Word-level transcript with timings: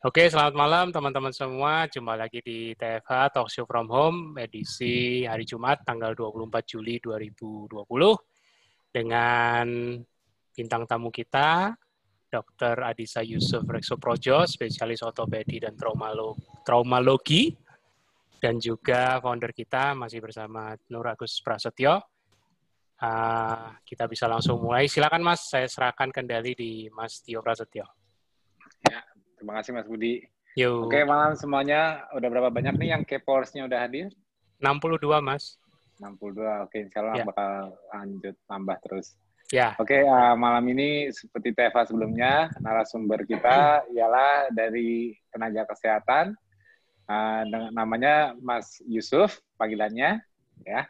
Oke, 0.00 0.32
selamat 0.32 0.56
malam 0.56 0.86
teman-teman 0.88 1.28
semua. 1.28 1.84
Jumpa 1.84 2.16
lagi 2.16 2.40
di 2.40 2.72
TFH 2.72 3.36
Talk 3.36 3.52
Show 3.52 3.68
From 3.68 3.84
Home 3.92 4.32
edisi 4.40 5.28
hari 5.28 5.44
Jumat 5.44 5.84
tanggal 5.84 6.16
24 6.16 6.48
Juli 6.64 6.96
2020 7.04 7.68
dengan 8.88 9.68
bintang 10.56 10.88
tamu 10.88 11.12
kita 11.12 11.76
Dr. 12.32 12.80
Adisa 12.80 13.20
Yusuf 13.20 13.60
Reksoprojo, 13.68 14.48
spesialis 14.48 15.04
ortopedi 15.04 15.60
dan 15.60 15.76
traumalogi 16.64 17.52
dan 18.40 18.56
juga 18.56 19.20
founder 19.20 19.52
kita 19.52 19.92
masih 19.92 20.24
bersama 20.24 20.80
Nur 20.88 21.12
Agus 21.12 21.44
Prasetyo. 21.44 22.00
Uh, 22.96 23.76
kita 23.84 24.08
bisa 24.08 24.24
langsung 24.24 24.64
mulai. 24.64 24.88
Silakan 24.88 25.20
Mas, 25.20 25.44
saya 25.52 25.68
serahkan 25.68 26.08
kendali 26.08 26.56
di 26.56 26.88
Mas 26.88 27.20
Tio 27.20 27.44
Prasetyo. 27.44 27.84
Ya, 28.88 29.04
Terima 29.40 29.56
kasih 29.56 29.72
Mas 29.72 29.88
Budi. 29.88 30.20
Yo. 30.52 30.84
Oke, 30.84 31.00
malam 31.08 31.32
semuanya. 31.32 32.04
Udah 32.12 32.28
berapa 32.28 32.52
banyak 32.52 32.76
nih 32.76 32.92
yang 32.92 33.08
K-Powersnya 33.08 33.64
udah 33.64 33.88
hadir? 33.88 34.12
62, 34.60 35.00
Mas. 35.24 35.56
62. 35.96 36.68
Oke, 36.68 36.84
insya 36.84 37.00
Allah 37.00 37.16
ya. 37.16 37.24
bakal 37.24 37.52
lanjut 37.88 38.36
tambah 38.44 38.76
terus. 38.84 39.16
Ya. 39.48 39.72
Oke, 39.80 40.04
uh, 40.04 40.36
malam 40.36 40.68
ini 40.68 41.08
seperti 41.08 41.56
TFA 41.56 41.88
sebelumnya, 41.88 42.52
narasumber 42.60 43.24
kita 43.24 43.88
ialah 43.96 44.52
dari 44.52 45.16
tenaga 45.32 45.64
kesehatan. 45.72 46.36
Uh, 47.08 47.72
namanya 47.72 48.36
Mas 48.44 48.76
Yusuf, 48.84 49.40
panggilannya. 49.56 50.20
ya. 50.68 50.84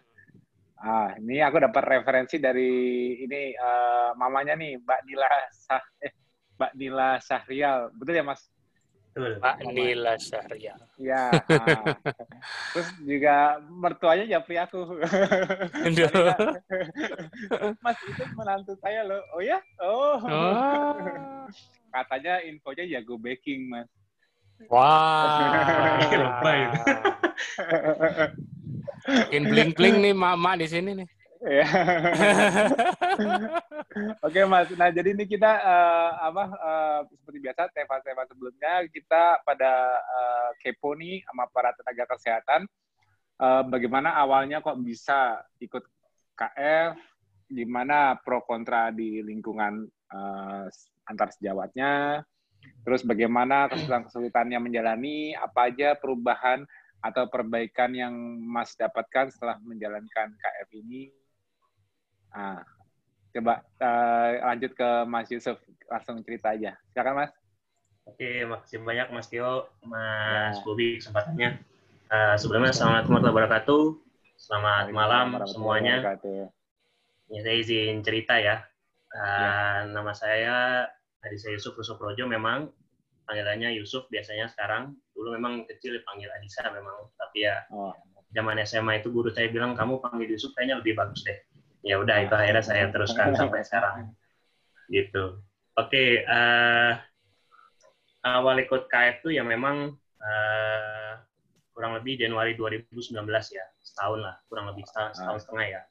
Ah, 0.80 1.14
ini 1.22 1.38
aku 1.38 1.62
dapat 1.62 2.02
referensi 2.02 2.42
dari 2.42 2.72
ini 3.22 3.54
uh, 3.54 4.10
mamanya 4.18 4.58
nih, 4.58 4.80
Mbak 4.80 5.00
Nila 5.06 5.28
Sah, 5.54 5.84
eh, 6.02 6.10
Mbak 6.60 6.76
Nila 6.76 7.16
Syahrial. 7.24 7.88
Betul 7.96 8.20
ya, 8.20 8.24
Mas? 8.28 8.44
Betul. 9.16 9.40
Mbak 9.40 9.56
Nila 9.72 10.12
Syahrial. 10.20 10.76
Ya. 11.00 11.32
Nah. 11.48 11.96
Terus 12.76 12.88
juga 13.00 13.56
mertuanya 13.64 14.28
japri 14.28 14.60
aku. 14.60 15.00
Mas, 17.80 17.96
itu 18.04 18.22
menantu 18.36 18.76
saya 18.84 19.08
loh. 19.08 19.24
Oh 19.32 19.40
ya? 19.40 19.56
Oh. 19.80 20.20
oh. 20.20 21.48
Katanya 21.88 22.44
infonya 22.44 22.84
jago 22.84 23.16
baking, 23.16 23.72
Mas. 23.72 23.88
Wah. 24.68 25.96
Wow. 26.44 26.76
Makin 29.08 29.48
bling-bling 29.48 29.96
nih 30.04 30.12
mama 30.12 30.60
di 30.60 30.68
sini 30.68 30.92
nih. 30.92 31.08
Ya. 31.40 31.64
Oke 34.20 34.44
mas, 34.44 34.68
nah 34.76 34.92
jadi 34.92 35.16
ini 35.16 35.24
kita 35.24 35.48
uh, 35.48 36.10
apa 36.28 36.44
uh, 36.52 37.00
seperti 37.08 37.38
biasa 37.40 37.72
tema-tema 37.72 38.28
sebelumnya 38.28 38.84
kita 38.92 39.40
pada 39.40 39.72
uh, 40.04 40.50
kepo 40.60 40.92
nih 41.00 41.24
sama 41.24 41.48
para 41.48 41.72
tenaga 41.72 42.04
kesehatan 42.12 42.68
uh, 43.40 43.64
bagaimana 43.64 44.20
awalnya 44.20 44.60
kok 44.60 44.78
bisa 44.84 45.40
ikut 45.64 45.80
KF, 46.36 46.96
gimana 47.48 48.20
pro 48.20 48.44
kontra 48.44 48.92
di 48.92 49.24
lingkungan 49.24 49.84
uh, 50.12 50.64
antar 51.08 51.28
sejawatnya, 51.36 52.24
terus 52.84 53.04
bagaimana 53.04 53.68
kesulitan-kesulitannya 53.68 54.60
menjalani, 54.60 55.36
apa 55.36 55.72
aja 55.72 55.96
perubahan 55.96 56.64
atau 57.00 57.28
perbaikan 57.32 57.96
yang 57.96 58.12
Mas 58.44 58.76
dapatkan 58.76 59.32
setelah 59.32 59.56
menjalankan 59.64 60.36
KF 60.36 60.68
ini 60.76 61.19
Ah, 62.30 62.62
coba 63.34 63.66
uh, 63.82 64.30
lanjut 64.54 64.72
ke 64.78 64.88
Mas 65.06 65.26
Yusuf, 65.34 65.58
langsung 65.90 66.22
cerita 66.22 66.54
aja. 66.54 66.78
Silakan 66.94 67.26
Mas. 67.26 67.32
Oke, 68.06 68.46
makasih 68.46 68.82
banyak 68.82 69.08
Mas 69.10 69.26
Tio, 69.26 69.70
Mas 69.82 70.58
ya. 70.58 70.62
Bobi 70.62 70.98
kesempatannya. 71.02 71.58
Uh, 72.10 72.34
sebelumnya 72.38 72.70
Assalamualaikum 72.74 73.18
warahmatullahi 73.18 73.34
wabarakatuh. 73.34 73.82
Selamat 74.38 74.84
malam 74.94 75.26
semuanya. 75.46 75.94
Ya, 77.30 77.40
saya 77.42 77.56
izin 77.58 78.02
cerita 78.02 78.38
ya. 78.38 78.62
Uh, 79.10 79.18
ya. 79.18 79.50
Nama 79.90 80.12
saya 80.14 80.56
Adisa 81.22 81.50
Yusuf 81.50 81.74
Projo 81.74 82.24
memang 82.30 82.70
panggilannya 83.26 83.74
Yusuf 83.74 84.06
biasanya 84.10 84.50
sekarang. 84.50 84.94
Dulu 85.14 85.34
memang 85.34 85.66
kecil 85.66 85.98
dipanggil 85.98 86.30
Adisa 86.34 86.66
memang, 86.70 87.10
tapi 87.18 87.46
ya 87.46 87.62
oh. 87.74 87.94
zaman 88.34 88.58
SMA 88.62 89.02
itu 89.02 89.10
guru 89.10 89.30
saya 89.30 89.50
bilang 89.50 89.74
kamu 89.74 89.98
panggil 89.98 90.30
Yusuf 90.30 90.54
kayaknya 90.54 90.82
lebih 90.82 90.98
bagus 90.98 91.22
deh 91.26 91.38
ya 91.80 91.96
udah 92.00 92.16
itu 92.24 92.34
akhirnya 92.34 92.64
saya 92.64 92.88
teruskan 92.92 93.32
sampai 93.40 93.64
sekarang. 93.64 94.12
Gitu. 94.90 95.40
Oke 95.78 95.86
okay, 95.86 96.08
uh, 96.26 96.92
eh, 96.92 96.92
awal 98.26 98.60
ikut 98.60 98.90
KF 98.90 99.24
tuh 99.24 99.32
ya 99.32 99.46
memang 99.46 99.96
uh, 100.20 101.12
kurang 101.72 101.96
lebih 101.96 102.20
Januari 102.20 102.52
2019 102.58 103.16
ya 103.54 103.64
setahun 103.80 104.20
lah 104.20 104.36
kurang 104.52 104.68
lebih 104.68 104.84
setahun, 104.84 105.16
setahun 105.16 105.40
setengah 105.46 105.66
ya. 105.78 105.82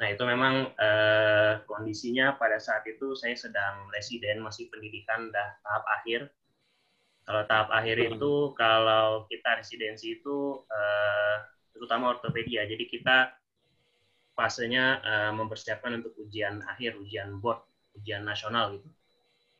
Nah 0.00 0.08
itu 0.08 0.24
memang 0.24 0.72
uh, 0.80 1.60
kondisinya 1.68 2.34
pada 2.40 2.56
saat 2.56 2.82
itu 2.88 3.12
saya 3.14 3.36
sedang 3.36 3.86
residen 3.92 4.40
masih 4.40 4.72
pendidikan 4.72 5.28
dah 5.28 5.60
tahap 5.60 5.84
akhir. 6.00 6.20
Kalau 7.28 7.42
tahap 7.46 7.68
akhir 7.70 7.96
hmm. 8.00 8.08
itu 8.16 8.32
kalau 8.56 9.28
kita 9.28 9.60
residensi 9.60 10.18
itu 10.18 10.64
uh, 10.66 11.36
terutama 11.76 12.16
ortopedi 12.16 12.58
ya 12.58 12.66
jadi 12.66 12.84
kita 12.90 13.16
fasenya 14.40 15.04
uh, 15.04 15.32
mempersiapkan 15.36 16.00
untuk 16.00 16.16
ujian 16.16 16.64
akhir, 16.64 16.96
ujian 16.96 17.36
board, 17.44 17.60
ujian 18.00 18.24
nasional 18.24 18.80
gitu. 18.80 18.88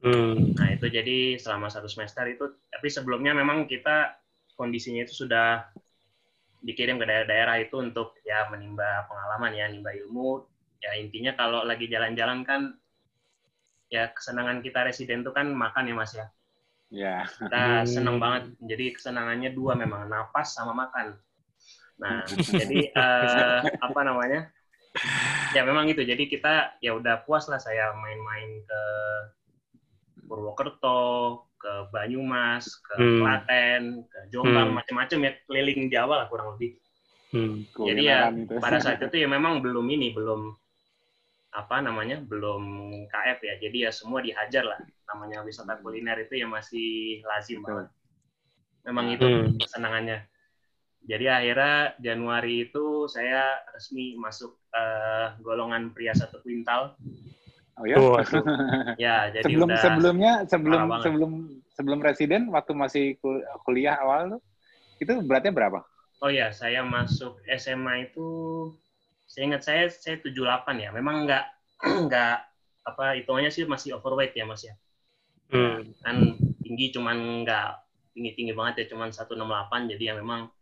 Hmm. 0.01 0.57
Nah 0.57 0.73
itu 0.73 0.89
jadi 0.89 1.37
selama 1.37 1.69
satu 1.69 1.85
semester 1.85 2.25
itu, 2.25 2.49
tapi 2.73 2.89
sebelumnya 2.89 3.37
memang 3.37 3.69
kita 3.69 4.17
kondisinya 4.57 5.05
itu 5.05 5.13
sudah 5.13 5.69
dikirim 6.65 6.97
ke 6.97 7.05
daerah-daerah 7.05 7.61
itu 7.61 7.77
untuk 7.77 8.17
ya 8.25 8.49
menimba 8.49 9.05
pengalaman 9.05 9.53
ya, 9.53 9.69
menimba 9.69 9.93
ilmu. 9.93 10.49
Ya 10.81 10.97
intinya 10.97 11.37
kalau 11.37 11.61
lagi 11.69 11.93
jalan-jalan 11.93 12.41
kan 12.49 12.73
ya 13.93 14.09
kesenangan 14.17 14.65
kita 14.65 14.89
residen 14.89 15.21
itu 15.21 15.37
kan 15.37 15.53
makan 15.53 15.93
ya 15.93 15.95
mas 15.97 16.17
ya. 16.17 16.27
Ya. 16.89 17.17
Kita 17.29 17.85
senang 17.85 18.17
banget. 18.17 18.57
Jadi 18.65 18.97
kesenangannya 18.97 19.53
dua 19.53 19.77
memang 19.77 20.09
napas 20.09 20.57
sama 20.57 20.73
makan. 20.73 21.21
Nah 22.01 22.25
jadi 22.33 22.89
uh, 22.97 23.61
apa 23.85 24.01
namanya? 24.01 24.49
ya 25.57 25.63
memang 25.63 25.87
itu 25.87 26.03
jadi 26.03 26.25
kita 26.27 26.83
ya 26.83 26.99
udah 26.99 27.23
puas 27.23 27.47
lah 27.47 27.63
saya 27.63 27.95
main-main 27.95 28.63
ke 28.67 28.83
Purwokerto 30.27 31.47
ke 31.61 31.73
Banyumas 31.93 32.65
ke 32.81 32.95
hmm. 32.99 33.19
Klaten 33.21 33.83
ke 34.09 34.19
Jombang 34.33 34.73
hmm. 34.73 34.77
macam-macam 34.83 35.19
ya 35.29 35.33
keliling 35.47 35.93
Jawa 35.93 36.25
lah 36.25 36.27
kurang 36.27 36.57
lebih 36.57 36.81
hmm. 37.37 37.55
jadi 37.77 38.03
ya 38.03 38.19
itu. 38.33 38.57
pada 38.59 38.79
saat 38.81 38.99
itu 39.07 39.17
ya 39.21 39.29
memang 39.29 39.61
belum 39.63 39.87
ini 39.91 40.17
belum 40.17 40.55
apa 41.51 41.83
namanya 41.83 42.23
belum 42.23 42.63
KF 43.11 43.39
ya 43.43 43.55
jadi 43.59 43.77
ya 43.87 43.91
semua 43.91 44.23
dihajar 44.23 44.63
lah 44.63 44.79
namanya 45.11 45.43
wisata 45.43 45.83
kuliner 45.83 46.15
itu 46.23 46.39
ya 46.39 46.47
masih 46.47 47.21
lazim 47.27 47.67
banget 47.67 47.91
memang 48.87 49.07
itu 49.11 49.27
hmm. 49.27 49.59
kesenangannya 49.59 50.31
jadi 51.05 51.27
akhirnya 51.33 51.97
Januari 51.97 52.69
itu 52.69 53.09
saya 53.09 53.57
resmi 53.73 54.21
masuk 54.21 54.61
uh, 54.77 55.33
golongan 55.41 55.97
pria 55.97 56.13
satu 56.13 56.45
kuintal. 56.45 56.95
Oh 57.81 57.85
ya. 57.89 57.97
Oh, 57.97 58.21
ya, 59.01 59.33
jadi 59.33 59.45
sebelum 59.49 59.69
udah 59.73 59.81
sebelumnya 59.81 60.33
sebelum 60.45 60.81
sebelum 61.01 61.33
sebelum 61.73 61.99
residen 62.05 62.53
waktu 62.53 62.73
masih 62.77 63.05
kuliah 63.65 63.97
awal 63.97 64.37
tuh 64.37 64.41
itu 65.01 65.13
beratnya 65.25 65.57
berapa? 65.57 65.81
Oh 66.21 66.29
ya, 66.29 66.53
saya 66.53 66.85
masuk 66.85 67.41
SMA 67.49 68.13
itu 68.13 68.29
saya 69.25 69.43
ingat 69.49 69.63
saya 69.65 69.89
saya 69.89 70.21
78 70.21 70.85
ya. 70.85 70.93
Memang 70.93 71.25
enggak 71.25 71.49
enggak 71.81 72.45
apa 72.93 73.17
hitungannya 73.17 73.49
sih 73.49 73.65
masih 73.65 73.97
overweight 73.97 74.37
ya, 74.37 74.45
Mas 74.45 74.69
ya. 74.69 74.77
Hmm. 75.49 75.89
Kan 76.05 76.37
tinggi 76.61 76.93
cuman 76.93 77.43
enggak 77.43 77.81
tinggi-tinggi 78.13 78.53
banget 78.53 78.85
ya, 78.85 78.87
cuman 78.93 79.09
168 79.09 79.97
jadi 79.97 80.13
ya 80.13 80.15
memang 80.21 80.53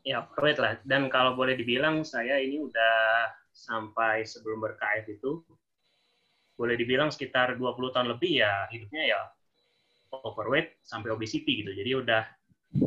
Ya, 0.00 0.24
private 0.24 0.60
lah. 0.60 0.72
Dan 0.88 1.12
kalau 1.12 1.36
boleh 1.36 1.52
dibilang, 1.52 2.00
saya 2.00 2.40
ini 2.40 2.64
udah 2.64 3.28
sampai 3.52 4.24
sebelum 4.24 4.64
berKF 4.64 5.04
itu, 5.12 5.44
boleh 6.56 6.76
dibilang 6.76 7.08
sekitar 7.12 7.56
20 7.56 7.94
tahun 7.94 8.08
lebih 8.12 8.44
ya 8.44 8.68
hidupnya 8.68 9.16
ya 9.16 9.20
overweight 10.12 10.76
sampai 10.84 11.08
obesity 11.12 11.64
gitu. 11.64 11.72
Jadi 11.72 11.90
udah 11.96 12.22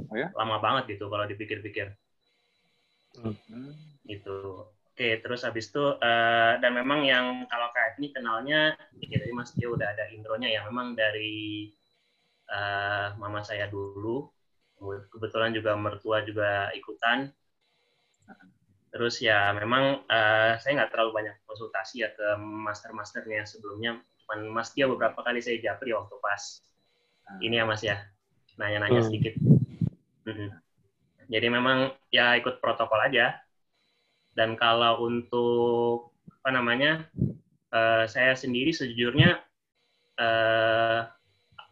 oh, 0.09 0.15
ya? 0.17 0.29
lama 0.37 0.61
banget 0.61 0.97
gitu 0.97 1.09
kalau 1.09 1.25
dipikir-pikir. 1.25 1.89
Hmm. 3.17 3.73
Gitu. 4.05 4.69
Oke, 4.93 5.17
terus 5.25 5.41
habis 5.41 5.73
itu 5.73 5.81
uh, 5.81 6.53
dan 6.61 6.77
memang 6.77 7.01
yang 7.01 7.49
kalau 7.49 7.73
KF 7.73 7.97
ini 7.97 8.13
kenalnya, 8.13 8.77
ya 9.01 9.17
tadi 9.17 9.33
Mas 9.33 9.49
dia 9.57 9.73
udah 9.73 9.89
ada 9.89 10.05
intronya 10.13 10.53
ya, 10.53 10.61
memang 10.69 10.93
dari 10.93 11.73
uh, 12.53 13.17
mama 13.17 13.41
saya 13.41 13.65
dulu 13.73 14.29
kebetulan 15.09 15.51
juga 15.55 15.71
mertua 15.79 16.21
juga 16.27 16.69
ikutan 16.75 17.31
terus 18.93 19.17
ya 19.23 19.49
memang 19.57 20.05
uh, 20.05 20.53
saya 20.61 20.71
nggak 20.77 20.91
terlalu 20.93 21.11
banyak 21.23 21.35
konsultasi 21.49 22.05
ya 22.05 22.13
ke 22.13 22.37
master-masternya 22.37 23.41
sebelumnya 23.49 23.97
cuman 24.23 24.53
Mas 24.53 24.69
Tio 24.71 24.93
beberapa 24.93 25.25
kali 25.25 25.41
saya 25.41 25.57
japri 25.57 25.97
waktu 25.97 26.13
pas 26.21 26.61
ini 27.41 27.59
ya 27.59 27.65
Mas 27.65 27.81
ya, 27.81 27.97
nanya-nanya 28.59 29.01
hmm. 29.01 29.07
sedikit. 29.07 29.33
Hmm. 30.27 30.51
Jadi 31.31 31.47
memang 31.47 31.95
ya 32.11 32.35
ikut 32.37 32.59
protokol 32.59 32.99
aja. 32.99 33.39
Dan 34.33 34.57
kalau 34.57 35.05
untuk 35.05 36.13
apa 36.41 36.49
namanya, 36.49 37.05
uh, 37.69 38.05
saya 38.09 38.33
sendiri 38.33 38.73
sejujurnya 38.73 39.39
uh, 40.19 40.99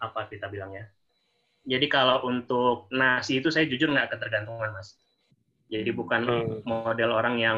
apa 0.02 0.20
kita 0.30 0.48
bilang 0.48 0.74
ya. 0.74 0.86
Jadi 1.72 1.88
kalau 1.88 2.20
untuk 2.28 2.92
nasi 2.92 3.40
itu 3.40 3.48
saya 3.48 3.64
jujur 3.64 3.88
nggak 3.96 4.12
ketergantungan 4.12 4.76
mas. 4.76 5.00
Jadi 5.72 5.88
bukan 5.96 6.28
hmm. 6.28 6.68
model 6.68 7.16
orang 7.16 7.40
yang 7.40 7.58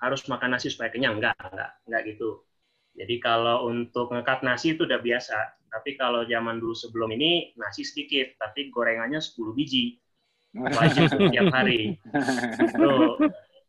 harus 0.00 0.24
makan 0.32 0.56
nasi 0.56 0.72
supaya 0.72 0.88
kenyang, 0.88 1.20
nggak, 1.20 1.36
nggak, 1.36 1.70
nggak 1.84 2.02
gitu. 2.08 2.40
Jadi 2.96 3.20
kalau 3.20 3.68
untuk 3.68 4.08
ngekat 4.16 4.40
nasi 4.40 4.72
itu 4.72 4.88
udah 4.88 4.96
biasa. 4.96 5.36
Tapi 5.70 5.94
kalau 6.00 6.24
zaman 6.24 6.56
dulu 6.56 6.72
sebelum 6.72 7.12
ini 7.14 7.52
nasi 7.60 7.84
sedikit, 7.84 8.32
tapi 8.40 8.72
gorengannya 8.72 9.20
10 9.20 9.52
biji. 9.52 10.00
Wajib 10.56 11.06
setiap 11.12 11.52
hari. 11.54 12.00
Tuh, 12.74 13.20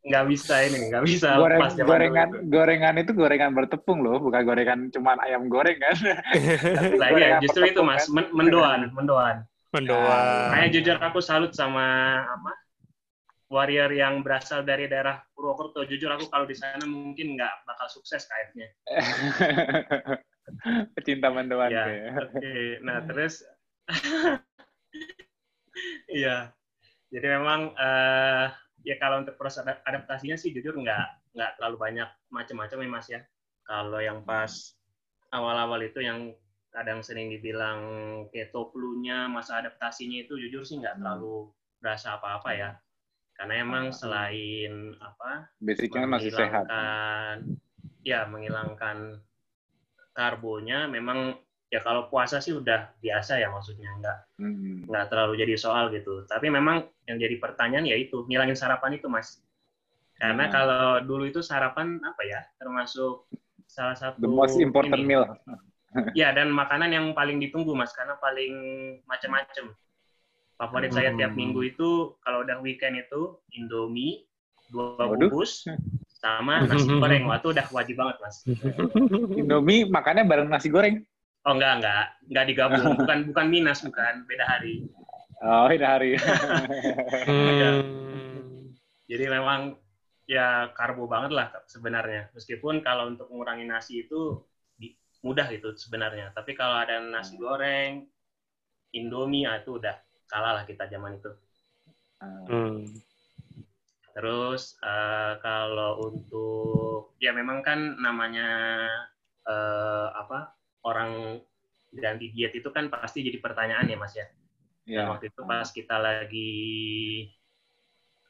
nggak 0.01 0.25
bisa 0.33 0.65
ini, 0.65 0.89
nggak 0.89 1.03
bisa 1.05 1.37
Goreng, 1.37 1.61
pas 1.61 1.73
gorengan, 1.77 2.29
itu. 2.33 2.37
gorengan 2.49 2.95
itu 2.97 3.11
gorengan 3.13 3.51
bertepung 3.53 4.01
loh, 4.01 4.17
bukan 4.17 4.41
gorengan 4.41 4.79
cuman 4.89 5.21
ayam 5.21 5.45
goreng 5.45 5.77
kan. 5.77 5.93
nah, 7.01 7.09
iya, 7.13 7.37
justru 7.37 7.69
itu 7.69 7.85
mas, 7.85 8.09
kan? 8.09 8.33
mendoan, 8.33 8.89
mendoan. 8.97 9.45
Mendoan. 9.71 10.51
Saya 10.51 10.67
jujur 10.67 10.99
aku 10.99 11.19
salut 11.23 11.55
sama 11.55 12.19
apa 12.27 12.51
warrior 13.51 13.91
yang 13.91 14.19
berasal 14.19 14.67
dari 14.67 14.91
daerah 14.91 15.23
Purwokerto. 15.31 15.87
Jujur 15.87 16.11
aku 16.11 16.27
kalau 16.27 16.43
di 16.43 16.55
sana 16.55 16.83
mungkin 16.83 17.39
nggak 17.39 17.63
bakal 17.63 17.87
sukses 17.87 18.27
kayaknya. 18.27 18.67
Pecinta 20.95 21.31
mendoan. 21.31 21.71
Ya, 21.71 21.87
Oke, 22.19 22.39
okay. 22.39 22.67
nah 22.83 22.99
terus, 23.07 23.43
iya. 26.19 26.51
Jadi 27.11 27.27
memang 27.27 27.75
uh, 27.75 28.47
ya 28.83 28.95
kalau 28.99 29.23
untuk 29.23 29.35
proses 29.35 29.63
adaptasinya 29.63 30.39
sih 30.39 30.55
jujur 30.55 30.75
nggak 30.79 31.35
nggak 31.35 31.51
terlalu 31.59 31.77
banyak 31.79 32.09
macam-macam 32.27 32.77
ya 32.83 32.89
mas 32.91 33.07
ya. 33.07 33.21
Kalau 33.63 33.99
yang 34.03 34.23
pas 34.27 34.51
awal-awal 35.31 35.79
itu 35.83 36.03
yang 36.03 36.35
kadang 36.71 37.03
sering 37.03 37.27
dibilang 37.27 37.79
keto 38.31 38.71
flu-nya 38.71 39.27
masa 39.27 39.59
adaptasinya 39.59 40.23
itu 40.23 40.39
jujur 40.39 40.63
sih 40.63 40.79
nggak 40.79 40.97
terlalu 41.03 41.51
berasa 41.83 42.15
apa-apa 42.15 42.51
ya. 42.55 42.71
Karena 43.35 43.59
emang 43.59 43.91
selain 43.91 44.95
apa 45.03 45.51
basicnya 45.59 46.07
masih 46.07 46.31
sehat 46.31 46.65
ya. 48.07 48.23
Menghilangkan 48.25 49.19
karbonya 50.15 50.87
memang 50.87 51.35
ya 51.71 51.79
kalau 51.83 52.07
puasa 52.11 52.43
sih 52.43 52.51
udah 52.55 52.91
biasa 52.99 53.39
ya 53.39 53.47
maksudnya 53.47 53.87
nggak 54.03 54.17
hmm. 54.43 54.87
nggak 54.87 55.05
terlalu 55.11 55.43
jadi 55.43 55.55
soal 55.59 55.91
gitu. 55.91 56.23
Tapi 56.23 56.47
memang 56.47 56.87
yang 57.05 57.19
jadi 57.19 57.35
pertanyaan 57.35 57.83
ya 57.83 57.99
itu 57.99 58.23
ngilangin 58.31 58.55
sarapan 58.55 58.95
itu 58.95 59.11
mas. 59.11 59.43
Karena 60.15 60.47
hmm. 60.47 60.53
kalau 60.53 60.85
dulu 61.03 61.27
itu 61.27 61.43
sarapan 61.43 61.99
apa 61.99 62.21
ya? 62.23 62.39
Termasuk 62.55 63.27
salah 63.67 63.95
satu 63.95 64.21
the 64.23 64.29
most 64.29 64.59
important 64.59 65.01
ini. 65.03 65.15
meal 65.15 65.23
ya 66.19 66.31
dan 66.31 66.51
makanan 66.51 66.91
yang 66.91 67.05
paling 67.11 67.39
ditunggu 67.39 67.75
mas 67.75 67.91
karena 67.91 68.15
paling 68.19 68.53
macam-macam 69.05 69.75
Favorit 70.61 70.93
saya 70.93 71.09
tiap 71.17 71.33
hmm. 71.33 71.41
minggu 71.41 71.73
itu 71.73 72.13
kalau 72.21 72.45
udah 72.45 72.61
weekend 72.61 72.93
itu 73.01 73.41
Indomie 73.57 74.29
dua 74.69 75.09
bungkus 75.09 75.65
sama 76.21 76.69
nasi 76.69 76.85
goreng. 77.01 77.25
Waktu 77.25 77.47
udah 77.57 77.65
wajib 77.73 77.97
banget 77.97 78.21
mas. 78.21 78.45
Indomie 79.41 79.89
makannya 79.89 80.29
bareng 80.29 80.53
nasi 80.53 80.69
goreng? 80.69 81.01
Oh 81.49 81.57
enggak 81.57 81.81
enggak 81.81 82.05
enggak 82.29 82.45
digabung. 82.45 82.93
Bukan 82.93 83.17
bukan 83.33 83.45
minus 83.49 83.81
bukan 83.81 84.21
beda 84.29 84.45
hari. 84.45 84.85
Oh 85.41 85.65
beda 85.65 85.97
hari. 85.97 86.21
hmm. 87.25 87.81
Jadi 89.09 89.25
memang 89.33 89.81
ya 90.29 90.69
karbo 90.77 91.09
banget 91.09 91.33
lah 91.33 91.49
sebenarnya. 91.65 92.29
Meskipun 92.37 92.85
kalau 92.85 93.09
untuk 93.09 93.33
mengurangi 93.33 93.65
nasi 93.65 94.05
itu 94.05 94.45
mudah 95.21 95.47
gitu 95.53 95.73
sebenarnya. 95.77 96.33
Tapi 96.33 96.57
kalau 96.57 96.77
ada 96.81 96.97
nasi 97.01 97.37
goreng, 97.37 98.05
Indomie, 98.91 99.47
ah, 99.47 99.61
itu 99.61 99.77
udah 99.77 99.95
kalah 100.27 100.61
lah 100.61 100.63
kita 100.67 100.89
zaman 100.89 101.17
itu. 101.17 101.31
Hmm. 102.21 102.85
Terus 104.11 104.75
uh, 104.83 105.39
kalau 105.39 106.11
untuk 106.11 107.15
ya 107.17 107.31
memang 107.31 107.63
kan 107.63 107.95
namanya 107.97 108.49
uh, 109.47 110.11
apa 110.13 110.51
orang 110.83 111.39
ganti 111.95 112.31
diet 112.31 112.55
itu 112.55 112.67
kan 112.69 112.91
pasti 112.91 113.23
jadi 113.23 113.39
pertanyaan 113.39 113.87
ya 113.87 113.97
mas 113.97 114.13
ya. 114.15 114.27
Ya. 114.89 115.05
waktu 115.07 115.29
itu 115.29 115.41
pas 115.45 115.69
kita 115.69 115.93
lagi 116.01 116.51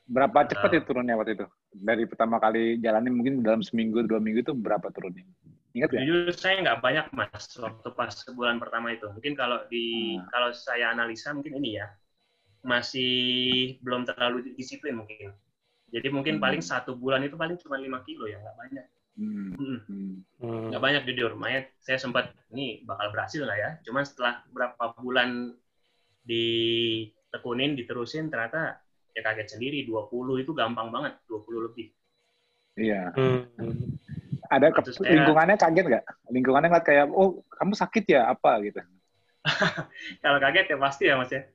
berapa 0.03 0.51
cepat 0.51 0.67
uh, 0.67 0.75
ya 0.75 0.81
turunnya 0.83 1.15
waktu 1.15 1.39
itu 1.39 1.47
dari 1.71 2.03
pertama 2.03 2.37
kali 2.43 2.75
jalanin 2.83 3.15
mungkin 3.15 3.39
dalam 3.39 3.63
seminggu 3.63 4.03
dua 4.03 4.19
minggu 4.19 4.43
itu 4.43 4.53
berapa 4.53 4.91
turunnya? 4.91 5.23
Ingat 5.71 5.89
ya? 5.95 5.99
Jujur 6.03 6.35
saya 6.35 6.59
nggak 6.59 6.79
banyak 6.83 7.05
mas 7.15 7.47
waktu 7.55 7.89
pas 7.95 8.11
sebulan 8.11 8.59
pertama 8.59 8.91
itu. 8.91 9.07
Mungkin 9.07 9.33
kalau 9.39 9.63
di 9.71 10.17
hmm. 10.19 10.27
kalau 10.27 10.51
saya 10.51 10.91
analisa 10.91 11.31
mungkin 11.31 11.59
ini 11.63 11.79
ya 11.79 11.87
masih 12.61 13.79
belum 13.79 14.03
terlalu 14.03 14.51
disiplin 14.55 14.99
mungkin. 14.99 15.31
Jadi 15.91 16.07
mungkin 16.11 16.39
hmm. 16.39 16.43
paling 16.43 16.61
satu 16.63 16.95
bulan 16.95 17.23
itu 17.23 17.39
paling 17.39 17.55
cuma 17.59 17.79
lima 17.79 18.03
kilo 18.03 18.27
ya 18.27 18.39
nggak 18.43 18.57
banyak. 18.59 18.87
Hmm. 19.15 19.51
Hmm. 19.55 19.79
hmm. 20.43 20.67
Nggak 20.75 20.83
banyak 20.83 21.03
jujur. 21.07 21.31
Makanya 21.39 21.61
saya 21.79 21.97
sempat 21.99 22.35
ini 22.51 22.83
bakal 22.83 23.07
berhasil 23.15 23.43
lah 23.47 23.55
ya. 23.55 23.69
Cuman 23.87 24.03
setelah 24.03 24.43
berapa 24.51 24.99
bulan 24.99 25.55
ditekunin, 26.27 27.79
diterusin 27.79 28.27
ternyata 28.27 28.75
ya 29.11 29.23
kaget 29.23 29.55
sendiri 29.55 29.87
20 29.87 30.43
itu 30.43 30.51
gampang 30.51 30.91
banget 30.91 31.15
20 31.31 31.67
lebih. 31.71 31.87
Iya. 32.75 33.11
Hmm 33.15 33.91
ada 34.51 34.67
ke, 34.67 34.81
saya, 34.91 35.15
lingkungannya 35.15 35.55
kaget 35.55 35.85
nggak? 35.87 36.05
Lingkungannya 36.27 36.67
nggak 36.75 36.85
kayak, 36.85 37.05
oh 37.15 37.39
kamu 37.55 37.73
sakit 37.73 38.03
ya 38.11 38.27
apa 38.27 38.59
gitu? 38.67 38.83
Kalau 40.23 40.37
kaget 40.43 40.75
ya 40.75 40.77
pasti 40.77 41.03
ya 41.07 41.15
mas 41.15 41.31
ya. 41.31 41.47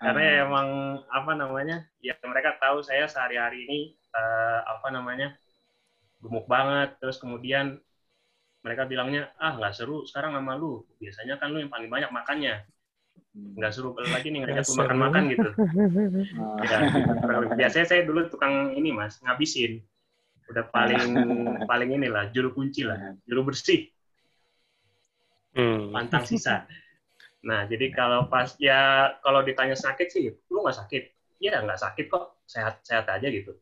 Karena 0.00 0.20
ya 0.24 0.34
emang 0.48 0.68
apa 1.12 1.32
namanya, 1.36 1.86
ya 2.02 2.16
mereka 2.24 2.56
tahu 2.58 2.80
saya 2.80 3.04
sehari-hari 3.06 3.68
ini 3.68 3.78
uh, 4.16 4.66
apa 4.66 4.90
namanya 4.90 5.36
gemuk 6.18 6.50
banget. 6.50 6.98
Terus 6.98 7.22
kemudian 7.22 7.78
mereka 8.66 8.84
bilangnya 8.90 9.30
ah 9.38 9.54
nggak 9.54 9.76
seru 9.76 10.02
sekarang 10.08 10.34
sama 10.34 10.58
lu. 10.58 10.82
Biasanya 10.98 11.38
kan 11.38 11.54
lu 11.54 11.62
yang 11.62 11.70
paling 11.70 11.92
banyak 11.92 12.10
makannya. 12.10 12.64
Nggak 13.30 13.72
seru 13.76 13.94
lagi 13.94 14.32
nih 14.32 14.42
ngajak 14.42 14.66
makan-makan 14.74 15.22
gitu. 15.30 15.50
ya, 16.66 16.78
biasanya 17.54 17.86
saya 17.86 18.02
dulu 18.02 18.26
tukang 18.26 18.74
ini 18.74 18.90
mas 18.90 19.20
ngabisin 19.22 19.84
udah 20.50 20.64
paling 20.68 21.06
paling 21.70 21.88
inilah 21.94 22.28
juru 22.34 22.50
kunci 22.50 22.82
lah 22.82 23.14
juru 23.24 23.50
bersih. 23.50 23.88
Hmm. 25.50 25.90
pantang 25.90 26.26
sisa. 26.26 26.62
Nah 27.42 27.66
jadi 27.66 27.90
kalau 27.90 28.30
pas 28.30 28.54
ya 28.62 29.10
kalau 29.18 29.42
ditanya 29.42 29.74
sakit 29.74 30.08
sih 30.10 30.30
lu 30.50 30.62
nggak 30.62 30.78
sakit? 30.78 31.02
Ya 31.42 31.58
nggak 31.62 31.80
sakit 31.80 32.06
kok. 32.10 32.38
Sehat 32.46 32.82
sehat 32.86 33.06
aja 33.10 33.26
gitu. 33.26 33.58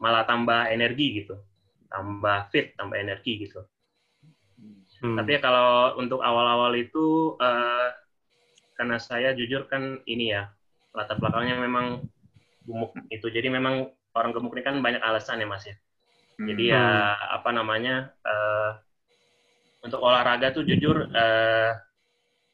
Malah 0.00 0.28
tambah 0.28 0.68
energi 0.68 1.24
gitu. 1.24 1.40
Tambah 1.88 2.52
fit 2.52 2.76
tambah 2.76 2.96
energi 3.00 3.48
gitu. 3.48 3.64
Hmm. 5.04 5.20
tapi 5.20 5.36
ya 5.36 5.40
kalau 5.44 6.00
untuk 6.00 6.24
awal-awal 6.24 6.72
itu 6.80 7.36
uh, 7.36 7.92
karena 8.72 8.96
saya 8.96 9.36
jujur 9.36 9.68
kan 9.68 10.00
ini 10.08 10.32
ya 10.32 10.48
latar 10.96 11.20
belakangnya 11.20 11.60
memang 11.60 12.08
gemuk 12.64 12.96
itu 13.12 13.28
jadi 13.28 13.52
memang 13.52 13.92
orang 14.14 14.30
gemuk 14.30 14.54
ini 14.54 14.62
kan 14.62 14.76
banyak 14.78 15.02
alasan 15.02 15.42
ya 15.42 15.46
mas 15.46 15.66
ya. 15.66 15.76
Jadi 16.34 16.64
ya 16.74 16.82
hmm. 17.14 17.36
apa 17.38 17.50
namanya 17.54 18.10
uh, 18.26 18.70
untuk 19.86 20.02
olahraga 20.02 20.50
tuh 20.50 20.66
jujur 20.66 21.06
uh, 21.14 21.72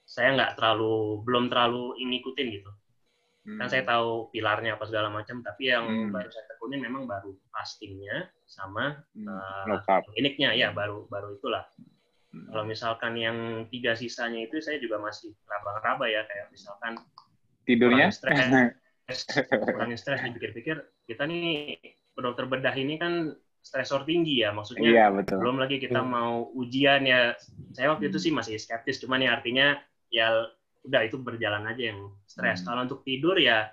saya 0.05 0.35
nggak 0.37 0.59
terlalu 0.59 1.23
belum 1.25 1.49
terlalu 1.49 1.97
ngikutin 1.97 2.49
gitu. 2.51 2.71
Hmm. 3.47 3.57
Kan 3.57 3.69
saya 3.73 3.89
tahu 3.89 4.29
pilarnya 4.35 4.77
apa 4.77 4.85
segala 4.85 5.09
macam, 5.09 5.41
tapi 5.41 5.73
yang 5.73 5.87
hmm. 5.89 6.13
baru 6.13 6.29
saya 6.29 6.45
tekunin 6.53 6.85
memang 6.85 7.09
baru 7.09 7.33
fastingnya 7.49 8.29
sama 8.45 9.01
hmm. 9.17 9.27
uh, 9.81 10.03
iniknya 10.19 10.53
ya 10.53 10.77
baru 10.77 11.09
baru 11.09 11.41
itulah. 11.41 11.65
Hmm. 12.37 12.53
Kalau 12.53 12.65
misalkan 12.69 13.17
yang 13.17 13.65
tiga 13.73 13.97
sisanya 13.97 14.45
itu 14.45 14.61
saya 14.61 14.77
juga 14.77 15.01
masih 15.01 15.33
raba-raba 15.49 16.05
ya 16.05 16.27
kayak 16.29 16.53
misalkan 16.53 17.01
tidurnya 17.65 18.13
kurang 19.73 19.95
stres 20.01 20.21
dipikir-pikir 20.23 20.77
kita 21.11 21.27
nih 21.27 21.75
dokter 22.15 22.47
bedah 22.47 22.75
ini 22.79 22.95
kan 22.95 23.35
stresor 23.61 24.07
tinggi 24.07 24.47
ya 24.47 24.55
maksudnya 24.55 24.89
iya, 24.89 25.07
betul. 25.11 25.43
belum 25.43 25.59
lagi 25.59 25.83
kita 25.83 26.01
hmm. 26.01 26.09
mau 26.09 26.49
ujian 26.55 27.03
ya 27.05 27.35
saya 27.75 27.93
waktu 27.93 28.09
itu 28.09 28.19
sih 28.23 28.33
masih 28.33 28.57
skeptis 28.57 29.03
cuman 29.03 29.27
ya 29.27 29.31
artinya 29.37 29.77
ya 30.09 30.49
udah 30.87 31.01
itu 31.05 31.21
berjalan 31.21 31.69
aja 31.69 31.93
yang 31.93 32.09
stres 32.25 32.63
hmm. 32.63 32.67
kalau 32.71 32.81
untuk 32.89 33.01
tidur 33.05 33.37
ya 33.37 33.69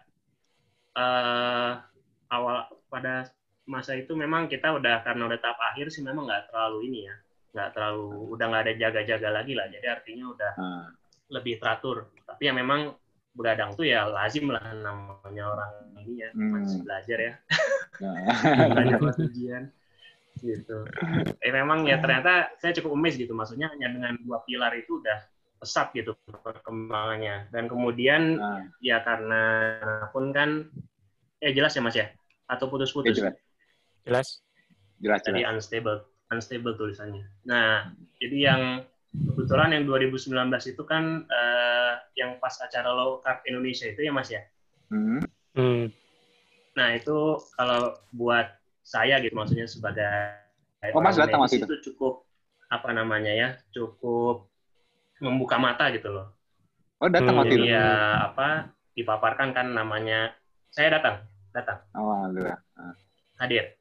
uh, 0.98 1.80
awal 2.34 2.68
pada 2.92 3.32
masa 3.68 3.96
itu 3.96 4.16
memang 4.16 4.52
kita 4.52 4.76
udah 4.76 5.04
karena 5.04 5.28
udah 5.28 5.40
tahap 5.40 5.60
akhir 5.72 5.92
sih 5.92 6.04
memang 6.04 6.28
nggak 6.28 6.52
terlalu 6.52 6.88
ini 6.92 7.00
ya 7.08 7.16
nggak 7.56 7.70
terlalu 7.76 8.12
udah 8.36 8.46
nggak 8.48 8.64
ada 8.64 8.74
jaga-jaga 8.76 9.30
lagi 9.32 9.54
lah 9.56 9.68
jadi 9.72 9.88
artinya 9.88 10.26
udah 10.36 10.52
hmm. 10.56 10.86
lebih 11.32 11.60
teratur 11.64 12.12
tapi 12.28 12.44
yang 12.48 12.60
memang 12.60 12.92
begadang 13.38 13.78
tuh 13.78 13.86
ya 13.86 14.10
lazim 14.10 14.50
lah 14.50 14.66
namanya 14.74 15.44
orang 15.54 15.72
ini 16.02 16.26
ya 16.26 16.30
hmm. 16.34 16.52
masih 16.58 16.80
belajar 16.82 17.18
ya. 17.22 17.34
Nah. 18.02 18.18
banyak 18.78 19.00
ujian. 19.22 19.64
Gitu. 20.38 20.78
Eh 21.42 21.54
memang 21.54 21.86
ya 21.86 22.02
ternyata 22.02 22.54
saya 22.58 22.74
cukup 22.82 22.98
emis 22.98 23.18
gitu 23.18 23.34
maksudnya 23.38 23.70
hanya 23.74 23.94
dengan 23.94 24.14
dua 24.26 24.42
pilar 24.46 24.74
itu 24.74 25.02
udah 25.02 25.22
pesat 25.62 25.94
gitu 25.94 26.18
perkembangannya. 26.42 27.50
Dan 27.54 27.70
kemudian 27.70 28.42
nah. 28.42 28.66
ya 28.82 29.02
karena 29.06 29.44
pun 30.10 30.34
kan 30.34 30.66
eh 31.42 31.54
jelas 31.54 31.78
ya 31.78 31.82
mas 31.86 31.98
ya? 31.98 32.10
Atau 32.50 32.70
putus-putus? 32.74 33.18
Ya, 33.18 33.34
jelas. 34.06 34.42
Jelas. 34.98 35.22
Jadi 35.26 35.46
jelas. 35.46 35.54
unstable 35.54 35.98
unstable 36.34 36.74
tulisannya. 36.78 37.26
Nah 37.46 37.94
jadi 38.18 38.38
yang 38.38 38.62
kebetulan 39.14 39.74
yang 39.74 39.84
2019 39.88 40.34
itu 40.74 40.84
kan 40.84 41.26
uh, 41.28 41.94
yang 42.20 42.38
pas 42.42 42.54
acara 42.60 42.90
low 42.92 43.24
carb 43.24 43.42
Indonesia 43.48 43.88
itu 43.88 44.04
ya 44.04 44.12
mas 44.12 44.30
ya 44.30 44.42
hmm. 44.92 45.24
Hmm. 45.58 45.84
nah 46.78 46.94
itu 46.94 47.42
kalau 47.58 47.98
buat 48.14 48.52
saya 48.84 49.20
gitu 49.20 49.36
maksudnya 49.36 49.68
sebagai 49.68 50.44
oh 50.94 51.02
mas 51.04 51.20
datang 51.20 51.44
mas 51.44 51.56
itu 51.56 51.76
cukup 51.92 52.28
apa 52.68 52.92
namanya 52.92 53.32
ya 53.32 53.50
cukup 53.72 54.48
membuka 55.24 55.58
mata 55.58 55.90
gitu 55.94 56.14
loh. 56.14 56.28
Oh 56.98 57.10
datang 57.10 57.38
waktu 57.38 57.62
itu. 57.62 57.70
ya 57.74 58.18
apa 58.32 58.74
dipaparkan 58.98 59.54
kan 59.54 59.68
namanya 59.74 60.34
saya 60.74 60.98
datang 60.98 61.26
datang. 61.54 61.82
Oh 61.94 62.14
alhamdulillah. 62.14 62.60
Ah. 62.78 62.94
Hadir. 63.38 63.78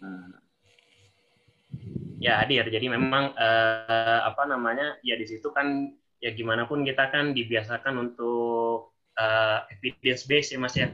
Hmm. 0.00 0.35
Ya 2.16 2.40
hadir. 2.40 2.64
Jadi 2.68 2.88
memang 2.88 3.36
eh, 3.36 4.20
apa 4.24 4.48
namanya 4.48 4.96
ya 5.04 5.16
di 5.20 5.26
situ 5.28 5.52
kan 5.52 5.92
ya 6.20 6.32
gimana 6.32 6.64
pun 6.64 6.82
kita 6.82 7.12
kan 7.12 7.36
dibiasakan 7.36 8.00
untuk 8.00 8.96
uh, 9.20 9.58
evidence 9.72 10.24
base 10.24 10.52
ya 10.52 10.58
mas 10.60 10.76
ya. 10.76 10.88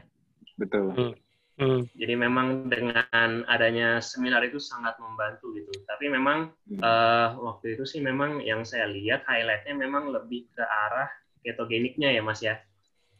Betul. 0.59 0.93
Hmm. 0.95 1.13
Hmm. 1.53 1.81
Jadi 1.93 2.17
memang 2.17 2.65
dengan 2.65 3.45
adanya 3.45 4.01
seminar 4.01 4.41
itu 4.41 4.57
sangat 4.57 4.97
membantu 4.97 5.53
gitu. 5.53 5.69
Tapi 5.85 6.09
memang 6.09 6.49
hmm. 6.65 6.81
uh, 6.81 7.37
waktu 7.37 7.77
itu 7.77 7.85
sih 7.85 8.01
memang 8.01 8.41
yang 8.41 8.65
saya 8.65 8.89
lihat 8.89 9.21
highlightnya 9.29 9.77
memang 9.77 10.09
lebih 10.09 10.49
ke 10.49 10.63
arah 10.65 11.09
ketogeniknya 11.45 12.09
ya 12.09 12.21
Mas 12.25 12.41
ya. 12.41 12.57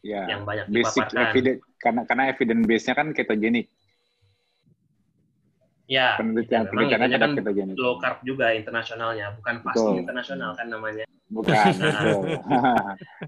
Ya. 0.03 0.27
Yang 0.27 0.41
banyak 0.43 0.65
Basic 0.73 1.07
dipaparkan. 1.07 1.29
Evidence, 1.29 1.59
karena 1.79 2.01
karena 2.09 2.23
evidence 2.33 2.63
base-nya 2.67 2.93
kan 2.97 3.07
ketogenik. 3.13 3.67
Ya, 5.93 6.17
penelitian, 6.17 6.65
ya, 6.65 6.97
memang 6.97 7.21
kan 7.21 7.31
ketogenik. 7.37 7.75
low 7.77 8.01
carb 8.01 8.17
juga 8.25 8.49
internasionalnya, 8.49 9.37
bukan 9.37 9.61
fasting 9.61 10.01
internasional 10.01 10.57
kan 10.57 10.65
namanya. 10.65 11.05
Bukan. 11.29 11.53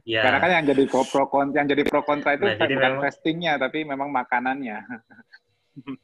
ya. 0.01 0.22
Karena 0.25 0.39
kan 0.41 0.50
yang 0.50 0.65
jadi 0.74 0.84
pro, 0.89 1.05
pro 1.05 1.29
yang 1.53 1.69
jadi 1.69 1.84
pro 1.86 2.01
kontra 2.01 2.34
itu 2.34 2.50
nah, 2.50 2.57
bukan 2.57 2.74
memang, 2.74 3.05
fastingnya, 3.05 3.53
tapi 3.62 3.86
memang 3.86 4.10
makanannya. 4.10 4.81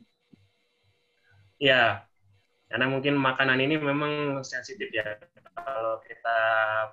ya, 1.73 2.05
karena 2.69 2.85
mungkin 2.93 3.17
makanan 3.17 3.57
ini 3.57 3.81
memang 3.81 4.45
sensitif 4.45 4.93
ya. 4.93 5.17
Kalau 5.57 5.97
kita 6.05 6.39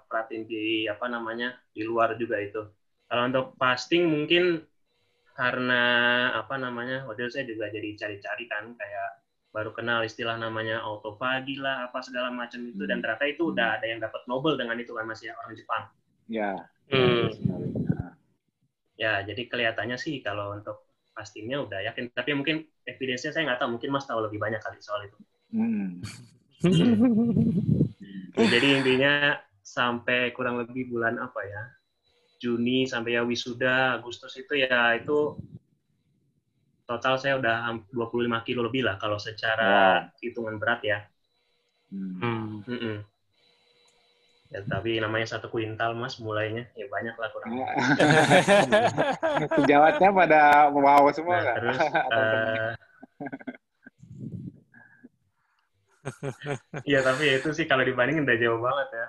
perhatiin 0.08 0.48
di 0.48 0.88
apa 0.88 1.12
namanya 1.12 1.60
di 1.76 1.84
luar 1.84 2.16
juga 2.16 2.40
itu. 2.40 2.64
Kalau 3.04 3.22
untuk 3.28 3.52
fasting 3.60 4.08
mungkin 4.08 4.64
karena 5.36 5.84
apa 6.40 6.56
namanya 6.56 7.04
waktu 7.04 7.28
itu 7.28 7.32
saya 7.36 7.44
juga 7.46 7.68
jadi 7.68 7.94
cari-cari 7.94 8.44
kan 8.50 8.74
kayak 8.74 9.27
baru 9.48 9.72
kenal 9.72 10.04
istilah 10.04 10.36
namanya 10.36 10.84
autofagi 10.84 11.56
lah 11.56 11.88
apa 11.88 12.04
segala 12.04 12.28
macam 12.28 12.60
itu 12.68 12.84
dan 12.84 13.00
hmm. 13.00 13.04
ternyata 13.04 13.24
itu 13.24 13.42
udah 13.50 13.80
ada 13.80 13.86
yang 13.88 14.00
dapat 14.00 14.20
Nobel 14.28 14.60
dengan 14.60 14.76
itu 14.76 14.92
kan 14.92 15.08
masih 15.08 15.32
ya 15.32 15.34
orang 15.40 15.52
Jepang. 15.56 15.82
Ya. 16.28 16.50
Hmm. 16.92 17.32
Ya 18.98 19.12
jadi 19.24 19.42
kelihatannya 19.48 19.96
sih 19.96 20.20
kalau 20.20 20.52
untuk 20.52 20.84
pastinya 21.16 21.64
udah 21.64 21.82
yakin 21.90 22.12
tapi 22.12 22.36
mungkin 22.36 22.68
evidence-nya 22.86 23.34
saya 23.34 23.48
nggak 23.48 23.58
tahu 23.58 23.74
mungkin 23.74 23.90
Mas 23.90 24.06
tahu 24.06 24.20
lebih 24.22 24.38
banyak 24.38 24.60
kali 24.60 24.78
soal 24.84 25.08
itu. 25.08 25.18
Hmm. 25.50 26.04
jadi 28.52 28.68
intinya 28.82 29.38
sampai 29.64 30.32
kurang 30.36 30.60
lebih 30.60 30.88
bulan 30.92 31.16
apa 31.20 31.40
ya 31.44 31.62
Juni 32.38 32.86
sampai 32.86 33.18
ya 33.18 33.22
wisuda 33.26 33.98
Agustus 33.98 34.38
itu 34.38 34.54
ya 34.54 34.94
itu 34.94 35.34
total 36.88 37.20
saya 37.20 37.36
udah 37.36 37.84
25 37.92 38.46
kilo 38.48 38.64
lebih 38.64 38.88
lah 38.88 38.96
kalau 38.96 39.20
secara 39.20 40.08
wow. 40.08 40.16
hitungan 40.24 40.56
berat 40.56 40.80
ya. 40.80 41.04
Hmm. 41.92 42.64
Hmm. 42.64 43.04
Ya, 44.48 44.64
tapi 44.64 44.96
namanya 44.96 45.36
satu 45.36 45.52
kuintal 45.52 45.92
mas 45.92 46.16
mulainya 46.16 46.64
ya 46.72 46.88
banyak 46.88 47.12
lah 47.20 47.28
kurang. 47.36 47.52
Sejawatnya 49.60 50.08
pada 50.08 50.72
wow 50.72 51.04
semua 51.12 51.44
nah, 51.44 51.52
Terus 51.60 51.76
uh, 52.16 52.72
Iya 56.88 57.04
tapi 57.04 57.36
itu 57.36 57.52
sih 57.52 57.68
kalau 57.68 57.84
dibandingin 57.84 58.24
udah 58.24 58.38
jauh 58.40 58.56
banget 58.64 58.88
ya. 58.96 59.06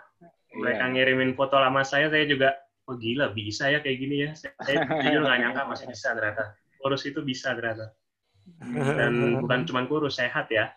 Mereka 0.59 0.83
yeah. 0.83 0.91
ngirimin 0.91 1.31
foto 1.39 1.55
lama 1.55 1.87
saya, 1.87 2.11
saya 2.11 2.27
juga, 2.27 2.59
oh 2.91 2.99
gila 2.99 3.31
bisa 3.31 3.71
ya 3.71 3.79
kayak 3.79 3.97
gini 4.03 4.27
ya. 4.27 4.35
Saya, 4.35 4.51
saya 4.67 4.83
jujur 4.83 5.23
nggak 5.23 5.39
nyangka 5.39 5.63
masih 5.71 5.87
bisa 5.87 6.11
ternyata 6.11 6.59
kurus 6.79 7.03
itu 7.05 7.19
bisa 7.21 7.51
ternyata. 7.53 7.91
Dan 8.99 9.43
bukan 9.43 9.67
cuma 9.67 9.85
kurus, 9.85 10.17
sehat 10.17 10.49
ya. 10.49 10.71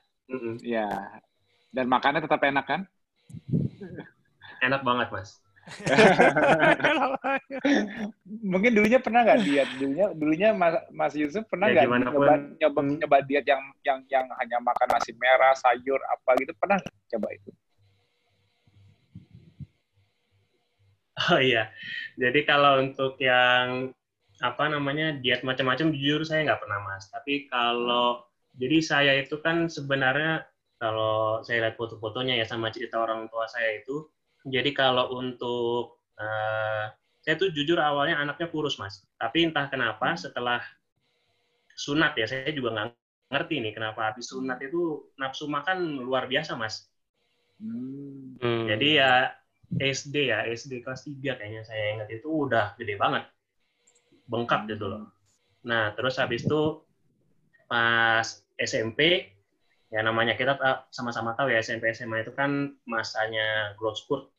Iya. 0.60 0.88
Dan 1.72 1.88
makannya 1.88 2.20
tetap 2.20 2.42
enak 2.44 2.66
kan? 2.68 2.80
Enak 4.66 4.86
banget, 4.86 5.10
Mas. 5.10 5.42
Mungkin 8.52 8.74
dulunya 8.74 8.98
pernah 8.98 9.22
nggak 9.22 9.40
diet? 9.46 9.68
Dulunya 9.78 10.06
dulunya 10.10 10.48
Mas, 10.54 10.74
Mas 10.90 11.14
Yusuf 11.14 11.46
pernah 11.46 11.70
ya, 11.70 11.86
nggak 11.86 11.86
ya, 11.86 11.98
nyoba, 12.10 12.34
nyoba, 12.58 12.80
hmm. 12.82 12.98
nyoba 12.98 13.16
diet 13.26 13.46
yang 13.46 13.62
yang 13.86 13.98
yang 14.10 14.26
hanya 14.42 14.58
makan 14.58 14.88
nasi 14.90 15.14
merah, 15.18 15.54
sayur 15.54 15.98
apa 16.02 16.30
gitu? 16.42 16.52
Pernah 16.58 16.78
coba 16.82 17.28
itu? 17.30 17.50
Oh 21.30 21.38
iya. 21.38 21.70
Jadi 22.18 22.40
kalau 22.42 22.82
untuk 22.82 23.14
yang 23.22 23.94
apa 24.42 24.66
namanya 24.66 25.14
diet 25.22 25.46
macam-macam 25.46 25.94
jujur 25.94 26.26
saya 26.26 26.42
nggak 26.42 26.60
pernah 26.66 26.82
mas. 26.82 27.06
Tapi 27.08 27.46
kalau 27.46 28.26
jadi 28.58 28.78
saya 28.82 29.12
itu 29.22 29.38
kan 29.38 29.70
sebenarnya 29.70 30.42
kalau 30.82 31.40
saya 31.46 31.70
lihat 31.70 31.78
foto-fotonya 31.78 32.42
ya 32.42 32.46
sama 32.46 32.74
cerita 32.74 32.98
orang 32.98 33.30
tua 33.30 33.46
saya 33.46 33.78
itu 33.78 34.10
jadi 34.42 34.74
kalau 34.74 35.14
untuk 35.14 36.02
uh, 36.18 36.90
saya 37.22 37.38
tuh 37.38 37.54
jujur 37.54 37.78
awalnya 37.78 38.18
anaknya 38.18 38.50
kurus 38.50 38.82
mas. 38.82 39.06
Tapi 39.14 39.46
entah 39.46 39.70
kenapa 39.70 40.18
setelah 40.18 40.58
sunat 41.78 42.18
ya 42.18 42.26
saya 42.26 42.50
juga 42.50 42.74
nggak 42.74 42.88
ngerti 43.32 43.54
nih 43.62 43.72
kenapa 43.72 44.12
habis 44.12 44.28
sunat 44.28 44.58
itu 44.60 45.06
nafsu 45.16 45.46
makan 45.46 46.02
luar 46.02 46.26
biasa 46.26 46.58
mas. 46.58 46.90
Hmm. 47.62 48.66
jadi 48.66 48.88
ya 48.98 49.12
SD 49.78 50.34
ya 50.34 50.42
SD 50.50 50.82
kelas 50.82 51.06
3 51.06 51.38
kayaknya 51.38 51.62
saya 51.62 51.94
ingat 51.94 52.10
itu 52.10 52.26
udah 52.26 52.74
gede 52.74 52.98
banget 52.98 53.22
bengkak 54.32 54.64
gitu 54.72 54.88
loh. 54.88 55.12
Nah, 55.68 55.92
terus 55.92 56.16
habis 56.16 56.48
itu 56.48 56.80
pas 57.68 58.24
SMP 58.56 59.28
ya 59.92 60.00
namanya 60.00 60.32
kita 60.32 60.56
sama-sama 60.88 61.36
tahu 61.36 61.52
ya 61.52 61.60
SMP 61.60 61.92
SMA 61.92 62.24
itu 62.24 62.32
kan 62.32 62.72
masanya 62.88 63.76
growth 63.76 64.00
spurt 64.00 64.32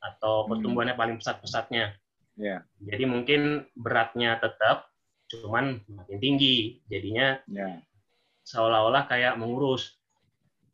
atau 0.00 0.44
hmm. 0.44 0.48
pertumbuhannya 0.48 0.96
paling 0.96 1.16
pesat-pesatnya. 1.20 1.92
Yeah. 2.40 2.64
Jadi 2.80 3.04
mungkin 3.04 3.68
beratnya 3.76 4.40
tetap 4.40 4.88
cuman 5.28 5.84
makin 5.92 6.18
tinggi. 6.18 6.80
Jadinya 6.88 7.36
yeah. 7.48 7.84
seolah-olah 8.48 9.04
kayak 9.04 9.36
mengurus. 9.36 10.00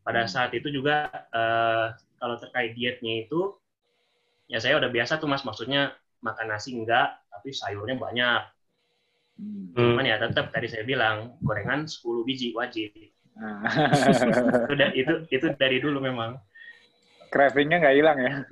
Pada 0.07 0.25
hmm. 0.25 0.31
saat 0.31 0.51
itu 0.55 0.71
juga 0.71 1.11
uh, 1.35 1.93
kalau 2.23 2.39
terkait 2.39 2.79
dietnya 2.79 3.27
itu 3.27 3.55
ya 4.51 4.59
saya 4.59 4.79
udah 4.79 4.91
biasa 4.91 5.23
tuh 5.23 5.31
Mas 5.31 5.47
maksudnya 5.47 5.95
makan 6.23 6.51
nasi 6.51 6.75
enggak 6.75 7.19
tapi 7.31 7.51
sayurnya 7.51 7.99
banyak. 7.99 8.43
Hmm. 9.41 9.97
Cuman 9.97 10.05
ya 10.05 10.17
tetap 10.21 10.53
tadi 10.53 10.67
saya 10.69 10.85
bilang 10.85 11.41
gorengan 11.41 11.89
10 11.89 12.27
biji 12.29 12.53
wajib. 12.53 12.93
Ah. 13.41 13.65
itu, 14.73 14.85
itu 14.99 15.13
itu 15.33 15.47
dari 15.57 15.81
dulu 15.81 16.03
memang. 16.03 16.37
Cravingnya 17.31 17.79
nggak 17.79 17.97
hilang 17.97 18.19
ya? 18.19 18.33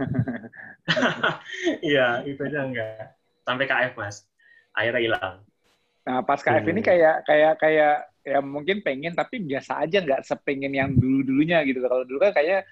Iya, 1.85 2.07
itu 2.25 2.41
aja 2.41 2.65
enggak. 2.65 3.13
Sampai 3.45 3.69
KF 3.69 3.93
mas, 3.99 4.25
akhirnya 4.73 5.03
hilang. 5.05 5.35
Nah 6.09 6.25
pas 6.25 6.41
KF 6.41 6.65
hmm. 6.65 6.73
ini 6.73 6.81
kayak 6.81 7.17
kayak 7.29 7.55
kayak 7.61 7.95
ya 8.25 8.41
mungkin 8.41 8.81
pengen 8.81 9.13
tapi 9.13 9.45
biasa 9.45 9.85
aja 9.85 10.01
nggak 10.01 10.25
sepengen 10.25 10.73
yang 10.73 10.97
dulu 10.97 11.27
dulunya 11.27 11.61
gitu. 11.69 11.85
Kalau 11.85 12.09
dulu 12.09 12.25
kan 12.25 12.33
kayak 12.33 12.65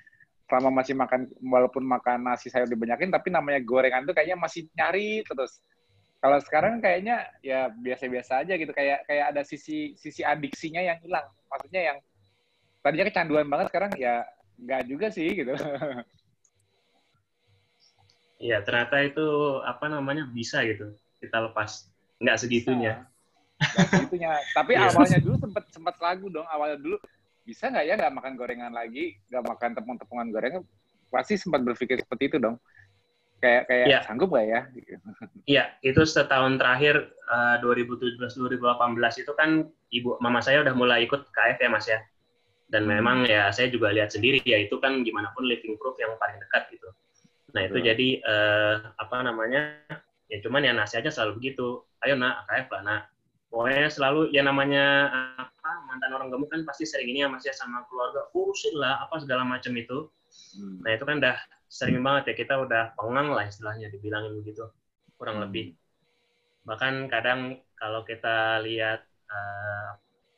selama 0.46 0.80
masih 0.80 0.94
makan 0.94 1.26
walaupun 1.42 1.82
makan 1.82 2.22
nasi 2.22 2.48
sayur 2.48 2.70
dibanyakin 2.70 3.10
tapi 3.10 3.34
namanya 3.34 3.58
gorengan 3.66 4.06
tuh 4.06 4.14
kayaknya 4.14 4.38
masih 4.38 4.70
nyari 4.78 5.26
terus 5.26 5.58
kalau 6.20 6.38
sekarang 6.42 6.80
kayaknya 6.80 7.28
ya 7.44 7.68
biasa-biasa 7.70 8.42
aja 8.42 8.56
gitu 8.56 8.72
kayak 8.72 9.04
kayak 9.04 9.34
ada 9.34 9.42
sisi 9.44 9.94
sisi 10.00 10.24
adiksinya 10.24 10.80
yang 10.80 10.98
hilang 11.04 11.26
maksudnya 11.52 11.94
yang 11.94 11.98
tadinya 12.80 13.06
kecanduan 13.08 13.46
banget 13.46 13.66
sekarang 13.70 13.92
ya 14.00 14.24
nggak 14.56 14.82
juga 14.88 15.12
sih 15.12 15.28
gitu 15.32 15.52
Iya, 18.36 18.60
ternyata 18.60 19.00
itu 19.00 19.26
apa 19.64 19.88
namanya 19.88 20.28
bisa 20.28 20.60
gitu 20.68 20.92
kita 21.20 21.48
lepas. 21.48 21.88
Nggak 22.20 22.36
segitunya. 22.44 22.94
Nggak 23.56 23.88
segitunya. 23.92 24.32
Tapi 24.56 24.72
iya. 24.76 24.92
awalnya 24.92 25.20
dulu 25.20 25.36
sempat 25.40 25.64
sempat 25.72 25.94
ragu 25.96 26.28
dong. 26.28 26.44
Awalnya 26.44 26.78
dulu 26.80 26.96
bisa 27.48 27.72
nggak 27.72 27.84
ya 27.88 27.94
nggak 27.96 28.12
makan 28.12 28.32
gorengan 28.36 28.72
lagi, 28.76 29.16
nggak 29.32 29.44
makan 29.44 29.70
tepung-tepungan 29.80 30.26
gorengan. 30.28 30.62
Pasti 31.08 31.40
sempat 31.40 31.64
berpikir 31.64 32.04
seperti 32.04 32.28
itu 32.28 32.36
dong. 32.36 32.60
Kayak 33.36 33.62
kayak 33.68 33.86
ya. 33.86 34.00
sanggup 34.02 34.32
nggak 34.32 34.46
ya? 34.48 34.60
Iya, 35.44 35.64
itu 35.84 36.02
setahun 36.08 36.56
terakhir 36.56 37.12
uh, 37.28 37.60
2017-2018 37.60 39.22
itu 39.22 39.32
kan 39.36 39.68
ibu 39.92 40.16
mama 40.24 40.40
saya 40.40 40.64
udah 40.64 40.74
mulai 40.74 41.04
ikut 41.04 41.28
KF 41.30 41.58
ya 41.60 41.68
mas 41.68 41.86
ya. 41.86 42.00
Dan 42.66 42.88
memang 42.88 43.28
ya 43.28 43.52
saya 43.54 43.70
juga 43.70 43.94
lihat 43.94 44.10
sendiri 44.10 44.42
ya 44.42 44.58
itu 44.58 44.80
kan 44.82 45.06
gimana 45.06 45.30
pun 45.36 45.46
living 45.46 45.78
proof 45.78 45.94
yang 46.02 46.16
paling 46.18 46.40
dekat 46.42 46.66
gitu 46.74 46.90
Nah 47.56 47.64
itu 47.64 47.78
hmm. 47.80 47.86
jadi 47.88 48.08
uh, 48.20 48.74
apa 49.00 49.24
namanya 49.24 49.80
ya 50.28 50.36
cuman 50.44 50.68
ya 50.68 50.76
nasihatnya 50.76 51.08
selalu 51.08 51.40
begitu. 51.40 51.80
Ayo 52.04 52.20
nak 52.20 52.44
AKF 52.52 52.68
lah 52.76 52.82
nak. 52.84 53.02
Pokoknya 53.48 53.88
selalu 53.88 54.28
ya 54.36 54.44
namanya 54.44 55.08
apa 55.40 55.70
mantan 55.88 56.12
orang 56.12 56.28
gemuk 56.28 56.52
kan 56.52 56.66
pasti 56.68 56.84
sering 56.84 57.08
ini 57.08 57.24
ya 57.24 57.32
masih 57.32 57.48
ya 57.48 57.56
sama 57.56 57.88
keluarga 57.88 58.28
urusin 58.36 58.76
lah 58.76 59.00
apa 59.08 59.16
segala 59.24 59.48
macam 59.48 59.72
itu. 59.72 60.12
Hmm. 60.60 60.84
Nah 60.84 60.92
itu 60.92 61.04
kan 61.08 61.16
udah 61.24 61.36
sering 61.66 62.00
banget 62.00 62.32
ya 62.32 62.34
kita 62.46 62.54
udah 62.62 62.94
pengang 62.94 63.34
lah 63.34 63.44
istilahnya 63.46 63.90
dibilangin 63.90 64.34
begitu 64.38 64.70
kurang 65.18 65.42
hmm. 65.42 65.44
lebih. 65.50 65.66
Bahkan 66.66 67.10
kadang 67.10 67.60
kalau 67.78 68.02
kita 68.02 68.62
lihat 68.62 69.04
uh, 69.30 69.88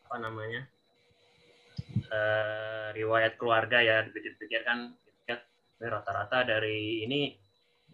apa 0.09 0.17
namanya 0.21 0.65
uh, 2.09 2.89
riwayat 2.97 3.37
keluarga 3.37 3.81
ya 3.85 4.05
dipikir-pikir 4.09 4.65
kan 4.65 4.97
rata-rata 5.79 6.43
dari 6.43 7.07
ini 7.07 7.31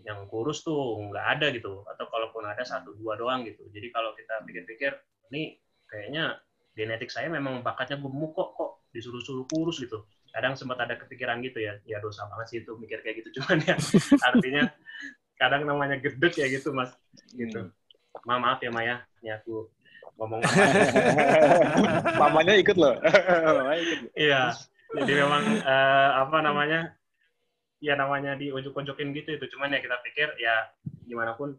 yang 0.08 0.24
kurus 0.26 0.64
tuh 0.64 0.96
nggak 1.12 1.26
ada 1.38 1.46
gitu 1.52 1.84
atau 1.84 2.08
kalaupun 2.08 2.48
ada 2.48 2.64
satu 2.64 2.96
dua 2.96 3.14
doang 3.20 3.44
gitu 3.44 3.68
jadi 3.70 3.92
kalau 3.92 4.16
kita 4.16 4.40
pikir-pikir 4.42 4.92
ini 5.30 5.60
kayaknya 5.86 6.40
genetik 6.74 7.12
saya 7.12 7.28
memang 7.30 7.60
bakatnya 7.60 8.00
gemuk 8.00 8.34
kok 8.34 8.56
kok 8.56 8.70
disuruh-suruh 8.90 9.46
kurus 9.46 9.78
gitu 9.78 10.02
kadang 10.34 10.58
sempat 10.58 10.82
ada 10.82 10.98
kepikiran 10.98 11.38
gitu 11.46 11.62
ya 11.62 11.78
ya 11.86 12.02
dosa 12.02 12.26
banget 12.26 12.46
sih 12.50 12.58
itu 12.66 12.74
mikir 12.74 12.98
kayak 13.06 13.22
gitu 13.22 13.28
cuman 13.40 13.62
ya 13.62 13.76
artinya 14.34 14.62
kadang 15.38 15.62
namanya 15.62 15.96
gedek 16.02 16.34
ya 16.34 16.46
gitu 16.50 16.74
mas 16.74 16.90
gitu. 17.38 17.70
Hmm. 17.70 18.26
Ma, 18.26 18.38
maaf 18.38 18.62
ya 18.62 18.70
Maya 18.70 19.02
ini 19.22 19.34
aku 19.34 19.66
ngomong. 20.14 20.46
Mamanya 22.22 22.54
ikut 22.54 22.78
loh. 22.78 22.94
Iya 24.14 24.54
jadi 25.02 25.12
memang 25.26 25.44
uh, 25.66 26.10
apa 26.22 26.38
namanya 26.38 26.94
ya 27.82 27.98
namanya 27.98 28.38
diunjuk-unjukin 28.38 29.10
gitu 29.12 29.34
itu 29.34 29.44
cuman 29.56 29.74
ya 29.74 29.80
kita 29.82 29.96
pikir 30.06 30.28
ya 30.38 30.70
gimana 31.04 31.34
pun 31.34 31.58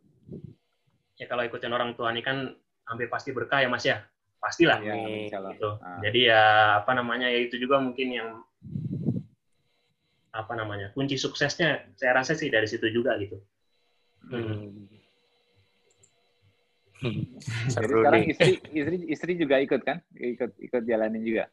ya 1.20 1.28
kalau 1.28 1.44
ikutin 1.44 1.76
orang 1.76 1.94
tua 2.00 2.16
ini 2.16 2.24
kan 2.24 2.56
hampir 2.88 3.12
pasti 3.12 3.36
berkah 3.36 3.62
ya 3.62 3.70
mas 3.70 3.86
ya? 3.86 4.02
Pastilah. 4.40 4.78
Ya, 4.78 4.94
gitu. 5.26 5.70
Ah. 5.82 5.98
jadi 6.06 6.20
ya 6.30 6.44
apa 6.84 6.92
namanya 6.94 7.26
ya 7.34 7.50
itu 7.50 7.58
juga 7.58 7.82
mungkin 7.82 8.14
yang 8.14 8.30
apa 10.36 10.54
namanya 10.54 10.92
kunci 10.92 11.16
suksesnya 11.16 11.96
saya 11.96 12.12
rasa 12.20 12.36
sih 12.36 12.52
dari 12.52 12.68
situ 12.68 12.92
juga 12.92 13.16
gitu 13.18 13.40
hmm. 14.32 14.92
Jadi 17.06 17.92
sekarang 17.92 18.24
istri 18.26 18.52
istri 18.72 18.98
istri 19.12 19.32
juga 19.38 19.62
ikut 19.62 19.84
kan 19.84 20.00
ikut 20.16 20.58
ikut 20.58 20.84
jalanin 20.88 21.22
juga 21.22 21.46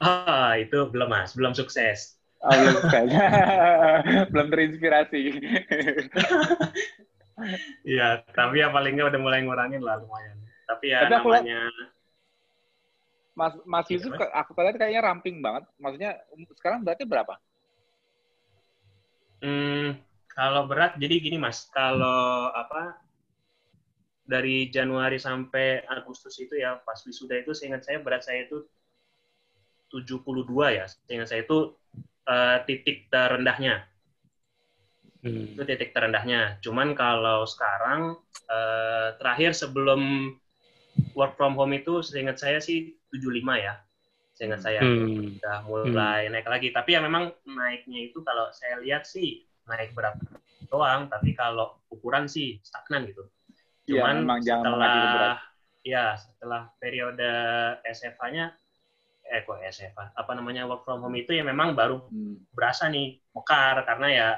ah 0.00 0.56
itu 0.56 0.88
belum 0.90 1.08
mas 1.08 1.36
belum 1.36 1.52
sukses 1.56 2.20
Oh, 2.40 2.56
belum 2.56 2.88
belum 4.32 4.46
terinspirasi. 4.48 5.20
Iya, 7.88 8.20
tapi 8.36 8.60
ya 8.60 8.68
paling 8.68 9.00
nggak 9.00 9.16
udah 9.16 9.20
mulai 9.24 9.40
ngurangin 9.40 9.80
lah 9.80 9.96
lumayan. 9.96 10.36
Tapi 10.68 10.92
ya 10.92 11.08
tapi 11.08 11.24
namanya... 11.24 11.72
Mas 13.32 13.56
Mas 13.64 13.88
Yusuf, 13.88 14.12
aku 14.12 14.52
lihat 14.60 14.76
kayaknya 14.76 15.00
ramping 15.00 15.40
banget. 15.40 15.64
Maksudnya 15.80 16.20
sekarang 16.60 16.84
berarti 16.84 17.08
berapa? 17.08 17.40
Hmm, 19.40 19.96
kalau 20.28 20.68
berat, 20.68 21.00
jadi 21.00 21.16
gini 21.20 21.40
Mas, 21.40 21.68
kalau 21.72 22.52
apa 22.52 23.00
dari 24.30 24.70
Januari 24.70 25.18
sampai 25.18 25.82
Agustus 25.90 26.38
itu 26.38 26.54
ya 26.54 26.78
pas 26.86 27.02
wisuda 27.02 27.42
itu 27.42 27.50
seingat 27.50 27.82
saya 27.82 27.98
berat 27.98 28.22
saya 28.22 28.46
itu 28.46 28.62
72 29.90 30.46
ya. 30.70 30.86
Seingat 30.86 31.28
saya 31.34 31.42
itu 31.42 31.74
uh, 32.30 32.62
titik 32.62 33.10
terendahnya. 33.10 33.90
Hmm. 35.26 35.58
Itu 35.58 35.66
titik 35.66 35.90
terendahnya. 35.90 36.62
Cuman 36.62 36.94
kalau 36.94 37.42
sekarang 37.42 38.14
uh, 38.46 39.18
terakhir 39.18 39.52
sebelum 39.52 40.32
work 41.18 41.34
from 41.34 41.58
home 41.58 41.74
itu 41.74 42.00
seingat 42.06 42.38
saya 42.38 42.62
sih 42.62 42.94
75 43.10 43.42
ya. 43.58 43.82
Seingat 44.40 44.64
saya 44.64 44.80
hmm. 44.80 45.36
udah 45.36 45.58
mulai 45.68 46.24
hmm. 46.24 46.32
naik 46.32 46.48
lagi. 46.48 46.72
Tapi 46.72 46.96
ya 46.96 47.04
memang 47.04 47.28
naiknya 47.44 48.08
itu 48.08 48.24
kalau 48.24 48.48
saya 48.56 48.80
lihat 48.80 49.04
sih 49.04 49.44
naik 49.68 49.92
berat 49.92 50.16
doang, 50.72 51.12
tapi 51.12 51.36
kalau 51.36 51.76
ukuran 51.92 52.24
sih 52.24 52.56
stagnan 52.64 53.04
gitu. 53.04 53.28
Iya, 53.84 54.00
Cuman 54.00 54.40
ya, 54.40 54.56
setelah 54.56 54.96
ya 55.84 56.04
setelah 56.16 56.72
periode 56.80 57.28
SFA-nya 57.84 58.56
eh 59.30 59.46
kok 59.46 59.62
SFA 59.62 60.10
apa 60.10 60.32
namanya 60.34 60.66
work 60.66 60.82
from 60.82 61.06
home 61.06 61.14
itu 61.14 61.38
ya 61.38 61.46
memang 61.46 61.78
baru 61.78 62.02
hmm. 62.10 62.50
berasa 62.50 62.90
nih 62.90 63.22
mekar 63.30 63.86
karena 63.86 64.08
ya 64.10 64.28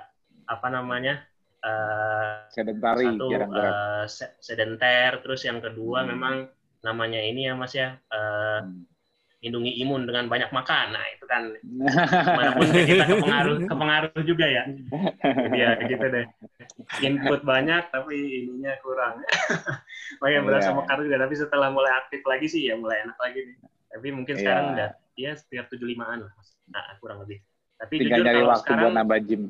apa 0.44 0.68
namanya 0.68 1.24
uh, 1.64 2.44
sedentari 2.52 3.08
satu 3.08 3.26
uh, 3.32 4.04
sedenter 4.44 5.24
terus 5.24 5.48
yang 5.48 5.64
kedua 5.64 6.04
hmm. 6.04 6.08
memang 6.12 6.34
namanya 6.84 7.24
ini 7.24 7.48
ya 7.48 7.56
mas 7.56 7.72
ya 7.72 7.96
uh, 8.12 8.60
hmm. 8.68 8.81
Lindungi 9.42 9.74
imun 9.82 10.06
dengan 10.06 10.30
banyak 10.30 10.54
makan 10.54 10.86
nah 10.94 11.04
itu 11.10 11.24
kan 11.26 11.42
mana 12.38 12.50
pun 12.54 12.66
kita 12.70 13.04
kepengaruh 13.10 13.58
kepengaruh 13.66 14.22
juga 14.22 14.46
ya 14.46 14.64
ya 15.50 15.70
gitu 15.82 16.06
deh 16.06 16.26
input 17.02 17.42
banyak 17.42 17.90
tapi 17.90 18.46
ininya 18.46 18.78
kurang 18.80 19.18
makanya 20.22 20.40
berasa 20.46 20.70
yeah. 20.70 20.78
mekar 20.78 20.98
juga 21.02 21.16
tapi 21.26 21.34
setelah 21.34 21.68
mulai 21.74 21.92
aktif 21.98 22.22
lagi 22.22 22.46
sih 22.46 22.70
ya 22.70 22.78
mulai 22.78 23.02
enak 23.02 23.18
lagi 23.18 23.50
nih 23.50 23.56
tapi 23.92 24.08
mungkin 24.14 24.34
yeah. 24.38 24.42
sekarang 24.46 24.66
udah 24.78 24.90
ya 25.16 25.32
setiap 25.36 25.68
tujuh 25.68 25.84
limaan 25.84 26.24
lah, 26.24 26.32
nah, 26.72 26.96
kurang 26.98 27.24
lebih. 27.24 27.44
Tapi 27.76 27.94
Tinggal 28.00 28.22
jujur 28.22 28.32
kalau 28.32 28.48
waktu 28.48 28.62
sekarang, 28.64 28.82
buat 28.82 28.94
nambah 28.96 29.18
gym. 29.26 29.42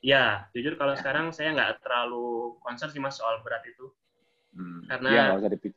Ya, 0.00 0.24
jujur 0.54 0.74
kalau 0.78 0.94
sekarang 0.94 1.26
saya 1.34 1.52
nggak 1.52 1.82
terlalu 1.82 2.56
concern 2.62 2.90
sih 2.92 3.02
mas 3.02 3.18
soal 3.18 3.42
berat 3.42 3.64
itu. 3.66 3.90
Hmm. 4.56 4.80
Karena 4.88 5.10
ya, 5.12 5.24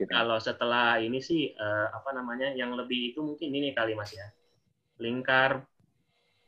kalau 0.08 0.40
setelah 0.40 1.04
ini 1.04 1.20
sih 1.20 1.52
uh, 1.52 1.92
apa 1.92 2.16
namanya 2.16 2.56
yang 2.56 2.72
lebih 2.80 3.12
itu 3.12 3.20
mungkin 3.20 3.52
ini 3.52 3.76
kali 3.76 3.92
mas 3.92 4.16
ya. 4.16 4.24
Lingkar 5.04 5.68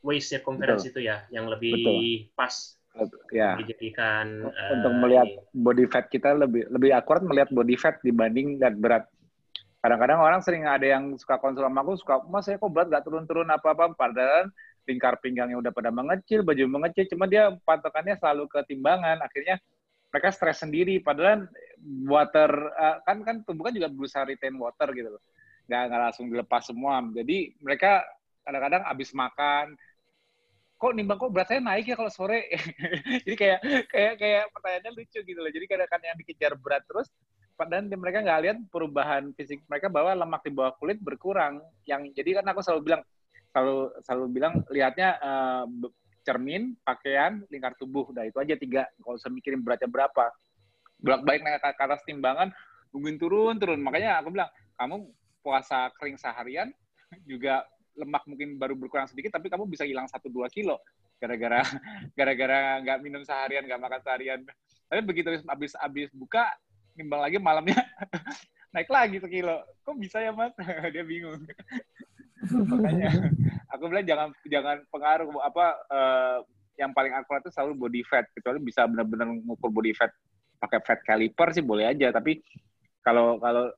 waist 0.00 0.32
circumference 0.32 0.88
Betul. 0.88 0.92
itu 0.96 1.00
ya 1.12 1.28
yang 1.28 1.46
lebih 1.52 1.76
Betul. 1.76 1.96
pas 2.32 2.54
ya. 3.32 3.56
dijadikan 3.60 4.48
untuk 4.48 4.92
uh, 4.92 4.98
melihat 5.00 5.28
body 5.52 5.84
fat 5.88 6.08
kita 6.12 6.36
lebih 6.36 6.68
lebih 6.72 6.92
akurat 6.92 7.24
melihat 7.24 7.48
body 7.52 7.76
fat 7.76 8.00
dibanding 8.00 8.56
dan 8.56 8.80
berat. 8.80 9.04
Kadang-kadang 9.84 10.20
orang 10.22 10.40
sering 10.40 10.64
ada 10.64 10.86
yang 10.88 11.12
suka 11.20 11.36
konsul 11.36 11.68
sama 11.68 11.84
aku 11.84 12.00
suka 12.00 12.24
mas 12.32 12.48
saya 12.48 12.56
kok 12.56 12.72
berat 12.72 12.88
gak 12.88 13.04
turun-turun 13.04 13.48
apa-apa. 13.52 13.92
Padahal 13.92 14.48
lingkar 14.88 15.20
pinggangnya 15.20 15.60
udah 15.60 15.72
pada 15.74 15.94
mengecil 15.94 16.42
baju 16.42 16.64
mengecil 16.66 17.06
cuma 17.06 17.30
dia 17.30 17.54
patokannya 17.62 18.18
selalu 18.18 18.50
ke 18.50 18.60
timbangan 18.66 19.22
akhirnya 19.22 19.62
mereka 20.12 20.28
stres 20.28 20.60
sendiri. 20.60 21.00
Padahal 21.00 21.48
water 22.04 22.50
uh, 22.76 23.00
kan 23.02 23.24
kan 23.24 23.36
tubuh 23.42 23.72
kan 23.72 23.74
juga 23.74 23.88
berusaha 23.88 24.28
retain 24.28 24.54
water 24.60 24.92
gitu 24.92 25.16
loh. 25.16 25.22
Nggak 25.66 25.82
nggak 25.88 26.00
langsung 26.04 26.26
dilepas 26.28 26.62
semua. 26.68 27.00
Jadi 27.16 27.56
mereka 27.64 28.04
kadang-kadang 28.44 28.84
habis 28.84 29.10
makan 29.16 29.74
kok 30.82 30.98
nimbang 30.98 31.14
kok 31.14 31.30
berat 31.30 31.46
saya 31.46 31.62
naik 31.62 31.88
ya 31.88 31.96
kalau 31.96 32.12
sore? 32.12 32.50
Jadi 33.24 33.36
kayak 33.38 33.60
kayak 33.88 34.14
kayak 34.20 34.44
pertanyaannya 34.52 34.92
lucu 34.98 35.18
gitu 35.24 35.40
loh. 35.40 35.50
Jadi 35.50 35.64
kadang-kadang 35.64 36.08
yang 36.12 36.20
dikejar 36.20 36.52
berat 36.60 36.84
terus 36.84 37.08
dan 37.62 37.86
mereka 37.86 38.26
nggak 38.26 38.40
lihat 38.42 38.58
perubahan 38.74 39.30
fisik 39.38 39.62
mereka 39.70 39.86
bahwa 39.86 40.10
lemak 40.18 40.42
di 40.42 40.50
bawah 40.50 40.74
kulit 40.82 40.98
berkurang. 40.98 41.62
Yang 41.86 42.10
jadi 42.18 42.42
kan 42.42 42.50
aku 42.50 42.60
selalu 42.60 42.82
bilang 42.90 43.02
selalu 43.54 43.78
selalu 44.02 44.26
bilang 44.34 44.54
lihatnya 44.66 45.08
uh, 45.22 45.64
cermin, 46.22 46.74
pakaian, 46.86 47.42
lingkar 47.50 47.74
tubuh. 47.78 48.10
Udah 48.10 48.26
itu 48.26 48.38
aja 48.38 48.54
tiga. 48.58 48.82
Kalau 49.02 49.18
usah 49.18 49.30
mikirin 49.30 49.62
beratnya 49.62 49.90
berapa. 49.90 50.30
Bolak-balik 51.02 51.42
naik 51.42 51.62
ke 51.62 51.82
atas 51.82 52.02
timbangan, 52.06 52.54
nungguin 52.94 53.18
turun 53.18 53.58
turun. 53.58 53.82
Makanya 53.82 54.22
aku 54.22 54.30
bilang 54.30 54.50
kamu 54.78 55.10
puasa 55.42 55.90
kering 55.98 56.14
seharian 56.14 56.70
juga 57.26 57.66
lemak 57.98 58.24
mungkin 58.24 58.56
baru 58.56 58.78
berkurang 58.78 59.10
sedikit, 59.10 59.34
tapi 59.34 59.50
kamu 59.50 59.68
bisa 59.68 59.82
hilang 59.84 60.06
satu 60.06 60.30
dua 60.30 60.46
kilo 60.48 60.80
gara-gara 61.22 61.62
gara-gara 62.18 62.82
nggak 62.82 62.98
minum 62.98 63.22
seharian, 63.22 63.62
nggak 63.66 63.82
makan 63.82 64.00
seharian. 64.02 64.40
Tapi 64.90 65.00
begitu 65.06 65.30
habis 65.46 65.74
habis 65.78 66.10
buka 66.10 66.50
nimbang 66.98 67.22
lagi 67.22 67.38
malamnya 67.38 67.78
naik 68.74 68.90
lagi 68.90 69.22
sekilo. 69.22 69.62
Kok 69.86 69.96
bisa 70.02 70.18
ya 70.18 70.34
mas? 70.34 70.52
Dia 70.94 71.04
bingung. 71.06 71.46
Makanya 72.70 73.10
aku 73.70 73.82
bilang 73.90 74.06
jangan 74.06 74.28
jangan 74.46 74.76
pengaruh 74.90 75.28
apa 75.42 75.66
uh, 75.90 76.38
yang 76.80 76.90
paling 76.90 77.14
akurat 77.14 77.44
itu 77.44 77.52
selalu 77.54 77.72
body 77.78 78.02
fat. 78.06 78.26
Kecuali 78.34 78.58
bisa 78.58 78.86
benar-benar 78.88 79.30
mengukur 79.30 79.70
body 79.70 79.94
fat 79.94 80.10
pakai 80.58 80.78
fat 80.82 81.00
caliper 81.06 81.54
sih 81.54 81.62
boleh 81.62 81.90
aja. 81.90 82.10
Tapi 82.10 82.42
kalau 83.02 83.38
kalau 83.38 83.70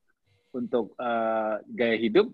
untuk 0.55 0.95
uh, 0.97 1.59
gaya 1.67 1.99
hidup 1.99 2.31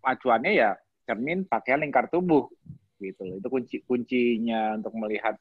acuannya 0.00 0.52
ya 0.56 0.70
cermin 1.04 1.44
pakai 1.44 1.76
lingkar 1.76 2.08
tubuh 2.08 2.48
gitu 2.96 3.36
itu 3.36 3.48
kunci 3.52 3.76
kuncinya 3.84 4.80
untuk 4.80 4.96
melihat 4.96 5.36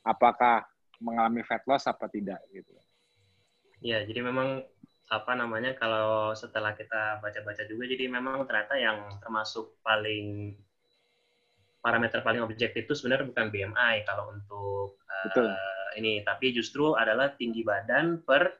apakah 0.00 0.64
mengalami 1.02 1.44
fat 1.44 1.60
loss 1.68 1.84
apa 1.84 2.08
tidak 2.08 2.40
gitu. 2.48 2.72
Ya 3.84 4.00
jadi 4.08 4.24
memang 4.24 4.64
apa 5.12 5.32
namanya 5.36 5.76
kalau 5.76 6.32
setelah 6.32 6.72
kita 6.72 7.20
baca-baca 7.20 7.68
juga 7.68 7.84
jadi 7.84 8.08
memang 8.08 8.48
ternyata 8.48 8.74
yang 8.80 9.04
termasuk 9.20 9.76
paling 9.84 10.56
parameter 11.84 12.24
paling 12.24 12.40
objektif 12.40 12.72
itu 12.72 12.96
sebenarnya 12.96 13.28
bukan 13.28 13.52
BMI 13.52 14.08
kalau 14.08 14.32
untuk 14.32 14.96
uh, 15.04 15.44
ini, 15.96 16.22
tapi 16.26 16.50
justru 16.54 16.94
adalah 16.94 17.32
tinggi 17.34 17.62
badan 17.62 18.22
per 18.22 18.56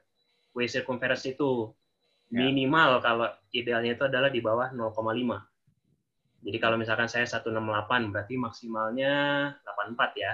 waist 0.55 0.79
circumference 0.79 1.27
itu 1.27 1.73
ya. 2.31 2.47
minimal 2.47 3.03
kalau 3.03 3.27
idealnya 3.51 3.97
itu 3.97 4.07
adalah 4.07 4.31
di 4.31 4.39
bawah 4.39 4.71
0,5. 4.71 4.93
Jadi 6.45 6.57
kalau 6.61 6.77
misalkan 6.77 7.09
saya 7.09 7.25
168 7.25 8.13
berarti 8.13 8.37
maksimalnya 8.37 9.13
84 9.65 10.21
ya. 10.21 10.33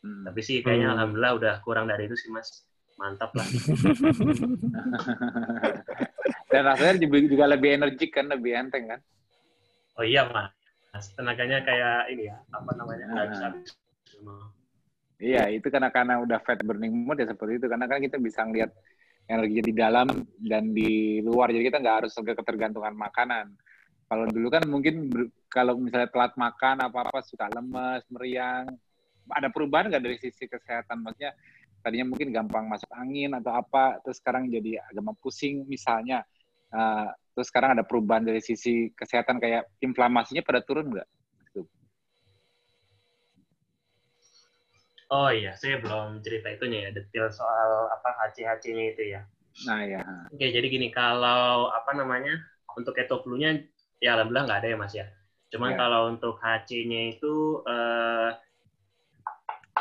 Hmm. 0.00 0.24
Tapi 0.24 0.40
sih 0.40 0.62
kayaknya 0.62 0.88
hmm. 0.90 0.94
alhamdulillah 0.96 1.32
udah 1.36 1.54
kurang 1.66 1.90
dari 1.90 2.06
itu 2.06 2.16
sih 2.16 2.30
Mas. 2.30 2.69
Mantap 3.00 3.32
lah. 3.32 3.48
Dan 6.52 6.62
rasanya 6.68 7.08
juga 7.08 7.48
lebih 7.48 7.80
energik 7.80 8.12
kan, 8.12 8.28
lebih 8.28 8.52
enteng 8.52 8.92
kan? 8.92 9.00
Oh 9.96 10.04
iya, 10.04 10.28
Mas. 10.28 11.08
Tenaganya 11.16 11.64
kayak 11.64 12.12
ini 12.12 12.28
ya 12.28 12.36
apa 12.52 12.76
namanya? 12.76 13.08
Nggak 13.08 13.28
bisa 13.32 13.46
iya 15.20 15.52
itu 15.52 15.68
karena 15.68 15.92
karena 15.92 16.16
udah 16.24 16.40
fat 16.40 16.60
burning 16.64 16.92
mode 16.92 17.24
ya 17.24 17.28
seperti 17.30 17.62
itu. 17.62 17.66
Karena 17.70 17.86
kan 17.88 18.02
kita 18.02 18.16
bisa 18.20 18.44
ngeliat 18.44 18.70
energi 19.30 19.70
di 19.70 19.72
dalam 19.72 20.08
dan 20.42 20.74
di 20.74 21.22
luar. 21.22 21.54
Jadi 21.54 21.70
kita 21.70 21.78
nggak 21.78 21.96
harus 22.04 22.12
ke 22.12 22.34
ketergantungan 22.36 22.92
makanan. 22.92 23.54
Kalau 24.10 24.26
dulu 24.26 24.50
kan 24.50 24.66
mungkin 24.66 25.06
kalau 25.46 25.78
misalnya 25.78 26.10
telat 26.10 26.34
makan 26.34 26.82
apa 26.82 26.98
apa 27.06 27.20
suka 27.22 27.46
lemes 27.48 28.02
meriang. 28.10 28.66
Ada 29.30 29.46
perubahan 29.46 29.94
nggak 29.94 30.02
dari 30.02 30.18
sisi 30.18 30.50
kesehatan? 30.50 31.06
Maksudnya 31.06 31.30
tadinya 31.80 32.12
mungkin 32.12 32.28
gampang 32.30 32.68
masuk 32.68 32.88
angin 32.92 33.32
atau 33.36 33.52
apa 33.56 33.98
terus 34.04 34.20
sekarang 34.20 34.48
jadi 34.48 34.84
agak 34.92 35.16
pusing 35.20 35.64
misalnya 35.64 36.22
uh, 36.72 37.10
Terus 37.40 37.48
sekarang 37.48 37.72
ada 37.72 37.88
perubahan 37.88 38.26
dari 38.26 38.42
sisi 38.42 38.90
kesehatan 38.92 39.38
kayak 39.40 39.64
inflamasinya 39.80 40.44
pada 40.44 40.60
turun 40.60 40.92
nggak? 40.92 41.08
Oh 45.08 45.32
iya, 45.32 45.56
saya 45.56 45.80
belum 45.82 46.22
cerita 46.22 46.52
itunya 46.52 46.86
ya, 46.86 46.90
detail 46.94 47.32
soal 47.32 47.90
apa 47.90 48.14
HC-HC-nya 48.28 48.84
itu 48.94 49.02
ya. 49.16 49.24
Nah 49.66 49.82
ya. 49.82 50.04
Oke, 50.30 50.52
jadi 50.52 50.62
gini, 50.68 50.92
kalau 50.92 51.66
apa 51.72 51.96
namanya, 51.96 52.38
untuk 52.78 52.94
keto 52.94 53.18
flu-nya, 53.24 53.58
ya 53.98 54.14
alhamdulillah 54.14 54.46
nggak 54.46 54.60
ada 54.60 54.68
ya 54.70 54.76
mas 54.76 54.94
ya. 54.94 55.06
Cuman 55.50 55.74
ya. 55.74 55.82
kalau 55.82 56.14
untuk 56.14 56.38
HC-nya 56.38 57.16
itu, 57.16 57.64
eh, 57.66 58.28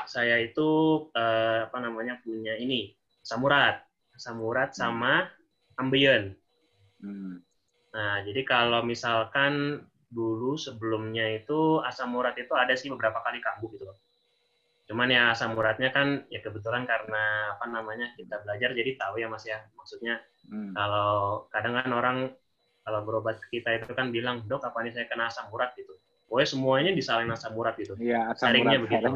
saya 0.09 0.41
itu 0.41 0.67
eh, 1.13 1.69
apa 1.69 1.77
namanya 1.77 2.17
punya 2.25 2.57
ini, 2.57 2.97
samurat. 3.21 3.85
Samurat 4.17 4.73
hmm. 4.73 4.79
sama 4.81 5.29
ambeien. 5.79 6.35
Hmm. 6.99 7.39
Nah, 7.95 8.21
jadi 8.25 8.41
kalau 8.45 8.83
misalkan 8.83 9.85
dulu 10.09 10.57
sebelumnya 10.57 11.37
itu 11.37 11.79
asam 11.85 12.17
urat 12.17 12.33
itu 12.37 12.53
ada 12.57 12.73
sih 12.73 12.89
beberapa 12.89 13.21
kali 13.21 13.39
kambuh 13.39 13.69
gitu 13.73 13.85
loh. 13.85 13.97
Cuman 14.89 15.13
ya 15.13 15.29
asam 15.29 15.53
uratnya 15.53 15.93
kan 15.93 16.25
ya 16.33 16.41
kebetulan 16.41 16.89
karena 16.89 17.53
apa 17.53 17.65
namanya 17.69 18.09
kita 18.17 18.41
belajar 18.41 18.73
jadi 18.73 18.97
tahu 18.97 19.21
ya 19.21 19.29
Mas 19.29 19.45
ya. 19.45 19.61
Maksudnya 19.77 20.17
hmm. 20.49 20.73
kalau 20.73 21.45
kadang 21.53 21.77
kan 21.77 21.91
orang 21.93 22.17
kalau 22.81 23.05
berobat 23.05 23.37
kita 23.53 23.77
itu 23.77 23.93
kan 23.93 24.09
bilang, 24.09 24.49
"Dok, 24.49 24.65
apa 24.65 24.81
ini 24.81 24.89
saya 24.89 25.05
kena 25.05 25.29
asam 25.29 25.45
urat?" 25.53 25.77
gitu. 25.77 25.93
Pokoknya 26.25 26.49
semuanya 26.49 26.91
disalahin 26.93 27.29
asam 27.29 27.53
urat 27.53 27.77
gitu. 27.77 27.93
Iya, 28.01 28.33
asam 28.33 28.49
Sharingnya 28.49 28.81
urat. 28.81 28.85
begitu. 28.89 29.09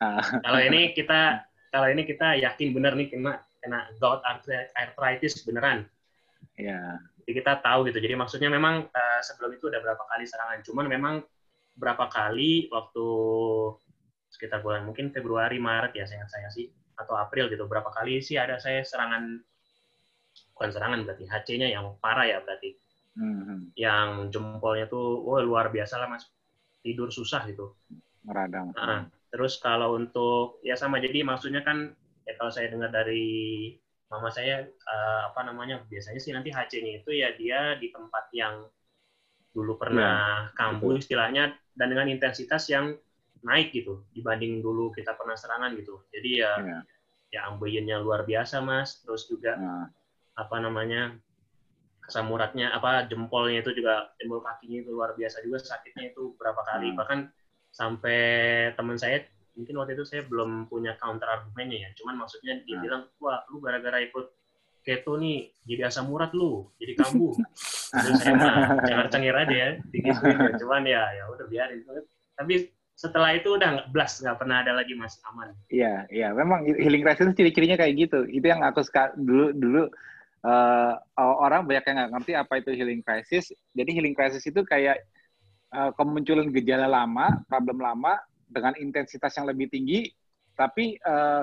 kalau 0.44 0.60
ini 0.60 0.92
kita 0.92 1.44
kalau 1.72 1.88
ini 1.88 2.02
kita 2.04 2.36
yakin 2.40 2.72
benar 2.72 2.96
nih 2.96 3.08
kena 3.12 3.40
kena 3.60 3.90
gout 3.98 4.20
arthritis 4.76 5.42
beneran. 5.44 5.88
Iya. 6.56 7.00
Jadi 7.26 7.32
kita 7.42 7.58
tahu 7.60 7.90
gitu. 7.90 7.98
Jadi 7.98 8.14
maksudnya 8.14 8.48
memang 8.48 8.86
uh, 8.86 9.20
sebelum 9.24 9.56
itu 9.56 9.66
udah 9.66 9.82
berapa 9.82 10.04
kali 10.08 10.24
serangan. 10.24 10.62
Cuman 10.62 10.86
memang 10.86 11.14
berapa 11.76 12.08
kali 12.08 12.72
waktu 12.72 13.06
sekitar 14.32 14.64
bulan 14.64 14.88
mungkin 14.88 15.12
Februari 15.12 15.60
Maret 15.60 15.92
ya 15.96 16.04
saya 16.08 16.24
saya 16.28 16.48
sih 16.52 16.68
atau 16.96 17.16
April 17.16 17.52
gitu 17.52 17.68
berapa 17.68 17.88
kali 17.92 18.24
sih 18.24 18.40
ada 18.40 18.56
saya 18.56 18.80
serangan 18.80 19.40
bukan 20.56 20.70
serangan 20.72 21.04
berarti 21.04 21.24
HC-nya 21.28 21.68
yang 21.68 21.96
parah 22.00 22.24
ya 22.24 22.40
berarti 22.40 22.72
hmm. 23.20 23.76
yang 23.76 24.32
jempolnya 24.32 24.88
tuh 24.88 25.20
wah 25.20 25.44
luar 25.44 25.68
biasa 25.68 26.00
lah 26.00 26.08
mas 26.08 26.24
tidur 26.80 27.12
susah 27.12 27.44
gitu 27.48 27.76
meradang 28.24 28.72
nah, 28.72 29.04
terus 29.36 29.60
kalau 29.60 30.00
untuk 30.00 30.64
ya 30.64 30.72
sama 30.80 30.96
jadi 30.96 31.20
maksudnya 31.20 31.60
kan 31.60 31.92
ya 32.24 32.32
kalau 32.40 32.48
saya 32.48 32.72
dengar 32.72 32.88
dari 32.88 33.76
mama 34.08 34.32
saya 34.32 34.64
uh, 34.64 35.20
apa 35.28 35.44
namanya 35.44 35.84
biasanya 35.92 36.16
sih 36.16 36.32
nanti 36.32 36.48
HC-nya 36.48 37.04
itu 37.04 37.12
ya 37.12 37.36
dia 37.36 37.76
di 37.76 37.92
tempat 37.92 38.32
yang 38.32 38.64
dulu 39.52 39.76
pernah 39.76 40.48
ya, 40.48 40.56
kambuh 40.56 40.96
betul. 40.96 41.02
istilahnya 41.04 41.52
dan 41.76 41.92
dengan 41.92 42.08
intensitas 42.08 42.64
yang 42.72 42.96
naik 43.44 43.76
gitu 43.76 44.08
dibanding 44.16 44.64
dulu 44.64 44.88
kita 44.88 45.12
pernah 45.12 45.36
serangan 45.36 45.76
gitu 45.76 46.00
jadi 46.08 46.30
ya 46.32 46.52
ya, 47.28 47.44
ya 47.52 47.96
luar 48.00 48.24
biasa 48.24 48.64
mas 48.64 49.04
terus 49.04 49.28
juga 49.28 49.60
ya. 49.60 49.92
apa 50.40 50.56
namanya 50.64 51.12
asam 52.08 52.30
uratnya 52.30 52.72
apa 52.72 53.04
jempolnya 53.10 53.60
itu 53.60 53.74
juga 53.76 54.14
jempol 54.16 54.40
kakinya 54.40 54.86
itu 54.86 54.90
luar 54.94 55.12
biasa 55.18 55.42
juga 55.42 55.58
sakitnya 55.60 56.14
itu 56.14 56.32
berapa 56.38 56.62
kali 56.62 56.94
ya. 56.94 56.96
bahkan 56.96 57.18
sampai 57.76 58.20
teman 58.72 58.96
saya 58.96 59.20
mungkin 59.56 59.76
waktu 59.76 59.92
itu 59.96 60.04
saya 60.08 60.22
belum 60.24 60.68
punya 60.72 60.96
counter 60.96 61.28
argumennya 61.28 61.88
ya. 61.88 61.90
Cuman 62.00 62.24
maksudnya 62.24 62.60
dia 62.64 62.76
nah. 62.80 62.82
bilang 62.84 63.02
wah 63.20 63.44
lu 63.52 63.60
gara-gara 63.60 64.00
ikut 64.00 64.32
keto 64.86 65.18
nih 65.18 65.50
jadi 65.66 65.90
asam 65.90 66.08
urat 66.08 66.32
lu 66.32 66.72
jadi 66.80 66.96
kambuh. 66.96 67.36
Terus 68.00 68.16
saya 68.20 68.34
mah 68.36 68.80
cengar 68.84 69.06
cengir 69.12 69.36
aja 69.36 69.56
ya 69.56 69.70
digituin 69.92 70.36
ya. 70.40 70.52
Cuman 70.60 70.82
ya 70.88 71.02
ya 71.12 71.24
udah 71.32 71.46
biarin. 71.48 71.84
Tapi 72.36 72.54
setelah 72.96 73.36
itu 73.36 73.60
udah 73.60 73.68
nggak 73.76 73.88
blast 73.92 74.24
nggak 74.24 74.40
pernah 74.40 74.64
ada 74.64 74.72
lagi 74.72 74.96
mas 74.96 75.20
aman. 75.28 75.52
Iya 75.68 76.08
iya. 76.08 76.32
Memang 76.32 76.64
healing 76.64 77.04
crisis 77.04 77.32
ciri-cirinya 77.36 77.76
kayak 77.76 78.08
gitu. 78.08 78.24
Itu 78.28 78.46
yang 78.48 78.64
aku 78.64 78.84
suka 78.84 79.12
dulu 79.16 79.52
dulu 79.52 79.82
uh, 80.44 80.92
orang 81.16 81.64
banyak 81.64 81.84
yang 81.88 81.96
nggak 82.00 82.12
ngerti 82.16 82.32
apa 82.36 82.52
itu 82.60 82.70
healing 82.72 83.00
crisis. 83.04 83.52
Jadi 83.72 83.90
healing 83.96 84.16
crisis 84.16 84.44
itu 84.44 84.64
kayak 84.64 85.00
uh, 85.74 85.90
kemunculan 85.96 86.52
gejala 86.54 86.86
lama 86.86 87.42
problem 87.50 87.82
lama 87.82 88.18
dengan 88.46 88.74
intensitas 88.78 89.34
yang 89.34 89.46
lebih 89.50 89.66
tinggi, 89.66 90.10
tapi 90.54 90.94
uh, 91.02 91.42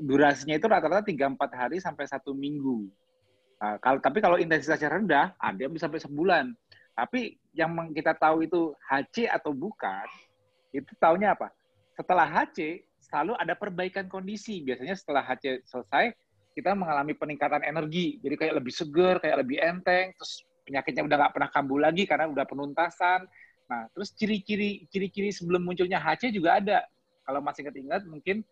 durasinya 0.00 0.56
itu 0.56 0.66
rata-rata 0.68 1.04
tiga 1.04 1.28
empat 1.28 1.50
hari 1.52 1.76
sampai 1.82 2.08
satu 2.08 2.32
minggu. 2.32 2.88
Uh, 3.60 3.76
kalau 3.84 4.00
tapi 4.00 4.24
kalau 4.24 4.40
intensitasnya 4.40 4.88
rendah, 4.88 5.36
ada 5.36 5.60
yang 5.60 5.72
bisa 5.72 5.84
sampai 5.88 6.00
sebulan. 6.00 6.56
Tapi 6.96 7.36
yang 7.56 7.72
kita 7.92 8.16
tahu 8.16 8.44
itu 8.44 8.72
HC 8.88 9.28
atau 9.28 9.52
bukan, 9.52 10.04
itu 10.72 10.90
tahunya 11.00 11.32
apa? 11.36 11.52
Setelah 11.96 12.28
HC 12.28 12.84
selalu 13.00 13.36
ada 13.36 13.56
perbaikan 13.56 14.06
kondisi. 14.08 14.60
Biasanya 14.64 14.96
setelah 14.96 15.24
HC 15.24 15.64
selesai, 15.64 16.12
kita 16.56 16.76
mengalami 16.76 17.16
peningkatan 17.16 17.64
energi. 17.64 18.20
Jadi 18.20 18.34
kayak 18.36 18.54
lebih 18.60 18.72
seger, 18.74 19.16
kayak 19.20 19.44
lebih 19.44 19.58
enteng, 19.60 20.12
terus 20.16 20.44
penyakitnya 20.70 21.02
udah 21.02 21.16
nggak 21.26 21.32
pernah 21.34 21.50
kambuh 21.50 21.82
lagi 21.82 22.06
karena 22.06 22.30
udah 22.30 22.46
penuntasan, 22.46 23.26
Nah, 23.70 23.86
terus 23.94 24.10
ciri-ciri 24.18 24.90
ciri-ciri 24.90 25.30
sebelum 25.30 25.62
munculnya 25.62 26.02
HC 26.02 26.34
juga 26.34 26.58
ada. 26.58 26.82
Kalau 27.22 27.38
masih 27.38 27.62
ingat-ingat, 27.62 28.02
mungkin 28.10 28.42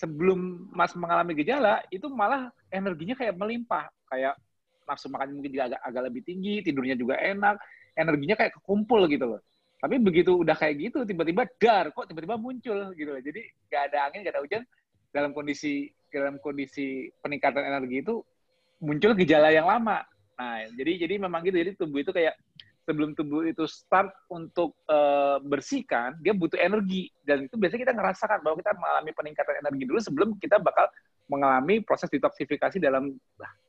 sebelum 0.00 0.72
Mas 0.72 0.96
mengalami 0.96 1.36
gejala, 1.36 1.84
itu 1.92 2.08
malah 2.08 2.48
energinya 2.72 3.12
kayak 3.12 3.36
melimpah. 3.36 3.92
Kayak 4.08 4.40
nafsu 4.88 5.12
makan 5.12 5.36
mungkin 5.36 5.52
juga 5.52 5.68
agak, 5.68 5.80
agak 5.84 6.02
lebih 6.08 6.22
tinggi, 6.24 6.64
tidurnya 6.64 6.96
juga 6.96 7.20
enak, 7.20 7.60
energinya 7.92 8.40
kayak 8.40 8.56
kekumpul 8.56 9.04
gitu 9.12 9.36
loh. 9.36 9.40
Tapi 9.78 10.00
begitu 10.00 10.32
udah 10.32 10.56
kayak 10.56 10.74
gitu, 10.80 11.04
tiba-tiba 11.04 11.44
dar, 11.60 11.92
kok 11.92 12.08
tiba-tiba 12.08 12.40
muncul 12.40 12.96
gitu 12.96 13.10
loh. 13.12 13.20
Jadi 13.20 13.44
nggak 13.68 13.82
ada 13.92 13.98
angin, 14.08 14.24
nggak 14.24 14.32
ada 14.32 14.42
hujan, 14.42 14.62
dalam 15.12 15.36
kondisi 15.36 15.92
dalam 16.08 16.40
kondisi 16.40 17.12
peningkatan 17.20 17.68
energi 17.68 18.00
itu 18.00 18.24
muncul 18.80 19.12
gejala 19.12 19.52
yang 19.52 19.68
lama. 19.68 20.08
Nah, 20.38 20.62
jadi 20.70 21.06
jadi 21.06 21.14
memang 21.18 21.42
gitu. 21.42 21.58
Jadi 21.58 21.70
tubuh 21.74 21.98
itu 22.00 22.14
kayak 22.14 22.38
sebelum 22.86 23.12
tubuh 23.12 23.44
itu 23.44 23.68
start 23.68 24.08
untuk 24.32 24.72
uh, 24.88 25.42
bersihkan, 25.44 26.16
dia 26.24 26.32
butuh 26.32 26.56
energi. 26.56 27.12
Dan 27.20 27.50
itu 27.50 27.58
biasanya 27.58 27.90
kita 27.90 27.94
ngerasakan 27.98 28.38
bahwa 28.40 28.56
kita 28.56 28.72
mengalami 28.78 29.10
peningkatan 29.12 29.54
energi 29.60 29.84
dulu 29.84 30.00
sebelum 30.00 30.28
kita 30.40 30.56
bakal 30.62 30.88
mengalami 31.28 31.84
proses 31.84 32.08
detoksifikasi 32.08 32.80
dalam 32.80 33.12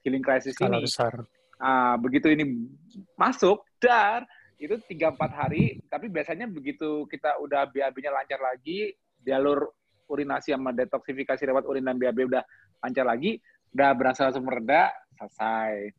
healing 0.07 0.23
crisis 0.23 0.55
Skala 0.55 0.79
ini. 0.79 0.87
besar. 0.87 1.27
Uh, 1.59 1.99
begitu 1.99 2.31
ini 2.31 2.71
masuk, 3.19 3.59
dar, 3.83 4.23
itu 4.55 4.79
tiga 4.87 5.11
empat 5.11 5.35
hari, 5.35 5.83
tapi 5.91 6.07
biasanya 6.07 6.47
begitu 6.47 7.03
kita 7.11 7.35
udah 7.43 7.67
BAB-nya 7.67 8.15
lancar 8.15 8.39
lagi, 8.39 8.95
jalur 9.19 9.67
urinasi 10.07 10.55
sama 10.55 10.71
detoksifikasi 10.71 11.43
lewat 11.43 11.67
urin 11.67 11.83
dan 11.83 11.99
BAB 11.99 12.31
udah 12.31 12.43
lancar 12.79 13.03
lagi, 13.03 13.43
udah 13.75 13.89
berasa 13.91 14.31
langsung 14.31 14.47
mereda, 14.47 14.87
selesai. 15.19 15.91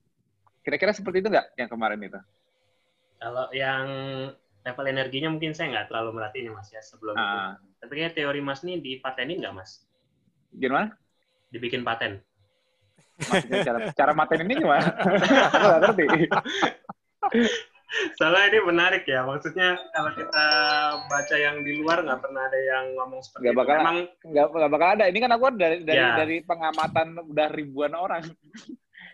Kira-kira 0.60 0.92
seperti 0.92 1.24
itu 1.24 1.28
nggak 1.32 1.56
yang 1.56 1.68
kemarin 1.72 2.00
itu? 2.04 2.20
Kalau 3.20 3.46
yang 3.52 3.86
level 4.60 4.86
energinya 4.88 5.28
mungkin 5.32 5.56
saya 5.56 5.72
nggak 5.72 5.88
terlalu 5.88 6.20
merhatiin 6.20 6.52
mas 6.52 6.68
ya 6.68 6.80
sebelum 6.84 7.16
ah. 7.16 7.56
itu. 7.56 7.68
Tapi 7.80 7.92
kayak 7.96 8.14
teori 8.16 8.40
mas 8.44 8.60
ini 8.64 8.80
dipatenin 8.80 9.40
nggak 9.40 9.56
mas? 9.56 9.84
Gimana? 10.52 10.92
Dibikin 11.48 11.84
paten. 11.84 12.20
Maksudnya 13.20 13.60
cara, 13.64 13.78
cara 13.92 14.12
maten 14.16 14.44
ini 14.44 14.54
gimana? 14.56 14.88
Aku 15.52 15.64
nggak 15.64 15.80
ngerti. 15.84 16.04
Soalnya 18.14 18.54
ini 18.54 18.58
menarik 18.62 19.02
ya, 19.02 19.26
maksudnya 19.26 19.74
kalau 19.90 20.14
kita 20.14 20.46
baca 21.10 21.36
yang 21.36 21.66
di 21.66 21.82
luar 21.82 22.06
nggak 22.06 22.22
pernah 22.22 22.46
ada 22.46 22.60
yang 22.62 22.84
ngomong 22.94 23.18
seperti 23.18 23.50
gak 23.50 23.56
bakal, 23.58 23.74
itu. 23.74 23.82
Emang 23.82 23.98
nggak 24.30 24.70
bakal 24.70 24.88
ada. 24.94 25.04
Ini 25.10 25.18
kan 25.18 25.30
aku 25.34 25.44
dari 25.58 25.76
dari, 25.82 25.98
ya. 25.98 26.14
dari 26.14 26.36
pengamatan 26.46 27.18
udah 27.34 27.48
ribuan 27.50 27.92
orang. 27.98 28.22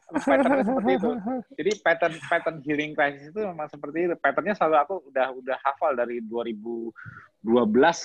Pattern 0.06 0.62
seperti 0.62 0.92
itu. 0.94 1.10
Jadi 1.58 1.70
pattern 1.82 2.14
pattern 2.30 2.56
healing 2.62 2.92
crisis 2.94 3.34
itu 3.34 3.40
memang 3.42 3.66
seperti 3.66 3.98
itu. 4.06 4.14
Patternnya 4.18 4.54
selalu 4.54 4.76
aku 4.78 4.94
udah 5.10 5.26
udah 5.34 5.56
hafal 5.66 5.92
dari 5.98 6.22
2012 6.22 6.92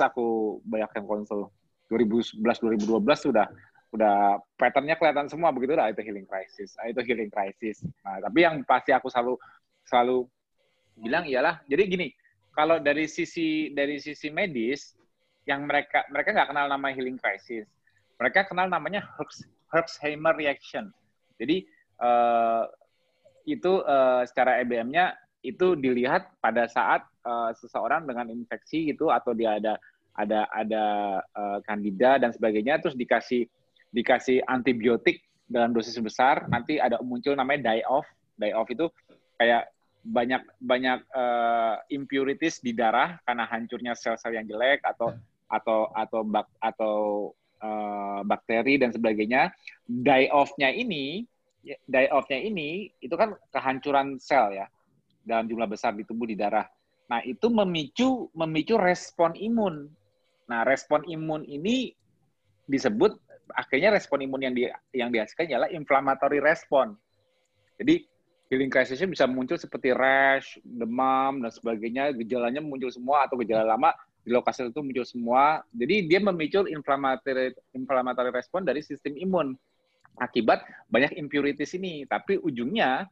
aku 0.08 0.60
banyak 0.66 0.92
yang 0.98 1.06
konsul. 1.06 1.54
2011 1.92 2.42
2012 2.42 3.28
sudah 3.30 3.46
udah 3.92 4.40
patternnya 4.56 4.96
kelihatan 4.96 5.28
semua 5.28 5.52
begitu 5.52 5.76
lah 5.76 5.92
itu 5.92 6.00
healing 6.00 6.24
crisis, 6.24 6.80
ah, 6.80 6.88
itu 6.88 7.04
healing 7.04 7.28
crisis. 7.28 7.84
Nah, 8.08 8.24
tapi 8.24 8.48
yang 8.48 8.64
pasti 8.64 8.96
aku 8.96 9.12
selalu 9.12 9.36
selalu 9.84 10.18
bilang 10.96 11.28
ialah 11.28 11.60
jadi 11.68 11.84
gini, 11.92 12.08
kalau 12.56 12.80
dari 12.80 13.06
sisi 13.12 13.76
dari 13.76 14.00
sisi 14.00 14.32
medis 14.32 14.96
yang 15.44 15.68
mereka 15.68 16.08
mereka 16.08 16.32
nggak 16.32 16.50
kenal 16.56 16.66
nama 16.72 16.88
healing 16.96 17.20
crisis. 17.20 17.68
Mereka 18.16 18.48
kenal 18.48 18.72
namanya 18.72 19.04
Herxheimer 19.74 20.38
reaction. 20.40 20.94
Jadi 21.36 21.66
uh, 22.02 22.66
itu 23.46 23.82
uh, 23.86 24.26
secara 24.26 24.62
EBM-nya 24.62 25.18
itu 25.42 25.74
dilihat 25.74 26.30
pada 26.38 26.70
saat 26.70 27.02
uh, 27.26 27.50
seseorang 27.58 28.06
dengan 28.06 28.30
infeksi 28.30 28.94
gitu 28.94 29.10
atau 29.10 29.34
dia 29.34 29.58
ada 29.58 29.74
ada 30.14 30.46
ada 30.54 30.86
uh, 31.34 31.60
kandida 31.66 32.22
dan 32.22 32.30
sebagainya 32.30 32.78
terus 32.78 32.94
dikasih 32.94 33.48
dikasih 33.90 34.44
antibiotik 34.46 35.24
dalam 35.52 35.76
dosis 35.76 35.98
besar 36.00 36.48
nanti 36.48 36.80
ada 36.80 37.02
muncul 37.04 37.36
namanya 37.36 37.74
die 37.74 37.84
off. 37.90 38.08
Die 38.40 38.56
off 38.56 38.70
itu 38.72 38.88
kayak 39.36 39.68
banyak 40.02 40.42
banyak 40.58 41.00
uh, 41.14 41.78
impurities 41.94 42.64
di 42.64 42.74
darah 42.74 43.22
karena 43.28 43.46
hancurnya 43.46 43.94
sel-sel 43.94 44.34
yang 44.34 44.48
jelek 44.48 44.82
atau 44.82 45.14
atau 45.52 45.92
atau 45.94 46.22
bak 46.24 46.48
atau 46.64 46.96
uh, 47.60 48.22
bakteri 48.24 48.80
dan 48.80 48.96
sebagainya. 48.96 49.52
Die 49.86 50.32
off-nya 50.32 50.72
ini 50.72 51.28
die 51.62 52.10
off-nya 52.10 52.41
ini 52.41 52.89
itu 53.00 53.13
kan 53.13 53.38
kehancuran 53.54 54.17
sel 54.17 54.50
ya 54.54 54.65
dalam 55.21 55.45
jumlah 55.45 55.69
besar 55.69 55.93
di 55.93 56.02
tubuh 56.02 56.26
di 56.26 56.34
darah. 56.34 56.65
Nah, 57.12 57.21
itu 57.21 57.52
memicu 57.52 58.32
memicu 58.34 58.76
respon 58.80 59.38
imun. 59.38 59.86
Nah, 60.50 60.65
respon 60.65 61.06
imun 61.06 61.45
ini 61.45 61.93
disebut 62.65 63.13
akhirnya 63.54 63.91
respon 63.93 64.24
imun 64.24 64.41
yang 64.41 64.54
di, 64.56 64.63
yang 64.95 65.10
dihasilkan 65.12 65.47
ialah 65.52 65.69
inflammatory 65.69 66.39
respon. 66.39 66.95
Jadi 67.78 68.08
healing 68.47 68.71
crisisnya 68.71 69.08
bisa 69.08 69.26
muncul 69.28 69.60
seperti 69.60 69.91
rash, 69.91 70.60
demam 70.63 71.43
dan 71.43 71.52
sebagainya, 71.52 72.15
gejalanya 72.15 72.63
muncul 72.63 72.89
semua 72.89 73.28
atau 73.28 73.39
gejala 73.39 73.76
lama 73.76 73.91
di 74.21 74.30
lokasi 74.32 74.69
itu 74.69 74.82
muncul 74.82 75.06
semua. 75.06 75.62
Jadi 75.76 76.08
dia 76.08 76.19
memicu 76.24 76.63
inflammatory 76.69 77.54
inflammatory 77.76 78.32
respon 78.32 78.63
dari 78.63 78.80
sistem 78.82 79.17
imun 79.19 79.54
akibat 80.19 80.65
banyak 80.91 81.15
impurities 81.15 81.78
ini. 81.78 82.04
Tapi 82.10 82.41
ujungnya 82.41 83.08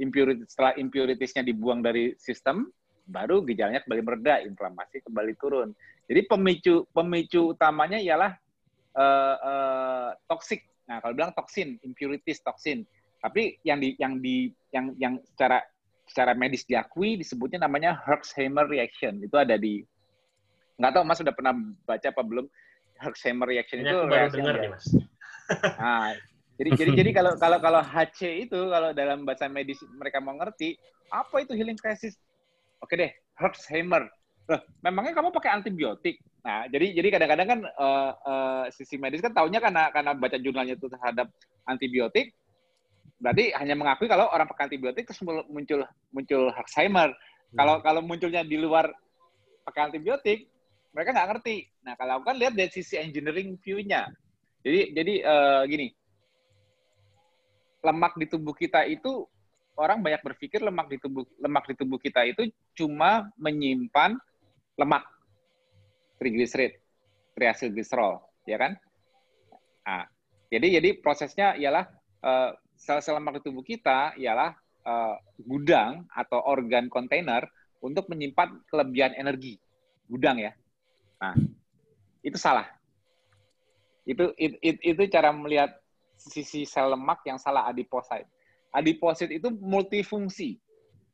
impurities 0.00 0.52
setelah 0.52 0.76
impuritiesnya 0.76 1.46
dibuang 1.46 1.80
dari 1.80 2.12
sistem, 2.18 2.68
baru 3.06 3.42
gejalanya 3.42 3.82
kembali 3.84 4.02
mereda, 4.02 4.42
inflamasi 4.42 5.02
kembali 5.06 5.32
turun. 5.38 5.72
Jadi 6.06 6.20
pemicu 6.26 6.84
pemicu 6.90 7.54
utamanya 7.54 7.98
ialah 7.98 8.34
uh, 8.96 9.36
uh, 9.38 10.10
toksik. 10.28 10.66
Nah, 10.90 10.98
kalau 11.00 11.14
bilang 11.14 11.32
toksin, 11.32 11.78
impurities 11.86 12.42
toksin. 12.42 12.84
Tapi 13.22 13.62
yang 13.62 13.78
di 13.78 13.94
yang 14.02 14.18
di 14.18 14.50
yang 14.74 14.92
yang 14.98 15.14
secara 15.22 15.62
secara 16.10 16.34
medis 16.34 16.66
diakui 16.66 17.14
disebutnya 17.14 17.64
namanya 17.64 18.02
Herxheimer 18.02 18.66
reaction. 18.66 19.22
Itu 19.22 19.38
ada 19.38 19.54
di 19.54 19.86
nggak 20.76 20.98
tahu 20.98 21.04
Mas 21.06 21.18
sudah 21.22 21.34
pernah 21.34 21.54
baca 21.86 22.08
apa 22.10 22.22
belum 22.26 22.46
Herxheimer 22.98 23.46
reaction 23.46 23.82
Ini 23.82 23.90
itu 23.94 23.98
baru 24.10 24.28
dengar 24.34 24.54
nih 24.58 24.70
Mas. 24.74 24.86
Nah, 25.78 26.16
jadi 26.62 26.70
jadi 26.80 26.90
jadi 26.94 27.10
kalau 27.10 27.32
kalau 27.34 27.58
kalau 27.58 27.80
HC 27.82 28.46
itu 28.46 28.58
kalau 28.70 28.94
dalam 28.94 29.26
bahasa 29.26 29.50
medis 29.50 29.82
mereka 29.98 30.22
mau 30.22 30.38
ngerti 30.38 30.78
apa 31.10 31.42
itu 31.42 31.52
healing 31.58 31.76
crisis? 31.76 32.14
Oke 32.78 32.94
deh, 32.94 33.10
Herxheimer. 33.36 34.06
Loh, 34.46 34.60
memangnya 34.82 35.18
kamu 35.18 35.34
pakai 35.34 35.50
antibiotik? 35.58 36.22
Nah, 36.42 36.66
jadi 36.66 36.94
jadi 36.98 37.08
kadang-kadang 37.14 37.48
kan 37.48 37.60
uh, 37.78 38.12
uh, 38.26 38.64
sisi 38.74 38.98
medis 38.98 39.22
kan 39.22 39.30
taunya 39.34 39.62
karena 39.62 39.90
karena 39.94 40.14
baca 40.14 40.38
jurnalnya 40.38 40.74
itu 40.74 40.90
terhadap 40.90 41.30
antibiotik, 41.66 42.34
berarti 43.22 43.54
hanya 43.54 43.78
mengakui 43.78 44.10
kalau 44.10 44.26
orang 44.30 44.50
pakai 44.50 44.66
antibiotik 44.70 45.06
terus 45.06 45.22
muncul 45.22 45.86
muncul 46.10 46.42
Herxheimer. 46.50 47.14
Hmm. 47.14 47.56
Kalau 47.58 47.74
kalau 47.82 48.00
munculnya 48.02 48.42
di 48.42 48.58
luar 48.58 48.90
pakai 49.62 49.92
antibiotik, 49.94 50.50
mereka 50.90 51.14
nggak 51.14 51.28
ngerti. 51.38 51.70
Nah, 51.86 51.94
kalau 51.94 52.22
kan 52.26 52.34
lihat 52.34 52.58
dari 52.58 52.70
sisi 52.70 52.98
engineering 52.98 53.54
view-nya. 53.62 54.10
Jadi 54.62 54.80
jadi 54.94 55.14
uh, 55.22 55.62
gini, 55.70 55.94
lemak 57.82 58.14
di 58.16 58.26
tubuh 58.30 58.54
kita 58.54 58.86
itu 58.86 59.26
orang 59.76 60.00
banyak 60.00 60.22
berpikir 60.22 60.62
lemak 60.62 60.86
di 60.88 60.96
tubuh 61.02 61.26
lemak 61.42 61.64
di 61.66 61.74
tubuh 61.74 61.98
kita 61.98 62.22
itu 62.28 62.48
cuma 62.78 63.28
menyimpan 63.36 64.16
lemak 64.78 65.04
triglycerid, 66.22 66.78
triacylglycerol, 67.34 68.22
ya 68.46 68.56
kan? 68.62 68.78
Nah, 69.82 70.06
jadi 70.54 70.78
jadi 70.78 71.02
prosesnya 71.02 71.58
ialah 71.58 71.90
uh, 72.22 72.54
sel-sel 72.78 73.18
lemak 73.18 73.42
di 73.42 73.50
tubuh 73.50 73.66
kita 73.66 74.14
ialah 74.14 74.54
uh, 74.86 75.18
gudang 75.42 76.06
atau 76.14 76.38
organ 76.46 76.86
kontainer 76.86 77.42
untuk 77.82 78.06
menyimpan 78.06 78.62
kelebihan 78.70 79.18
energi. 79.18 79.58
Gudang 80.06 80.38
ya. 80.38 80.54
Nah, 81.18 81.34
itu 82.22 82.38
salah. 82.38 82.70
Itu 84.06 84.30
itu, 84.38 84.58
itu 84.62 85.02
cara 85.10 85.34
melihat 85.34 85.81
sisi 86.30 86.62
sel 86.62 86.94
lemak 86.94 87.26
yang 87.26 87.38
salah 87.40 87.66
adiposit. 87.66 88.26
Adiposit 88.70 89.28
itu 89.34 89.50
multifungsi. 89.50 90.62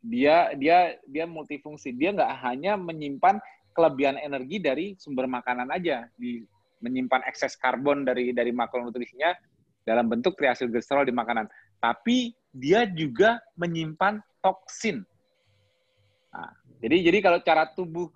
Dia 0.05 0.53
dia 0.55 1.01
dia 1.09 1.25
multifungsi. 1.25 1.97
Dia 1.97 2.13
nggak 2.13 2.33
hanya 2.45 2.77
menyimpan 2.77 3.41
kelebihan 3.73 4.19
energi 4.21 4.59
dari 4.61 4.87
sumber 4.99 5.31
makanan 5.31 5.71
aja, 5.73 6.07
di 6.19 6.45
menyimpan 6.83 7.27
ekses 7.27 7.59
karbon 7.59 8.07
dari 8.07 8.31
dari 8.31 8.55
makronutrisinya 8.55 9.35
dalam 9.83 10.07
bentuk 10.07 10.37
triacylglycerol 10.37 11.09
di 11.09 11.15
makanan. 11.15 11.49
Tapi 11.81 12.35
dia 12.53 12.87
juga 12.87 13.41
menyimpan 13.59 14.21
toksin. 14.43 15.03
Nah, 16.35 16.53
jadi 16.83 17.11
jadi 17.11 17.19
kalau 17.25 17.39
cara 17.43 17.65
tubuh 17.71 18.13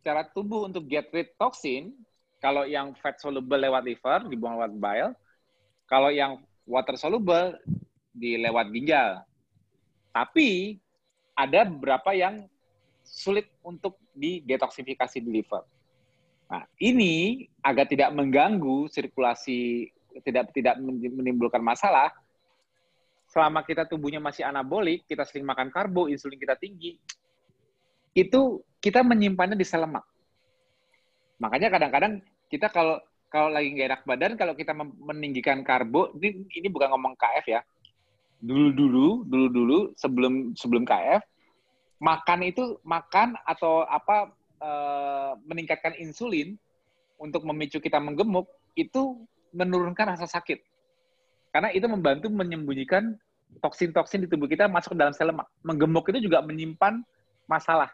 cara 0.00 0.22
tubuh 0.22 0.70
untuk 0.70 0.86
get 0.86 1.10
rid 1.10 1.34
toksin, 1.34 1.92
kalau 2.38 2.62
yang 2.62 2.94
fat 3.02 3.18
soluble 3.18 3.58
lewat 3.58 3.82
liver 3.82 4.20
dibuang 4.30 4.56
lewat 4.60 4.72
bile, 4.78 5.10
kalau 5.86 6.10
yang 6.10 6.42
water 6.66 6.98
soluble 6.98 7.54
di 8.10 8.34
lewat 8.36 8.68
ginjal. 8.74 9.22
Tapi 10.10 10.80
ada 11.36 11.68
beberapa 11.68 12.10
yang 12.16 12.48
sulit 13.06 13.46
untuk 13.62 14.00
didetoksifikasi 14.16 15.22
di 15.22 15.30
liver. 15.30 15.62
Nah, 16.46 16.64
ini 16.78 17.46
agar 17.62 17.86
tidak 17.86 18.10
mengganggu 18.14 18.90
sirkulasi, 18.90 19.90
tidak 20.26 20.50
tidak 20.54 20.78
menimbulkan 20.82 21.62
masalah. 21.62 22.10
Selama 23.26 23.66
kita 23.66 23.84
tubuhnya 23.84 24.22
masih 24.22 24.46
anabolik, 24.46 25.04
kita 25.04 25.26
sering 25.26 25.44
makan 25.44 25.68
karbo, 25.68 26.06
insulin 26.06 26.38
kita 26.38 26.54
tinggi, 26.56 26.96
itu 28.16 28.62
kita 28.80 29.02
menyimpannya 29.02 29.58
di 29.58 29.66
sel 29.66 29.84
lemak. 29.84 30.06
Makanya 31.36 31.68
kadang-kadang 31.68 32.24
kita 32.48 32.72
kalau 32.72 32.96
kalau 33.26 33.50
lagi 33.50 33.74
nggak 33.74 33.88
enak 33.90 34.02
badan, 34.06 34.32
kalau 34.38 34.54
kita 34.54 34.72
meninggikan 34.76 35.66
karbo, 35.66 36.14
ini, 36.18 36.46
ini 36.54 36.68
bukan 36.70 36.94
ngomong 36.94 37.18
KF 37.18 37.46
ya. 37.50 37.60
Dulu-dulu, 38.38 39.26
dulu-dulu 39.26 39.78
sebelum 39.98 40.54
sebelum 40.54 40.86
KF, 40.86 41.24
makan 41.98 42.40
itu 42.46 42.78
makan 42.86 43.34
atau 43.42 43.82
apa 43.88 44.30
e, 44.60 44.70
meningkatkan 45.48 45.96
insulin 45.98 46.54
untuk 47.16 47.42
memicu 47.48 47.80
kita 47.80 47.96
menggemuk 47.98 48.46
itu 48.76 49.24
menurunkan 49.56 50.14
rasa 50.14 50.28
sakit. 50.28 50.60
Karena 51.50 51.72
itu 51.72 51.88
membantu 51.88 52.28
menyembunyikan 52.28 53.16
toksin-toksin 53.64 54.24
di 54.24 54.28
tubuh 54.28 54.44
kita 54.44 54.68
masuk 54.68 54.92
ke 54.92 54.98
dalam 55.00 55.16
sel 55.16 55.32
lemak. 55.32 55.48
Menggemuk 55.64 56.04
itu 56.12 56.28
juga 56.28 56.44
menyimpan 56.44 57.00
masalah. 57.48 57.88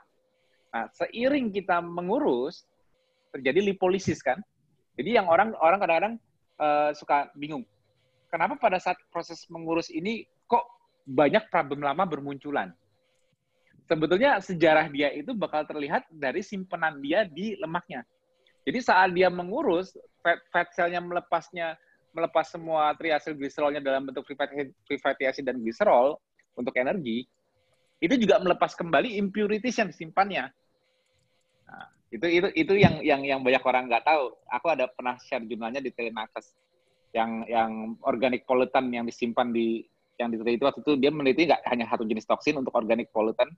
Nah, 0.73 0.89
seiring 0.97 1.53
kita 1.53 1.79
mengurus, 1.79 2.67
terjadi 3.31 3.61
lipolisis 3.73 4.25
kan. 4.25 4.41
Jadi 4.97 5.11
yang 5.17 5.27
orang 5.29 5.57
orang 5.59 5.79
kadang-kadang 5.81 6.15
uh, 6.61 6.91
suka 6.93 7.33
bingung. 7.37 7.65
Kenapa 8.29 8.57
pada 8.57 8.81
saat 8.81 8.97
proses 9.13 9.45
mengurus 9.53 9.93
ini 9.93 10.25
kok 10.49 10.65
banyak 11.05 11.49
problem 11.53 11.85
lama 11.85 12.05
bermunculan? 12.09 12.73
Sebetulnya 13.89 14.41
sejarah 14.41 14.89
dia 14.89 15.13
itu 15.13 15.37
bakal 15.37 15.69
terlihat 15.69 16.09
dari 16.09 16.41
simpenan 16.41 17.03
dia 17.05 17.29
di 17.29 17.59
lemaknya. 17.61 18.07
Jadi 18.63 18.79
saat 18.79 19.11
dia 19.13 19.27
mengurus 19.29 19.93
fat, 20.23 20.39
fat 20.55 20.71
cell-nya 20.73 21.03
melepasnya 21.03 21.75
melepas 22.15 22.47
semua 22.53 22.93
triasil 22.95 23.35
gliserolnya 23.35 23.81
dalam 23.81 24.07
bentuk 24.07 24.29
free 24.29 25.01
fatty 25.01 25.25
acid 25.27 25.49
dan 25.49 25.59
gliserol 25.59 26.21
untuk 26.55 26.77
energi, 26.77 27.25
itu 27.99 28.15
juga 28.21 28.39
melepas 28.39 28.77
kembali 28.77 29.17
impurities 29.19 29.81
yang 29.81 29.89
disimpannya. 29.89 30.53
Itu 32.13 32.29
itu 32.29 32.49
itu 32.53 32.73
yang 32.77 33.01
yang 33.01 33.21
yang 33.25 33.41
banyak 33.41 33.65
orang 33.65 33.89
nggak 33.89 34.05
tahu. 34.05 34.37
Aku 34.53 34.67
ada 34.69 34.85
pernah 34.93 35.17
share 35.17 35.45
jumlahnya 35.49 35.81
di 35.81 35.89
Telenakes 35.97 36.53
yang 37.17 37.45
yang 37.49 37.97
organic 38.05 38.45
pollutant 38.45 38.89
yang 38.89 39.05
disimpan 39.05 39.53
di 39.53 39.85
yang 40.21 40.29
diteliti 40.29 40.61
itu 40.61 40.67
waktu 40.69 40.81
itu 40.85 40.93
dia 41.01 41.11
meneliti 41.13 41.49
nggak 41.49 41.63
hanya 41.73 41.89
satu 41.89 42.05
jenis 42.05 42.29
toksin 42.29 42.61
untuk 42.61 42.73
organic 42.77 43.09
pollutant 43.13 43.49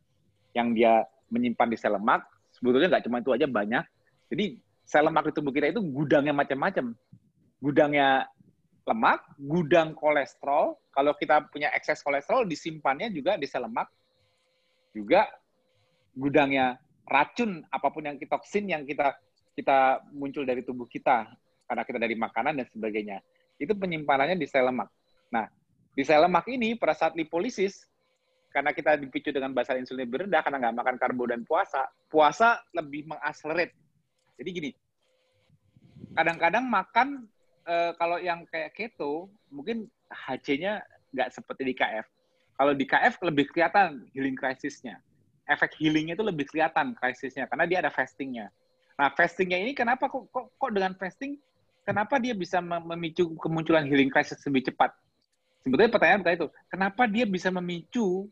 yang 0.55 0.71
dia 0.71 1.03
menyimpan 1.35 1.69
di 1.71 1.79
sel 1.79 1.99
lemak. 1.99 2.23
Sebetulnya 2.55 2.95
nggak 2.95 3.05
cuma 3.11 3.19
itu 3.19 3.31
aja 3.35 3.47
banyak. 3.51 3.85
Jadi 4.31 4.59
sel 4.87 5.03
lemak 5.03 5.31
di 5.31 5.33
tubuh 5.35 5.51
kita 5.51 5.75
itu 5.75 5.83
gudangnya 5.83 6.31
macam-macam. 6.31 6.95
Gudangnya 7.59 8.31
lemak 8.87 9.27
gudang 9.41 9.99
kolesterol. 9.99 10.79
Kalau 10.95 11.13
kita 11.19 11.51
punya 11.51 11.75
ekses 11.75 11.99
kolesterol 12.07 12.47
disimpannya 12.47 13.11
juga 13.11 13.35
di 13.35 13.51
sel 13.51 13.67
lemak. 13.67 13.91
Juga 14.95 15.27
gudangnya 16.15 16.79
racun 17.05 17.65
apa 17.69 17.89
pun 17.93 18.03
yang 18.05 18.17
toksin 18.17 18.65
yang 18.69 18.83
kita 18.89 19.13
kita 19.55 20.03
muncul 20.11 20.43
dari 20.43 20.65
tubuh 20.65 20.89
kita 20.89 21.31
karena 21.69 21.83
kita 21.85 21.99
dari 22.01 22.17
makanan 22.17 22.59
dan 22.61 22.67
sebagainya 22.69 23.19
itu 23.61 23.71
penyimpanannya 23.73 24.35
di 24.35 24.47
sel 24.51 24.67
lemak. 24.67 24.91
Nah, 25.31 25.47
di 25.95 26.03
sel 26.03 26.27
lemak 26.27 26.45
ini 26.51 26.75
pada 26.75 26.97
saat 26.97 27.15
lipolisis 27.15 27.87
karena 28.51 28.71
kita 28.71 28.99
dipicu 28.99 29.35
dengan 29.35 29.51
basal 29.51 29.79
insulin 29.79 30.07
lebih 30.07 30.27
rendah 30.27 30.43
karena 30.43 30.59
nggak 30.63 30.77
makan 30.79 30.97
karbo 30.99 31.25
dan 31.27 31.43
puasa, 31.47 31.87
puasa 32.11 32.63
lebih 32.75 33.07
mengakselerate. 33.11 33.75
Jadi 34.39 34.49
gini, 34.51 34.71
kadang-kadang 36.15 36.67
makan 36.67 37.09
e, 37.67 37.75
kalau 37.99 38.19
yang 38.19 38.47
kayak 38.51 38.75
keto 38.75 39.31
mungkin 39.51 39.91
HC-nya 40.11 40.83
nggak 41.15 41.31
seperti 41.35 41.63
di 41.71 41.75
KF. 41.75 42.07
Kalau 42.55 42.73
di 42.75 42.87
KF 42.87 43.15
lebih 43.27 43.51
kelihatan 43.51 44.07
healing 44.15 44.39
krisisnya 44.39 45.03
efek 45.45 45.77
healingnya 45.81 46.17
itu 46.17 46.25
lebih 46.25 46.49
kelihatan 46.49 46.97
krisisnya 46.97 47.45
karena 47.49 47.65
dia 47.69 47.79
ada 47.85 47.93
fastingnya. 47.93 48.49
Nah, 48.95 49.11
fastingnya 49.13 49.59
ini 49.61 49.75
kenapa 49.75 50.07
kok, 50.07 50.31
kok, 50.31 50.55
kok 50.57 50.71
dengan 50.71 50.95
fasting 50.97 51.37
kenapa 51.85 52.17
dia 52.17 52.33
bisa 52.33 52.59
memicu 52.65 53.37
kemunculan 53.39 53.85
healing 53.85 54.09
crisis 54.09 54.41
lebih 54.49 54.73
cepat? 54.73 54.91
Sebetulnya 55.65 55.93
pertanyaan 55.93 56.21
pertanyaan 56.21 56.41
itu, 56.45 56.49
kenapa 56.69 57.03
dia 57.09 57.25
bisa 57.25 57.49
memicu 57.49 58.29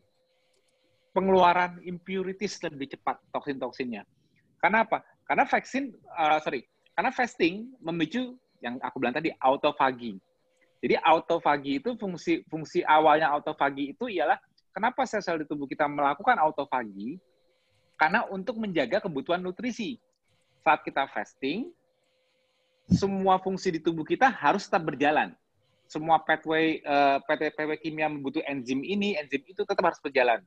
pengeluaran 1.13 1.81
impurities 1.85 2.61
lebih 2.61 2.93
cepat 2.93 3.21
toksin-toksinnya? 3.33 4.05
Karena 4.61 4.85
apa? 4.85 5.01
Karena 5.25 5.45
vaksin, 5.49 5.93
uh, 6.13 6.37
sorry, 6.41 6.65
karena 6.93 7.09
fasting 7.09 7.73
memicu 7.81 8.37
yang 8.61 8.77
aku 8.81 9.01
bilang 9.01 9.17
tadi 9.17 9.33
autofagi. 9.41 10.17
Jadi 10.83 10.99
autofagi 10.99 11.79
itu 11.79 11.95
fungsi 11.95 12.43
fungsi 12.51 12.83
awalnya 12.83 13.31
autofagi 13.31 13.95
itu 13.95 14.11
ialah 14.11 14.35
Kenapa 14.73 15.05
sel-sel 15.05 15.45
di 15.45 15.45
tubuh 15.45 15.69
kita 15.69 15.85
melakukan 15.85 16.33
autofagi? 16.41 17.21
Karena 17.93 18.25
untuk 18.33 18.57
menjaga 18.57 19.05
kebutuhan 19.05 19.37
nutrisi. 19.37 20.01
Saat 20.65 20.81
kita 20.81 21.05
fasting, 21.13 21.69
semua 22.89 23.37
fungsi 23.37 23.69
di 23.69 23.79
tubuh 23.79 24.01
kita 24.01 24.33
harus 24.33 24.65
tetap 24.65 24.89
berjalan. 24.89 25.31
Semua 25.85 26.17
pathway 26.17 26.81
uh, 26.81 27.21
pathway 27.21 27.77
kimia 27.77 28.09
membutuh 28.09 28.41
enzim 28.49 28.81
ini, 28.81 29.13
enzim 29.13 29.45
itu 29.45 29.61
tetap 29.61 29.83
harus 29.85 30.01
berjalan. 30.01 30.41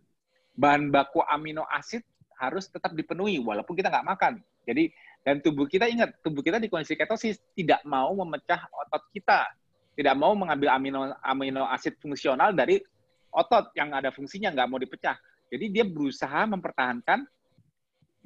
Bahan 0.59 0.91
baku 0.91 1.23
amino 1.23 1.63
asid 1.71 2.03
harus 2.41 2.67
tetap 2.67 2.93
dipenuhi 2.99 3.39
walaupun 3.39 3.79
kita 3.79 3.93
nggak 3.93 4.09
makan. 4.09 4.35
Jadi 4.67 4.91
dan 5.23 5.39
tubuh 5.39 5.71
kita 5.71 5.87
ingat, 5.87 6.19
tubuh 6.25 6.43
kita 6.43 6.59
di 6.59 6.67
kondisi 6.67 6.99
ketosis 6.99 7.39
tidak 7.55 7.85
mau 7.87 8.11
memecah 8.15 8.67
otot 8.73 9.07
kita, 9.15 9.47
tidak 9.95 10.15
mau 10.19 10.35
mengambil 10.35 10.75
amino 10.75 11.15
amino 11.23 11.69
asid 11.71 11.95
fungsional 12.03 12.51
dari 12.51 12.83
otot 13.37 13.69
yang 13.77 13.93
ada 13.93 14.09
fungsinya 14.09 14.49
nggak 14.57 14.69
mau 14.73 14.81
dipecah. 14.81 15.21
Jadi 15.53 15.69
dia 15.69 15.85
berusaha 15.85 16.49
mempertahankan 16.49 17.29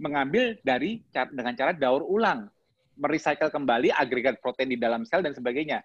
mengambil 0.01 0.57
dari 0.65 1.03
dengan 1.13 1.53
cara 1.53 1.77
daur 1.77 2.07
ulang, 2.07 2.49
merecycle 2.97 3.53
kembali 3.53 3.93
agregat 3.93 4.41
protein 4.41 4.73
di 4.73 4.79
dalam 4.79 5.05
sel 5.05 5.21
dan 5.21 5.37
sebagainya. 5.37 5.83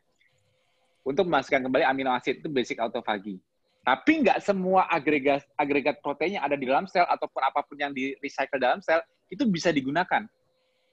Untuk 1.03 1.27
memastikan 1.27 1.65
kembali 1.65 1.83
amino 1.83 2.15
asid 2.15 2.39
itu 2.39 2.47
basic 2.47 2.79
autofagi. 2.79 3.37
Tapi 3.85 4.25
nggak 4.25 4.41
semua 4.41 4.89
agregat 4.89 5.45
agregat 5.53 6.01
protein 6.01 6.41
yang 6.41 6.45
ada 6.47 6.57
di 6.57 6.65
dalam 6.65 6.89
sel 6.89 7.05
ataupun 7.05 7.41
apa 7.45 7.61
pun 7.61 7.77
yang 7.77 7.93
di 7.93 8.17
recycle 8.17 8.57
dalam 8.57 8.81
sel 8.81 9.03
itu 9.29 9.45
bisa 9.45 9.69
digunakan. 9.69 10.25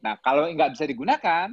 Nah, 0.03 0.19
kalau 0.21 0.51
nggak 0.51 0.77
bisa 0.77 0.85
digunakan, 0.85 1.49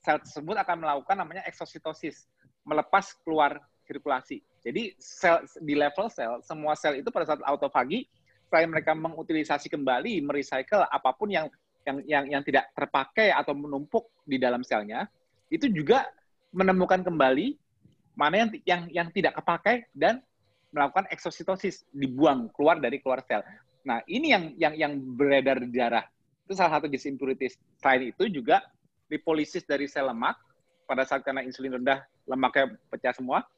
sel 0.00 0.22
tersebut 0.22 0.56
akan 0.56 0.76
melakukan 0.80 1.16
namanya 1.18 1.42
eksositosis, 1.44 2.30
melepas 2.64 3.12
keluar 3.26 3.60
sirkulasi. 3.84 4.40
Jadi 4.68 4.92
sel 5.00 5.48
di 5.64 5.72
level 5.72 6.12
sel, 6.12 6.44
semua 6.44 6.76
sel 6.76 7.00
itu 7.00 7.08
pada 7.08 7.24
saat 7.24 7.40
autofagi, 7.40 8.04
selain 8.52 8.68
mereka 8.68 8.92
mengutilisasi 8.92 9.72
kembali, 9.72 10.20
merecycle 10.20 10.84
apa 10.84 11.10
pun 11.16 11.32
yang 11.32 11.48
yang 11.88 11.96
yang 12.04 12.24
yang 12.28 12.42
tidak 12.44 12.68
terpakai 12.76 13.32
atau 13.32 13.56
menumpuk 13.56 14.12
di 14.28 14.36
dalam 14.36 14.60
selnya, 14.60 15.08
itu 15.48 15.72
juga 15.72 16.04
menemukan 16.52 17.00
kembali 17.00 17.56
mana 18.12 18.44
yang 18.44 18.50
yang 18.68 18.82
yang 18.92 19.08
tidak 19.08 19.40
kepakai 19.40 19.88
dan 19.96 20.20
melakukan 20.68 21.08
eksositosis, 21.08 21.88
dibuang 21.96 22.52
keluar 22.52 22.76
dari 22.76 23.00
keluar 23.00 23.24
sel. 23.24 23.40
Nah, 23.88 24.04
ini 24.04 24.36
yang 24.36 24.44
yang 24.60 24.74
yang 24.76 24.92
beredar 25.16 25.64
di 25.64 25.72
darah. 25.72 26.04
Itu 26.44 26.52
salah 26.52 26.76
satu 26.76 26.92
jenis 26.92 27.08
impurities. 27.08 27.56
Selain 27.80 28.12
itu 28.12 28.28
juga 28.28 28.60
lipolisis 29.08 29.64
dari 29.64 29.88
sel 29.88 30.12
lemak 30.12 30.36
pada 30.84 31.08
saat 31.08 31.24
karena 31.24 31.40
insulin 31.40 31.80
rendah 31.80 32.04
lemaknya 32.28 32.76
pecah 32.92 33.16
semua, 33.16 33.48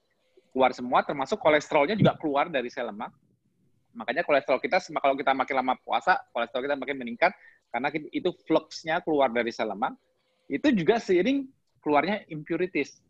keluar 0.50 0.74
semua, 0.74 1.02
termasuk 1.06 1.38
kolesterolnya 1.38 1.94
juga 1.94 2.14
keluar 2.18 2.50
dari 2.50 2.68
sel 2.68 2.90
lemak. 2.90 3.10
Makanya 3.94 4.22
kolesterol 4.22 4.62
kita, 4.62 4.78
kalau 5.02 5.14
kita 5.18 5.34
makin 5.34 5.54
lama 5.58 5.74
puasa, 5.82 6.18
kolesterol 6.30 6.62
kita 6.70 6.76
makin 6.78 6.96
meningkat, 6.98 7.32
karena 7.70 7.88
itu 8.14 8.30
fluxnya 8.46 9.02
keluar 9.02 9.30
dari 9.30 9.50
sel 9.50 9.70
lemak. 9.70 9.94
Itu 10.50 10.70
juga 10.74 10.98
seiring 10.98 11.46
keluarnya 11.82 12.26
impurities, 12.30 13.02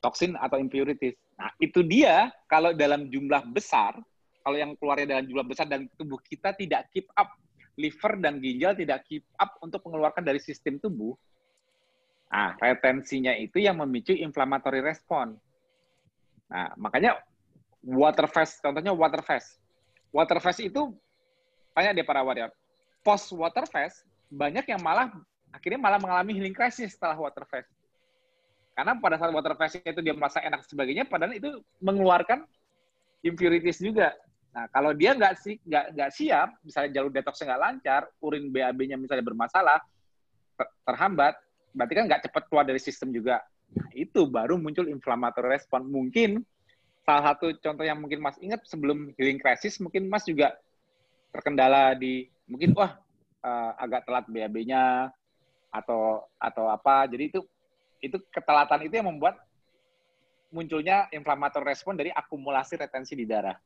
toksin 0.00 0.36
atau 0.36 0.56
impurities. 0.60 1.16
Nah, 1.36 1.52
itu 1.60 1.84
dia 1.84 2.32
kalau 2.48 2.72
dalam 2.72 3.08
jumlah 3.12 3.44
besar, 3.52 3.96
kalau 4.40 4.56
yang 4.56 4.72
keluarnya 4.78 5.18
dalam 5.18 5.24
jumlah 5.28 5.46
besar 5.48 5.66
dan 5.68 5.90
tubuh 5.98 6.20
kita 6.22 6.54
tidak 6.56 6.88
keep 6.94 7.08
up, 7.18 7.36
liver 7.76 8.16
dan 8.20 8.40
ginjal 8.40 8.72
tidak 8.72 9.04
keep 9.04 9.24
up 9.36 9.56
untuk 9.60 9.84
mengeluarkan 9.84 10.24
dari 10.24 10.40
sistem 10.40 10.80
tubuh, 10.80 11.12
nah, 12.32 12.56
retensinya 12.56 13.36
itu 13.36 13.60
yang 13.60 13.76
memicu 13.80 14.16
inflammatory 14.16 14.80
response. 14.80 15.36
Nah, 16.46 16.70
makanya 16.78 17.18
water 17.82 18.26
fast, 18.30 18.62
contohnya 18.62 18.94
water 18.94 19.22
fast. 19.22 19.58
Water 20.14 20.38
fast 20.38 20.62
itu 20.62 20.94
banyak 21.74 21.92
dia 21.98 22.06
para 22.06 22.22
warrior. 22.22 22.50
Post 23.02 23.34
water 23.34 23.66
fast, 23.66 24.06
banyak 24.30 24.66
yang 24.66 24.82
malah 24.82 25.10
akhirnya 25.54 25.80
malah 25.80 25.98
mengalami 26.02 26.36
healing 26.36 26.56
crisis 26.56 26.94
setelah 26.94 27.16
water 27.18 27.46
fast. 27.46 27.70
Karena 28.76 28.92
pada 28.98 29.16
saat 29.16 29.32
water 29.32 29.56
fast 29.56 29.80
itu 29.80 30.00
dia 30.04 30.12
merasa 30.12 30.42
enak 30.44 30.66
sebagainya, 30.68 31.08
padahal 31.08 31.32
itu 31.32 31.64
mengeluarkan 31.80 32.44
impurities 33.24 33.80
juga. 33.80 34.12
Nah, 34.52 34.68
kalau 34.72 34.92
dia 34.96 35.12
nggak 35.12 35.32
si, 35.36 35.60
siap, 36.16 36.60
misalnya 36.64 36.90
jalur 36.96 37.12
detoxnya 37.12 37.52
nggak 37.52 37.62
lancar, 37.62 38.02
urin 38.24 38.48
BAB-nya 38.52 38.96
misalnya 38.96 39.24
bermasalah, 39.24 39.80
terhambat, 40.84 41.36
berarti 41.76 41.92
kan 41.92 42.04
nggak 42.08 42.22
cepat 42.28 42.42
keluar 42.48 42.64
dari 42.64 42.80
sistem 42.80 43.12
juga. 43.12 43.40
Nah, 43.74 43.88
itu 43.96 44.24
baru 44.28 44.60
muncul 44.60 44.86
inflammatory 44.86 45.58
response. 45.58 45.86
Mungkin 45.88 46.44
salah 47.02 47.34
satu 47.34 47.54
contoh 47.58 47.84
yang 47.86 47.98
mungkin 47.98 48.22
Mas 48.22 48.38
ingat 48.38 48.62
sebelum 48.66 49.14
healing 49.18 49.42
crisis, 49.42 49.78
mungkin 49.82 50.06
Mas 50.06 50.26
juga 50.26 50.54
terkendala 51.34 51.94
di 51.98 52.30
mungkin 52.46 52.72
wah 52.78 52.98
uh, 53.42 53.72
agak 53.78 54.06
telat 54.06 54.24
BAB-nya 54.30 55.10
atau 55.70 56.24
atau 56.38 56.70
apa. 56.70 57.10
Jadi 57.10 57.34
itu 57.34 57.40
itu 58.00 58.16
ketelatan 58.30 58.86
itu 58.86 58.94
yang 59.00 59.08
membuat 59.10 59.40
munculnya 60.54 61.10
inflammatory 61.10 61.74
respon 61.74 61.98
dari 61.98 62.14
akumulasi 62.14 62.78
retensi 62.78 63.18
di 63.18 63.26
darah. 63.26 63.56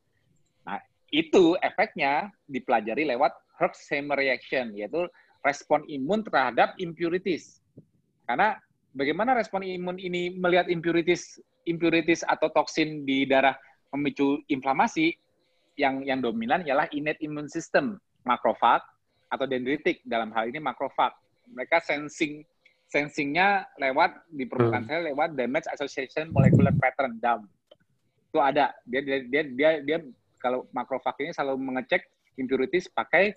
Nah, 0.65 0.81
itu 1.13 1.55
efeknya 1.61 2.31
dipelajari 2.49 3.05
lewat 3.05 3.31
Herxheimer 3.61 4.17
reaction, 4.17 4.73
yaitu 4.73 5.05
respon 5.45 5.85
imun 5.85 6.25
terhadap 6.25 6.73
impurities. 6.81 7.61
Karena 8.25 8.57
bagaimana 8.95 9.35
respon 9.35 9.63
imun 9.63 9.97
ini 9.97 10.35
melihat 10.35 10.67
impurities 10.67 11.39
impurities 11.65 12.25
atau 12.27 12.51
toksin 12.51 13.05
di 13.07 13.23
darah 13.27 13.55
memicu 13.91 14.39
inflamasi 14.47 15.15
yang 15.79 16.03
yang 16.03 16.19
dominan 16.19 16.63
ialah 16.67 16.87
innate 16.91 17.19
immune 17.23 17.47
system 17.47 17.99
makrofag 18.27 18.83
atau 19.31 19.45
dendritik 19.47 20.03
dalam 20.03 20.29
hal 20.35 20.51
ini 20.51 20.59
makrofag. 20.59 21.15
Mereka 21.51 21.79
sensing 21.83 22.43
sensingnya 22.91 23.63
lewat 23.79 24.27
di 24.27 24.43
permukaan 24.43 24.83
hmm. 24.83 24.91
sel 24.91 25.07
lewat 25.07 25.29
damage 25.39 25.67
association 25.71 26.27
molecular 26.35 26.75
pattern 26.75 27.15
DAM. 27.23 27.47
Itu 28.27 28.43
ada. 28.43 28.75
Dia 28.83 28.99
dia 28.99 29.17
dia 29.23 29.43
dia, 29.47 29.69
dia 29.79 29.97
kalau 30.35 30.67
makrofag 30.75 31.15
ini 31.23 31.31
selalu 31.31 31.55
mengecek 31.63 32.03
impurities 32.35 32.91
pakai 32.91 33.31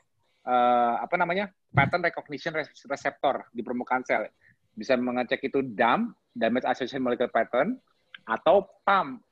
uh, 0.46 0.98
apa 0.98 1.14
namanya? 1.14 1.50
pattern 1.74 2.06
recognition 2.06 2.54
receptor 2.86 3.50
di 3.50 3.62
permukaan 3.62 4.06
sel. 4.06 4.30
Bisa 4.74 4.98
mengecek 4.98 5.46
itu 5.46 5.62
DAM, 5.62 6.12
damage 6.34 6.66
association 6.66 7.02
molecular 7.02 7.30
pattern 7.30 7.78
atau 8.26 8.66
PAM, 8.82 9.22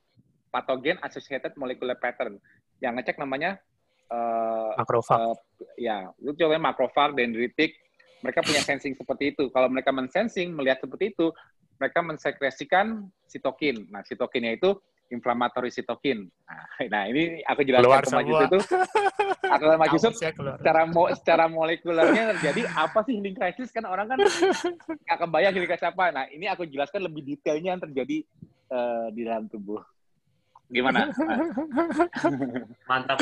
pathogen 0.49 0.97
associated 1.03 1.53
molecular 1.59 1.99
pattern. 1.99 2.39
Yang 2.79 2.93
ngecek 2.99 3.17
namanya 3.19 3.59
uh, 4.11 4.75
makrofag. 4.79 5.17
Uh, 5.19 5.35
ya, 5.75 6.11
itu 6.19 6.31
coba 6.43 6.59
makrofag, 6.59 7.15
dendritik, 7.15 7.75
mereka 8.23 8.39
punya 8.39 8.63
sensing 8.63 8.95
seperti 8.95 9.35
itu. 9.35 9.51
Kalau 9.51 9.67
mereka 9.67 9.91
mensensing, 9.91 10.55
melihat 10.55 10.79
seperti 10.79 11.11
itu, 11.11 11.35
mereka 11.75 11.99
mensekresikan 11.99 13.11
sitokin. 13.27 13.91
Nah, 13.91 13.99
sitokinnya 14.07 14.55
itu 14.55 14.79
inflamatory 15.13 15.69
sitokin. 15.69 16.25
Nah, 16.49 16.65
nah 16.93 17.03
ini 17.05 17.45
aku 17.45 17.61
jelaskan 17.61 17.85
keluar 17.85 18.03
ke 18.03 18.11
Mas 18.11 18.25
itu. 18.25 18.57
Aku 19.53 19.63
Mas 19.77 19.89
Yusuf, 19.93 20.13
secara 20.17 20.81
mo 20.89 21.07
secara 21.13 21.45
molekulernya 21.45 22.33
terjadi 22.37 22.61
apa 22.73 23.05
sih 23.05 23.21
healing 23.21 23.37
crisis? 23.37 23.69
Kan 23.69 23.85
orang 23.85 24.09
kan 24.09 24.17
nggak 25.05 25.17
kebayang 25.21 25.53
healing 25.53 25.69
crisis 25.69 25.87
apa. 25.87 26.09
Nah, 26.09 26.25
ini 26.33 26.49
aku 26.49 26.65
jelaskan 26.65 27.05
lebih 27.05 27.21
detailnya 27.21 27.77
yang 27.77 27.81
terjadi 27.81 28.25
uh, 28.73 29.07
di 29.13 29.21
dalam 29.21 29.45
tubuh. 29.45 29.79
Gimana? 30.73 31.13
Mantap. 32.89 33.21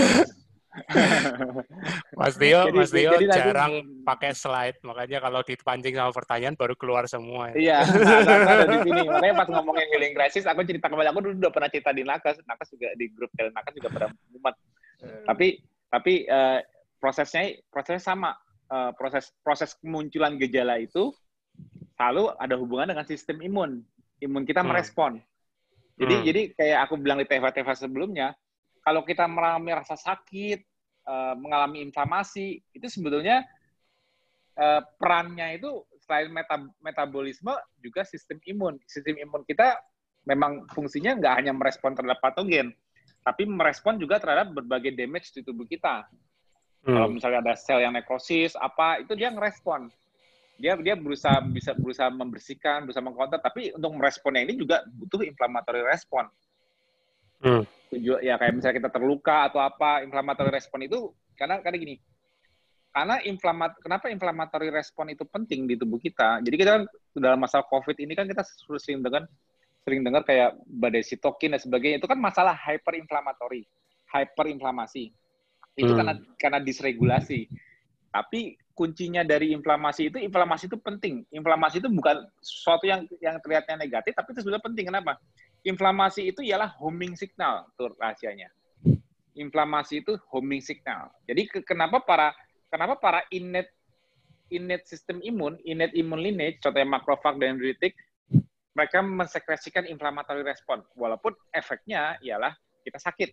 Mas 2.19 2.39
Tio, 2.39 2.63
jadi, 2.67 2.77
Mas 2.79 2.91
Tio 2.95 3.11
jadi 3.11 3.27
jarang 3.27 3.83
nanti, 3.83 4.07
pakai 4.07 4.31
slide, 4.31 4.77
makanya 4.87 5.19
kalau 5.19 5.43
dipancing 5.43 5.95
sama 5.99 6.11
pertanyaan 6.15 6.55
baru 6.55 6.75
keluar 6.79 7.03
semua. 7.11 7.51
Ya. 7.51 7.55
Iya, 7.59 7.79
nah, 8.47 8.51
ada 8.55 8.65
di 8.71 8.77
sini. 8.87 9.01
Makanya 9.03 9.35
pas 9.35 9.49
ngomongin 9.51 9.87
healing 9.91 10.13
crisis, 10.15 10.47
aku 10.47 10.63
cerita 10.63 10.87
kembali. 10.87 11.11
Aku 11.11 11.19
dulu 11.19 11.35
udah 11.43 11.51
pernah 11.51 11.69
cerita 11.69 11.91
di 11.91 12.03
Nakas, 12.07 12.39
Nakas 12.47 12.71
juga 12.71 12.87
di 12.95 13.05
grup 13.11 13.31
Kalian 13.35 13.51
Nakas 13.51 13.73
juga 13.75 13.89
pernah 13.91 14.09
mumet. 14.31 14.55
Hmm. 15.03 15.23
Tapi 15.27 15.47
tapi 15.91 16.13
uh, 16.31 16.59
prosesnya 16.99 17.43
prosesnya 17.67 18.03
sama. 18.03 18.31
Uh, 18.71 18.95
proses 18.95 19.35
proses 19.43 19.75
kemunculan 19.83 20.39
gejala 20.39 20.79
itu 20.79 21.11
selalu 21.99 22.31
ada 22.39 22.55
hubungan 22.55 22.95
dengan 22.95 23.03
sistem 23.03 23.43
imun. 23.43 23.83
Imun 24.23 24.47
kita 24.47 24.63
hmm. 24.63 24.69
merespon. 24.71 25.19
Jadi 25.99 26.15
hmm. 26.15 26.23
jadi 26.23 26.41
kayak 26.55 26.79
aku 26.87 26.95
bilang 26.95 27.19
di 27.19 27.27
TV-TV 27.27 27.67
sebelumnya, 27.75 28.31
kalau 28.81 29.05
kita 29.05 29.29
mengalami 29.29 29.77
rasa 29.77 29.93
sakit, 29.93 30.65
uh, 31.05 31.37
mengalami 31.37 31.85
inflamasi, 31.85 32.61
itu 32.73 32.87
sebetulnya 32.89 33.45
uh, 34.57 34.81
perannya 34.97 35.61
itu 35.61 35.85
selain 36.01 36.33
meta 36.33 36.57
metabolisme 36.81 37.53
juga 37.77 38.01
sistem 38.01 38.41
imun. 38.41 38.81
Sistem 38.89 39.21
imun 39.21 39.45
kita 39.45 39.77
memang 40.25 40.65
fungsinya 40.73 41.17
nggak 41.17 41.33
hanya 41.41 41.53
merespon 41.53 41.93
terhadap 41.93 42.17
patogen, 42.21 42.73
tapi 43.21 43.45
merespon 43.45 44.01
juga 44.01 44.17
terhadap 44.17 44.53
berbagai 44.53 44.97
damage 44.97 45.29
di 45.33 45.45
tubuh 45.45 45.65
kita. 45.69 46.09
Hmm. 46.81 46.97
Kalau 46.97 47.09
misalnya 47.13 47.39
ada 47.45 47.53
sel 47.53 47.85
yang 47.85 47.93
nekrosis, 47.93 48.57
apa 48.57 49.05
itu 49.05 49.13
dia 49.13 49.29
ngerespon. 49.29 49.93
Dia 50.57 50.77
dia 50.77 50.93
berusaha 50.97 51.41
bisa 51.45 51.73
berusaha 51.77 52.09
membersihkan, 52.09 52.85
berusaha 52.85 53.01
mengkonter, 53.01 53.37
tapi 53.41 53.73
untuk 53.77 53.93
meresponnya 53.97 54.45
ini 54.45 54.57
juga 54.57 54.85
butuh 54.89 55.21
inflammatory 55.21 55.85
respon. 55.85 56.25
Hmm 57.41 57.65
tujuan 57.91 58.19
ya 58.23 58.39
kayak 58.39 58.53
misalnya 58.55 58.77
kita 58.83 58.91
terluka 58.91 59.51
atau 59.51 59.59
apa 59.59 60.01
inflamatory 60.01 60.51
respon 60.51 60.87
itu 60.87 61.11
karena 61.35 61.59
karena 61.59 61.77
gini 61.77 61.95
karena 62.91 63.23
inflamat 63.23 63.79
kenapa 63.79 64.11
inflamatory 64.11 64.67
respon 64.67 65.15
itu 65.15 65.23
penting 65.23 65.63
di 65.63 65.79
tubuh 65.79 65.95
kita? 65.95 66.43
Jadi 66.43 66.55
kita 66.59 66.71
kan 66.75 66.83
dalam 67.15 67.39
masalah 67.39 67.63
covid 67.71 67.95
ini 68.03 68.11
kan 68.19 68.27
kita 68.27 68.43
sering 68.75 68.99
dengar 68.99 69.31
sering 69.87 70.03
dengar 70.03 70.27
kayak 70.27 70.59
badai 70.67 70.99
sitokin 70.99 71.55
dan 71.55 71.61
sebagainya. 71.63 72.03
Itu 72.03 72.11
kan 72.11 72.19
masalah 72.19 72.51
hyperinflammatory 72.51 73.63
hyperinflamasi. 74.11 75.07
Itu 75.79 75.91
hmm. 75.95 75.97
karena 76.03 76.13
karena 76.35 76.59
disregulasi. 76.59 77.47
Tapi 78.11 78.59
kuncinya 78.75 79.23
dari 79.23 79.55
inflamasi 79.55 80.11
itu 80.11 80.19
inflamasi 80.19 80.67
itu 80.67 80.75
penting. 80.75 81.23
Inflamasi 81.31 81.79
itu 81.79 81.87
bukan 81.87 82.27
sesuatu 82.43 82.91
yang 82.91 83.07
yang 83.23 83.39
terlihatnya 83.39 83.87
negatif 83.87 84.11
tapi 84.11 84.35
itu 84.35 84.43
sudah 84.43 84.59
penting. 84.59 84.91
Kenapa 84.91 85.15
inflamasi 85.61 86.33
itu 86.33 86.41
ialah 86.41 86.73
homing 86.81 87.13
signal, 87.13 87.69
tuh 87.77 87.93
rahasianya. 87.97 88.49
Inflamasi 89.37 90.03
itu 90.03 90.17
homing 90.33 90.59
signal. 90.59 91.13
Jadi 91.29 91.47
ke, 91.47 91.59
kenapa 91.63 92.03
para 92.03 92.35
kenapa 92.67 92.99
para 92.99 93.21
innate 93.31 93.71
innate 94.51 94.83
sistem 94.83 95.23
imun, 95.23 95.55
innate 95.63 95.95
imun 95.95 96.19
lineage, 96.19 96.59
contohnya 96.59 96.99
makrofag 96.99 97.39
dan 97.39 97.55
dendritik, 97.55 97.95
mereka 98.75 98.99
mensekresikan 98.99 99.87
inflammatory 99.87 100.43
respon. 100.43 100.83
Walaupun 100.99 101.31
efeknya 101.55 102.19
ialah 102.19 102.51
kita 102.83 102.99
sakit, 102.99 103.29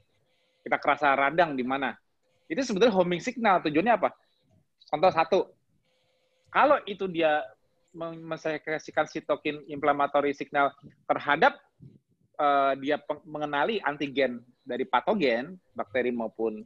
kita 0.63 0.79
kerasa 0.79 1.19
radang 1.19 1.59
di 1.59 1.67
mana. 1.67 1.99
Itu 2.47 2.63
sebetulnya 2.63 2.95
homing 2.95 3.19
signal. 3.19 3.59
Tujuannya 3.67 3.99
apa? 3.99 4.15
Contoh 4.89 5.11
satu, 5.11 5.39
kalau 6.49 6.79
itu 6.87 7.11
dia 7.11 7.43
mensekresikan 7.99 9.11
sitokin 9.11 9.65
inflammatory 9.67 10.33
signal 10.33 10.71
terhadap 11.11 11.59
uh, 12.39 12.73
dia 12.79 12.97
mengenali 13.27 13.83
antigen 13.85 14.41
dari 14.63 14.87
patogen, 14.87 15.59
bakteri 15.75 16.15
maupun 16.15 16.63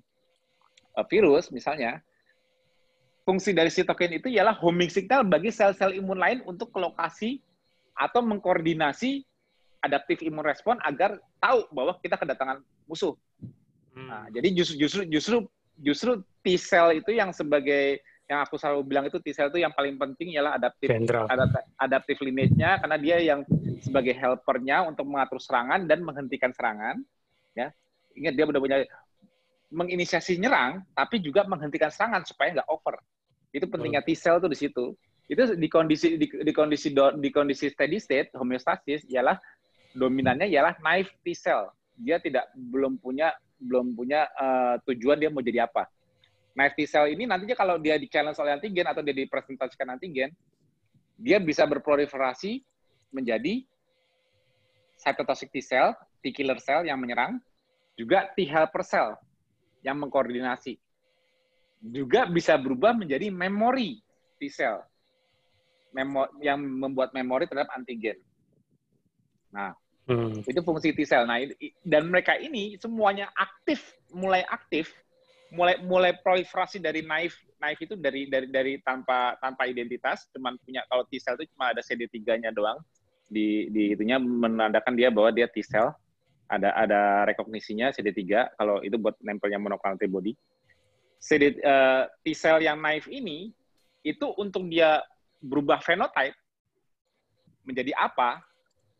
uh, 0.94 1.04
virus 1.08 1.48
misalnya, 1.50 1.98
fungsi 3.26 3.56
dari 3.56 3.72
sitokin 3.72 4.18
itu 4.18 4.28
ialah 4.30 4.54
homing 4.60 4.92
signal 4.92 5.24
bagi 5.26 5.50
sel-sel 5.50 5.96
imun 5.96 6.18
lain 6.18 6.38
untuk 6.44 6.70
ke 6.70 6.78
lokasi 6.78 7.40
atau 7.96 8.20
mengkoordinasi 8.24 9.24
adaptif 9.82 10.22
imun 10.22 10.46
respon 10.46 10.78
agar 10.86 11.18
tahu 11.42 11.66
bahwa 11.74 11.98
kita 11.98 12.14
kedatangan 12.14 12.62
musuh. 12.86 13.14
Hmm. 13.92 14.08
Nah, 14.08 14.24
jadi 14.30 14.48
justru 14.54 14.74
justru 14.78 15.02
justru 15.10 15.36
justru 15.82 16.10
T 16.42 16.54
cell 16.58 16.96
itu 16.96 17.10
yang 17.12 17.34
sebagai 17.34 18.00
yang 18.30 18.40
aku 18.40 18.56
selalu 18.56 18.80
bilang 18.86 19.04
itu 19.10 19.18
T 19.20 19.34
cell 19.34 19.50
itu 19.50 19.60
yang 19.60 19.74
paling 19.74 19.98
penting 19.98 20.32
ialah 20.32 20.56
adaptif 20.56 20.88
adaptif, 20.88 21.62
adaptif 21.76 22.16
lineage-nya 22.22 22.80
karena 22.80 22.96
dia 22.96 23.16
yang 23.20 23.40
sebagai 23.82 24.14
helpernya 24.14 24.86
untuk 24.86 25.10
mengatur 25.10 25.42
serangan 25.42 25.84
dan 25.84 26.06
menghentikan 26.06 26.54
serangan 26.54 27.02
ya. 27.52 27.74
Ingat 28.14 28.32
dia 28.38 28.44
punya 28.46 28.78
menginisiasi 29.72 30.38
nyerang 30.38 30.86
tapi 30.94 31.18
juga 31.18 31.42
menghentikan 31.44 31.90
serangan 31.90 32.22
supaya 32.22 32.62
nggak 32.62 32.70
over. 32.70 32.96
Itu 33.50 33.68
pentingnya 33.68 34.00
T 34.00 34.14
cell 34.14 34.38
tuh 34.38 34.48
di 34.48 34.56
situ. 34.56 34.94
Itu 35.26 35.58
di 35.58 35.68
kondisi 35.68 36.16
di, 36.16 36.26
di 36.28 36.52
kondisi 36.54 36.94
do, 36.94 37.12
di 37.18 37.28
kondisi 37.34 37.68
steady 37.68 37.98
state 37.98 38.30
homeostasis 38.38 39.04
ialah 39.10 39.36
dominannya 39.92 40.48
ialah 40.48 40.78
naive 40.80 41.12
T 41.20 41.34
cell 41.36 41.68
dia 41.96 42.16
tidak 42.18 42.48
belum 42.56 42.96
punya 42.98 43.32
belum 43.62 43.94
punya 43.94 44.26
uh, 44.34 44.74
tujuan 44.90 45.22
dia 45.22 45.30
mau 45.30 45.44
jadi 45.44 45.70
apa. 45.70 45.86
Naive 46.52 46.76
T 46.76 46.80
cell 46.84 47.08
ini 47.08 47.24
nantinya 47.24 47.56
kalau 47.56 47.78
dia 47.78 47.96
di 47.96 48.10
challenge 48.10 48.36
oleh 48.42 48.58
antigen 48.58 48.84
atau 48.84 49.00
dia 49.00 49.14
dipresentasikan 49.14 49.96
antigen, 49.96 50.34
dia 51.16 51.38
bisa 51.38 51.64
berproliferasi 51.64 52.60
menjadi 53.14 53.64
cytotoxic 55.02 55.50
T 55.50 55.58
cell, 55.58 55.92
T 56.22 56.30
killer 56.30 56.62
cell 56.62 56.86
yang 56.86 57.02
menyerang, 57.02 57.42
juga 57.98 58.30
T 58.32 58.46
helper 58.46 58.86
cell 58.86 59.18
yang 59.82 59.98
mengkoordinasi. 59.98 60.78
Juga 61.82 62.30
bisa 62.30 62.54
berubah 62.54 62.94
menjadi 62.94 63.26
memory 63.34 63.98
T 64.38 64.46
cell 64.46 64.86
memo 65.92 66.24
yang 66.40 66.56
membuat 66.62 67.12
memori 67.12 67.44
terhadap 67.44 67.68
antigen. 67.76 68.16
Nah, 69.52 69.76
hmm. 70.08 70.46
itu 70.46 70.60
fungsi 70.64 70.94
T 70.96 71.04
cell. 71.04 71.28
Nah, 71.28 71.42
dan 71.84 72.08
mereka 72.08 72.38
ini 72.38 72.80
semuanya 72.80 73.28
aktif, 73.36 73.92
mulai 74.14 74.46
aktif 74.48 74.88
mulai 75.52 75.76
mulai 75.84 76.16
proliferasi 76.16 76.80
dari 76.80 77.04
naif 77.04 77.36
naif 77.60 77.76
itu 77.84 77.92
dari 77.92 78.24
dari 78.24 78.48
dari 78.48 78.80
tanpa 78.80 79.36
tanpa 79.36 79.68
identitas 79.68 80.24
cuman 80.32 80.56
punya 80.64 80.80
kalau 80.88 81.04
T 81.04 81.20
cell 81.20 81.36
itu 81.36 81.52
cuma 81.52 81.76
ada 81.76 81.84
CD3-nya 81.84 82.56
doang 82.56 82.80
di 83.32 83.72
di 83.72 83.96
itunya 83.96 84.20
menandakan 84.20 84.92
dia 84.92 85.08
bahwa 85.08 85.32
dia 85.32 85.48
T 85.48 85.64
cell 85.64 85.96
ada 86.52 86.76
ada 86.76 87.24
rekognisinya 87.24 87.88
CD3 87.96 88.52
kalau 88.60 88.84
itu 88.84 89.00
buat 89.00 89.16
nempelnya 89.24 89.56
monoclonal 89.56 89.96
antibody 89.96 90.36
CD 91.16 91.56
uh, 91.64 92.04
T 92.20 92.36
cell 92.36 92.60
yang 92.60 92.76
naif 92.76 93.08
ini 93.08 93.56
itu 94.04 94.26
untuk 94.36 94.68
dia 94.68 95.00
berubah 95.40 95.80
fenotype 95.80 96.36
menjadi 97.64 97.96
apa 97.96 98.44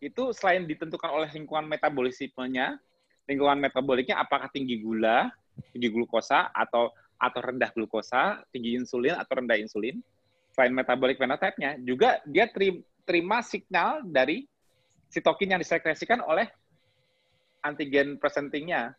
itu 0.01 0.33
selain 0.33 0.65
ditentukan 0.65 1.13
oleh 1.13 1.29
lingkungan 1.31 1.69
metabolismenya 1.69 2.81
lingkungan 3.29 3.61
metaboliknya 3.61 4.19
apakah 4.19 4.49
tinggi 4.49 4.81
gula 4.81 5.29
tinggi 5.77 5.93
glukosa 5.93 6.49
atau 6.51 6.89
atau 7.23 7.39
rendah 7.39 7.71
glukosa, 7.71 8.43
tinggi 8.51 8.75
insulin 8.75 9.15
atau 9.15 9.39
rendah 9.39 9.55
insulin. 9.55 10.03
Selain 10.53 10.73
metabolic 10.73 11.17
phenotype-nya, 11.17 11.81
juga 11.81 12.21
dia 12.29 12.45
terima 13.09 13.41
signal 13.41 14.05
dari 14.05 14.45
sitokin 15.09 15.57
yang 15.57 15.61
disekresikan 15.61 16.21
oleh 16.25 16.49
antigen 17.65 18.17
presentingnya. 18.21 18.97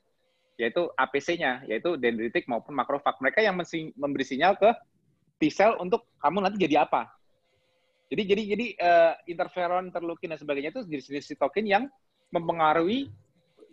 yaitu 0.54 0.86
APC-nya, 0.94 1.66
yaitu 1.66 1.98
dendritik 1.98 2.46
maupun 2.46 2.78
makrofag. 2.78 3.18
Mereka 3.18 3.42
yang 3.42 3.58
memberi 3.98 4.22
sinyal 4.22 4.54
ke 4.54 4.70
T 5.42 5.50
cell 5.50 5.82
untuk 5.82 6.06
kamu 6.22 6.46
nanti 6.46 6.62
jadi 6.62 6.86
apa. 6.86 7.10
Jadi 8.14 8.22
jadi 8.22 8.44
jadi 8.54 8.68
uh, 8.78 9.14
interferon, 9.26 9.90
interleukin 9.90 10.30
dan 10.30 10.38
sebagainya 10.38 10.70
itu 10.78 10.86
jenis-jenis 10.86 11.26
sitokin 11.34 11.66
yang 11.66 11.84
mempengaruhi 12.30 13.10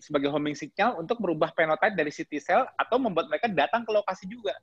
sebagai 0.01 0.33
homing 0.33 0.57
signal 0.57 0.97
untuk 0.97 1.21
merubah 1.21 1.53
phenotype 1.53 1.93
dari 1.93 2.09
si 2.09 2.25
T 2.25 2.41
cell 2.41 2.65
atau 2.81 2.97
membuat 2.97 3.29
mereka 3.29 3.53
datang 3.53 3.85
ke 3.85 3.93
lokasi 3.93 4.25
juga. 4.25 4.57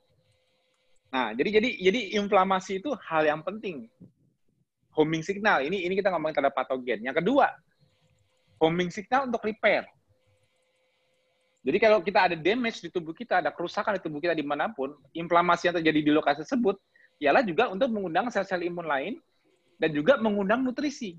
Nah, 1.18 1.34
jadi 1.34 1.50
jadi 1.58 1.70
jadi 1.82 2.00
inflamasi 2.22 2.78
itu 2.78 2.94
hal 3.10 3.26
yang 3.26 3.42
penting. 3.42 3.90
Homing 4.94 5.26
signal 5.26 5.66
ini 5.66 5.82
ini 5.82 5.98
kita 5.98 6.14
ngomongin 6.14 6.38
terhadap 6.38 6.54
patogen. 6.54 7.02
Yang 7.02 7.26
kedua, 7.26 7.50
homing 8.62 8.94
signal 8.94 9.26
untuk 9.26 9.42
repair. 9.42 9.90
Jadi 11.66 11.78
kalau 11.82 12.06
kita 12.06 12.30
ada 12.30 12.36
damage 12.38 12.86
di 12.86 12.94
tubuh 12.94 13.18
kita, 13.18 13.42
ada 13.42 13.50
kerusakan 13.50 13.98
di 13.98 14.02
tubuh 14.06 14.22
kita 14.22 14.38
di 14.38 14.46
mana 14.46 14.70
pun, 14.70 14.94
inflamasi 15.18 15.68
yang 15.68 15.76
terjadi 15.82 16.00
di 16.06 16.12
lokasi 16.14 16.46
tersebut, 16.46 16.78
ialah 17.18 17.42
juga 17.42 17.74
untuk 17.74 17.90
mengundang 17.92 18.30
sel-sel 18.30 18.62
imun 18.62 18.86
lain 18.86 19.18
dan 19.82 19.90
juga 19.92 20.22
mengundang 20.22 20.62
nutrisi. 20.64 21.18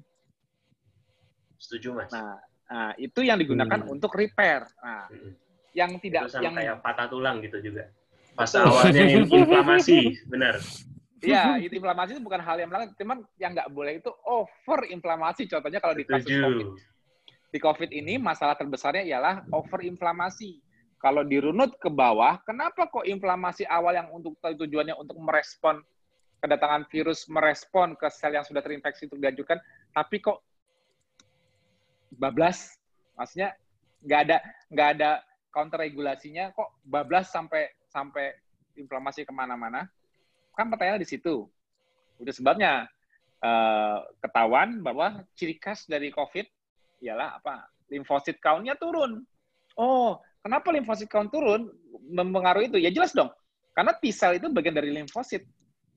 Setuju, 1.58 2.00
Mas. 2.00 2.10
Nah, 2.14 2.38
nah 2.70 2.90
itu 2.96 3.26
yang 3.26 3.36
digunakan 3.36 3.82
hmm. 3.82 3.92
untuk 3.98 4.14
repair. 4.14 4.62
Nah, 4.78 5.10
hmm. 5.10 5.32
yang 5.74 5.90
tidak 6.00 6.30
yang 6.38 6.54
kayak 6.54 6.80
patah 6.86 7.10
tulang 7.10 7.42
gitu 7.42 7.58
juga. 7.60 7.90
Pas 8.38 8.54
awalnya 8.54 9.02
inflamasi, 9.26 10.22
benar. 10.30 10.62
Iya, 11.18 11.58
itu 11.58 11.82
inflamasi 11.82 12.14
itu 12.14 12.22
bukan 12.22 12.38
hal 12.38 12.62
yang 12.62 12.70
melanggar, 12.70 12.94
cuman 12.94 13.26
yang 13.42 13.50
nggak 13.50 13.74
boleh 13.74 13.98
itu 13.98 14.14
over 14.22 14.86
inflamasi. 14.86 15.50
Contohnya 15.50 15.82
kalau 15.82 15.98
di 15.98 16.06
kasus 16.06 16.30
COVID 16.30 16.78
di 17.48 17.58
COVID 17.58 17.90
ini 17.92 18.20
masalah 18.20 18.54
terbesarnya 18.54 19.04
ialah 19.08 19.44
overinflamasi. 19.52 20.60
Kalau 20.98 21.22
dirunut 21.22 21.78
ke 21.78 21.86
bawah, 21.86 22.42
kenapa 22.42 22.90
kok 22.90 23.06
inflamasi 23.06 23.62
awal 23.70 23.94
yang 23.94 24.10
untuk 24.10 24.34
tujuannya 24.42 24.98
untuk 24.98 25.14
merespon 25.22 25.78
kedatangan 26.42 26.90
virus, 26.90 27.30
merespon 27.30 27.94
ke 27.94 28.10
sel 28.10 28.34
yang 28.34 28.42
sudah 28.42 28.58
terinfeksi 28.62 29.06
untuk 29.06 29.22
diajukan, 29.22 29.62
tapi 29.94 30.18
kok 30.18 30.42
bablas? 32.18 32.74
Maksudnya 33.14 33.54
nggak 34.02 34.20
ada 34.26 34.36
nggak 34.74 34.88
ada 34.98 35.10
counter 35.54 35.86
regulasinya, 35.86 36.50
kok 36.50 36.82
bablas 36.82 37.30
sampai 37.30 37.70
sampai 37.88 38.36
inflamasi 38.76 39.24
ke 39.24 39.32
mana-mana? 39.34 39.88
Kan 40.54 40.70
pertanyaan 40.70 41.02
di 41.02 41.08
situ. 41.08 41.48
Udah 42.18 42.34
sebabnya 42.34 42.86
uh, 43.42 44.06
ketahuan 44.22 44.82
bahwa 44.82 45.22
ciri 45.38 45.58
khas 45.58 45.86
dari 45.86 46.10
COVID 46.14 46.46
ialah 47.02 47.38
apa? 47.38 47.66
Limfosit 47.88 48.38
count-nya 48.42 48.76
turun. 48.76 49.24
Oh, 49.78 50.18
kenapa 50.42 50.74
limfosit 50.74 51.06
count 51.08 51.30
turun? 51.30 51.70
Mempengaruhi 52.10 52.68
itu? 52.68 52.78
Ya 52.82 52.90
jelas 52.90 53.14
dong. 53.14 53.30
Karena 53.72 53.94
T 53.94 54.10
cell 54.10 54.42
itu 54.42 54.50
bagian 54.50 54.74
dari 54.74 54.90
limfosit, 54.90 55.46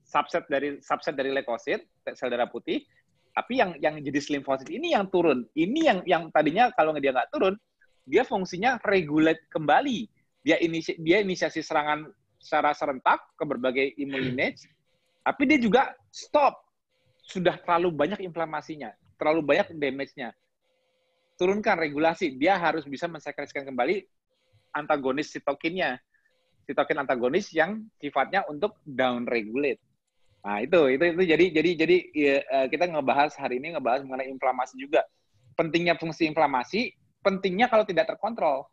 subset 0.05 0.45
dari 0.45 0.77
subset 0.85 1.17
dari 1.17 1.33
leukosit, 1.33 1.81
sel 2.13 2.29
darah 2.29 2.45
putih. 2.45 2.85
Tapi 3.33 3.57
yang 3.57 3.73
yang 3.81 3.97
jenis 3.97 4.29
limfosit 4.29 4.69
ini 4.69 4.93
yang 4.93 5.09
turun. 5.09 5.49
Ini 5.57 5.79
yang 5.81 5.99
yang 6.05 6.23
tadinya 6.29 6.69
kalau 6.77 6.93
dia 7.01 7.09
nggak 7.09 7.33
turun, 7.33 7.57
dia 8.05 8.21
fungsinya 8.21 8.77
regulate 8.85 9.41
kembali. 9.49 10.05
Dia 10.41 10.57
inisi, 10.57 10.97
dia 10.97 11.21
inisiasi 11.21 11.61
serangan 11.61 12.09
secara 12.41 12.73
serentak 12.73 13.21
ke 13.37 13.43
berbagai 13.45 13.93
imun 14.01 14.33
lineage, 14.33 14.65
tapi 15.21 15.45
dia 15.45 15.61
juga 15.61 15.93
stop. 16.09 16.57
Sudah 17.21 17.55
terlalu 17.61 17.93
banyak 17.93 18.19
inflamasinya, 18.25 18.91
terlalu 19.15 19.45
banyak 19.45 19.77
damage-nya 19.77 20.33
turunkan 21.41 21.73
regulasi. 21.81 22.37
Dia 22.37 22.61
harus 22.61 22.85
bisa 22.85 23.09
mensekretkan 23.09 23.65
kembali 23.65 24.05
antagonis 24.77 25.33
sitokinnya. 25.33 25.97
Sitokin 26.69 27.01
antagonis 27.01 27.49
yang 27.49 27.81
sifatnya 27.97 28.45
untuk 28.45 28.77
down 28.85 29.25
regulate. 29.25 29.81
Nah, 30.45 30.61
itu 30.61 30.93
itu 30.93 31.01
itu 31.17 31.23
jadi 31.25 31.45
jadi 31.49 31.69
jadi 31.73 31.97
ya, 32.13 32.35
eh, 32.45 32.67
kita 32.69 32.85
ngebahas 32.85 33.33
hari 33.33 33.57
ini 33.57 33.73
ngebahas 33.73 34.05
mengenai 34.05 34.29
inflamasi 34.29 34.77
juga. 34.77 35.01
Pentingnya 35.57 35.97
fungsi 35.97 36.29
inflamasi, 36.29 36.93
pentingnya 37.25 37.65
kalau 37.73 37.81
tidak 37.89 38.13
terkontrol. 38.13 38.69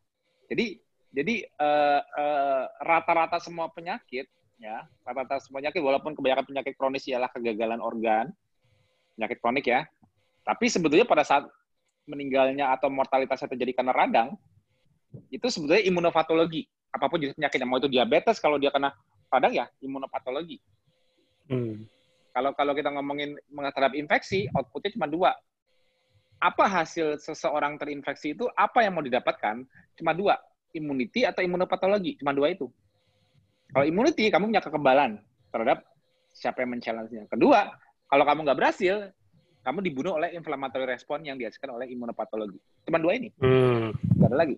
Jadi 0.52 0.76
jadi 1.09 1.48
uh, 1.56 2.00
uh, 2.04 2.64
rata-rata 2.84 3.40
semua 3.40 3.72
penyakit 3.72 4.28
ya, 4.61 4.84
rata-rata 5.06 5.40
semua 5.40 5.64
penyakit 5.64 5.80
walaupun 5.80 6.12
kebanyakan 6.12 6.44
penyakit 6.44 6.74
kronis 6.76 7.09
ialah 7.09 7.32
kegagalan 7.32 7.80
organ, 7.80 8.28
penyakit 9.16 9.38
kronik 9.40 9.64
ya. 9.64 9.88
Tapi 10.44 10.68
sebetulnya 10.68 11.09
pada 11.09 11.24
saat 11.24 11.48
meninggalnya 12.09 12.72
atau 12.72 12.88
mortalitasnya 12.92 13.52
terjadi 13.52 13.80
karena 13.80 13.92
radang, 13.92 14.28
itu 15.32 15.44
sebetulnya 15.48 15.84
imunopatologi. 15.84 16.68
Apa 16.88 17.09
pun 17.09 17.20
jenis 17.20 17.36
penyakitnya, 17.36 17.68
mau 17.68 17.80
itu 17.80 17.88
diabetes, 17.88 18.40
kalau 18.40 18.56
dia 18.56 18.72
kena 18.72 18.92
radang 19.28 19.52
ya 19.52 19.68
imunopatologi. 19.84 20.61
Hmm. 21.48 21.84
Kalau 22.32 22.52
kalau 22.52 22.72
kita 22.76 22.92
ngomongin 22.92 23.36
terhadap 23.72 23.96
infeksi, 23.96 24.48
outputnya 24.52 24.92
cuma 24.96 25.09
dua. 25.09 25.32
Apa 26.38 26.70
hasil 26.70 27.18
seseorang 27.18 27.80
terinfeksi 27.80 28.36
itu, 28.36 28.46
apa 28.54 28.84
yang 28.84 28.94
mau 28.94 29.02
didapatkan? 29.02 29.66
Cuma 29.98 30.14
dua, 30.14 30.38
immunity 30.78 31.26
atau 31.26 31.42
imunopatologi. 31.42 32.14
Cuma 32.22 32.30
dua 32.30 32.54
itu. 32.54 32.70
Kalau 33.74 33.84
immunity, 33.84 34.30
kamu 34.30 34.54
punya 34.54 34.62
kekebalan 34.64 35.20
terhadap 35.52 35.84
siapa 36.32 36.62
yang 36.64 36.78
men-challenge-nya. 36.78 37.28
Kedua, 37.28 37.68
kalau 38.08 38.24
kamu 38.24 38.48
nggak 38.48 38.58
berhasil, 38.58 39.12
kamu 39.66 39.84
dibunuh 39.84 40.16
oleh 40.16 40.32
inflammatory 40.32 40.88
respon 40.88 41.26
yang 41.26 41.36
dihasilkan 41.36 41.68
oleh 41.68 41.90
imunopatologi. 41.92 42.56
Cuma 42.88 42.96
dua 42.96 43.20
ini. 43.20 43.28
Hmm. 43.36 43.92
Gak 44.16 44.32
ada 44.32 44.36
lagi. 44.48 44.56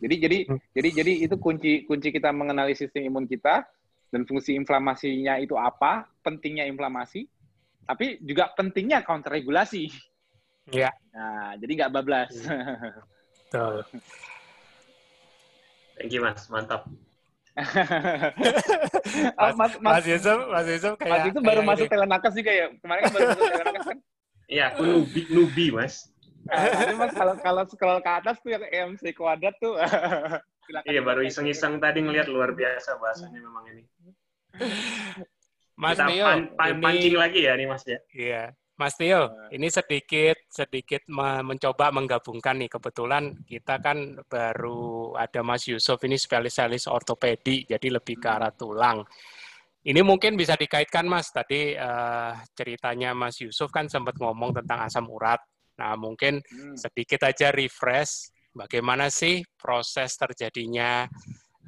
Jadi 0.00 0.14
jadi 0.16 0.38
hmm. 0.48 0.58
jadi 0.74 0.88
jadi 1.04 1.12
itu 1.28 1.36
kunci 1.36 1.84
kunci 1.84 2.08
kita 2.08 2.32
mengenali 2.32 2.72
sistem 2.72 3.06
imun 3.06 3.28
kita 3.28 3.68
dan 4.10 4.26
fungsi 4.26 4.58
inflamasinya 4.58 5.38
itu 5.38 5.54
apa, 5.54 6.10
pentingnya 6.26 6.66
inflamasi, 6.66 7.30
tapi 7.86 8.18
juga 8.24 8.50
pentingnya 8.58 9.06
counter 9.06 9.30
regulasi. 9.30 9.86
Ya. 10.74 10.90
Nah, 11.14 11.54
jadi 11.62 11.86
nggak 11.86 11.92
bablas. 11.94 12.34
Betul. 13.46 13.86
Thank 16.00 16.16
you 16.16 16.24
mas, 16.24 16.48
mantap. 16.48 16.88
Oh, 19.36 19.52
mas, 19.52 19.56
mas, 19.58 19.72
mas 19.82 20.04
Yusuf, 20.06 20.38
Mas 20.48 20.66
Yusuf 20.70 20.94
kayak 20.96 21.12
Mas 21.12 21.24
itu 21.28 21.40
baru 21.42 21.60
kayak 21.60 21.70
masuk 21.74 21.86
telenakes 21.90 22.32
juga 22.32 22.52
ya. 22.54 22.66
Kemarin 22.78 23.00
kan 23.02 23.10
baru 23.12 23.26
masuk 23.28 23.50
telenakes 23.52 23.84
kan? 23.84 23.98
Iya, 24.50 24.64
aku 24.74 24.82
nubi, 24.82 25.22
nubi 25.30 25.66
mas. 25.70 26.10
Nah, 26.50 26.98
mas 26.98 27.14
kalau 27.14 27.34
kalau 27.38 27.62
scroll 27.70 28.02
ke 28.02 28.10
atas 28.10 28.42
tuh 28.42 28.50
yang 28.50 28.66
MC 28.90 29.14
kuadrat 29.14 29.54
tuh. 29.62 29.78
iya, 30.90 31.00
baru 31.06 31.22
iseng-iseng 31.22 31.78
tadi 31.78 32.02
ngelihat 32.02 32.26
luar 32.26 32.50
biasa 32.58 32.98
bahasanya 32.98 33.38
memang 33.46 33.62
ini. 33.70 33.82
Mas 35.78 36.02
Kita 36.02 36.10
pan, 36.10 36.40
pan, 36.58 36.70
ini... 36.74 36.82
pancing 36.82 37.14
lagi 37.14 37.40
ya 37.46 37.52
nih 37.54 37.66
Mas 37.70 37.84
ya. 37.86 37.98
Iya. 38.10 38.42
Mas 38.80 38.96
Tio, 38.96 39.28
ini 39.52 39.68
sedikit 39.68 40.48
sedikit 40.48 41.04
mencoba 41.44 41.92
menggabungkan 41.92 42.56
nih 42.64 42.72
kebetulan 42.72 43.36
kita 43.44 43.76
kan 43.76 44.16
baru 44.24 45.12
ada 45.20 45.44
Mas 45.44 45.68
Yusuf 45.68 46.00
ini 46.08 46.16
spesialis 46.16 46.88
ortopedi 46.88 47.68
jadi 47.68 48.00
lebih 48.00 48.16
ke 48.16 48.28
arah 48.32 48.48
tulang. 48.56 49.04
Ini 49.84 50.00
mungkin 50.00 50.32
bisa 50.32 50.56
dikaitkan 50.56 51.04
Mas 51.04 51.28
tadi 51.28 51.76
uh, 51.76 52.32
ceritanya 52.56 53.12
Mas 53.12 53.36
Yusuf 53.44 53.68
kan 53.68 53.84
sempat 53.84 54.16
ngomong 54.16 54.56
tentang 54.64 54.88
asam 54.88 55.12
urat. 55.12 55.44
Nah 55.76 55.92
mungkin 56.00 56.40
hmm. 56.40 56.80
sedikit 56.80 57.28
aja 57.28 57.52
refresh 57.52 58.32
bagaimana 58.56 59.12
sih 59.12 59.44
proses 59.60 60.16
terjadinya 60.16 61.04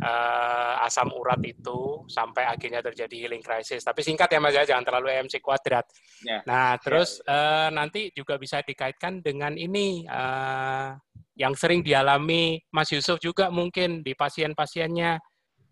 uh, 0.03 0.85
asam 0.85 1.09
urat 1.15 1.39
itu 1.47 2.03
sampai 2.11 2.45
akhirnya 2.45 2.83
terjadi 2.83 3.27
healing 3.27 3.41
crisis. 3.41 3.87
Tapi 3.87 4.03
singkat 4.03 4.29
ya 4.29 4.43
Mas 4.43 4.59
ya, 4.59 4.67
jangan 4.67 4.85
terlalu 4.85 5.15
EMC 5.15 5.39
kuadrat. 5.39 5.87
Yeah. 6.27 6.43
Nah, 6.45 6.75
terus 6.83 7.23
yeah. 7.23 7.69
Uh, 7.69 7.69
nanti 7.71 8.11
juga 8.11 8.37
bisa 8.37 8.61
dikaitkan 8.67 9.23
dengan 9.23 9.55
ini 9.55 10.05
uh, 10.11 10.99
yang 11.39 11.55
sering 11.55 11.81
dialami 11.81 12.61
Mas 12.75 12.91
Yusuf 12.91 13.23
juga 13.23 13.49
mungkin 13.49 14.03
di 14.05 14.13
pasien-pasiennya 14.13 15.23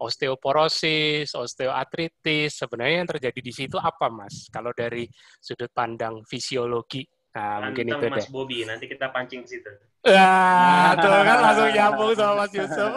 osteoporosis, 0.00 1.36
osteoartritis. 1.36 2.64
Sebenarnya 2.64 3.04
yang 3.04 3.10
terjadi 3.10 3.40
di 3.44 3.52
situ 3.52 3.76
apa, 3.76 4.08
Mas? 4.08 4.48
Kalau 4.48 4.72
dari 4.72 5.04
sudut 5.36 5.68
pandang 5.74 6.24
fisiologi 6.24 7.04
Nah, 7.30 7.62
mungkin 7.62 7.86
itu 7.86 8.06
Mas 8.10 8.26
deh. 8.26 8.34
Bobby, 8.34 8.66
nanti 8.66 8.90
kita 8.90 9.06
pancing 9.14 9.46
ke 9.46 9.54
situ. 9.54 9.70
Nah, 10.02 10.98
tuh 10.98 11.14
kan 11.22 11.38
langsung 11.38 11.70
nyambung 11.70 12.10
sama 12.18 12.42
Mas 12.42 12.50
Yusuf. 12.50 12.90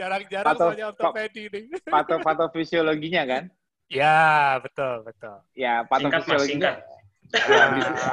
Jarang-jarang 0.00 0.56
soalnya 0.56 0.86
ortopedi 0.96 1.52
nih. 1.52 1.64
Pato 2.24 2.48
fisiologinya 2.56 3.22
kan? 3.28 3.42
Ya, 3.90 4.56
betul, 4.62 5.04
betul. 5.04 5.36
Ya, 5.52 5.84
patofisiologinya. 5.84 6.80
Ya, 7.34 7.62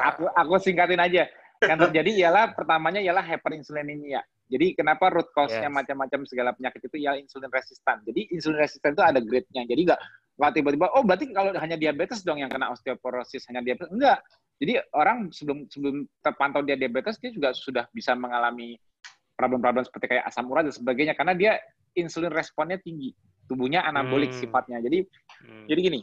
aku 0.03 0.23
aku 0.35 0.53
singkatin 0.59 0.99
aja. 0.99 1.31
Yang 1.63 1.79
terjadi 1.89 2.27
ialah 2.27 2.53
pertamanya 2.53 3.01
ialah 3.01 3.23
hyperinsulinemia. 3.23 4.21
Jadi 4.47 4.79
kenapa 4.79 5.11
root 5.11 5.27
cause-nya 5.35 5.67
yes. 5.67 5.75
macam-macam 5.75 6.23
segala 6.23 6.55
penyakit 6.55 6.87
itu 6.87 7.03
ialah 7.03 7.19
insulin 7.19 7.51
resistan. 7.51 7.99
Jadi 8.07 8.31
insulin 8.31 8.59
resistan 8.61 8.95
itu 8.95 9.03
ada 9.03 9.19
grade-nya. 9.19 9.67
Jadi 9.67 9.81
nggak 9.91 10.01
nggak 10.37 10.51
tiba-tiba 10.53 10.93
oh 10.93 11.01
berarti 11.01 11.33
kalau 11.33 11.49
hanya 11.57 11.77
diabetes 11.77 12.21
dong 12.21 12.37
yang 12.37 12.49
kena 12.49 12.69
osteoporosis 12.69 13.45
hanya 13.49 13.65
diabetes 13.65 13.89
enggak. 13.89 14.21
Jadi 14.57 14.73
orang 14.93 15.29
sebelum 15.29 15.69
sebelum 15.69 16.05
terpantau 16.21 16.65
dia 16.65 16.77
diabetes 16.77 17.21
dia 17.21 17.29
juga 17.29 17.53
sudah 17.53 17.85
bisa 17.93 18.17
mengalami 18.17 18.77
problem-problem 19.37 19.85
seperti 19.85 20.17
kayak 20.17 20.25
asam 20.25 20.49
urat 20.49 20.65
dan 20.65 20.73
sebagainya 20.73 21.13
karena 21.13 21.37
dia 21.37 21.51
insulin 21.93 22.33
responnya 22.33 22.81
tinggi 22.81 23.13
tubuhnya 23.45 23.85
anabolik 23.85 24.33
hmm. 24.33 24.39
sifatnya 24.41 24.81
jadi 24.81 25.05
hmm. 25.45 25.65
jadi 25.69 25.79
gini 25.79 25.99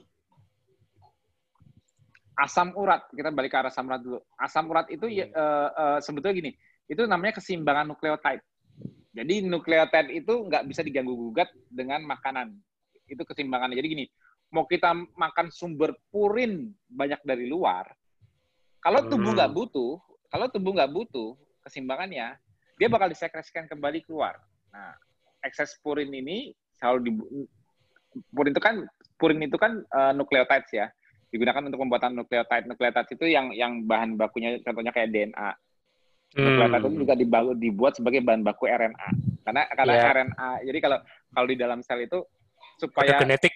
asam 2.38 2.70
urat 2.78 3.10
kita 3.10 3.34
balik 3.34 3.50
ke 3.50 3.58
arah 3.58 3.70
asam 3.74 3.90
urat 3.90 4.00
dulu 4.00 4.18
asam 4.38 4.64
urat 4.70 4.86
itu 4.90 5.06
hmm. 5.06 5.34
uh, 5.34 5.70
uh, 5.74 5.98
sebetulnya 5.98 6.34
gini 6.38 6.50
itu 6.86 7.02
namanya 7.10 7.42
keseimbangan 7.42 7.90
nukleotide 7.90 8.42
jadi 9.14 9.34
nukleotide 9.46 10.10
itu 10.14 10.34
nggak 10.46 10.62
bisa 10.70 10.86
diganggu 10.86 11.14
gugat 11.14 11.50
dengan 11.66 12.06
makanan 12.06 12.54
itu 13.10 13.22
keseimbangannya 13.22 13.76
jadi 13.78 13.88
gini 13.98 14.04
mau 14.54 14.64
kita 14.70 14.94
makan 15.18 15.50
sumber 15.50 15.98
purin 16.14 16.70
banyak 16.86 17.18
dari 17.26 17.50
luar 17.50 17.90
kalau 18.78 19.02
tubuh 19.10 19.34
nggak 19.34 19.50
hmm. 19.50 19.58
butuh 19.58 19.92
kalau 20.30 20.46
tubuh 20.46 20.70
nggak 20.78 20.92
butuh 20.94 21.34
keseimbangannya 21.66 22.38
dia 22.78 22.88
bakal 22.88 23.10
disekresikan 23.10 23.66
kembali 23.66 24.06
keluar 24.06 24.38
nah 24.70 24.94
ekses 25.42 25.74
purin 25.82 26.14
ini 26.14 26.54
selalu 26.78 26.98
di 27.02 27.10
purin 28.30 28.54
itu 28.54 28.62
kan 28.62 28.86
purin 29.18 29.42
itu 29.42 29.58
kan 29.58 29.82
uh, 29.90 30.14
nukleotides 30.14 30.70
ya 30.70 30.86
digunakan 31.34 31.66
untuk 31.66 31.82
pembuatan 31.82 32.14
nukleotide. 32.14 32.70
Nukleotide 32.70 33.10
itu 33.18 33.26
yang 33.26 33.50
yang 33.50 33.82
bahan 33.82 34.14
bakunya 34.14 34.62
contohnya 34.62 34.94
kayak 34.94 35.10
DNA. 35.10 35.50
Hmm. 36.38 36.44
Nukleotide 36.46 36.82
itu 36.86 36.98
juga 37.02 37.14
dibuat 37.58 37.98
sebagai 37.98 38.22
bahan 38.22 38.46
baku 38.46 38.70
RNA. 38.70 39.08
Karena 39.42 39.62
karena 39.74 39.92
yeah. 39.98 40.12
RNA. 40.14 40.50
Jadi 40.70 40.78
kalau 40.78 40.98
kalau 41.34 41.46
di 41.50 41.56
dalam 41.58 41.82
sel 41.82 42.06
itu 42.06 42.22
supaya 42.78 43.18
genetik 43.18 43.50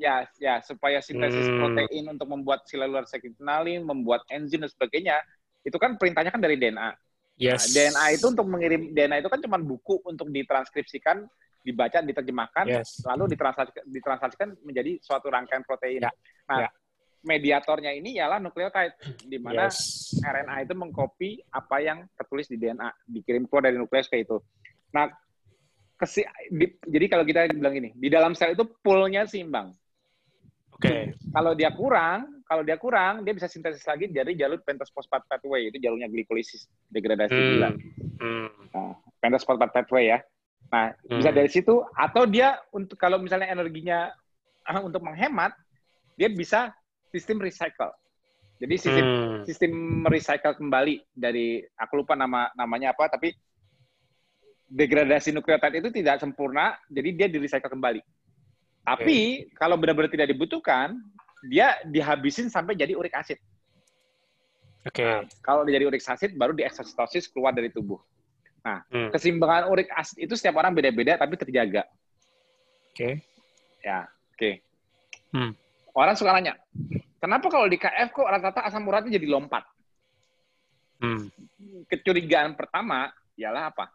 ya 0.00 0.24
ya 0.40 0.64
supaya 0.64 1.04
sintesis 1.04 1.46
hmm. 1.46 1.60
protein 1.60 2.04
untuk 2.08 2.26
membuat 2.32 2.64
cellular 2.64 3.04
cytokinin, 3.04 3.84
membuat 3.84 4.24
enzim 4.32 4.64
dan 4.64 4.72
sebagainya, 4.72 5.20
itu 5.62 5.76
kan 5.76 6.00
perintahnya 6.00 6.32
kan 6.32 6.40
dari 6.40 6.56
DNA. 6.56 6.96
Yes. 7.36 7.68
Nah, 7.68 7.68
DNA 7.72 8.04
itu 8.16 8.26
untuk 8.32 8.46
mengirim 8.48 8.92
DNA 8.96 9.20
itu 9.20 9.30
kan 9.32 9.40
cuma 9.40 9.56
buku 9.60 10.00
untuk 10.04 10.28
ditranskripsikan, 10.32 11.24
dibaca, 11.64 12.00
diterjemahkan, 12.04 12.64
yes. 12.68 13.04
lalu 13.04 13.32
ditranslasikan, 13.36 13.84
ditranslasikan 13.88 14.48
menjadi 14.64 15.00
suatu 15.00 15.28
rangkaian 15.28 15.64
protein. 15.64 16.04
Yeah. 16.04 16.14
Nah, 16.48 16.58
yeah 16.68 16.72
mediatornya 17.20 17.92
ini 17.92 18.16
ialah 18.16 18.40
nukleotide, 18.40 18.96
di 19.28 19.36
mana 19.36 19.68
yes. 19.68 20.16
RNA 20.24 20.64
itu 20.64 20.74
mengcopy 20.76 21.30
apa 21.52 21.76
yang 21.84 21.98
tertulis 22.16 22.48
di 22.48 22.56
DNA, 22.56 22.88
dikirim 23.04 23.44
keluar 23.44 23.68
dari 23.68 23.76
nukleus 23.76 24.08
kayak 24.08 24.24
itu. 24.24 24.40
Nah, 24.96 25.12
kesi, 26.00 26.24
di, 26.48 26.80
jadi 26.80 27.06
kalau 27.12 27.24
kita 27.28 27.52
bilang 27.52 27.76
ini, 27.76 27.92
di 27.92 28.08
dalam 28.08 28.32
sel 28.32 28.56
itu 28.56 28.64
poolnya 28.80 29.28
seimbang. 29.28 29.76
Oke. 30.80 30.88
Okay. 30.88 31.02
Kalau 31.36 31.52
dia 31.52 31.68
kurang, 31.76 32.40
kalau 32.48 32.64
dia 32.64 32.80
kurang, 32.80 33.20
dia 33.20 33.36
bisa 33.36 33.52
sintesis 33.52 33.84
lagi 33.84 34.08
dari 34.08 34.32
jalur 34.32 34.64
pentose 34.64 34.88
phosphate 34.96 35.28
pathway, 35.28 35.68
itu 35.68 35.76
jalurnya 35.76 36.08
glikolisis, 36.08 36.64
degradasi 36.88 37.36
hmm. 37.36 37.48
gula. 37.52 37.68
Hmm. 38.16 38.48
Nah, 38.72 38.92
pentose 39.20 39.44
phosphate 39.44 39.76
pathway 39.76 40.08
ya. 40.08 40.18
Nah, 40.72 40.96
hmm. 41.04 41.20
bisa 41.20 41.30
dari 41.36 41.52
situ, 41.52 41.84
atau 41.92 42.24
dia 42.24 42.56
untuk 42.72 42.96
kalau 42.96 43.20
misalnya 43.20 43.52
energinya 43.52 44.08
untuk 44.80 45.04
menghemat, 45.04 45.52
dia 46.16 46.32
bisa 46.32 46.72
sistem 47.12 47.44
recycle. 47.44 47.92
Jadi 48.56 48.74
sistem 48.80 49.04
hmm. 49.04 49.40
sistem 49.44 49.72
recycle 50.08 50.56
kembali 50.56 51.04
dari 51.12 51.60
aku 51.76 52.04
lupa 52.04 52.16
nama 52.16 52.48
namanya 52.56 52.96
apa 52.96 53.08
tapi 53.08 53.36
degradasi 54.68 55.32
nukleotida 55.36 55.76
itu 55.76 55.92
tidak 55.92 56.24
sempurna 56.24 56.76
jadi 56.88 57.08
dia 57.12 57.28
di 57.28 57.36
recycle 57.36 57.68
kembali. 57.68 58.00
Tapi 58.80 59.44
okay. 59.46 59.54
kalau 59.56 59.76
benar-benar 59.76 60.08
tidak 60.08 60.32
dibutuhkan 60.32 60.96
dia 61.46 61.80
dihabisin 61.88 62.52
sampai 62.52 62.76
jadi 62.76 62.96
urik 62.96 63.16
asid. 63.16 63.40
Oke. 64.84 65.04
Okay. 65.04 65.08
Nah, 65.08 65.24
kalau 65.44 65.64
jadi 65.64 65.84
urik 65.88 66.04
asid 66.04 66.36
baru 66.36 66.52
dieksositosis 66.56 67.28
keluar 67.28 67.52
dari 67.52 67.68
tubuh. 67.72 68.00
Nah, 68.60 68.84
hmm. 68.92 69.12
keseimbangan 69.12 69.72
urik 69.72 69.88
asid 69.92 70.20
itu 70.20 70.36
setiap 70.36 70.60
orang 70.60 70.76
beda-beda 70.76 71.16
tapi 71.16 71.36
terjaga. 71.36 71.84
Oke. 72.92 72.96
Okay. 72.96 73.12
Ya, 73.80 74.04
oke. 74.08 74.36
Okay. 74.36 74.54
Hmm. 75.32 75.52
Orang 75.96 76.14
suka 76.16 76.32
nanya, 76.36 76.56
kenapa 77.18 77.46
kalau 77.48 77.66
di 77.66 77.76
KF 77.80 78.12
kok 78.12 78.28
rata-rata 78.28 78.62
asam 78.66 78.86
uratnya 78.88 79.16
jadi 79.16 79.26
lompat? 79.28 79.64
Hmm. 81.00 81.32
Kecurigaan 81.88 82.54
pertama 82.54 83.08
ialah 83.40 83.72
apa? 83.72 83.88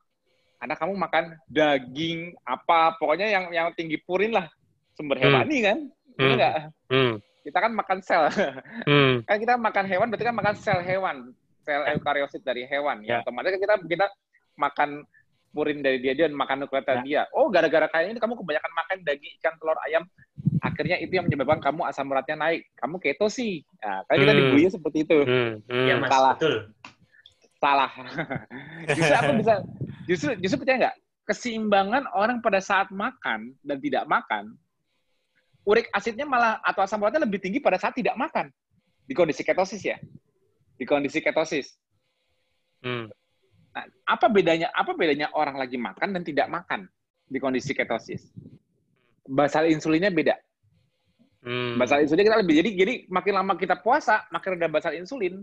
Karena 0.58 0.76
kamu 0.76 0.94
makan 0.98 1.24
daging 1.46 2.34
apa, 2.42 2.98
pokoknya 2.98 3.28
yang 3.30 3.46
yang 3.54 3.68
tinggi 3.78 4.02
purin 4.02 4.34
lah, 4.34 4.50
sumber 4.96 5.20
hewani 5.20 5.58
hmm. 5.60 5.66
kan? 5.68 5.78
Hmm. 6.16 6.32
Enggak. 6.34 6.54
Hmm. 6.90 7.14
Kita 7.46 7.58
kan 7.62 7.72
makan 7.76 8.00
sel. 8.02 8.24
Hmm. 8.90 9.22
kan 9.28 9.38
kita 9.38 9.54
makan 9.60 9.86
hewan, 9.86 10.08
berarti 10.10 10.26
kan 10.26 10.36
makan 10.36 10.56
sel 10.58 10.80
hewan, 10.82 11.16
sel 11.62 11.82
eukariosit 11.94 12.42
dari 12.42 12.66
hewan. 12.66 13.04
Ya, 13.06 13.20
ya 13.20 13.28
otomatis 13.28 13.54
kan 13.56 13.62
kita 13.62 13.76
kita 13.86 14.08
makan 14.56 14.90
purin 15.56 15.80
dari 15.80 16.04
dia 16.04 16.12
dan 16.12 16.36
makan 16.36 16.68
nukleotida 16.68 17.00
ya. 17.00 17.04
dia. 17.08 17.22
Oh, 17.32 17.48
gara-gara 17.48 17.88
kayaknya 17.88 18.20
kamu 18.20 18.36
kebanyakan 18.36 18.72
makan 18.76 18.98
daging, 19.08 19.34
ikan, 19.40 19.56
telur, 19.56 19.80
ayam, 19.88 20.04
akhirnya 20.60 21.00
itu 21.00 21.16
yang 21.16 21.32
menyebabkan 21.32 21.64
kamu 21.64 21.88
asam 21.88 22.12
uratnya 22.12 22.36
naik. 22.36 22.68
Kamu 22.76 23.00
keto 23.00 23.32
sih. 23.32 23.64
Nah, 23.80 24.04
kan 24.04 24.16
kita 24.20 24.32
hmm. 24.36 24.40
dibully 24.44 24.68
seperti 24.68 24.98
itu. 25.08 25.18
Hmm. 25.24 25.64
Hmm. 25.72 25.88
Ya, 25.88 25.96
mas, 25.96 26.12
Salah. 26.12 26.36
Betul. 26.36 26.56
Salah. 27.64 27.92
justru 29.00 29.16
aku 29.16 29.32
bisa, 29.40 29.54
justru, 30.04 30.30
justru 30.44 30.58
percaya 30.60 30.78
nggak? 30.84 30.98
Keseimbangan 31.26 32.04
orang 32.14 32.38
pada 32.44 32.60
saat 32.62 32.92
makan 32.92 33.56
dan 33.64 33.78
tidak 33.82 34.04
makan, 34.06 34.60
urik 35.66 35.90
asidnya 35.90 36.30
malah 36.30 36.62
atau 36.62 36.86
asam 36.86 37.02
uratnya 37.02 37.26
lebih 37.26 37.42
tinggi 37.42 37.58
pada 37.58 37.82
saat 37.82 37.98
tidak 37.98 38.14
makan. 38.16 38.54
Di 39.06 39.14
kondisi 39.18 39.42
ketosis 39.42 39.82
ya. 39.82 39.98
Di 40.78 40.86
kondisi 40.86 41.20
ketosis. 41.20 41.74
Hmm. 42.86 43.10
Nah, 43.74 43.86
apa 44.06 44.30
bedanya? 44.30 44.70
Apa 44.72 44.94
bedanya 44.94 45.34
orang 45.34 45.58
lagi 45.58 45.76
makan 45.76 46.16
dan 46.16 46.22
tidak 46.22 46.48
makan 46.48 46.86
di 47.26 47.38
kondisi 47.42 47.74
ketosis? 47.74 48.30
Basal 49.26 49.66
insulinnya 49.68 50.14
beda. 50.14 50.38
Hmm. 51.42 51.82
Basal 51.82 52.06
insulinnya 52.06 52.30
kita 52.34 52.40
lebih 52.46 52.56
jadi 52.62 52.70
jadi 52.78 52.94
makin 53.10 53.34
lama 53.34 53.54
kita 53.58 53.82
puasa, 53.82 54.30
makin 54.30 54.58
rendah 54.58 54.70
basal 54.70 54.94
insulin. 54.94 55.42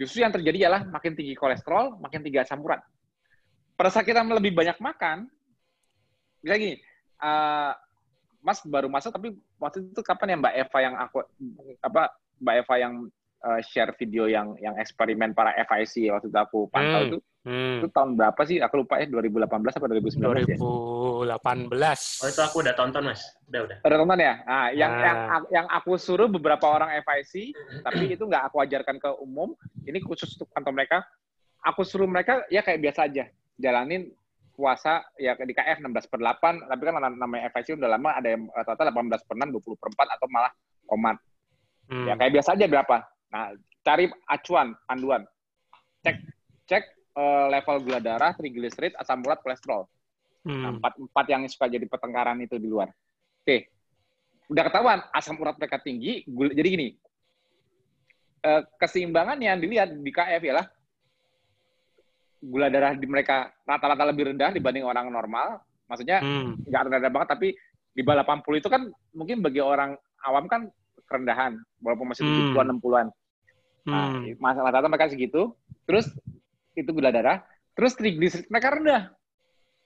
Justru 0.00 0.24
yang 0.24 0.32
terjadi 0.32 0.66
adalah 0.66 0.88
makin 0.88 1.12
tinggi 1.12 1.36
kolesterol, 1.36 2.00
makin 2.00 2.24
tinggi 2.24 2.40
asam 2.40 2.64
urat. 2.64 2.80
Pada 3.76 3.88
saat 3.92 4.08
kita 4.08 4.24
lebih 4.24 4.56
banyak 4.56 4.80
makan, 4.80 5.28
bisa 6.42 6.54
gini, 6.58 6.74
uh, 7.22 7.72
Mas 8.42 8.58
baru 8.66 8.90
masuk 8.90 9.14
tapi 9.14 9.38
waktu 9.56 9.86
itu 9.86 10.02
kapan 10.02 10.34
ya 10.34 10.36
Mbak 10.42 10.54
Eva 10.66 10.78
yang 10.82 10.94
aku 10.98 11.16
apa 11.78 12.02
Mbak 12.42 12.56
Eva 12.66 12.74
yang 12.76 12.94
uh, 13.42 13.60
share 13.62 13.94
video 13.98 14.26
yang 14.30 14.54
yang 14.58 14.74
eksperimen 14.78 15.34
para 15.34 15.54
FIC 15.66 16.10
waktu 16.10 16.30
itu 16.30 16.38
aku 16.38 16.66
pantau 16.70 17.00
hmm. 17.02 17.08
itu 17.10 17.18
hmm. 17.46 17.76
itu 17.82 17.88
tahun 17.90 18.10
berapa 18.14 18.40
sih? 18.46 18.58
Aku 18.62 18.82
lupa 18.86 19.02
ya 19.02 19.06
2018 19.10 19.46
atau 19.50 19.88
2019 19.90 20.46
2018. 20.46 20.54
ya? 20.54 20.58
2018. 20.58 22.22
Oh 22.22 22.28
itu 22.30 22.42
aku 22.42 22.56
udah 22.62 22.74
tonton 22.74 23.02
mas, 23.06 23.22
udah 23.50 23.60
udah. 23.66 23.76
Udah 23.82 23.96
tonton 23.98 24.20
ya? 24.22 24.34
Nah, 24.46 24.68
yang 24.74 24.92
nah. 24.92 25.02
yang 25.02 25.18
yang 25.50 25.66
aku 25.70 25.98
suruh 25.98 26.30
beberapa 26.30 26.66
orang 26.66 26.94
FIC, 27.02 27.54
tapi 27.82 28.14
itu 28.14 28.24
nggak 28.26 28.50
aku 28.50 28.62
ajarkan 28.62 28.96
ke 28.98 29.10
umum. 29.22 29.54
Ini 29.86 29.98
khusus 30.02 30.34
untuk 30.38 30.50
kantor 30.54 30.72
mereka. 30.74 30.98
Aku 31.62 31.86
suruh 31.86 32.10
mereka 32.10 32.42
ya 32.50 32.58
kayak 32.58 32.82
biasa 32.82 33.06
aja, 33.06 33.30
jalanin 33.54 34.10
puasa 34.62 35.02
ya 35.18 35.34
di 35.34 35.50
KF 35.50 35.82
16 35.82 36.06
per 36.06 36.22
8, 36.22 36.70
tapi 36.70 36.82
kan 36.86 36.94
namanya 37.18 37.50
FIC 37.50 37.82
udah 37.82 37.90
lama 37.98 38.14
ada 38.14 38.30
yang 38.30 38.46
rata-rata 38.54 38.94
18 38.94 39.26
per 39.26 39.34
6, 39.34 39.50
20 39.58 39.82
per 39.82 39.88
4, 39.90 40.14
atau 40.14 40.26
malah 40.30 40.54
komat. 40.86 41.18
Hmm. 41.90 42.06
Ya 42.06 42.14
kayak 42.14 42.38
biasa 42.38 42.54
aja 42.54 42.70
berapa. 42.70 42.96
Nah, 43.34 43.58
cari 43.82 44.06
acuan, 44.30 44.78
panduan. 44.86 45.26
Cek 46.06 46.16
cek 46.70 46.84
uh, 47.18 47.50
level 47.50 47.82
gula 47.82 47.98
darah, 47.98 48.38
trigliserid, 48.38 48.94
asam 48.94 49.26
urat, 49.26 49.42
kolesterol. 49.42 49.90
Hmm. 50.46 50.62
Nah, 50.62 50.70
empat, 50.78 50.94
empat 51.02 51.26
yang 51.26 51.42
suka 51.50 51.66
jadi 51.66 51.86
pertengkaran 51.90 52.38
itu 52.38 52.54
di 52.62 52.70
luar. 52.70 52.94
Oke. 53.42 53.66
Udah 54.46 54.62
ketahuan 54.70 55.02
asam 55.10 55.42
urat 55.42 55.58
mereka 55.58 55.82
tinggi, 55.82 56.22
gula, 56.30 56.54
jadi 56.54 56.68
gini. 56.70 56.88
Uh, 58.42 58.62
keseimbangan 58.78 59.38
yang 59.42 59.58
dilihat 59.58 59.90
di 59.90 60.10
KF 60.14 60.42
ialah 60.42 60.66
gula 62.42 62.66
darah 62.66 62.98
di 62.98 63.06
mereka 63.06 63.54
rata-rata 63.62 64.02
lebih 64.10 64.34
rendah 64.34 64.50
dibanding 64.50 64.82
orang 64.82 65.06
normal. 65.08 65.62
Maksudnya 65.86 66.18
hmm. 66.18 66.66
nggak 66.66 66.82
rendah 66.90 67.12
banget, 67.14 67.28
tapi 67.30 67.48
di 67.92 68.02
bawah 68.02 68.26
80 68.26 68.58
itu 68.58 68.68
kan 68.72 68.82
mungkin 69.14 69.38
bagi 69.44 69.62
orang 69.62 69.94
awam 70.26 70.50
kan 70.50 70.66
kerendahan, 71.06 71.60
walaupun 71.78 72.10
masih 72.10 72.24
70-an, 72.24 72.66
hmm. 72.72 72.78
60-an. 72.82 73.06
Nah, 73.86 74.04
hmm. 74.18 74.38
masalah 74.38 74.70
rata 74.74 74.88
mereka 74.90 75.10
segitu. 75.10 75.54
Terus 75.86 76.10
itu 76.74 76.90
gula 76.90 77.10
darah. 77.14 77.42
Terus 77.74 77.94
trigliserid 77.98 78.46
mereka 78.48 78.74
rendah. 78.74 79.02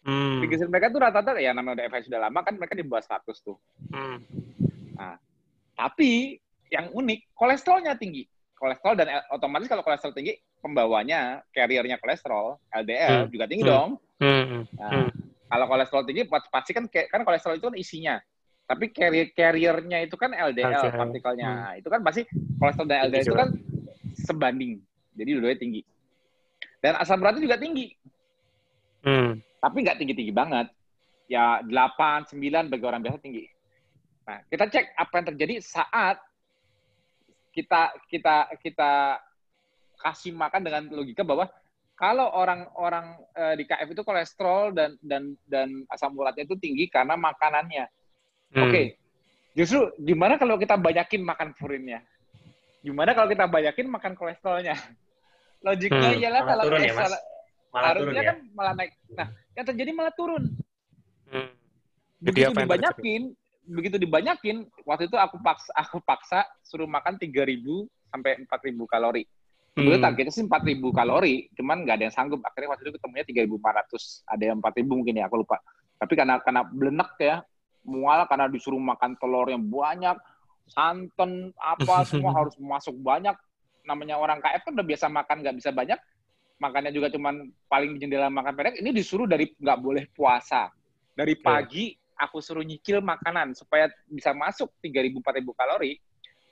Hmm. 0.06 0.44
Trigliserid 0.44 0.70
mereka 0.70 0.92
tuh 0.92 1.00
rata-rata 1.02 1.36
ya 1.40 1.52
namanya 1.52 1.82
udah 1.82 1.84
FI 1.92 2.06
sudah 2.08 2.20
lama 2.28 2.40
kan 2.44 2.54
mereka 2.56 2.74
di 2.76 2.84
bawah 2.84 3.02
100 3.02 3.46
tuh. 3.46 3.56
Hmm. 3.90 4.20
Nah, 4.96 5.16
tapi 5.76 6.40
yang 6.72 6.92
unik 6.92 7.32
kolesterolnya 7.36 7.96
tinggi. 7.96 8.26
Kolesterol 8.56 8.96
dan 8.96 9.20
otomatis 9.32 9.68
kalau 9.68 9.84
kolesterol 9.84 10.16
tinggi 10.16 10.32
pembawanya 10.66 11.46
carriernya 11.54 12.02
kolesterol 12.02 12.58
LDL 12.74 13.30
hmm. 13.30 13.30
juga 13.30 13.44
tinggi 13.46 13.62
hmm. 13.62 13.70
dong. 13.70 13.90
Hmm. 14.18 14.66
Nah, 14.74 14.90
hmm. 14.90 15.08
kalau 15.46 15.66
kolesterol 15.70 16.04
tinggi 16.10 16.22
pasti 16.26 16.74
kan 16.74 16.90
kan 16.90 17.22
kolesterol 17.22 17.54
itu 17.54 17.66
kan 17.70 17.76
isinya. 17.78 18.16
Tapi 18.66 18.90
carrier 18.90 19.30
carriernya 19.30 20.02
itu 20.02 20.18
kan 20.18 20.34
LDL, 20.34 20.74
LDL. 20.74 20.98
partikelnya. 20.98 21.50
Hmm. 21.54 21.78
Itu 21.78 21.88
kan 21.88 22.02
pasti 22.02 22.26
kolesterol 22.58 22.86
dan 22.90 22.98
LDL 23.06 23.22
itu 23.22 23.38
kan 23.38 23.48
sebanding. 24.18 24.82
Jadi 25.14 25.30
dua-duanya 25.38 25.60
tinggi. 25.62 25.80
Dan 26.82 26.98
asam 26.98 27.22
uratnya 27.22 27.46
juga 27.46 27.56
tinggi. 27.62 27.94
Hmm. 29.06 29.38
Tapi 29.62 29.76
nggak 29.86 29.98
tinggi-tinggi 30.02 30.34
banget. 30.34 30.66
Ya 31.30 31.62
8, 31.62 32.34
9 32.34 32.70
bagi 32.70 32.84
orang 32.86 33.02
biasa 33.02 33.18
tinggi. 33.22 33.46
Nah, 34.26 34.42
kita 34.50 34.66
cek 34.66 34.94
apa 34.98 35.12
yang 35.22 35.26
terjadi 35.34 35.54
saat 35.62 36.18
kita 37.54 37.94
kita 38.10 38.36
kita 38.58 38.92
kasih 40.06 40.30
makan 40.30 40.62
dengan 40.62 40.82
logika 40.94 41.26
bahwa 41.26 41.50
kalau 41.98 42.28
orang-orang 42.30 43.18
uh, 43.34 43.56
di 43.56 43.64
KF 43.66 43.88
itu 43.90 44.02
kolesterol 44.06 44.70
dan 44.76 45.00
dan 45.02 45.34
dan 45.48 45.82
asam 45.88 46.14
uratnya 46.14 46.44
itu 46.46 46.54
tinggi 46.60 46.86
karena 46.86 47.18
makanannya. 47.18 47.88
Hmm. 48.54 48.62
Oke. 48.68 48.70
Okay. 48.70 48.86
Justru 49.56 49.88
gimana 49.96 50.36
kalau 50.36 50.60
kita 50.60 50.76
banyakin 50.76 51.24
makan 51.24 51.56
purinnya? 51.56 52.04
Gimana 52.84 53.16
kalau 53.16 53.26
kita 53.32 53.48
banyakin 53.48 53.88
makan 53.88 54.12
kolesterolnya? 54.12 54.76
Logiknya 55.66 56.12
hmm. 56.12 56.22
ialah 56.22 56.42
kalau 56.44 56.64
turun 56.68 56.84
ya, 56.84 56.92
Mas? 56.92 57.12
Malah 57.72 57.88
harusnya 57.90 58.04
turun, 58.06 58.14
ya? 58.14 58.28
kan 58.28 58.38
malah 58.52 58.72
naik. 58.76 58.92
Nah, 59.16 59.28
yang 59.56 59.66
terjadi 59.66 59.90
malah 59.96 60.14
turun. 60.14 60.44
Hmm. 61.32 61.50
Begitu 62.20 62.52
dibanyakin, 62.52 63.22
begitu 63.66 63.96
dibanyakin, 63.96 64.56
waktu 64.84 65.08
itu 65.08 65.16
aku 65.16 65.36
paksa 65.40 65.72
aku 65.74 65.98
paksa 66.04 66.40
suruh 66.60 66.86
makan 66.86 67.16
3000 67.16 67.64
sampai 68.12 68.32
4000 68.44 68.92
kalori. 68.92 69.24
Sebetulnya 69.76 70.00
hmm. 70.00 70.08
targetnya 70.08 70.32
sih 70.32 70.44
4000 70.48 70.88
kalori, 70.88 71.34
cuman 71.52 71.84
nggak 71.84 71.94
ada 72.00 72.04
yang 72.08 72.16
sanggup. 72.16 72.40
Akhirnya 72.48 72.72
waktu 72.72 72.88
itu 72.88 72.92
ketemunya 72.96 73.24
3400, 73.28 74.24
ada 74.24 74.44
yang 74.48 74.56
4000 74.64 74.88
mungkin 74.88 75.14
ya, 75.20 75.28
aku 75.28 75.36
lupa. 75.44 75.60
Tapi 76.00 76.12
karena 76.16 76.40
karena 76.40 76.64
belenek 76.64 77.12
ya, 77.20 77.44
mual 77.84 78.24
karena 78.24 78.48
disuruh 78.48 78.80
makan 78.80 79.20
telur 79.20 79.52
yang 79.52 79.60
banyak, 79.68 80.16
santan 80.72 81.52
apa 81.60 81.94
semua 82.08 82.32
harus 82.32 82.56
masuk 82.56 82.96
banyak. 83.04 83.36
Namanya 83.84 84.16
orang 84.16 84.40
KF 84.40 84.64
kan 84.64 84.72
udah 84.80 84.86
biasa 84.88 85.06
makan 85.12 85.36
nggak 85.44 85.56
bisa 85.60 85.70
banyak, 85.76 86.00
makannya 86.56 86.92
juga 86.96 87.12
cuman 87.12 87.52
paling 87.68 88.00
jendela 88.00 88.32
makan 88.32 88.56
pendek. 88.56 88.80
Ini 88.80 88.96
disuruh 88.96 89.28
dari 89.28 89.52
nggak 89.60 89.76
boleh 89.76 90.08
puasa. 90.16 90.72
Dari 91.12 91.36
pagi 91.36 91.92
aku 92.16 92.40
suruh 92.40 92.64
nyicil 92.64 93.04
makanan 93.04 93.52
supaya 93.52 93.92
bisa 94.08 94.32
masuk 94.32 94.72
3.000 94.80 95.20
4.000 95.20 95.52
kalori 95.52 96.00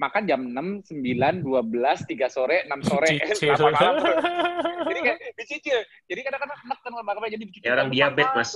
makan 0.01 0.23
jam 0.27 0.41
6, 0.43 0.91
9, 0.91 1.43
12, 1.43 1.45
3 1.45 2.27
sore, 2.27 2.67
6 2.67 2.91
sore, 2.91 3.09
8 3.15 3.75
malam. 3.75 3.95
jadi 4.91 5.01
kayak 5.01 5.19
dicicil. 5.39 5.79
Jadi 6.11 6.21
kadang-kadang 6.27 6.59
enak 6.67 6.79
kan 6.83 6.93
makannya 7.03 7.31
jadi 7.35 7.45
dicicil. 7.47 7.69
Ya 7.69 7.73
orang 7.79 7.91
diabetes, 7.95 8.51
Mas. 8.51 8.53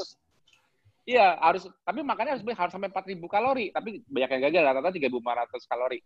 Iya, 1.09 1.27
harus 1.41 1.65
tapi 1.89 2.05
makannya 2.05 2.37
harus 2.37 2.45
harus 2.45 2.73
sampai 2.75 2.93
4000 2.93 3.17
kalori, 3.33 3.73
tapi 3.73 4.05
banyak 4.13 4.29
yang 4.29 4.43
gagal 4.51 4.63
rata-rata 4.69 4.93
3500 4.93 5.71
kalori. 5.71 5.99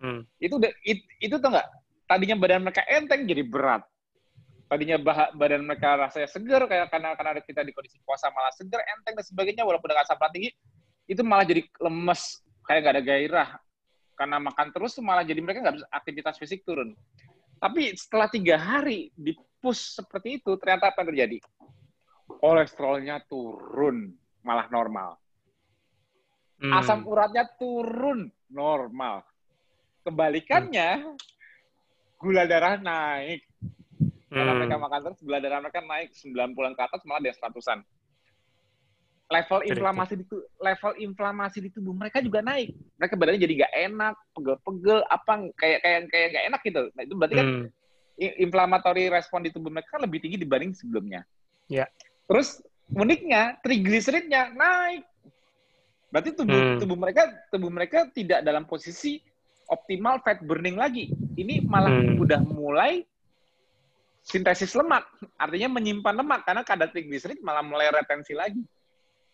Hmm. 0.00 0.20
Itu 0.40 0.56
it, 0.82 1.04
itu 1.20 1.36
tuh 1.36 1.48
enggak? 1.52 1.68
Tadinya 2.08 2.36
badan 2.40 2.64
mereka 2.64 2.82
enteng 2.88 3.28
jadi 3.28 3.44
berat 3.44 3.84
tadinya 4.72 4.96
bah, 4.96 5.28
badan 5.36 5.68
mereka 5.68 6.00
rasanya 6.00 6.32
segar 6.32 6.64
kayak 6.64 6.88
karena 6.88 7.12
karena 7.12 7.44
kita 7.44 7.60
di 7.60 7.76
kondisi 7.76 8.00
puasa 8.08 8.32
malah 8.32 8.48
segar 8.56 8.80
enteng 8.80 9.20
dan 9.20 9.24
sebagainya 9.28 9.68
walaupun 9.68 9.92
dengan 9.92 10.00
asam 10.00 10.16
tinggi 10.32 10.48
itu 11.04 11.20
malah 11.20 11.44
jadi 11.44 11.60
lemes 11.76 12.40
kayak 12.64 12.80
gak 12.80 12.94
ada 12.96 13.02
gairah 13.04 13.48
karena 14.22 14.38
makan 14.38 14.70
terus 14.70 14.94
malah 15.02 15.26
jadi 15.26 15.42
mereka 15.42 15.66
nggak 15.66 15.82
bisa 15.82 15.88
aktivitas 15.90 16.38
fisik 16.38 16.62
turun 16.62 16.94
tapi 17.58 17.90
setelah 17.98 18.30
tiga 18.30 18.54
hari 18.54 19.10
di 19.18 19.34
push 19.58 19.98
seperti 19.98 20.38
itu 20.38 20.54
ternyata 20.62 20.94
apa 20.94 21.02
yang 21.02 21.10
terjadi 21.10 21.38
kolesterolnya 22.38 23.18
turun 23.26 24.14
malah 24.46 24.70
normal 24.70 25.18
hmm. 26.62 26.70
asam 26.70 27.02
uratnya 27.02 27.50
turun 27.58 28.30
normal 28.46 29.26
kebalikannya 30.06 31.18
gula 32.22 32.46
darah 32.46 32.78
naik 32.78 33.42
karena 34.30 34.52
mereka 34.54 34.76
hmm. 34.78 34.84
makan 34.86 35.00
terus 35.02 35.18
gula 35.18 35.38
darah 35.42 35.58
mereka 35.58 35.82
naik 35.82 36.14
90-an 36.14 36.72
ke 36.78 36.82
atas 36.86 37.02
malah 37.04 37.20
dia 37.20 37.34
seratusan. 37.36 37.84
Level 39.30 39.60
inflamasi 39.64 40.14
di 40.20 40.24
level 40.60 40.92
inflamasi 41.00 41.58
di 41.64 41.70
tubuh 41.72 41.96
mereka 41.96 42.20
juga 42.20 42.44
naik. 42.44 42.74
Mereka 43.00 43.14
badannya 43.16 43.40
jadi 43.40 43.54
gak 43.64 43.74
enak, 43.90 44.14
pegel-pegel, 44.36 44.98
apa 45.08 45.32
kayak 45.56 45.78
kayak 45.80 46.00
kayak 46.12 46.28
gak 46.36 46.44
enak 46.52 46.60
gitu. 46.68 46.82
Nah 46.92 47.02
itu 47.02 47.14
berarti 47.16 47.34
kan 47.40 47.46
hmm. 47.48 47.66
inflamatory 48.44 49.04
respon 49.08 49.40
di 49.46 49.50
tubuh 49.54 49.72
mereka 49.72 49.96
lebih 49.96 50.20
tinggi 50.20 50.36
dibanding 50.36 50.76
sebelumnya. 50.76 51.24
Ya. 51.72 51.86
Yeah. 51.86 51.88
Terus 52.28 52.60
uniknya 52.92 53.56
trigliseridnya 53.64 54.52
naik. 54.52 55.08
Berarti 56.12 56.30
tubuh 56.36 56.60
hmm. 56.60 56.78
tubuh 56.84 56.96
mereka 57.00 57.22
tubuh 57.48 57.70
mereka 57.72 57.98
tidak 58.12 58.44
dalam 58.44 58.68
posisi 58.68 59.16
optimal 59.72 60.20
fat 60.20 60.44
burning 60.44 60.76
lagi. 60.76 61.08
Ini 61.40 61.64
malah 61.64 61.88
hmm. 61.88 62.20
udah 62.20 62.40
mulai 62.44 63.08
sintesis 64.22 64.76
lemak, 64.78 65.02
artinya 65.34 65.82
menyimpan 65.82 66.14
lemak 66.14 66.46
karena 66.46 66.62
kadar 66.62 66.88
trigliserid 66.94 67.42
malah 67.42 67.64
mulai 67.64 67.90
retensi 67.90 68.36
lagi. 68.36 68.62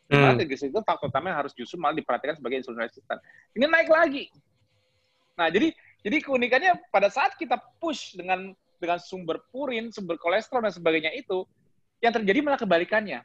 Hmm. 0.09 0.40
triglycerid 0.40 0.72
itu 0.72 0.80
faktor 0.88 1.12
utama 1.12 1.28
yang 1.28 1.44
harus 1.44 1.52
justru 1.52 1.76
malah 1.76 1.92
diperhatikan 1.92 2.32
sebagai 2.40 2.64
insulin 2.64 2.80
resistan. 2.80 3.20
Ini 3.52 3.68
naik 3.68 3.92
lagi. 3.92 4.32
Nah, 5.36 5.52
jadi 5.52 5.76
jadi 6.00 6.16
keunikannya 6.24 6.80
pada 6.88 7.12
saat 7.12 7.36
kita 7.36 7.61
push 7.76 8.16
dengan 8.16 8.56
dengan 8.80 8.96
sumber 8.96 9.44
purin, 9.52 9.92
sumber 9.92 10.16
kolesterol 10.16 10.64
dan 10.64 10.72
sebagainya 10.72 11.12
itu, 11.12 11.44
yang 12.00 12.16
terjadi 12.16 12.40
malah 12.40 12.56
kebalikannya. 12.56 13.20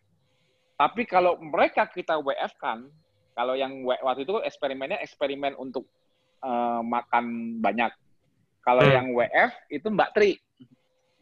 Tapi 0.76 1.08
kalau 1.08 1.40
mereka 1.40 1.88
kita 1.88 2.20
WF 2.20 2.52
kan, 2.60 2.92
kalau 3.32 3.56
yang 3.56 3.88
waktu 3.88 4.28
itu 4.28 4.44
eksperimennya 4.44 5.00
eksperimen 5.00 5.56
untuk 5.56 5.88
uh, 6.44 6.84
makan 6.84 7.58
banyak. 7.64 7.96
Kalau 8.60 8.84
hmm. 8.84 8.92
yang 8.92 9.08
WF 9.16 9.52
itu 9.72 9.88
Mbak 9.88 10.10
Tri, 10.12 10.32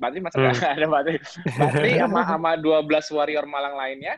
Batri 0.01 0.19
masa 0.25 0.41
hmm. 0.41 0.57
ada 0.81 0.87
Batri. 0.89 1.17
Batri 1.53 1.91
sama 2.01 2.25
sama 2.25 2.57
12 2.57 3.13
warrior 3.13 3.45
Malang 3.45 3.77
lainnya 3.77 4.17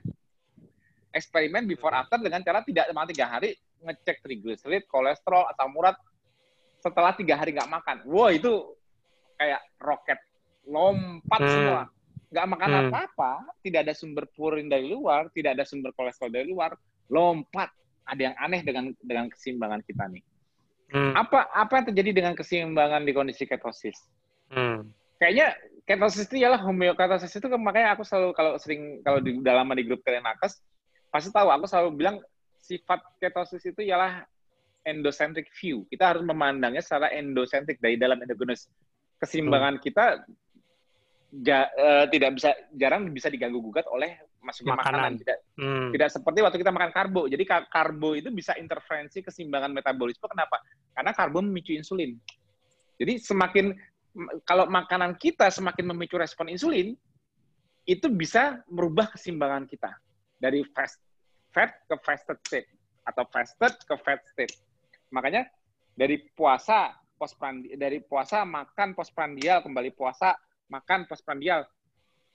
eksperimen 1.13 1.69
before 1.69 1.93
after 1.93 2.17
dengan 2.17 2.41
cara 2.41 2.65
tidak 2.65 2.89
cuma 2.89 3.05
tiga 3.05 3.29
hari 3.29 3.53
ngecek 3.85 4.25
triglycerid, 4.25 4.89
kolesterol, 4.89 5.45
asam 5.53 5.71
urat 5.77 5.95
setelah 6.81 7.13
tiga 7.15 7.37
hari 7.39 7.53
nggak 7.55 7.69
makan. 7.69 7.97
Wow 8.09 8.33
itu 8.33 8.73
kayak 9.37 9.61
roket 9.79 10.19
lompat 10.67 11.39
hmm. 11.39 11.51
semua. 11.53 11.83
Nggak 12.33 12.47
makan 12.49 12.69
hmm. 12.69 12.81
apa-apa, 12.89 13.31
tidak 13.61 13.79
ada 13.85 13.93
sumber 13.93 14.25
purin 14.33 14.65
dari 14.65 14.89
luar, 14.89 15.29
tidak 15.37 15.53
ada 15.53 15.63
sumber 15.69 15.93
kolesterol 15.93 16.33
dari 16.33 16.49
luar, 16.49 16.73
lompat. 17.13 17.69
Ada 18.03 18.31
yang 18.31 18.35
aneh 18.35 18.61
dengan 18.67 18.91
dengan 18.99 19.31
keseimbangan 19.31 19.79
kita 19.87 20.11
nih. 20.11 20.23
Hmm. 20.91 21.13
Apa 21.15 21.47
apa 21.55 21.71
yang 21.79 21.85
terjadi 21.93 22.11
dengan 22.11 22.33
keseimbangan 22.35 23.07
di 23.07 23.11
kondisi 23.15 23.47
ketosis? 23.47 23.95
Hmm. 24.51 24.91
Kayaknya 25.21 25.55
ketosis 25.87 26.27
itu 26.27 26.43
ialah 26.43 26.59
homeoketosis 26.59 27.31
itu 27.31 27.47
makanya 27.55 27.95
aku 27.95 28.03
selalu 28.03 28.35
kalau 28.35 28.59
sering 28.59 28.99
kalau 29.07 29.23
di 29.23 29.39
dalam 29.39 29.71
di 29.71 29.83
grup 29.87 30.03
nakes 30.03 30.59
pasti 31.13 31.29
tahu 31.29 31.53
aku 31.53 31.69
selalu 31.69 31.89
bilang 31.93 32.17
sifat 32.57 33.05
ketosis 33.21 33.61
itu 33.69 33.85
ialah 33.85 34.25
endocentric 34.81 35.45
view. 35.53 35.85
Kita 35.85 36.09
harus 36.09 36.25
memandangnya 36.25 36.81
secara 36.81 37.13
endocentric 37.13 37.77
dari 37.77 38.01
dalam 38.01 38.17
endogenous. 38.17 38.65
Keseimbangan 39.21 39.77
hmm. 39.77 39.83
kita 39.85 40.05
ja, 41.45 41.69
uh, 41.69 42.05
tidak 42.09 42.41
bisa 42.41 42.49
jarang 42.73 43.13
bisa 43.13 43.29
diganggu 43.29 43.61
gugat 43.61 43.85
oleh 43.93 44.17
masuknya 44.41 44.73
makanan. 44.73 44.89
makanan. 44.89 45.11
Tidak 45.21 45.37
hmm. 45.61 45.89
tidak 45.93 46.09
seperti 46.09 46.39
waktu 46.41 46.57
kita 46.65 46.73
makan 46.73 46.91
karbo. 46.91 47.29
Jadi 47.29 47.43
karbo 47.47 48.09
itu 48.17 48.33
bisa 48.33 48.57
intervensi 48.57 49.21
keseimbangan 49.21 49.69
metabolisme. 49.69 50.25
Kenapa? 50.25 50.65
Karena 50.97 51.13
karbo 51.13 51.45
memicu 51.45 51.77
insulin. 51.77 52.17
Jadi 52.97 53.21
semakin 53.21 53.69
kalau 54.49 54.65
makanan 54.65 55.13
kita 55.21 55.53
semakin 55.53 55.93
memicu 55.93 56.17
respon 56.17 56.49
insulin, 56.49 56.93
itu 57.85 58.07
bisa 58.09 58.65
merubah 58.69 59.13
keseimbangan 59.13 59.69
kita 59.69 59.93
dari 60.43 60.59
fast 60.75 60.99
fat 61.55 61.71
ke 61.87 61.95
fasted 62.03 62.35
state 62.43 62.67
atau 63.07 63.23
fasted 63.31 63.71
ke 63.87 63.95
fat 64.03 64.19
state. 64.27 64.51
Makanya 65.15 65.47
dari 65.95 66.19
puasa 66.35 66.91
postprandial 67.15 67.79
dari 67.79 68.03
puasa 68.03 68.43
makan 68.43 68.91
postprandial 68.91 69.63
kembali 69.63 69.95
puasa 69.95 70.35
makan 70.67 71.07
postprandial 71.07 71.63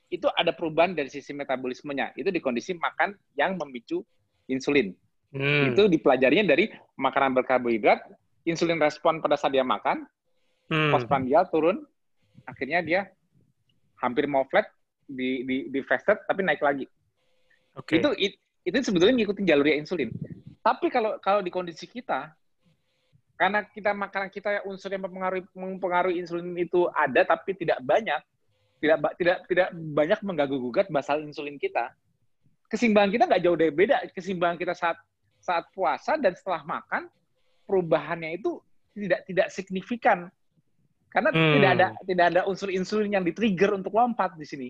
itu 0.08 0.24
ada 0.40 0.56
perubahan 0.56 0.96
dari 0.96 1.12
sisi 1.12 1.36
metabolismenya. 1.36 2.16
Itu 2.16 2.32
di 2.32 2.40
kondisi 2.40 2.72
makan 2.72 3.12
yang 3.36 3.60
memicu 3.60 4.00
insulin. 4.48 4.96
Hmm. 5.36 5.76
Itu 5.76 5.92
dipelajarinya 5.92 6.56
dari 6.56 6.72
makanan 6.96 7.36
berkarbohidrat, 7.36 8.08
insulin 8.48 8.80
respon 8.80 9.20
pada 9.20 9.36
saat 9.36 9.52
dia 9.52 9.60
makan, 9.60 10.08
hmm. 10.72 10.96
postprandial 10.96 11.44
turun, 11.52 11.84
akhirnya 12.48 12.80
dia 12.80 13.00
hampir 14.00 14.24
mau 14.24 14.48
flat 14.48 14.64
di 15.04 15.44
di 15.44 15.56
di 15.68 15.80
fasted 15.84 16.24
tapi 16.24 16.40
naik 16.40 16.64
lagi. 16.64 16.88
Okay. 17.78 18.02
Itu 18.02 18.10
it, 18.18 18.34
itu 18.66 18.76
sebetulnya 18.82 19.14
ngikutin 19.22 19.46
jalurnya 19.46 19.76
insulin. 19.78 20.10
Tapi 20.60 20.90
kalau 20.90 21.16
kalau 21.22 21.40
di 21.40 21.48
kondisi 21.48 21.86
kita 21.86 22.34
karena 23.38 23.62
kita 23.62 23.94
makanan 23.94 24.28
kita 24.34 24.66
unsur 24.66 24.90
yang 24.90 25.06
mempengaruhi 25.06 25.46
mempengaruhi 25.54 26.18
insulin 26.18 26.58
itu 26.58 26.90
ada 26.90 27.22
tapi 27.22 27.54
tidak 27.54 27.78
banyak, 27.86 28.18
tidak 28.82 28.96
tidak 29.14 29.36
tidak 29.46 29.68
banyak 29.94 30.18
mengganggu 30.26 30.58
gugat 30.58 30.86
basal 30.90 31.22
insulin 31.22 31.54
kita. 31.56 31.94
Keseimbangan 32.68 33.10
kita 33.14 33.24
nggak 33.30 33.42
jauh 33.46 33.56
dari 33.56 33.72
beda. 33.72 34.10
Keseimbangan 34.12 34.58
kita 34.58 34.74
saat 34.74 34.98
saat 35.38 35.70
puasa 35.70 36.18
dan 36.18 36.34
setelah 36.34 36.66
makan 36.66 37.06
perubahannya 37.64 38.36
itu 38.36 38.58
tidak 38.98 39.22
tidak 39.30 39.48
signifikan 39.54 40.26
karena 41.08 41.30
hmm. 41.32 41.52
tidak 41.56 41.70
ada 41.72 41.86
tidak 42.04 42.26
ada 42.34 42.40
unsur 42.44 42.68
insulin 42.68 43.14
yang 43.14 43.24
di-trigger 43.24 43.72
untuk 43.72 43.96
lompat 43.96 44.36
di 44.36 44.44
sini. 44.44 44.68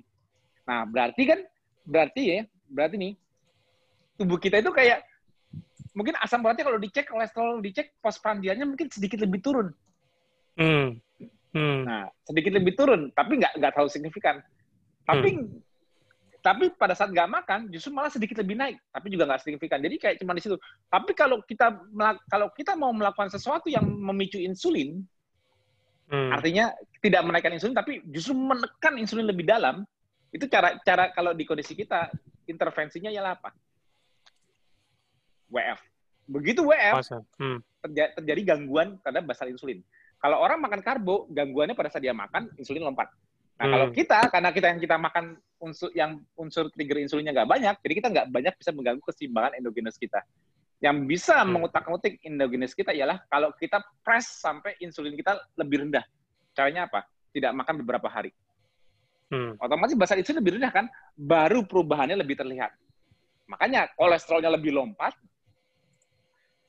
Nah, 0.69 0.87
berarti 0.87 1.23
kan 1.25 1.41
berarti 1.89 2.23
ya, 2.29 2.41
berarti 2.69 2.97
nih 3.01 3.13
tubuh 4.19 4.39
kita 4.39 4.61
itu 4.61 4.71
kayak 4.75 5.05
mungkin 5.99 6.15
asam 6.23 6.45
uratnya 6.47 6.67
kalau 6.67 6.79
dicek 6.79 7.07
kolesterol 7.11 7.59
dicek 7.59 7.99
posprandialnya 7.99 8.67
mungkin 8.69 8.87
sedikit 8.87 9.19
lebih 9.19 9.43
turun. 9.43 9.69
Hmm. 10.59 10.99
Hmm. 11.55 11.81
Nah, 11.87 12.07
sedikit 12.29 12.53
lebih 12.55 12.77
turun, 12.77 13.09
tapi 13.15 13.41
nggak 13.41 13.57
nggak 13.57 13.73
terlalu 13.73 13.91
signifikan. 13.91 14.37
Tapi 15.03 15.29
hmm. 15.35 15.59
tapi 16.45 16.71
pada 16.77 16.93
saat 16.93 17.11
nggak 17.11 17.31
makan 17.31 17.61
justru 17.73 17.91
malah 17.91 18.13
sedikit 18.13 18.39
lebih 18.39 18.55
naik, 18.55 18.77
tapi 18.93 19.07
juga 19.11 19.27
nggak 19.27 19.43
signifikan. 19.43 19.81
Jadi 19.81 19.97
kayak 19.97 20.17
cuma 20.21 20.37
di 20.37 20.43
situ. 20.45 20.55
Tapi 20.87 21.13
kalau 21.17 21.41
kita 21.43 21.73
kalau 22.29 22.49
kita 22.53 22.77
mau 22.77 22.93
melakukan 22.93 23.33
sesuatu 23.33 23.67
yang 23.73 23.87
memicu 23.87 24.39
insulin, 24.39 25.03
hmm. 26.13 26.31
artinya 26.31 26.71
tidak 27.01 27.23
menaikkan 27.25 27.55
insulin, 27.57 27.75
tapi 27.75 28.05
justru 28.13 28.37
menekan 28.37 28.95
insulin 29.01 29.27
lebih 29.27 29.49
dalam, 29.49 29.83
itu 30.33 30.45
cara 30.49 30.77
cara 30.85 31.09
kalau 31.13 31.33
di 31.33 31.45
kondisi 31.49 31.73
kita 31.73 32.13
intervensinya 32.49 33.09
ialah 33.09 33.37
apa? 33.37 33.51
WF. 35.49 35.81
Begitu 36.29 36.61
WF, 36.61 37.01
hmm. 37.41 37.59
terjadi, 37.89 38.11
terjadi 38.21 38.41
gangguan 38.53 39.01
terhadap 39.01 39.25
basal 39.25 39.49
insulin. 39.49 39.81
Kalau 40.21 40.37
orang 40.45 40.61
makan 40.61 40.85
karbo, 40.85 41.25
gangguannya 41.33 41.73
pada 41.73 41.89
saat 41.89 42.05
dia 42.05 42.13
makan, 42.13 42.53
insulin 42.61 42.85
lompat. 42.85 43.09
Nah, 43.59 43.65
hmm. 43.65 43.73
kalau 43.73 43.87
kita, 43.91 44.19
karena 44.29 44.51
kita 44.53 44.67
yang 44.71 44.81
kita 44.83 44.97
makan 45.01 45.25
unsur 45.59 45.91
yang 45.97 46.21
unsur 46.37 46.69
trigger 46.71 47.01
insulinnya 47.01 47.33
nggak 47.33 47.49
banyak, 47.49 47.75
jadi 47.81 47.95
kita 48.05 48.09
nggak 48.13 48.27
banyak 48.29 48.55
bisa 48.61 48.71
mengganggu 48.77 49.03
keseimbangan 49.09 49.53
endogenus 49.57 49.97
kita. 49.97 50.21
Yang 50.85 50.97
bisa 51.11 51.43
hmm. 51.43 51.49
mengutak-ngutik 51.49 52.21
endogenus 52.23 52.77
kita 52.77 52.93
ialah 52.93 53.25
kalau 53.33 53.49
kita 53.57 53.81
press 54.05 54.29
sampai 54.43 54.77
insulin 54.85 55.17
kita 55.17 55.39
lebih 55.57 55.89
rendah. 55.89 56.05
Caranya 56.53 56.87
apa? 56.87 57.09
Tidak 57.33 57.51
makan 57.57 57.81
beberapa 57.81 58.07
hari. 58.11 58.31
Hmm. 59.29 59.61
Otomatis 59.61 59.93
basal 59.93 60.21
insulin 60.21 60.41
lebih 60.41 60.57
rendah 60.57 60.73
kan, 60.73 60.87
baru 61.13 61.65
perubahannya 61.69 62.17
lebih 62.17 62.41
terlihat. 62.41 62.73
Makanya 63.49 63.93
kolesterolnya 63.97 64.53
lebih 64.57 64.73
lompat, 64.73 65.13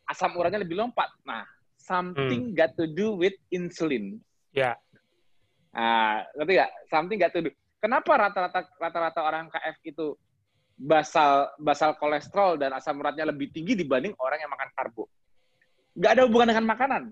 asam 0.07 0.35
uratnya 0.35 0.63
lebih 0.63 0.75
lompat. 0.75 1.07
Nah, 1.23 1.47
something 1.79 2.51
hmm. 2.51 2.55
got 2.55 2.75
to 2.75 2.89
do 2.89 3.15
with 3.15 3.35
insulin. 3.53 4.19
Ya. 4.51 4.73
Yeah. 4.73 4.75
Nah, 5.69 6.25
ngerti 6.35 6.51
nggak? 6.59 6.71
Something 6.89 7.17
got 7.21 7.31
to 7.31 7.41
do. 7.45 7.49
Kenapa 7.79 8.11
rata-rata 8.19 8.67
rata-rata 8.75 9.19
orang 9.23 9.47
KF 9.47 9.77
itu 9.87 10.07
basal 10.79 11.51
basal 11.59 11.95
kolesterol 11.95 12.59
dan 12.59 12.75
asam 12.75 12.99
uratnya 12.99 13.27
lebih 13.27 13.51
tinggi 13.55 13.75
dibanding 13.75 14.11
orang 14.19 14.39
yang 14.43 14.51
makan 14.51 14.69
karbo? 14.75 15.07
Nggak 15.95 16.11
ada 16.11 16.23
hubungan 16.27 16.47
dengan 16.51 16.65
makanan. 16.67 17.03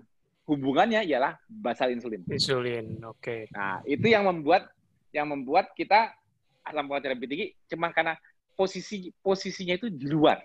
Hubungannya 0.48 1.04
ialah 1.04 1.36
basal 1.44 1.92
insulin. 1.92 2.24
Insulin, 2.28 3.00
oke. 3.04 3.20
Okay. 3.20 3.40
Nah, 3.52 3.84
itu 3.84 4.08
yang 4.08 4.24
membuat 4.24 4.72
yang 5.18 5.26
membuat 5.26 5.74
kita 5.74 6.14
asam 6.62 6.86
uratnya 6.86 7.16
lebih 7.16 7.26
tinggi 7.26 7.46
cuma 7.66 7.90
karena 7.90 8.14
posisi 8.54 9.10
posisinya 9.22 9.74
itu 9.78 9.90
di 9.90 10.06
luar. 10.06 10.42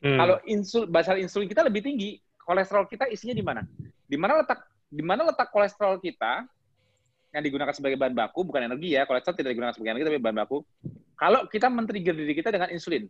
Hmm. 0.00 0.16
Kalau 0.16 0.36
insul 0.48 0.86
basal 0.88 1.20
insulin 1.20 1.46
kita 1.46 1.66
lebih 1.66 1.84
tinggi, 1.84 2.18
kolesterol 2.42 2.88
kita 2.88 3.06
isinya 3.10 3.34
di 3.36 3.44
mana? 3.44 3.62
Di 4.06 4.16
mana 4.16 4.42
letak 4.42 4.66
di 4.90 5.02
mana 5.06 5.22
letak 5.22 5.54
kolesterol 5.54 6.02
kita 6.02 6.46
yang 7.30 7.42
digunakan 7.46 7.70
sebagai 7.70 7.94
bahan 7.94 8.10
baku, 8.10 8.42
bukan 8.42 8.66
energi 8.66 8.98
ya, 8.98 9.06
kolesterol 9.06 9.38
tidak 9.38 9.54
digunakan 9.54 9.70
sebagai 9.70 9.94
energi 9.94 10.06
tapi 10.10 10.18
bahan 10.18 10.38
baku. 10.42 10.58
Kalau 11.14 11.46
kita 11.46 11.70
men-trigger 11.70 12.16
diri 12.16 12.34
kita 12.34 12.50
dengan 12.50 12.72
insulin. 12.74 13.06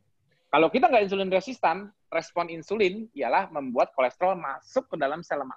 Kalau 0.50 0.66
kita 0.66 0.90
nggak 0.90 1.06
insulin 1.06 1.30
resistan, 1.30 1.88
respon 2.10 2.50
insulin 2.50 3.06
ialah 3.14 3.48
membuat 3.54 3.94
kolesterol 3.94 4.34
masuk 4.34 4.90
ke 4.90 4.96
dalam 4.98 5.22
sel 5.22 5.40
lemak. 5.40 5.56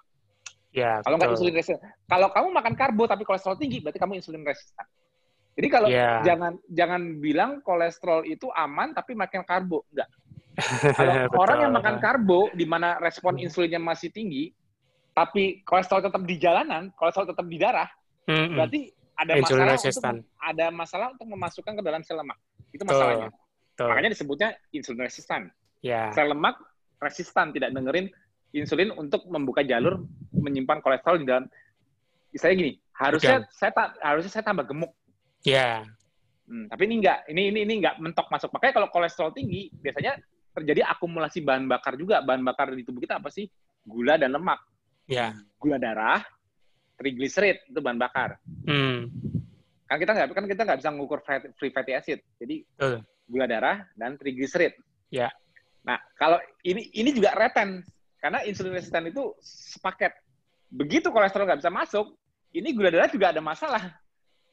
Ya, 0.70 1.02
kalau 1.02 1.18
nggak 1.18 1.34
insulin 1.34 1.54
resistan, 1.58 1.82
kalau 2.06 2.30
kamu 2.30 2.48
makan 2.54 2.74
karbo 2.78 3.04
tapi 3.10 3.26
kolesterol 3.26 3.58
tinggi, 3.58 3.82
berarti 3.82 3.98
kamu 3.98 4.22
insulin 4.22 4.46
resistan. 4.46 4.86
Jadi 5.54 5.68
kalau 5.70 5.90
ya. 5.90 6.26
jangan 6.26 6.58
jangan 6.66 7.02
bilang 7.22 7.62
kolesterol 7.62 8.26
itu 8.26 8.50
aman 8.58 8.98
tapi 8.98 9.14
makan 9.14 9.46
karbo, 9.46 9.86
enggak. 9.94 10.10
Kalau 10.98 11.34
orang 11.34 11.66
yang 11.66 11.74
makan 11.74 11.98
karbo, 11.98 12.46
di 12.54 12.66
mana 12.70 13.02
respon 13.02 13.42
insulinnya 13.42 13.82
masih 13.82 14.14
tinggi, 14.14 14.54
tapi 15.14 15.66
kolesterol 15.66 16.10
tetap 16.10 16.22
di 16.26 16.38
jalanan, 16.38 16.94
kolesterol 16.94 17.34
tetap 17.34 17.46
di 17.50 17.58
darah, 17.58 17.90
hmm, 18.30 18.54
berarti 18.54 18.82
ada 19.18 19.34
masalah 19.38 19.74
untuk 19.78 20.26
ada 20.42 20.66
masalah 20.74 21.08
untuk 21.14 21.28
memasukkan 21.30 21.74
ke 21.78 21.84
dalam 21.86 22.02
sel 22.06 22.18
lemak. 22.22 22.38
Itu 22.74 22.86
masalahnya. 22.86 23.30
Tuh. 23.74 23.90
Makanya 23.90 24.10
disebutnya 24.14 24.50
insulin 24.74 25.02
resistan. 25.06 25.50
Yeah. 25.82 26.14
Sel 26.14 26.30
lemak 26.30 26.58
resistan 27.02 27.54
tidak 27.54 27.74
dengerin 27.74 28.10
insulin 28.54 28.94
untuk 28.94 29.26
membuka 29.30 29.66
jalur 29.66 30.06
menyimpan 30.34 30.82
kolesterol 30.82 31.18
di 31.22 31.26
dalam. 31.30 31.46
Saya 32.34 32.58
gini, 32.58 32.82
harusnya 32.98 33.46
Udah. 33.46 33.54
saya 33.54 33.72
harusnya 34.02 34.32
saya 34.34 34.46
tambah 34.46 34.66
gemuk. 34.66 34.94
Ya. 35.44 35.54
Yeah. 35.54 35.78
Hmm, 36.44 36.68
tapi 36.68 36.92
ini 36.92 37.00
enggak, 37.00 37.24
ini 37.32 37.42
ini 37.56 37.60
ini 37.64 37.74
enggak 37.80 37.96
mentok 38.04 38.28
masuk. 38.28 38.52
Makanya 38.52 38.74
kalau 38.76 38.88
kolesterol 38.92 39.32
tinggi, 39.32 39.72
biasanya 39.80 40.20
terjadi 40.54 40.86
akumulasi 40.92 41.40
bahan 41.40 41.66
bakar 41.72 41.96
juga. 41.96 42.20
Bahan 42.20 42.44
bakar 42.44 42.76
di 42.76 42.84
tubuh 42.84 43.00
kita 43.00 43.20
apa 43.20 43.32
sih? 43.32 43.48
Gula 43.84 44.20
dan 44.20 44.36
lemak. 44.36 44.60
Ya. 45.08 45.36
Gula 45.60 45.80
darah, 45.80 46.24
triglycerid 47.00 47.68
itu 47.68 47.80
bahan 47.80 48.00
bakar. 48.00 48.40
Hmm. 48.68 49.10
Kan 49.88 49.98
kita 50.00 50.12
nggak 50.16 50.28
kan 50.32 50.46
kita 50.48 50.62
nggak 50.64 50.80
bisa 50.80 50.90
mengukur 50.92 51.20
free 51.60 51.74
fatty 51.74 51.94
acid. 51.96 52.20
Jadi 52.40 52.64
uh. 52.80 53.00
gula 53.28 53.46
darah 53.48 53.84
dan 53.96 54.16
triglycerid. 54.16 54.76
Ya. 55.12 55.32
Nah 55.84 56.00
kalau 56.16 56.40
ini 56.64 56.92
ini 56.96 57.12
juga 57.12 57.36
reten 57.36 57.84
karena 58.20 58.44
insulin 58.48 58.76
resisten 58.76 59.12
itu 59.12 59.36
sepaket. 59.44 60.16
Begitu 60.74 61.12
kolesterol 61.12 61.46
nggak 61.46 61.62
bisa 61.62 61.72
masuk, 61.72 62.16
ini 62.56 62.72
gula 62.72 62.90
darah 62.90 63.12
juga 63.12 63.36
ada 63.36 63.42
masalah. 63.44 63.84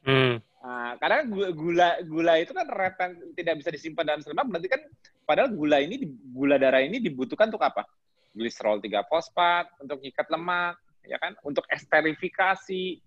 Hmm. 0.04 0.42
Nah, 0.60 0.92
karena 1.00 1.24
gula 1.56 1.88
gula 2.04 2.34
itu 2.36 2.52
kan 2.52 2.68
reten 2.68 3.32
tidak 3.32 3.64
bisa 3.64 3.72
disimpan 3.72 4.04
dalam 4.04 4.20
sel 4.20 4.36
lemak, 4.36 4.52
berarti 4.52 4.68
kan 4.68 4.82
padahal 5.24 5.48
gula 5.56 5.80
ini 5.80 6.04
gula 6.36 6.60
darah 6.60 6.84
ini 6.84 7.00
dibutuhkan 7.00 7.48
untuk 7.48 7.64
apa? 7.64 7.88
Gliserol 8.36 8.78
3 8.78 9.08
fosfat 9.08 9.72
untuk 9.80 10.04
ikat 10.04 10.28
lemak, 10.28 10.76
ya 11.08 11.16
kan? 11.16 11.32
Untuk 11.48 11.64
esterifikasi. 11.72 13.00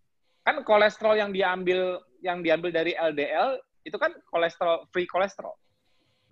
Kan 0.43 0.65
kolesterol 0.65 1.15
yang 1.15 1.31
diambil 1.31 2.01
yang 2.25 2.41
diambil 2.41 2.73
dari 2.73 2.97
LDL 2.97 3.61
itu 3.85 3.95
kan 4.01 4.11
kolesterol 4.33 4.89
free 4.89 5.05
kolesterol. 5.05 5.53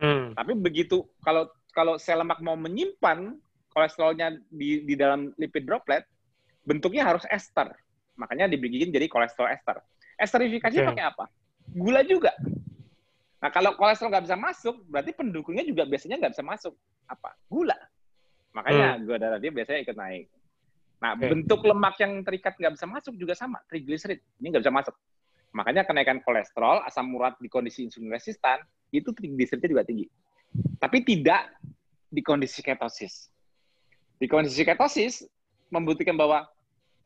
Hmm. 0.01 0.34
Tapi 0.34 0.57
begitu 0.57 1.05
kalau 1.22 1.45
kalau 1.69 2.01
sel 2.01 2.17
lemak 2.17 2.41
mau 2.41 2.57
menyimpan 2.57 3.38
kolesterolnya 3.72 4.41
di 4.49 4.84
di 4.89 4.97
dalam 4.97 5.32
lipid 5.38 5.69
droplet, 5.69 6.01
bentuknya 6.65 7.05
harus 7.05 7.24
ester. 7.30 7.69
Makanya 8.17 8.49
dibikin 8.49 8.89
jadi 8.89 9.05
kolesterol 9.05 9.53
ester. 9.53 9.80
Esterifikasi 10.22 10.78
okay. 10.78 10.88
pakai 10.93 11.05
apa? 11.09 11.26
Gula 11.74 12.05
juga. 12.05 12.30
Nah, 13.41 13.49
kalau 13.49 13.74
kolesterol 13.74 14.13
nggak 14.13 14.26
bisa 14.30 14.38
masuk, 14.38 14.76
berarti 14.86 15.11
pendukungnya 15.17 15.65
juga 15.65 15.82
biasanya 15.89 16.22
nggak 16.22 16.38
bisa 16.38 16.45
masuk. 16.45 16.74
Apa? 17.09 17.34
Gula. 17.49 17.74
Makanya 18.53 18.88
hmm. 18.95 19.01
gula 19.09 19.17
darah 19.17 19.39
dia 19.41 19.49
biasanya 19.49 19.82
ikut 19.82 19.97
naik. 19.97 20.30
Nah, 21.01 21.17
okay. 21.17 21.34
bentuk 21.34 21.65
lemak 21.65 21.97
yang 21.97 22.22
terikat 22.22 22.53
nggak 22.61 22.78
bisa 22.78 22.86
masuk 22.86 23.13
juga 23.17 23.34
sama, 23.34 23.57
triglycerid. 23.65 24.22
Ini 24.38 24.47
nggak 24.53 24.61
bisa 24.61 24.74
masuk. 24.74 24.95
Makanya 25.57 25.84
kenaikan 25.84 26.22
kolesterol, 26.22 26.86
asam 26.86 27.09
urat 27.17 27.36
di 27.41 27.49
kondisi 27.49 27.84
insulin 27.89 28.13
resistan, 28.13 28.61
itu 28.93 29.09
triglyceridnya 29.09 29.69
juga 29.74 29.84
tinggi. 29.84 30.05
Tapi 30.78 31.01
tidak 31.01 31.57
di 32.13 32.22
kondisi 32.22 32.61
ketosis. 32.61 33.34
Di 34.22 34.30
kondisi 34.30 34.61
ketosis, 34.61 35.26
membuktikan 35.74 36.13
bahwa 36.13 36.45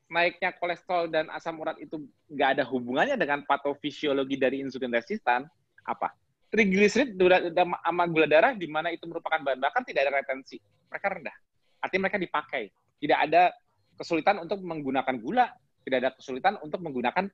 naiknya 0.09 0.53
kolesterol 0.57 1.09
dan 1.09 1.25
asam 1.33 1.57
urat 1.57 1.77
itu 1.81 2.05
nggak 2.29 2.59
ada 2.59 2.63
hubungannya 2.65 3.17
dengan 3.17 3.41
patofisiologi 3.45 4.37
dari 4.37 4.61
insulin 4.61 4.93
resistan, 4.93 5.45
apa? 5.85 6.13
Trigliserid 6.53 7.17
sama 7.17 8.03
gula 8.07 8.29
darah 8.29 8.53
di 8.53 8.69
mana 8.69 8.93
itu 8.93 9.09
merupakan 9.09 9.41
bahan 9.41 9.59
bakar 9.59 9.81
tidak 9.83 10.07
ada 10.07 10.21
retensi. 10.21 10.61
Mereka 10.87 11.07
rendah. 11.19 11.35
Artinya 11.81 12.01
mereka 12.07 12.19
dipakai. 12.21 12.63
Tidak 13.01 13.17
ada 13.17 13.51
kesulitan 13.97 14.39
untuk 14.39 14.61
menggunakan 14.63 15.15
gula, 15.19 15.51
tidak 15.83 15.97
ada 16.05 16.09
kesulitan 16.15 16.53
untuk 16.63 16.79
menggunakan 16.79 17.27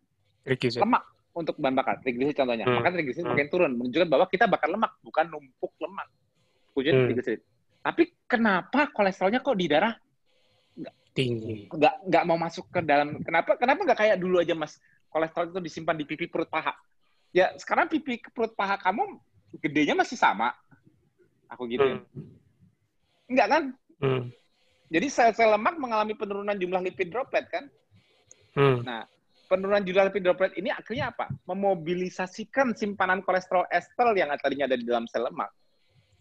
lemak 0.47 1.03
untuk 1.38 1.55
bahan 1.59 1.76
bakar. 1.76 1.95
Trigliserid 2.01 2.38
contohnya. 2.39 2.65
Hmm. 2.65 2.82
Maka 2.82 2.89
trigliserid 2.95 3.28
hmm. 3.28 3.34
makin 3.36 3.47
turun, 3.51 3.72
menunjukkan 3.78 4.09
bahwa 4.09 4.26
kita 4.32 4.45
bakar 4.47 4.69
lemak, 4.72 4.91
bukan 5.05 5.26
numpuk 5.28 5.74
lemak. 5.80 6.07
Hmm. 6.72 7.07
trigliserid. 7.07 7.41
Tapi 7.82 8.03
kenapa 8.30 8.89
kolesterolnya 8.93 9.41
kok 9.41 9.57
di 9.57 9.65
darah 9.69 9.93
tinggi. 11.12 11.68
Nggak 11.72 11.95
nggak 12.07 12.24
mau 12.28 12.38
masuk 12.39 12.66
ke 12.72 12.80
dalam. 12.84 13.20
Kenapa 13.24 13.55
kenapa 13.59 13.80
nggak 13.84 13.99
kayak 13.99 14.18
dulu 14.20 14.39
aja 14.39 14.55
mas? 14.55 14.80
Kolesterol 15.12 15.51
itu 15.51 15.59
disimpan 15.59 15.95
di 15.99 16.05
pipi 16.07 16.28
perut 16.32 16.47
paha. 16.47 16.72
Ya 17.36 17.51
sekarang 17.59 17.91
pipi 17.91 18.20
perut 18.32 18.55
paha 18.55 18.80
kamu 18.80 19.20
gedenya 19.59 19.95
masih 19.95 20.16
sama. 20.16 20.55
Aku 21.51 21.68
gitu. 21.68 21.84
Hmm. 21.84 22.03
Enggak 23.28 23.47
kan? 23.47 23.64
Hmm. 23.99 24.22
Jadi 24.91 25.07
sel-sel 25.07 25.51
lemak 25.55 25.80
mengalami 25.80 26.16
penurunan 26.16 26.55
jumlah 26.55 26.84
lipid 26.84 27.12
droplet 27.12 27.47
kan? 27.47 27.68
Hmm. 28.55 28.84
Nah, 28.84 29.07
penurunan 29.47 29.84
jumlah 29.84 30.12
lipid 30.12 30.24
droplet 30.24 30.51
ini 30.59 30.72
akhirnya 30.72 31.12
apa? 31.12 31.32
Memobilisasikan 31.47 32.76
simpanan 32.76 33.24
kolesterol 33.24 33.68
ester 33.72 34.12
yang 34.16 34.32
tadinya 34.39 34.68
ada 34.68 34.76
di 34.80 34.84
dalam 34.88 35.07
sel 35.07 35.28
lemak 35.28 35.51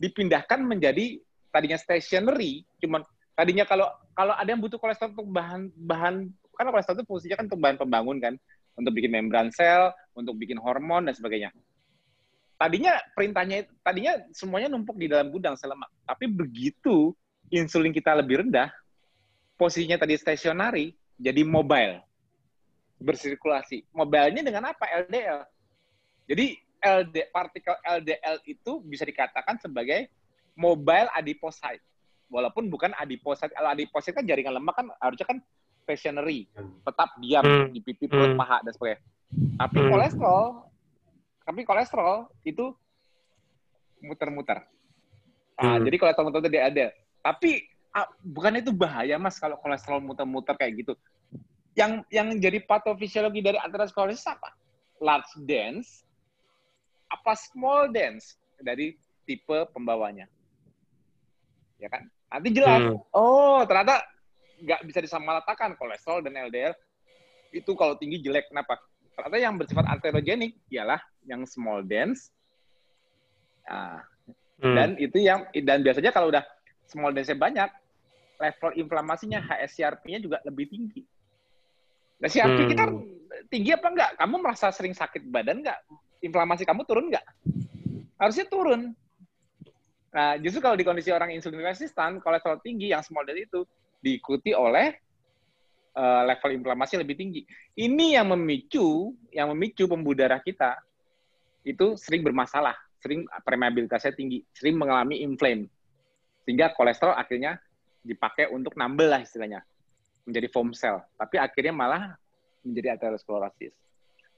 dipindahkan 0.01 0.64
menjadi 0.64 1.20
tadinya 1.53 1.76
stationary, 1.76 2.64
cuman 2.80 3.05
tadinya 3.36 3.68
kalau 3.68 3.86
kalau 4.14 4.34
ada 4.34 4.48
yang 4.48 4.61
butuh 4.61 4.76
kolesterol 4.76 5.14
untuk 5.14 5.28
bahan 5.30 5.70
bahan 5.74 6.14
kan 6.56 6.66
kolesterol 6.68 7.00
itu 7.00 7.06
fungsinya 7.08 7.36
kan 7.40 7.46
untuk 7.48 7.61
bahan 7.61 7.76
pembangun 7.80 8.16
kan 8.20 8.34
untuk 8.76 8.92
bikin 8.92 9.11
membran 9.12 9.48
sel 9.54 9.92
untuk 10.12 10.36
bikin 10.36 10.61
hormon 10.61 11.08
dan 11.08 11.14
sebagainya 11.16 11.50
tadinya 12.61 12.92
perintahnya 13.16 13.64
tadinya 13.80 14.20
semuanya 14.36 14.68
numpuk 14.68 15.00
di 15.00 15.08
dalam 15.08 15.32
gudang 15.32 15.56
selemak. 15.56 15.88
Tapi 16.04 16.28
begitu 16.28 17.16
insulin 17.48 17.88
kita 17.88 18.12
lebih 18.12 18.44
rendah, 18.44 18.68
posisinya 19.56 19.96
tadi 19.96 20.20
stasionari 20.20 20.92
jadi 21.16 21.40
mobile 21.40 22.04
bersirkulasi. 23.00 23.88
Mobilenya 23.96 24.44
dengan 24.44 24.76
apa? 24.76 24.84
LDL. 25.08 25.48
Jadi 26.28 26.61
LD, 26.84 27.32
partikel 27.32 27.76
LDL 27.80 28.44
itu 28.44 28.84
bisa 28.84 29.08
dikatakan 29.08 29.56
sebagai 29.56 30.12
mobile 30.52 31.08
adipocyte. 31.16 31.80
Walaupun 32.30 32.70
bukan 32.70 32.94
adipocyte. 32.94 33.52
Kalau 33.52 33.74
adipocyte 33.74 34.14
kan 34.14 34.24
jaringan 34.24 34.56
lemak 34.62 34.74
kan 34.78 34.86
harusnya 35.02 35.26
kan 35.26 35.38
stationary, 35.82 36.46
tetap 36.86 37.10
diam 37.18 37.42
hmm. 37.42 37.74
di 37.74 37.80
pipi, 37.82 38.06
perut, 38.06 38.32
hmm. 38.34 38.38
paha 38.38 38.62
dan 38.62 38.72
sebagainya. 38.72 39.02
Tapi 39.58 39.78
hmm. 39.82 39.90
kolesterol, 39.90 40.46
tapi 41.42 41.60
kolesterol 41.66 42.16
itu 42.46 42.70
muter-muter. 43.98 44.62
Nah, 45.58 45.76
hmm. 45.76 45.84
Jadi 45.90 45.96
kolesterol 45.98 46.26
muter 46.30 46.46
itu 46.46 46.62
ada. 46.62 46.86
Tapi 47.20 47.50
ah, 47.90 48.06
bukan 48.22 48.62
itu 48.62 48.70
bahaya 48.70 49.18
mas 49.18 49.36
kalau 49.42 49.58
kolesterol 49.58 49.98
muter-muter 49.98 50.54
kayak 50.54 50.86
gitu. 50.86 50.94
Yang 51.74 52.06
yang 52.14 52.28
jadi 52.38 52.62
patofisiologi 52.62 53.42
dari 53.42 53.58
aterosklerosis 53.58 54.30
apa? 54.30 54.54
Large 55.02 55.42
dense 55.42 56.06
apa 57.10 57.34
small 57.34 57.90
dance 57.90 58.38
dari 58.62 58.94
tipe 59.26 59.66
pembawanya. 59.74 60.30
Ya 61.82 61.90
kan? 61.90 62.06
Nanti 62.30 62.48
jelas, 62.54 62.80
hmm. 62.86 62.98
oh 63.10 63.60
ternyata 63.66 64.06
nggak 64.60 64.80
bisa 64.86 65.00
disamaratakan 65.02 65.74
kolesterol 65.74 66.22
dan 66.22 66.38
LDL 66.46 66.74
itu 67.50 67.74
kalau 67.74 67.98
tinggi 67.98 68.22
jelek. 68.22 68.48
Kenapa? 68.48 68.78
Ternyata 69.18 69.36
yang 69.36 69.54
bersifat 69.58 69.84
aterogenik 69.90 70.54
ialah 70.70 71.02
yang 71.26 71.42
small 71.44 71.82
dance. 71.82 72.30
Nah, 73.66 74.00
hmm. 74.62 74.74
Dan 74.74 74.88
itu 75.02 75.18
yang 75.18 75.50
dan 75.50 75.82
biasanya 75.82 76.14
kalau 76.14 76.30
udah 76.30 76.46
small 76.86 77.10
dance 77.10 77.34
banyak, 77.34 77.68
level 78.38 78.70
inflamasinya 78.78 79.42
HSCRP-nya 79.42 80.22
juga 80.22 80.38
lebih 80.46 80.70
tinggi. 80.70 81.02
Nah, 82.20 82.28
CRP 82.30 82.58
hmm. 82.62 82.70
kita 82.70 82.84
tinggi 83.50 83.70
apa 83.74 83.86
enggak? 83.90 84.10
Kamu 84.20 84.34
merasa 84.38 84.70
sering 84.70 84.94
sakit 84.94 85.26
badan 85.26 85.66
enggak? 85.66 85.80
inflamasi 86.20 86.68
kamu 86.68 86.84
turun 86.84 87.08
nggak? 87.08 87.24
Harusnya 88.20 88.46
turun. 88.46 88.92
Nah, 90.11 90.34
justru 90.42 90.58
kalau 90.58 90.74
di 90.74 90.82
kondisi 90.82 91.14
orang 91.14 91.30
insulin 91.30 91.62
resistan, 91.62 92.18
kolesterol 92.18 92.58
tinggi 92.58 92.90
yang 92.90 92.98
small 93.02 93.22
dari 93.22 93.46
itu 93.46 93.62
diikuti 94.02 94.50
oleh 94.50 94.90
uh, 95.94 96.26
level 96.26 96.50
inflamasi 96.50 96.98
lebih 96.98 97.14
tinggi. 97.14 97.46
Ini 97.78 98.18
yang 98.18 98.34
memicu, 98.34 99.14
yang 99.30 99.54
memicu 99.54 99.86
pembuluh 99.86 100.18
darah 100.18 100.42
kita 100.42 100.82
itu 101.62 101.94
sering 101.94 102.26
bermasalah, 102.26 102.74
sering 102.98 103.22
permeabilitasnya 103.46 104.11
tinggi, 104.18 104.42
sering 104.50 104.74
mengalami 104.74 105.22
inflame. 105.22 105.70
Sehingga 106.42 106.74
kolesterol 106.74 107.14
akhirnya 107.14 107.62
dipakai 108.02 108.50
untuk 108.50 108.74
nambel 108.74 109.14
lah 109.14 109.22
istilahnya, 109.22 109.62
menjadi 110.26 110.50
foam 110.50 110.74
cell. 110.74 111.06
Tapi 111.14 111.38
akhirnya 111.38 111.70
malah 111.70 112.02
menjadi 112.66 112.98
aterosklerosis. 112.98 113.72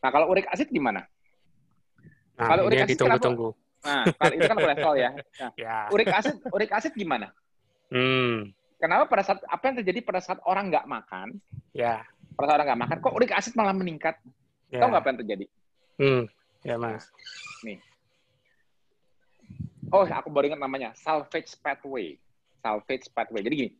Nah, 0.05 0.11
kalau 0.13 0.29
uric 0.29 0.45
acid 0.53 0.69
gimana? 0.69 1.09
Nah, 2.37 2.45
kalau 2.45 2.69
urik 2.69 2.85
asid 2.85 2.99
ditunggu-tunggu. 2.99 3.57
Nah, 3.83 4.05
itu 4.31 4.47
kan 4.47 4.57
kolesterol 4.59 4.95
ya. 4.95 5.11
Nah, 5.13 5.51
ya. 5.59 5.77
Urik 5.91 6.09
asid, 6.15 6.37
urik 6.55 6.71
asid 6.71 6.93
gimana? 6.95 7.35
Hmm. 7.91 8.55
Kenapa 8.79 9.07
pada 9.07 9.23
saat 9.23 9.39
apa 9.47 9.63
yang 9.71 9.77
terjadi 9.83 9.99
pada 10.03 10.21
saat 10.23 10.39
orang 10.47 10.71
nggak 10.71 10.87
makan? 10.87 11.39
Ya. 11.75 12.07
Pada 12.35 12.47
saat 12.51 12.57
orang 12.63 12.67
nggak 12.75 12.83
makan, 12.87 12.97
kok 13.03 13.15
urik 13.15 13.33
asid 13.35 13.55
malah 13.59 13.75
meningkat? 13.75 14.19
Ya. 14.71 14.83
Tahu 14.83 14.89
nggak 14.91 15.03
apa 15.03 15.11
yang 15.11 15.21
terjadi? 15.23 15.47
Hmm. 15.99 16.23
Ya 16.63 16.75
mas. 16.79 17.11
Nih. 17.67 17.79
Oh, 19.93 20.07
aku 20.09 20.33
baru 20.33 20.55
ingat 20.55 20.63
namanya 20.63 20.95
salvage 20.97 21.59
pathway. 21.61 22.17
Salvage 22.63 23.11
pathway. 23.13 23.43
Jadi 23.45 23.55
gini, 23.55 23.71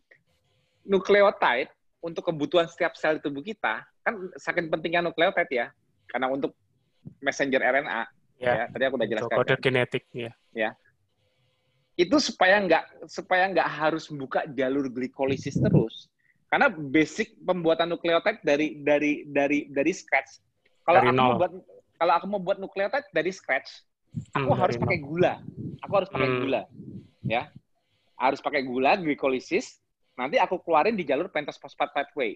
nukleotide 0.85 1.71
untuk 2.03 2.27
kebutuhan 2.27 2.67
setiap 2.67 2.99
sel 2.99 3.23
tubuh 3.23 3.41
kita 3.41 3.87
kan 4.03 4.19
saking 4.35 4.67
pentingnya 4.67 5.07
nukleotide 5.07 5.53
ya, 5.55 5.67
karena 6.11 6.27
untuk 6.27 6.53
messenger 7.23 7.63
RNA 7.63 8.11
Ya, 8.43 8.53
ya 8.59 8.65
tadi 8.75 8.83
aku 8.91 8.95
udah 8.99 9.09
jelaskan. 9.09 9.37
Kode 9.39 9.55
kan. 9.55 9.63
genetik, 9.63 10.05
ya. 10.11 10.33
Ya. 10.51 10.71
Itu 11.95 12.19
supaya 12.19 12.59
nggak 12.59 13.07
supaya 13.07 13.47
nggak 13.55 13.69
harus 13.71 14.11
buka 14.11 14.43
jalur 14.51 14.91
glikolisis 14.91 15.55
terus. 15.63 16.11
Karena 16.51 16.69
basic 16.69 17.39
pembuatan 17.47 17.95
nukleotide 17.95 18.43
dari 18.43 18.83
dari 18.83 19.23
dari 19.31 19.71
dari 19.71 19.93
scratch. 19.95 20.43
Kalau 20.83 20.99
aku 20.99 21.15
mau 21.15 21.33
buat 21.39 21.53
kalau 22.03 22.13
aku 22.19 22.27
mau 22.27 22.43
buat 22.43 22.59
nukleotide 22.59 23.07
dari 23.15 23.31
scratch, 23.31 23.87
aku 24.35 24.51
hmm, 24.51 24.59
harus 24.59 24.77
pakai 24.77 24.99
gula. 24.99 25.39
Aku 25.87 25.93
harus 26.03 26.11
pakai 26.11 26.29
hmm. 26.29 26.39
gula. 26.43 26.63
Ya. 27.23 27.43
Harus 28.19 28.43
pakai 28.43 28.67
gula 28.67 28.99
glikolisis. 28.99 29.79
Nanti 30.19 30.43
aku 30.43 30.59
keluarin 30.67 30.99
di 30.99 31.07
jalur 31.07 31.31
pentose 31.31 31.63
phosphate 31.63 31.95
pathway. 31.95 32.35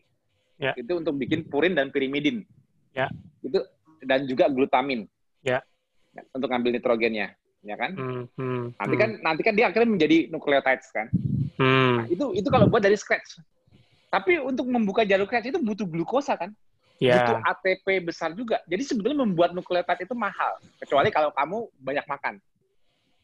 Ya. 0.63 0.73
Itu 0.79 1.03
untuk 1.03 1.19
bikin 1.19 1.51
purin 1.51 1.75
dan 1.75 1.91
pirimidin. 1.91 2.47
Ya. 2.95 3.11
Itu 3.43 3.67
dan 4.07 4.25
juga 4.31 4.47
glutamin. 4.47 5.11
Ya 5.43 5.67
untuk 6.33 6.49
ngambil 6.49 6.71
nitrogennya, 6.79 7.37
ya 7.65 7.77
kan? 7.77 7.91
Hmm, 7.97 8.25
hmm, 8.37 8.63
nanti 8.79 8.97
kan 8.97 9.11
hmm. 9.17 9.23
nanti 9.23 9.43
kan 9.45 9.55
dia 9.57 9.67
akhirnya 9.69 9.91
menjadi 9.91 10.17
nucleotides 10.33 10.89
kan? 10.93 11.07
Hmm. 11.57 12.05
Nah, 12.05 12.07
itu 12.09 12.25
itu 12.37 12.49
kalau 12.49 12.69
buat 12.69 12.85
dari 12.85 12.97
scratch. 12.97 13.41
Tapi 14.09 14.39
untuk 14.41 14.71
membuka 14.71 15.03
jalur 15.03 15.27
scratch 15.29 15.51
itu 15.51 15.61
butuh 15.61 15.85
glukosa 15.85 16.39
kan? 16.39 16.55
Yeah. 16.97 17.21
Butuh 17.21 17.37
ATP 17.45 17.87
besar 18.09 18.33
juga. 18.33 18.65
Jadi 18.65 18.83
sebetulnya 18.87 19.21
membuat 19.21 19.53
nukleotide 19.53 20.09
itu 20.09 20.15
mahal, 20.17 20.57
kecuali 20.81 21.13
kalau 21.13 21.29
kamu 21.35 21.69
banyak 21.81 22.07
makan. 22.09 22.35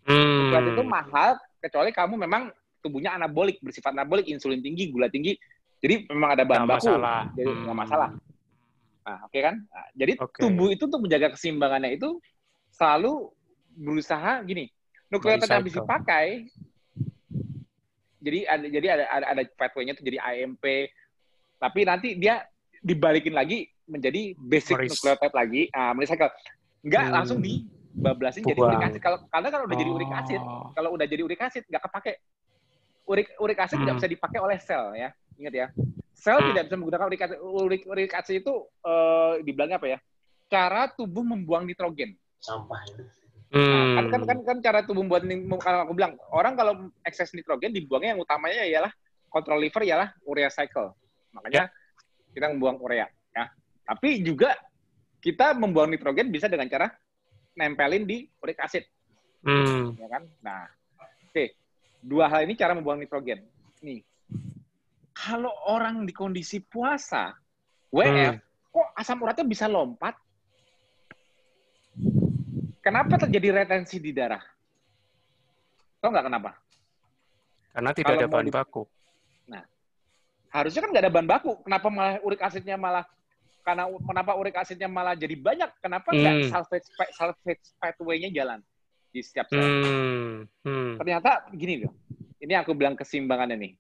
Hmm. 0.04 0.50
Nukleotide 0.52 0.72
itu 0.76 0.84
mahal 0.84 1.30
kecuali 1.62 1.90
kamu 1.94 2.14
memang 2.26 2.52
tubuhnya 2.82 3.14
anabolik, 3.14 3.62
bersifat 3.62 3.94
anabolik, 3.94 4.26
insulin 4.28 4.60
tinggi, 4.60 4.90
gula 4.90 5.06
tinggi. 5.08 5.38
Jadi 5.82 6.06
memang 6.10 6.38
ada 6.38 6.44
bahan 6.46 6.66
baku, 6.66 6.94
masalah. 6.94 7.22
jadi 7.34 7.50
nggak 7.50 7.74
hmm. 7.74 7.82
masalah. 7.86 8.08
Nah, 9.02 9.18
oke 9.26 9.34
okay 9.34 9.40
kan? 9.42 9.54
Nah, 9.66 9.86
jadi 9.98 10.12
okay. 10.18 10.40
tubuh 10.46 10.68
itu 10.70 10.82
untuk 10.86 11.02
menjaga 11.02 11.34
keseimbangannya 11.34 11.90
itu 11.98 12.22
selalu 12.72 13.30
berusaha 13.76 14.40
gini. 14.44 14.68
Nukleotida 15.12 15.48
yang 15.48 15.60
habis 15.60 15.76
dipakai. 15.76 16.26
Jadi 18.22 18.38
ada 18.46 18.66
jadi 18.66 18.86
ada 18.96 19.04
ada, 19.10 19.26
ada 19.34 19.42
pathway-nya 19.58 19.98
tuh 19.98 20.06
jadi 20.06 20.18
AMP 20.22 20.64
tapi 21.62 21.80
nanti 21.86 22.18
dia 22.18 22.42
dibalikin 22.82 23.38
lagi 23.38 23.70
menjadi 23.86 24.34
basic 24.34 24.74
Maris. 24.74 24.90
nucleotide 24.98 25.36
lagi. 25.36 25.62
Ah 25.70 25.94
merecycle 25.94 26.30
nggak 26.82 27.04
hmm. 27.06 27.14
langsung 27.14 27.38
dibablasin 27.38 28.42
jadi 28.42 28.58
urik 28.58 28.82
acid. 28.82 29.00
Kalau 29.02 29.18
karena 29.30 29.48
kalau 29.54 29.64
udah 29.70 29.76
oh. 29.76 29.82
jadi 29.82 29.90
urik 29.94 30.12
acid 30.14 30.40
kalau 30.74 30.90
udah 30.98 31.06
jadi 31.06 31.22
urik 31.22 31.40
acid 31.42 31.62
nggak 31.70 31.82
kepake. 31.86 32.12
Urik 33.06 33.28
urik 33.38 33.58
acid 33.62 33.76
hmm. 33.78 33.82
tidak 33.86 33.94
bisa 34.02 34.08
dipakai 34.10 34.38
oleh 34.42 34.58
sel 34.58 34.84
ya. 34.98 35.10
Ingat 35.38 35.54
ya. 35.54 35.66
Sel 36.14 36.38
hmm. 36.38 36.48
tidak 36.54 36.62
bisa 36.66 36.76
menggunakan 36.78 37.06
urik 37.06 37.20
acid 37.22 37.38
urik 37.38 37.82
urik 37.86 38.12
acid 38.14 38.34
itu 38.42 38.54
uh, 38.82 39.38
dibilangnya 39.42 39.78
apa 39.78 39.86
ya? 39.86 39.98
Cara 40.50 40.90
tubuh 40.90 41.22
membuang 41.22 41.62
nitrogen 41.62 42.18
sampah 42.42 42.82
itu. 42.90 43.02
Hmm. 43.52 43.68
Nah, 43.68 43.84
kan, 43.92 44.04
kan, 44.08 44.22
kan, 44.24 44.38
kan 44.48 44.58
cara 44.64 44.80
tubuh 44.82 45.04
buat 45.04 45.22
kalau 45.60 45.84
aku 45.84 45.92
bilang 45.92 46.16
orang 46.32 46.56
kalau 46.56 46.72
ekses 47.04 47.36
nitrogen 47.36 47.70
dibuangnya 47.70 48.16
yang 48.16 48.20
utamanya 48.24 48.64
ialah 48.64 48.92
kontrol 49.28 49.60
liver 49.60 49.84
ialah 49.84 50.08
urea 50.24 50.48
cycle. 50.48 50.96
Makanya 51.36 51.68
yeah. 51.68 52.32
kita 52.32 52.46
membuang 52.52 52.80
urea. 52.80 53.06
Ya. 53.32 53.52
Tapi 53.84 54.24
juga 54.24 54.56
kita 55.20 55.54
membuang 55.54 55.92
nitrogen 55.92 56.32
bisa 56.32 56.48
dengan 56.48 56.68
cara 56.68 56.90
nempelin 57.54 58.08
di 58.08 58.24
uric 58.40 58.58
acid. 58.58 58.84
Hmm. 59.44 59.94
Ya 60.00 60.08
kan? 60.08 60.24
Nah, 60.40 60.66
oke. 60.98 61.30
Okay. 61.30 61.48
Dua 62.02 62.26
hal 62.26 62.48
ini 62.48 62.56
cara 62.58 62.72
membuang 62.72 62.98
nitrogen. 62.98 63.44
Nih, 63.84 64.02
kalau 65.12 65.52
orang 65.68 66.08
di 66.08 66.12
kondisi 66.16 66.58
puasa, 66.64 67.36
WF, 67.92 68.34
hmm. 68.40 68.72
kok 68.72 68.88
asam 68.96 69.20
uratnya 69.22 69.44
bisa 69.46 69.68
lompat? 69.68 70.16
Kenapa 72.82 73.14
terjadi 73.14 73.62
retensi 73.62 74.02
di 74.02 74.10
darah? 74.10 74.42
Tahu 76.02 76.10
nggak 76.10 76.26
kenapa? 76.26 76.50
Karena 77.70 77.90
tidak 77.94 78.10
Kalau 78.10 78.20
ada 78.20 78.28
bahan 78.28 78.48
di... 78.50 78.52
baku. 78.52 78.82
Nah, 79.46 79.62
harusnya 80.50 80.80
kan 80.82 80.90
nggak 80.90 81.04
ada 81.06 81.14
bahan 81.14 81.28
baku. 81.30 81.52
Kenapa 81.62 81.86
malah 81.94 82.18
urik 82.26 82.42
asidnya 82.42 82.74
malah 82.74 83.06
karena 83.62 83.86
kenapa 83.86 84.34
urik 84.34 84.56
asidnya 84.58 84.90
malah 84.90 85.14
jadi 85.14 85.38
banyak? 85.38 85.70
Kenapa 85.78 86.10
nggak 86.10 86.34
hmm. 86.42 86.50
salvage 86.50 86.88
salvage 87.14 87.64
pathway-nya 87.78 88.34
jalan 88.34 88.58
di 89.14 89.22
setiap 89.22 89.46
sel? 89.46 89.62
Hmm. 89.62 90.50
Hmm. 90.66 90.98
Ternyata 90.98 91.46
gini 91.54 91.86
loh. 91.86 91.94
Ini 92.42 92.66
aku 92.66 92.74
bilang 92.74 92.98
kesimbangannya 92.98 93.54
nih. 93.54 93.72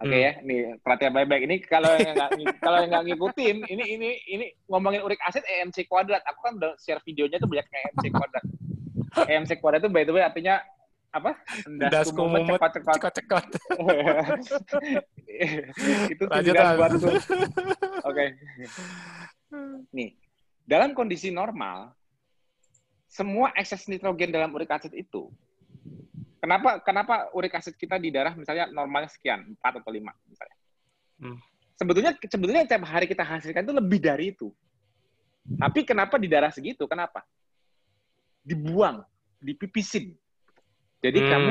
Oke 0.00 0.16
okay, 0.16 0.16
hmm. 0.16 0.24
ya, 0.24 0.32
nih 0.48 0.60
perhatian 0.80 1.12
baik-baik. 1.12 1.42
Ini 1.44 1.56
kalau 1.68 1.92
yang 2.00 2.16
nggak 2.16 2.30
kalau 2.64 2.78
yang 2.80 2.88
nggak 2.88 3.04
ngikutin, 3.04 3.56
ini 3.68 3.84
ini 3.84 4.10
ini 4.32 4.46
ngomongin 4.64 5.04
urik 5.04 5.20
asid 5.28 5.44
EMC 5.44 5.84
kuadrat. 5.92 6.24
Aku 6.24 6.40
kan 6.40 6.56
udah 6.56 6.72
share 6.80 7.04
videonya 7.04 7.36
tuh 7.36 7.44
banyak 7.44 7.68
EMC 7.68 8.04
kuadrat. 8.08 8.44
EMC 9.28 9.50
kuadrat 9.60 9.84
itu 9.84 9.92
by 9.92 10.08
the 10.08 10.12
way 10.16 10.24
artinya 10.24 10.64
apa? 11.12 11.36
Das 11.92 12.08
kumumut 12.16 12.56
cepat-cepat. 12.56 12.94
Cepat-cepat. 12.96 13.44
itu 16.08 16.22
tuh. 16.96 17.12
Oke. 18.08 18.24
Nih, 19.92 20.16
dalam 20.64 20.96
kondisi 20.96 21.28
normal, 21.28 21.92
semua 23.04 23.52
ekses 23.52 23.84
nitrogen 23.84 24.32
dalam 24.32 24.48
urik 24.56 24.72
asid 24.72 24.96
itu 24.96 25.28
kenapa 26.40 26.80
kenapa 26.80 27.14
urik 27.36 27.54
asid 27.54 27.76
kita 27.76 28.00
di 28.00 28.10
darah 28.10 28.34
misalnya 28.34 28.66
normalnya 28.72 29.12
sekian 29.12 29.44
4 29.60 29.80
atau 29.84 29.90
5 29.92 30.00
misalnya. 30.02 30.56
Hmm. 31.20 31.38
Sebetulnya 31.76 32.12
sebetulnya 32.16 32.64
tiap 32.68 32.84
hari 32.88 33.06
kita 33.08 33.24
hasilkan 33.24 33.64
itu 33.64 33.74
lebih 33.76 34.00
dari 34.00 34.32
itu. 34.32 34.48
Tapi 35.44 35.84
kenapa 35.84 36.20
di 36.20 36.28
darah 36.28 36.52
segitu? 36.52 36.84
Kenapa? 36.84 37.24
Dibuang, 38.44 39.04
dipipisin. 39.40 40.12
Jadi 41.00 41.18
hmm. 41.20 41.28
kamu 41.28 41.50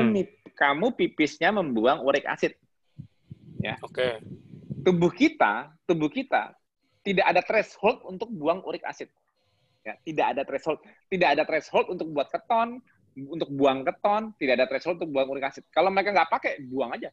kamu 0.54 0.86
pipisnya 0.94 1.50
membuang 1.50 2.02
urik 2.06 2.26
asid. 2.26 2.54
Ya. 3.58 3.78
Oke. 3.82 3.94
Okay. 3.94 4.12
Tubuh 4.80 5.12
kita, 5.12 5.74
tubuh 5.84 6.08
kita 6.08 6.54
tidak 7.04 7.26
ada 7.26 7.40
threshold 7.44 8.04
untuk 8.04 8.28
buang 8.32 8.60
urik 8.64 8.84
asid. 8.84 9.08
Ya, 9.80 9.96
tidak 10.04 10.26
ada 10.36 10.42
threshold, 10.44 10.78
tidak 11.08 11.28
ada 11.32 11.42
threshold 11.48 11.88
untuk 11.88 12.12
buat 12.12 12.28
keton, 12.28 12.84
untuk 13.16 13.50
buang 13.50 13.82
keton, 13.82 14.34
tidak 14.38 14.54
ada 14.60 14.66
threshold 14.70 14.98
untuk 15.02 15.10
buang 15.10 15.28
urik 15.30 15.50
asid. 15.50 15.64
Kalau 15.70 15.90
mereka 15.90 16.14
nggak 16.14 16.30
pakai, 16.30 16.52
buang 16.66 16.94
aja. 16.94 17.10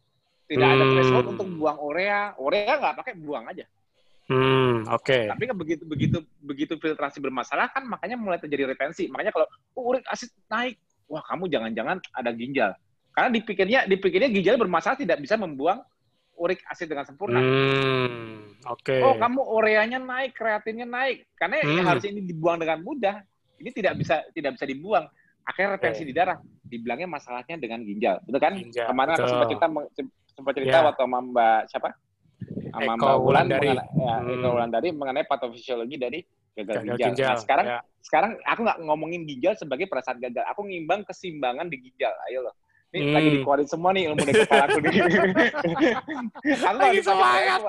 Tidak 0.47 0.63
hmm. 0.63 0.75
ada 0.79 0.85
threshold 0.95 1.25
untuk 1.35 1.47
buang 1.59 1.77
urea, 1.81 2.37
urea 2.39 2.73
nggak 2.79 2.95
pakai, 3.03 3.13
buang 3.19 3.45
aja. 3.51 3.65
Hmm, 4.27 4.83
oke. 4.91 5.07
Okay. 5.07 5.23
Tapi 5.31 5.43
kan 5.47 5.55
begitu 5.55 5.83
begitu 5.87 6.17
begitu 6.43 6.73
filtrasi 6.75 7.23
bermasalah 7.23 7.71
kan 7.71 7.87
makanya 7.87 8.19
mulai 8.19 8.39
terjadi 8.39 8.75
retensi. 8.75 9.07
Makanya 9.07 9.31
kalau 9.31 9.47
oh, 9.79 9.83
urik 9.95 10.03
asid 10.11 10.31
naik, 10.51 10.75
wah 11.07 11.23
kamu 11.23 11.47
jangan-jangan 11.47 12.03
ada 12.11 12.31
ginjal. 12.35 12.71
Karena 13.15 13.29
dipikirnya 13.31 13.79
dipikirnya 13.87 14.27
ginjal 14.27 14.59
bermasalah 14.59 14.99
tidak 14.99 15.23
bisa 15.23 15.39
membuang 15.39 15.79
urik 16.37 16.59
asid 16.67 16.91
dengan 16.91 17.07
sempurna. 17.07 17.39
Hmm, 17.39 18.59
Oke. 18.67 18.99
Okay. 18.99 19.01
Oh, 19.01 19.15
kamu 19.15 19.41
ureanya 19.41 19.97
naik, 19.97 20.35
kreatinnya 20.35 20.85
naik. 20.85 21.25
Karena 21.39 21.63
hmm. 21.63 21.87
harusnya 21.87 22.11
ini 22.13 22.21
dibuang 22.27 22.59
dengan 22.59 22.83
mudah. 22.83 23.23
Ini 23.57 23.69
tidak 23.73 23.97
bisa 23.97 24.21
tidak 24.35 24.59
bisa 24.59 24.65
dibuang. 24.67 25.07
Akhirnya 25.47 25.79
retensi 25.79 26.03
di 26.03 26.13
darah. 26.13 26.37
Dibilangnya 26.67 27.07
masalahnya 27.07 27.55
dengan 27.55 27.79
ginjal. 27.87 28.19
Betul 28.27 28.39
kan? 28.43 28.53
Ginjal, 28.59 28.91
Kemarin 28.91 29.11
aku 29.15 29.27
sempat 29.31 29.47
cerita 29.47 29.67
sempat 30.37 30.53
cerita 30.53 30.77
yeah. 30.77 30.85
waktu 30.85 31.01
sama 31.07 31.19
Mbak 31.23 31.59
siapa? 31.71 31.89
Sama 32.69 32.93
Eko 32.93 32.95
Mbak 32.99 33.17
Wulan 33.23 33.45
dari 33.47 33.69
ya, 33.73 34.15
hmm. 34.21 34.33
Eko 34.37 34.49
dari 34.69 34.89
mengenai 34.93 35.25
patofisiologi 35.25 35.95
dari 35.97 36.19
gagal, 36.53 36.75
gagal 36.83 36.83
ginjal. 36.83 37.07
ginjal. 37.15 37.27
Nah, 37.31 37.39
sekarang 37.41 37.65
yeah. 37.65 37.81
sekarang 38.03 38.31
aku 38.43 38.59
nggak 38.67 38.79
ngomongin 38.85 39.21
ginjal 39.25 39.53
sebagai 39.55 39.87
perasaan 39.87 40.19
gagal. 40.19 40.43
Aku 40.51 40.67
ngimbang 40.67 41.07
kesimbangan 41.07 41.71
di 41.71 41.79
ginjal. 41.79 42.13
Ayo 42.29 42.45
loh 42.45 42.55
ini 42.95 43.11
hmm. 43.11 43.15
lagi 43.19 43.29
dikeluarin 43.35 43.67
semua 43.67 43.91
nih 43.91 44.07
ilmu 44.07 44.23
dari 44.23 44.47
kepala 44.47 44.63
aku 44.63 44.79
nih. 44.79 44.95
aku 46.71 46.77
lagi 46.79 47.01
semangat. 47.03 47.59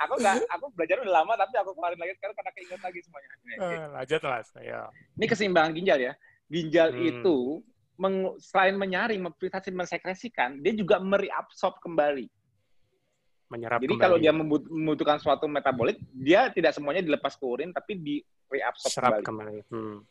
aku 0.00 0.14
nggak, 0.16 0.36
aku 0.48 0.64
belajar 0.72 0.96
udah 1.04 1.12
lama 1.12 1.32
tapi 1.36 1.54
aku 1.60 1.70
keluarin 1.76 2.00
lagi 2.00 2.12
sekarang 2.16 2.34
karena 2.40 2.52
keinget 2.56 2.80
lagi 2.80 3.00
semuanya. 3.04 3.28
Uh, 3.60 3.86
lanjut 3.92 4.20
mas, 4.24 4.48
ya. 4.64 4.80
Ini 5.20 5.26
keseimbangan 5.28 5.72
ginjal 5.76 5.98
ya. 6.00 6.12
Ginjal 6.52 6.92
hmm. 6.92 7.08
itu 7.08 7.36
meng, 7.96 8.36
selain 8.36 8.76
menyaring, 8.76 9.24
memfiltrasi, 9.24 9.72
mensekresikan, 9.72 10.60
dia 10.60 10.76
juga 10.76 11.00
mereabsorb 11.00 11.80
kembali. 11.80 12.28
Menyerap 13.48 13.80
Jadi 13.80 13.96
kembali. 13.96 14.04
kalau 14.04 14.16
dia 14.20 14.32
membutuhkan 14.36 15.16
suatu 15.16 15.48
metabolit, 15.48 15.96
dia 16.12 16.52
tidak 16.52 16.76
semuanya 16.76 17.00
dilepas 17.00 17.32
ke 17.40 17.44
urin, 17.44 17.72
tapi 17.72 17.96
di 17.96 18.14
reabsorb 18.52 18.92
kembali. 18.92 19.24
kembali. 19.24 19.58
Hmm 19.72 20.04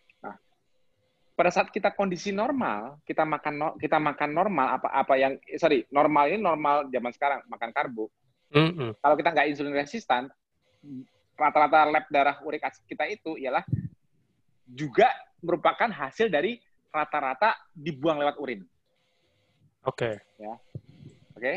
pada 1.42 1.50
saat 1.50 1.74
kita 1.74 1.90
kondisi 1.98 2.30
normal, 2.30 3.02
kita 3.02 3.26
makan 3.26 3.74
kita 3.82 3.98
makan 3.98 4.30
normal 4.30 4.78
apa 4.78 4.94
apa 4.94 5.14
yang 5.18 5.34
sorry 5.58 5.82
normal 5.90 6.30
ini 6.30 6.38
normal 6.38 6.86
zaman 6.94 7.12
sekarang 7.18 7.40
makan 7.50 7.74
karbo. 7.74 8.14
Mm-hmm. 8.54 9.02
Kalau 9.02 9.16
kita 9.18 9.30
nggak 9.34 9.48
insulin 9.50 9.74
resistan, 9.74 10.30
rata-rata 11.34 11.90
lab 11.90 12.06
darah 12.14 12.38
urik 12.46 12.62
asid 12.62 12.86
kita 12.86 13.10
itu 13.10 13.42
ialah 13.42 13.66
juga 14.70 15.10
merupakan 15.42 15.90
hasil 15.90 16.30
dari 16.30 16.58
rata-rata 16.94 17.58
dibuang 17.74 18.22
lewat 18.22 18.38
urin. 18.38 18.62
Oke. 19.86 20.22
Okay. 20.22 20.42
Ya. 20.42 20.56
Oke. 21.34 21.42
Okay? 21.42 21.56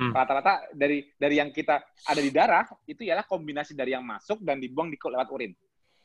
Hmm. 0.00 0.16
Rata-rata 0.16 0.72
dari 0.72 1.04
dari 1.20 1.36
yang 1.36 1.52
kita 1.52 1.76
ada 2.08 2.20
di 2.24 2.32
darah 2.32 2.64
itu 2.88 3.04
ialah 3.04 3.28
kombinasi 3.28 3.76
dari 3.76 3.92
yang 3.92 4.06
masuk 4.06 4.40
dan 4.40 4.56
dibuang 4.56 4.88
di 4.88 4.96
lewat 4.96 5.28
urin. 5.28 5.52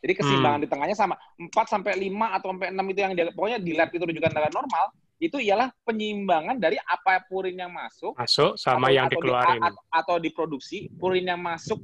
Jadi 0.03 0.13
keseimbangan 0.21 0.59
hmm. 0.59 0.65
di 0.67 0.69
tengahnya 0.69 0.97
sama 0.97 1.15
4 1.39 1.49
sampai 1.65 1.97
5 1.97 2.37
atau 2.37 2.47
sampai 2.51 2.67
6 2.75 2.91
itu 2.91 2.99
yang 2.99 3.11
pokoknya 3.31 3.59
di 3.63 3.71
lab 3.73 3.89
itu 3.89 4.03
rujukan 4.03 4.31
darah 4.35 4.51
normal 4.51 4.85
itu 5.15 5.39
ialah 5.39 5.71
penyiimbangan 5.87 6.59
dari 6.59 6.75
apa 6.83 7.23
purin 7.23 7.55
yang 7.55 7.71
masuk 7.71 8.11
masuk 8.19 8.59
sama 8.59 8.91
atau, 8.91 8.95
yang 8.99 9.05
atau 9.07 9.13
dikeluarin 9.15 9.61
di, 9.63 9.71
atau 9.87 10.15
diproduksi 10.19 10.77
purin 10.99 11.23
yang 11.23 11.39
masuk 11.39 11.79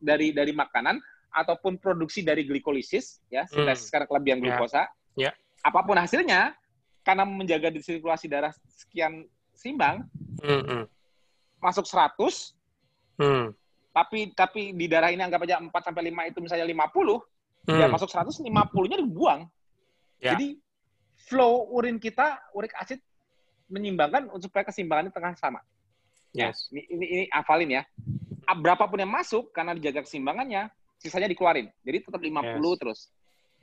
dari 0.00 0.32
dari 0.32 0.56
makanan 0.56 0.96
ataupun 1.30 1.78
produksi 1.78 2.26
dari 2.26 2.42
glikolisis 2.46 3.22
ya 3.30 3.46
hmm. 3.46 3.70
sekarang 3.74 4.08
kelebihan 4.10 4.38
ya. 4.40 4.44
glukosa 4.54 4.82
yeah. 5.14 5.30
yeah. 5.30 5.34
apa 5.62 5.80
pun 5.86 5.96
hasilnya 5.98 6.54
karena 7.06 7.24
menjaga 7.24 7.70
sirkulasi 7.80 8.26
darah 8.26 8.52
sekian 8.66 9.26
seimbang 9.54 10.04
hmm. 10.42 10.62
hmm. 10.66 10.84
masuk 11.62 11.86
100 11.86 12.18
hmm. 13.18 13.46
tapi 13.94 14.34
tapi 14.34 14.74
di 14.74 14.86
darah 14.90 15.14
ini 15.14 15.22
anggap 15.22 15.46
aja 15.46 15.62
4 15.62 15.70
sampai 15.70 16.10
5 16.10 16.30
itu 16.34 16.38
misalnya 16.42 16.66
50 16.66 17.30
Ya, 17.68 17.72
hmm. 17.76 17.80
ya 17.84 17.86
masuk 17.92 18.08
150-nya 18.08 18.96
dibuang. 19.04 19.44
Ya. 20.20 20.36
Jadi 20.36 20.56
flow 21.28 21.68
urin 21.76 22.00
kita, 22.00 22.40
urik 22.56 22.72
asid 22.80 23.04
menyimbangkan 23.68 24.32
supaya 24.40 24.64
keseimbangannya 24.64 25.12
tengah 25.12 25.36
sama. 25.36 25.60
Ya, 26.32 26.50
yes. 26.50 26.70
Ya, 26.72 26.80
ini, 26.80 26.82
ini, 26.88 27.06
ini 27.06 27.24
hafalin 27.28 27.70
ya. 27.80 27.82
Berapapun 28.50 28.98
yang 28.98 29.12
masuk 29.12 29.52
karena 29.52 29.76
dijaga 29.76 30.02
keseimbangannya, 30.08 30.72
sisanya 31.00 31.32
dikeluarin. 31.32 31.72
Jadi 31.80 32.04
tetap 32.04 32.20
50 32.20 32.28
yes. 32.28 32.76
terus. 32.76 33.00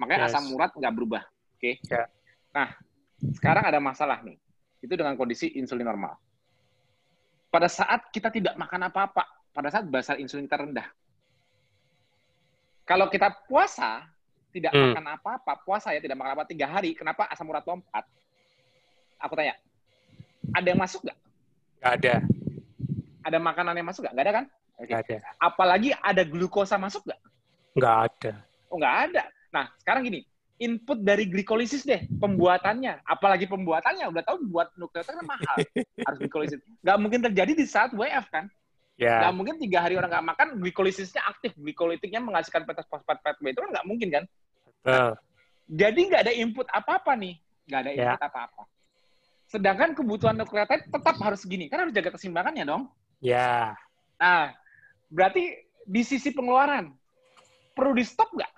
Makanya 0.02 0.26
yes. 0.26 0.34
asam 0.34 0.50
urat 0.58 0.74
nggak 0.74 0.94
berubah. 0.94 1.24
Oke. 1.54 1.78
Okay? 1.78 1.94
Ya. 1.94 2.10
Nah, 2.52 2.74
sekarang 3.38 3.64
ada 3.70 3.78
masalah 3.78 4.26
nih. 4.26 4.42
Itu 4.82 4.98
dengan 4.98 5.14
kondisi 5.14 5.54
insulin 5.54 5.86
normal. 5.86 6.18
Pada 7.54 7.70
saat 7.70 8.10
kita 8.10 8.34
tidak 8.34 8.58
makan 8.58 8.90
apa-apa, 8.90 9.24
pada 9.54 9.70
saat 9.70 9.86
basal 9.88 10.18
insulin 10.18 10.50
kita 10.50 10.60
rendah, 10.60 10.88
kalau 12.88 13.12
kita 13.12 13.34
puasa, 13.46 14.06
tidak 14.52 14.72
hmm. 14.72 14.94
makan 14.94 15.06
apa-apa, 15.18 15.54
puasa 15.64 15.92
ya 15.92 16.00
tidak 16.00 16.18
makan 16.20 16.40
apa 16.40 16.46
tiga 16.48 16.68
hari, 16.72 16.94
kenapa 16.94 17.28
asam 17.28 17.48
urat 17.52 17.64
lompat? 17.68 18.06
Aku 19.18 19.34
tanya, 19.34 19.58
ada 20.54 20.68
yang 20.68 20.80
masuk 20.80 21.04
nggak? 21.04 21.20
Nggak 21.82 21.94
ada. 22.00 22.16
Ada 23.28 23.38
makanan 23.44 23.74
yang 23.76 23.88
masuk 23.88 24.08
nggak? 24.08 24.14
Nggak 24.14 24.26
ada 24.26 24.34
kan? 24.36 24.46
Okay. 24.78 24.96
Ada. 24.96 25.18
Apalagi 25.42 25.90
ada 26.00 26.22
glukosa 26.24 26.80
masuk 26.80 27.04
nggak? 27.04 27.20
Nggak 27.78 27.96
ada. 28.10 28.34
Oh 28.74 28.78
nggak 28.82 28.98
ada. 29.10 29.24
Nah 29.54 29.66
sekarang 29.80 30.02
gini, 30.10 30.20
input 30.58 31.06
dari 31.06 31.30
glikolisis 31.30 31.86
deh, 31.86 32.10
pembuatannya. 32.18 33.06
Apalagi 33.06 33.46
pembuatannya, 33.46 34.10
udah 34.10 34.24
tahu 34.26 34.50
buat 34.50 34.74
nukleotit 34.76 35.14
kan 35.14 35.26
mahal, 35.26 35.58
harus 36.08 36.18
glikolisis. 36.18 36.60
Nggak 36.82 36.98
mungkin 36.98 37.20
terjadi 37.30 37.52
di 37.54 37.66
saat 37.70 37.94
WF 37.94 38.26
kan? 38.34 38.50
Yeah. 38.98 39.22
Nggak 39.22 39.34
mungkin 39.38 39.56
tiga 39.62 39.86
hari 39.86 39.94
orang 39.94 40.10
nggak 40.10 40.28
makan, 40.34 40.48
glikolisisnya 40.58 41.22
aktif, 41.30 41.54
glikolitiknya 41.54 42.18
menghasilkan 42.18 42.66
fosfat 42.66 43.22
PTB 43.22 43.54
itu 43.54 43.62
kan 43.62 43.70
nggak 43.70 43.86
mungkin 43.86 44.10
kan? 44.10 44.24
Nah, 44.82 45.14
jadi 45.70 46.00
nggak 46.10 46.22
ada 46.26 46.34
input 46.34 46.66
apa-apa 46.74 47.14
nih, 47.14 47.38
nggak 47.70 47.80
ada 47.86 47.92
input 47.94 48.18
yeah. 48.18 48.30
apa-apa. 48.34 48.64
Sedangkan 49.48 49.94
kebutuhan 49.94 50.36
nukleotid 50.36 50.90
tetap 50.90 51.16
harus 51.22 51.46
segini, 51.46 51.70
kan 51.70 51.86
harus 51.86 51.94
jaga 51.94 52.10
keseimbangannya 52.18 52.66
dong. 52.66 52.90
Ya. 53.22 53.38
Yeah. 53.38 53.66
Nah, 54.18 54.44
berarti 55.14 55.62
di 55.86 56.02
sisi 56.02 56.34
pengeluaran 56.34 56.90
perlu 57.78 57.94
di 57.94 58.02
stop 58.02 58.34
nggak? 58.34 58.54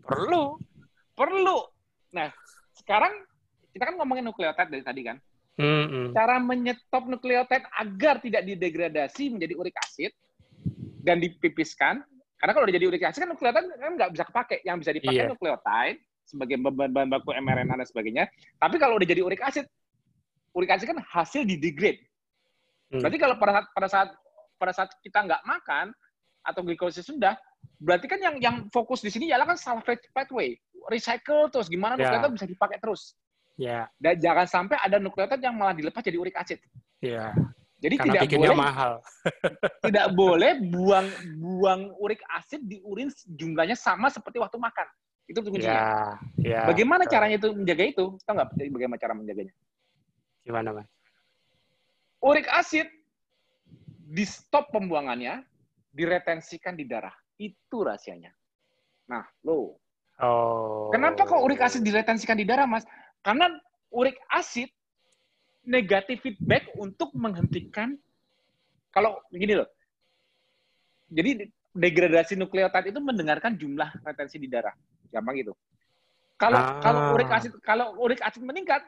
Perlu. 0.00 0.56
Perlu. 1.12 1.58
Nah, 2.16 2.32
sekarang 2.72 3.12
kita 3.76 3.92
kan 3.92 3.94
ngomongin 4.00 4.24
nukleotid 4.24 4.68
dari 4.72 4.84
tadi 4.84 5.02
kan. 5.04 5.16
Mm-hmm. 5.60 6.16
Cara 6.16 6.40
menyetop 6.40 7.04
nukleotid 7.04 7.68
agar 7.76 8.24
tidak 8.24 8.48
didegradasi 8.48 9.36
menjadi 9.36 9.54
urik 9.60 9.76
asid 9.84 10.12
dan 11.04 11.20
dipipiskan. 11.20 12.00
Karena 12.40 12.52
kalau 12.56 12.64
udah 12.64 12.74
jadi 12.74 12.88
urik 12.88 13.04
asid 13.04 13.28
kan 13.28 13.30
nukleotid 13.36 13.64
kan 13.76 13.92
nggak 14.00 14.10
bisa 14.16 14.24
kepake. 14.24 14.64
Yang 14.64 14.76
bisa 14.88 14.90
dipakai 14.96 15.22
yeah. 15.28 15.30
nukleotide 15.30 16.00
sebagai 16.24 16.56
bahan 16.64 17.12
baku 17.12 17.36
mRNA 17.36 17.84
dan 17.84 17.86
sebagainya. 17.86 18.24
Tapi 18.56 18.80
kalau 18.80 18.96
udah 18.96 19.08
jadi 19.08 19.20
urik 19.20 19.44
asid, 19.44 19.68
urik 20.56 20.72
asid 20.72 20.88
kan 20.88 20.98
hasil 21.02 21.44
di 21.44 21.60
degrade. 21.60 22.00
Mm. 22.88 23.04
Berarti 23.04 23.18
kalau 23.20 23.36
pada 23.36 23.52
saat 23.52 23.66
pada 23.76 23.88
saat 23.88 24.08
pada 24.56 24.72
saat 24.72 24.90
kita 25.04 25.18
nggak 25.26 25.42
makan 25.44 25.92
atau 26.42 26.60
glikolisis 26.62 27.06
sudah, 27.06 27.34
berarti 27.82 28.06
kan 28.06 28.18
yang 28.22 28.36
yang 28.38 28.56
fokus 28.70 29.02
di 29.02 29.10
sini 29.10 29.30
ialah 29.30 29.54
kan 29.54 29.58
salvage 29.58 30.06
pathway, 30.14 30.54
recycle 30.90 31.50
terus 31.50 31.66
gimana 31.66 31.98
yeah. 31.98 32.10
nukleotide 32.10 32.34
bisa 32.38 32.46
dipakai 32.46 32.78
terus. 32.78 33.18
Ya. 33.60 33.90
Dan 34.00 34.18
jangan 34.18 34.46
sampai 34.48 34.76
ada 34.80 34.96
nukleotid 35.02 35.40
yang 35.42 35.54
malah 35.54 35.76
dilepas 35.76 36.02
jadi 36.02 36.18
urik 36.18 36.34
asid. 36.38 36.58
Ya. 37.02 37.34
Jadi 37.82 37.98
Karena 37.98 38.22
tidak 38.22 38.38
boleh 38.38 38.54
mahal. 38.54 38.92
tidak 39.90 40.06
boleh 40.14 40.52
buang 40.70 41.06
buang 41.42 41.80
urik 41.98 42.22
asid 42.38 42.62
di 42.62 42.78
urin 42.86 43.10
jumlahnya 43.26 43.74
sama 43.74 44.06
seperti 44.06 44.38
waktu 44.38 44.54
makan. 44.54 44.86
Itu 45.26 45.42
kuncinya. 45.42 45.74
Ya, 45.74 45.98
ya, 46.38 46.60
bagaimana 46.66 47.02
betul. 47.02 47.14
caranya 47.18 47.36
itu 47.42 47.48
menjaga 47.50 47.84
itu? 47.86 48.04
Tahu 48.22 48.34
nggak 48.38 48.48
bagaimana 48.54 48.98
cara 49.02 49.14
menjaganya? 49.18 49.54
Gimana, 50.46 50.68
Mas? 50.74 50.88
Urik 52.22 52.46
asid 52.54 52.86
di 54.12 54.24
stop 54.26 54.70
pembuangannya, 54.70 55.42
diretensikan 55.90 56.78
di 56.78 56.86
darah. 56.86 57.14
Itu 57.42 57.82
rahasianya. 57.82 58.30
Nah, 59.10 59.26
lo 59.42 59.82
Oh. 60.22 60.86
Kenapa 60.94 61.26
kok 61.26 61.42
urik 61.42 61.58
asid 61.58 61.82
diretensikan 61.82 62.38
di 62.38 62.46
darah, 62.46 62.62
Mas? 62.62 62.86
Karena 63.26 63.50
urik 63.90 64.14
asid 64.30 64.70
negatif 65.66 66.22
feedback 66.22 66.70
untuk 66.78 67.10
menghentikan 67.18 67.98
kalau 68.94 69.18
begini 69.34 69.58
loh. 69.58 69.68
Jadi 71.10 71.48
degradasi 71.74 72.38
nukleotida 72.38 72.92
itu 72.92 73.00
mendengarkan 73.02 73.58
jumlah 73.58 73.90
retensi 74.06 74.38
di 74.38 74.46
darah. 74.46 74.72
Gampang 75.10 75.34
gitu. 75.42 75.52
Kalau 76.38 76.58
ah. 76.58 76.78
kalau 76.78 77.00
urik 77.18 77.30
asid 77.30 77.52
kalau 77.62 77.86
urik 77.98 78.22
asid 78.22 78.42
meningkat, 78.46 78.82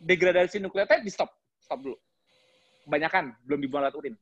degradasi 0.00 0.56
nukleotida 0.62 1.04
di 1.04 1.12
stop, 1.12 1.32
stop 1.60 1.84
dulu. 1.84 1.96
Kebanyakan 2.88 3.34
belum 3.44 3.60
dibuang 3.60 3.82
lewat 3.84 3.96
urin. 3.98 4.14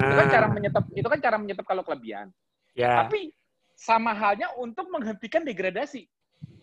Ah. 0.00 0.06
Itu 0.06 0.14
kan 0.16 0.28
cara 0.32 0.46
ah. 0.48 0.52
menyetop 0.52 0.84
itu 0.96 1.08
kan 1.08 1.20
cara 1.20 1.36
menyetop 1.36 1.66
kalau 1.68 1.82
kelebihan. 1.84 2.32
Ya. 2.72 3.04
Tapi 3.04 3.32
sama 3.76 4.14
halnya 4.14 4.52
untuk 4.56 4.88
menghentikan 4.88 5.42
degradasi. 5.42 6.08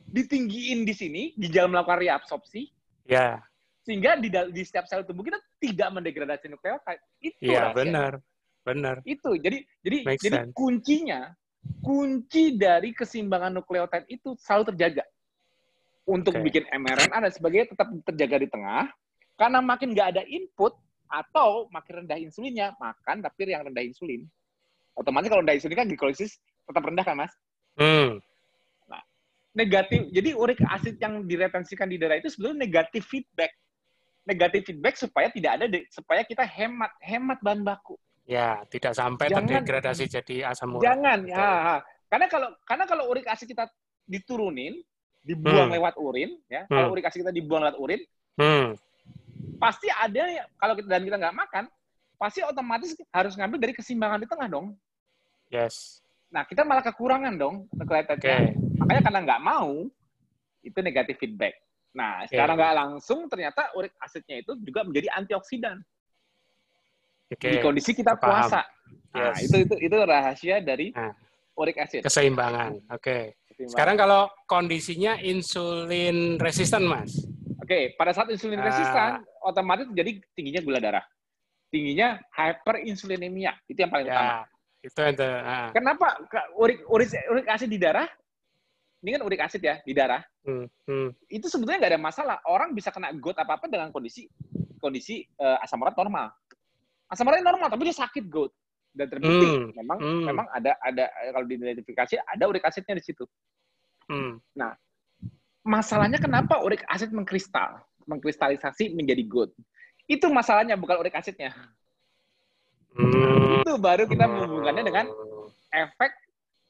Ditinggiin 0.09 0.89
di 0.89 0.93
sini, 0.95 1.23
ginjal 1.37 1.69
melakukan 1.69 2.01
reabsorpsi. 2.01 2.73
Ya. 3.05 3.45
Sehingga 3.85 4.17
di, 4.17 4.29
di 4.29 4.61
setiap 4.65 4.89
sel 4.89 5.05
tubuh 5.05 5.21
kita 5.21 5.37
tidak 5.61 5.89
mendegradasi 5.93 6.49
nukleotida. 6.49 7.01
Itu 7.21 7.37
Iya, 7.41 7.73
benar. 7.73 8.17
Benar. 8.65 9.01
Itu. 9.05 9.37
Jadi 9.37 9.65
jadi 9.85 9.97
Make 10.05 10.21
jadi 10.21 10.37
sense. 10.45 10.53
kuncinya 10.53 11.33
kunci 11.85 12.57
dari 12.57 12.93
keseimbangan 12.95 13.61
nukleotida 13.61 14.05
itu 14.09 14.33
selalu 14.41 14.73
terjaga. 14.73 15.05
Untuk 16.09 16.33
okay. 16.33 16.41
bikin 16.41 16.63
mRNA 16.73 17.17
dan 17.21 17.33
sebagainya 17.33 17.67
tetap 17.77 17.87
terjaga 18.09 18.37
di 18.41 18.47
tengah. 18.49 18.89
Karena 19.37 19.61
makin 19.61 19.93
nggak 19.93 20.09
ada 20.17 20.23
input 20.25 20.73
atau 21.09 21.69
makin 21.69 22.05
rendah 22.05 22.17
insulinnya, 22.17 22.73
makan 22.81 23.21
tapi 23.21 23.49
yang 23.49 23.65
rendah 23.65 23.85
insulin. 23.85 24.25
Otomatis 24.99 25.31
kalau 25.31 25.39
rendah 25.39 25.55
insulin 25.55 25.79
kan 25.79 25.87
glikolisis 25.87 26.43
tetap 26.67 26.83
rendah 26.83 27.05
kan, 27.07 27.15
Mas? 27.15 27.31
Hmm. 27.79 28.19
Nah, 28.91 29.01
negatif. 29.55 30.11
Jadi 30.11 30.29
urik 30.35 30.59
asid 30.67 30.99
yang 30.99 31.23
diretensikan 31.23 31.87
di 31.87 31.95
darah 31.95 32.19
itu 32.19 32.27
sebetulnya 32.27 32.67
negatif 32.67 33.07
feedback. 33.07 33.55
Negatif 34.27 34.67
feedback 34.67 34.99
supaya 34.99 35.31
tidak 35.31 35.51
ada 35.55 35.65
supaya 35.89 36.21
kita 36.27 36.43
hemat 36.43 36.91
hemat 36.99 37.39
bahan 37.39 37.63
baku. 37.63 37.95
Ya, 38.29 38.61
tidak 38.69 38.93
sampai 38.93 39.31
jangan, 39.31 39.47
terdegradasi 39.49 40.05
jadi 40.05 40.53
asam 40.53 40.77
urat. 40.77 40.85
Jangan, 40.85 41.25
ya, 41.25 41.33
ya. 41.33 41.75
Karena 42.11 42.25
kalau 42.29 42.49
karena 42.61 42.85
kalau 42.85 43.03
urik 43.09 43.25
asid 43.25 43.49
kita 43.49 43.65
diturunin, 44.05 44.77
dibuang 45.25 45.73
hmm. 45.73 45.75
lewat 45.79 45.95
urin, 45.97 46.37
ya. 46.45 46.67
Hmm. 46.69 46.75
Kalau 46.77 46.87
urik 46.93 47.09
asid 47.09 47.25
kita 47.25 47.33
dibuang 47.33 47.65
lewat 47.65 47.77
urin, 47.81 48.01
hmm. 48.37 48.77
pasti 49.57 49.89
ada 49.89 50.45
kalau 50.61 50.77
kita 50.77 50.87
dan 50.93 51.01
kita 51.07 51.17
nggak 51.17 51.37
makan, 51.41 51.63
pasti 52.21 52.45
otomatis 52.45 52.93
harus 53.09 53.33
ngambil 53.33 53.57
dari 53.57 53.73
keseimbangan 53.73 54.21
di 54.21 54.27
tengah 54.29 54.45
dong. 54.51 54.77
Yes. 55.49 56.05
Nah, 56.29 56.45
kita 56.45 56.61
malah 56.61 56.85
kekurangan 56.85 57.33
dong 57.35 57.65
nukleotidnya. 57.73 58.17
Okay. 58.21 58.53
Makanya 58.77 59.01
karena 59.01 59.19
nggak 59.25 59.41
mau, 59.41 59.89
itu 60.61 60.79
negatif 60.85 61.17
feedback. 61.17 61.57
Nah, 61.97 62.21
okay. 62.23 62.37
secara 62.37 62.53
nggak 62.53 62.73
langsung 62.77 63.25
ternyata 63.25 63.73
urik 63.73 63.97
asidnya 63.97 64.45
itu 64.45 64.53
juga 64.61 64.85
menjadi 64.85 65.09
antioksidan. 65.17 65.81
Okay. 67.33 67.57
Di 67.57 67.65
kondisi 67.65 67.97
kita 67.97 68.13
Paham. 68.13 68.45
puasa. 68.45 68.61
Nah, 69.09 69.33
yes. 69.33 69.49
itu 69.49 69.57
itu 69.65 69.75
itu 69.89 69.95
rahasia 70.05 70.61
dari 70.61 70.93
nah. 70.93 71.13
urik 71.57 71.81
asid. 71.81 72.05
Keseimbangan. 72.05 72.77
Oke. 72.93 73.33
Okay. 73.57 73.67
Sekarang 73.67 73.99
kalau 73.99 74.31
kondisinya 74.47 75.19
insulin 75.19 76.39
resisten, 76.39 76.87
Mas. 76.87 77.11
Oke, 77.59 77.67
okay. 77.67 77.83
pada 77.99 78.15
saat 78.15 78.31
insulin 78.31 78.63
uh, 78.63 78.65
resisten, 78.71 79.19
otomatis 79.43 79.89
jadi 79.91 80.15
tingginya 80.31 80.61
gula 80.63 80.79
darah. 80.79 81.03
Tingginya 81.67 82.17
hyperinsulinemia. 82.31 83.51
Itu 83.67 83.83
yang 83.83 83.91
paling 83.91 84.07
ya. 84.07 84.15
utama 84.15 84.47
itu 84.79 84.99
ada. 84.99 85.29
Nah. 85.43 85.69
Kenapa 85.75 86.07
urik 86.55 86.87
urik 86.87 87.09
urik 87.11 87.47
asid 87.51 87.67
di 87.67 87.79
darah? 87.79 88.07
Ini 88.99 89.15
kan 89.15 89.23
urik 89.23 89.41
asid 89.43 89.63
ya 89.63 89.79
di 89.83 89.95
darah. 89.95 90.23
Hmm, 90.43 90.67
hmm. 90.87 91.09
Itu 91.27 91.47
sebetulnya 91.47 91.79
nggak 91.79 91.93
ada 91.95 92.01
masalah. 92.01 92.37
Orang 92.47 92.75
bisa 92.75 92.91
kena 92.91 93.11
GOT 93.15 93.35
apa 93.39 93.59
apa 93.59 93.65
dengan 93.67 93.91
kondisi 93.91 94.27
kondisi 94.79 95.23
uh, 95.39 95.59
asam 95.63 95.79
urat 95.83 95.95
normal. 95.95 96.31
Asam 97.11 97.27
uratnya 97.27 97.47
normal 97.47 97.67
tapi 97.71 97.87
dia 97.87 97.95
sakit 97.95 98.27
GOT 98.27 98.51
dan 98.95 99.07
terbukti 99.07 99.47
hmm, 99.47 99.69
memang 99.77 99.97
hmm. 100.01 100.23
memang 100.25 100.45
ada 100.49 100.73
ada 100.81 101.05
kalau 101.31 101.45
diidentifikasi 101.45 102.15
ada 102.25 102.43
urik 102.47 102.63
asidnya 102.63 102.95
di 102.97 103.03
situ. 103.03 103.23
Hmm. 104.09 104.41
Nah, 104.57 104.73
masalahnya 105.61 106.17
kenapa 106.17 106.59
urik 106.65 106.81
asid 106.89 107.13
mengkristal, 107.13 107.83
mengkristalisasi 108.09 108.95
menjadi 108.95 109.23
GOT? 109.27 109.51
Itu 110.09 110.27
masalahnya 110.33 110.73
bukan 110.75 110.97
urik 110.99 111.13
asidnya. 111.13 111.53
Hmm. 112.97 113.61
Itu 113.61 113.77
baru 113.77 114.09
kita 114.09 114.25
menghubungkannya 114.25 114.83
dengan 114.85 115.05
efek 115.69 116.11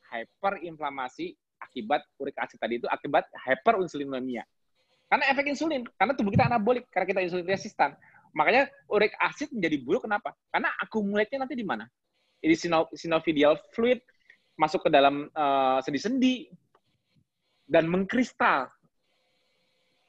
hyperinflamasi 0.10 1.38
akibat 1.60 2.02
urik 2.20 2.36
asid 2.40 2.58
tadi 2.60 2.82
itu 2.82 2.88
akibat 2.90 3.28
hyperinsulinemia. 3.36 4.44
Karena 5.10 5.26
efek 5.34 5.50
insulin, 5.50 5.84
karena 5.98 6.14
tubuh 6.14 6.30
kita 6.30 6.46
anabolik, 6.46 6.86
karena 6.94 7.08
kita 7.10 7.22
insulin 7.26 7.48
resistan. 7.50 7.98
Makanya 8.38 8.70
urik 8.94 9.14
asid 9.18 9.50
menjadi 9.50 9.82
buruk 9.82 10.06
kenapa? 10.06 10.38
Karena 10.54 10.70
akumulasinya 10.78 11.46
nanti 11.46 11.58
di 11.58 11.66
mana? 11.66 11.90
Ini 12.46 12.56
sinovial 12.94 13.58
fluid 13.74 14.00
masuk 14.54 14.86
ke 14.86 14.90
dalam 14.94 15.28
uh, 15.34 15.82
sendi-sendi 15.82 16.48
dan 17.66 17.90
mengkristal. 17.90 18.70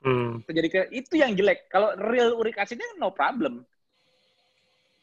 Hmm. 0.01 0.45
Terjadi 0.49 0.69
ke 0.69 0.81
itu 0.97 1.17
yang 1.17 1.33
jelek. 1.33 1.69
Kalau 1.73 1.97
real 1.97 2.37
urik 2.37 2.57
asidnya 2.61 2.89
no 3.01 3.13
problem. 3.13 3.65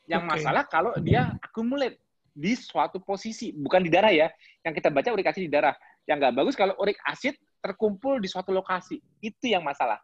Yang 0.08 0.24
okay. 0.24 0.32
masalah 0.40 0.64
kalau 0.66 0.92
dia 1.04 1.36
accumulate 1.44 2.00
di 2.32 2.56
suatu 2.56 3.04
posisi, 3.04 3.52
bukan 3.52 3.84
di 3.84 3.92
darah 3.92 4.14
ya. 4.16 4.32
Yang 4.64 4.82
kita 4.82 4.90
baca 4.90 5.10
urik 5.12 5.28
asid 5.28 5.44
di 5.46 5.52
darah. 5.52 5.76
Yang 6.08 6.18
nggak 6.24 6.34
bagus 6.40 6.56
kalau 6.56 6.74
urik 6.80 6.98
asid 7.04 7.36
terkumpul 7.60 8.24
di 8.24 8.32
suatu 8.32 8.56
lokasi. 8.56 9.04
Itu 9.20 9.52
yang 9.52 9.68
masalah. 9.68 10.00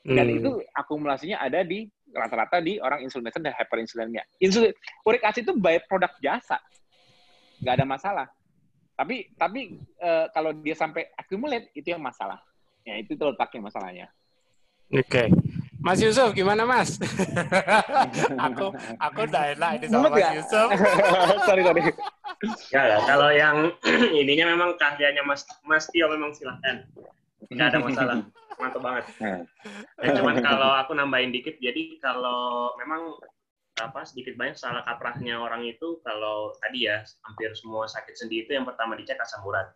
Dan 0.00 0.32
hmm. 0.32 0.38
itu 0.40 0.50
akumulasinya 0.72 1.42
ada 1.44 1.60
di 1.60 1.84
rata-rata 2.14 2.62
di 2.64 2.80
orang 2.80 3.04
insulin 3.04 3.28
dan 3.28 3.52
hyperinsulinemia. 3.52 4.24
Insulin, 4.40 4.72
urik 5.04 5.22
asid 5.26 5.44
itu 5.44 5.54
by 5.58 5.82
produk 5.90 6.10
jasa. 6.22 6.56
Nggak 7.60 7.74
ada 7.76 7.86
masalah. 7.86 8.26
Tapi 8.96 9.32
tapi 9.36 9.76
e, 9.80 10.10
kalau 10.32 10.56
dia 10.56 10.76
sampai 10.76 11.08
accumulate, 11.16 11.72
itu 11.76 11.92
yang 11.92 12.00
masalah. 12.00 12.40
Ya, 12.84 12.96
itu 12.96 13.12
letaknya 13.16 13.60
masalahnya. 13.68 14.06
Oke. 14.92 15.04
Okay. 15.04 15.28
Mas 15.80 15.98
Yusuf, 16.04 16.36
gimana 16.36 16.68
Mas? 16.68 17.00
aku 18.46 18.68
aku 19.00 19.18
udah 19.24 19.56
enak 19.56 19.70
ini 19.80 19.86
sama 19.88 20.12
Mas 20.12 20.28
Yusuf. 20.36 20.68
sorry, 21.48 21.62
sorry. 21.64 21.82
Ya, 22.68 23.00
kalau 23.08 23.32
yang 23.32 23.72
ininya 24.20 24.52
memang 24.52 24.76
keahliannya 24.76 25.24
Mas 25.24 25.48
Mas 25.64 25.88
Tio 25.88 26.08
memang 26.12 26.36
silahkan. 26.36 26.84
Tidak 27.48 27.66
ada 27.72 27.78
masalah. 27.80 28.16
Mantap 28.60 28.80
banget. 28.84 29.04
Ya, 30.00 30.16
cuman 30.16 30.40
kalau 30.40 30.72
aku 30.80 30.96
nambahin 30.96 31.28
dikit, 31.28 31.60
jadi 31.60 32.00
kalau 32.00 32.72
memang 32.80 33.20
apa 33.76 34.00
sedikit 34.04 34.36
banyak 34.36 34.56
salah 34.56 34.80
kaprahnya 34.84 35.36
orang 35.36 35.64
itu 35.64 36.00
kalau 36.00 36.52
tadi 36.56 36.88
ya 36.88 37.04
hampir 37.28 37.52
semua 37.52 37.84
sakit 37.84 38.16
sendi 38.16 38.44
itu 38.44 38.56
yang 38.56 38.64
pertama 38.64 38.96
dicek 38.96 39.20
asam 39.20 39.44
urat. 39.44 39.68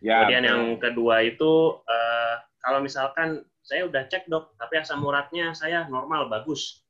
Ya, 0.00 0.24
Kemudian 0.24 0.42
betul. 0.44 0.50
yang 0.50 0.64
kedua 0.80 1.16
itu 1.24 1.52
uh, 1.84 2.34
kalau 2.64 2.80
misalkan 2.80 3.44
saya 3.60 3.84
udah 3.84 4.08
cek 4.08 4.26
dok, 4.32 4.56
tapi 4.56 4.80
asam 4.80 5.04
uratnya 5.04 5.52
saya 5.52 5.84
normal 5.92 6.32
bagus. 6.32 6.80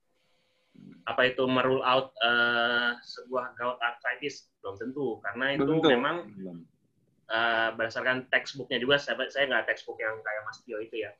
Apa 1.04 1.34
itu 1.34 1.42
merule 1.50 1.82
out 1.82 2.14
uh, 2.22 2.94
sebuah 3.02 3.58
gout 3.58 3.78
arthritis? 3.82 4.46
Belum 4.62 4.78
tentu, 4.78 5.18
karena 5.26 5.58
itu 5.58 5.66
tentu. 5.66 5.88
memang 5.90 6.16
uh, 7.26 7.74
berdasarkan 7.74 8.30
textbooknya 8.30 8.78
juga. 8.78 8.96
Saya 9.02 9.18
saya 9.26 9.50
nggak 9.50 9.66
textbook 9.74 9.98
yang 9.98 10.14
kayak 10.22 10.42
Mas 10.46 10.58
Tio 10.62 10.78
itu 10.78 11.02
ya, 11.02 11.10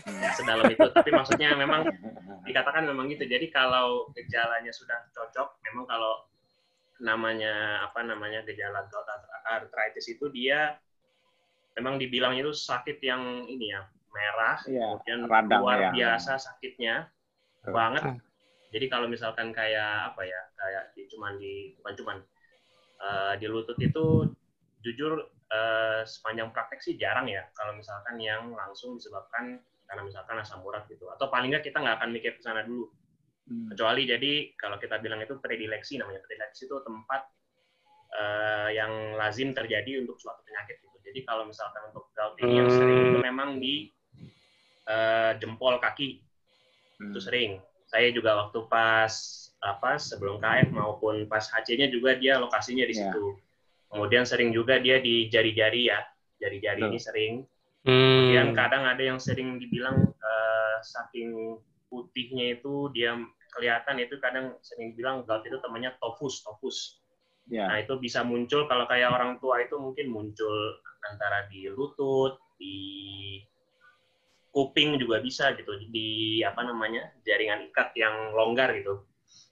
hmm. 0.00 0.32
sedalam 0.40 0.64
itu. 0.72 0.86
Tapi 0.88 1.10
maksudnya 1.12 1.52
memang 1.52 1.84
dikatakan 2.48 2.88
memang 2.88 3.12
gitu. 3.12 3.28
Jadi 3.28 3.52
kalau 3.52 4.08
gejalanya 4.16 4.72
sudah 4.72 4.96
cocok, 5.12 5.60
memang 5.68 5.84
kalau 5.84 6.24
namanya 7.02 7.84
apa 7.84 8.06
namanya 8.06 8.40
gejala 8.46 8.86
gout 8.88 9.08
arthritis 9.50 10.06
itu 10.08 10.30
dia 10.30 10.78
memang 11.74 11.98
dibilang 11.98 12.34
itu 12.38 12.54
sakit 12.54 12.98
yang 13.02 13.46
ini 13.50 13.74
ya 13.74 13.82
merah, 14.14 14.58
ya, 14.70 14.94
kemudian 14.94 15.20
radang, 15.26 15.60
luar 15.60 15.78
ya. 15.78 15.90
biasa 15.90 16.38
sakitnya 16.38 17.10
Tuh. 17.66 17.74
banget. 17.74 18.02
Ah. 18.06 18.16
Jadi 18.74 18.86
kalau 18.90 19.06
misalkan 19.06 19.50
kayak 19.50 20.14
apa 20.14 20.22
ya, 20.22 20.40
kayak 20.54 20.84
di 20.94 21.02
cuman 21.10 21.32
di 21.38 21.74
bukan 21.78 21.94
cuman 21.98 22.16
uh, 23.02 23.34
di 23.38 23.46
lutut 23.50 23.78
itu 23.78 24.30
jujur 24.84 25.18
uh, 25.50 26.02
sepanjang 26.04 26.52
praktek 26.52 26.80
sih 26.84 26.94
jarang 27.00 27.26
ya 27.26 27.48
kalau 27.56 27.72
misalkan 27.72 28.20
yang 28.20 28.52
langsung 28.52 29.00
disebabkan 29.00 29.58
karena 29.88 30.02
misalkan 30.04 30.36
asam 30.40 30.60
urat 30.64 30.84
gitu 30.88 31.08
atau 31.08 31.28
paling 31.28 31.52
nggak 31.52 31.64
kita 31.64 31.80
nggak 31.80 31.96
akan 32.00 32.10
mikir 32.12 32.36
ke 32.36 32.42
sana 32.44 32.64
dulu 32.64 32.88
hmm. 33.48 33.72
kecuali 33.72 34.04
jadi 34.04 34.32
kalau 34.56 34.76
kita 34.76 35.00
bilang 35.00 35.20
itu 35.24 35.36
predileksi 35.40 36.00
namanya 36.00 36.20
predileksi 36.24 36.68
itu 36.68 36.76
tempat 36.84 37.22
uh, 38.12 38.68
yang 38.72 39.16
lazim 39.16 39.56
terjadi 39.56 40.04
untuk 40.04 40.20
suatu 40.20 40.44
penyakit 40.44 40.80
gitu 40.84 40.93
jadi 41.04 41.20
kalau 41.28 41.44
misalkan 41.44 41.84
untuk 41.92 42.08
gout 42.16 42.34
ini 42.40 42.54
yang 42.64 42.70
sering 42.72 42.98
itu 43.12 43.18
hmm. 43.20 43.26
memang 43.28 43.50
di 43.60 43.92
uh, 44.88 45.36
jempol 45.38 45.76
kaki 45.78 46.24
hmm. 46.98 47.12
itu 47.12 47.20
sering 47.20 47.50
saya 47.84 48.10
juga 48.10 48.34
waktu 48.40 48.58
pas 48.66 49.12
apa 49.64 49.96
sebelum 49.96 50.42
KF 50.42 50.72
maupun 50.72 51.24
pas 51.28 51.44
HC-nya 51.44 51.88
juga 51.88 52.16
dia 52.16 52.36
lokasinya 52.36 52.84
di 52.84 52.96
yeah. 52.96 53.08
situ 53.12 53.36
kemudian 53.88 54.24
sering 54.26 54.50
juga 54.50 54.82
dia 54.82 54.98
di 55.00 55.30
jari-jari 55.30 55.88
ya 55.88 56.02
jari-jari 56.44 56.80
ini 56.84 57.00
sering. 57.00 57.34
Hmm. 57.84 57.92
Kemudian 57.96 58.48
kadang 58.52 58.84
ada 58.84 59.00
yang 59.00 59.16
sering 59.20 59.56
dibilang 59.56 59.96
uh, 60.04 60.76
saking 60.84 61.60
putihnya 61.88 62.60
itu 62.60 62.92
dia 62.92 63.16
kelihatan 63.54 64.02
itu 64.02 64.18
kadang 64.18 64.58
sering 64.60 64.92
bilang 64.98 65.22
gout 65.24 65.44
itu 65.46 65.56
temannya 65.62 65.94
tofus, 66.00 66.44
tofus. 66.44 67.00
Yeah. 67.48 67.68
Nah 67.68 67.84
itu 67.84 68.00
bisa 68.00 68.24
muncul 68.24 68.64
kalau 68.68 68.88
kayak 68.88 69.12
orang 69.12 69.36
tua 69.40 69.64
itu 69.64 69.76
mungkin 69.76 70.08
muncul 70.12 70.80
antara 71.10 71.48
di 71.50 71.68
lutut, 71.68 72.38
di 72.56 72.76
kuping 74.54 74.96
juga 75.02 75.18
bisa 75.18 75.50
gitu, 75.58 75.74
di 75.90 76.40
apa 76.46 76.62
namanya 76.62 77.10
jaringan 77.26 77.68
ikat 77.72 77.90
yang 77.98 78.32
longgar 78.32 78.70
gitu. 78.78 79.02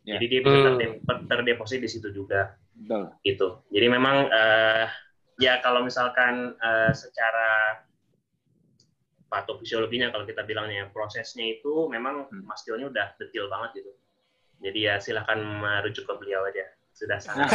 Yeah. 0.06 0.18
Jadi 0.18 0.24
dia 0.30 0.40
bisa 0.42 0.70
hmm. 0.78 1.26
terdeposit 1.30 1.82
di 1.82 1.90
situ 1.90 2.10
juga. 2.14 2.54
Betul. 2.74 3.10
Gitu. 3.26 3.48
Jadi 3.74 3.86
memang 3.90 4.30
uh, 4.30 4.86
ya 5.38 5.58
kalau 5.62 5.82
misalkan 5.82 6.54
uh, 6.58 6.92
secara 6.94 7.82
patofisiologinya 9.32 10.12
kalau 10.12 10.28
kita 10.28 10.44
bilangnya 10.44 10.92
prosesnya 10.92 11.56
itu 11.56 11.88
memang 11.88 12.28
hmm. 12.28 12.44
Mas 12.44 12.62
Tio 12.66 12.76
udah 12.76 13.14
detail 13.16 13.48
banget 13.48 13.82
gitu. 13.82 13.92
Jadi 14.62 14.78
ya 14.86 15.02
silahkan 15.02 15.38
merujuk 15.38 16.06
ke 16.06 16.14
beliau 16.14 16.46
aja. 16.46 16.62
Sudah 16.93 17.19
sangat. 17.24 17.48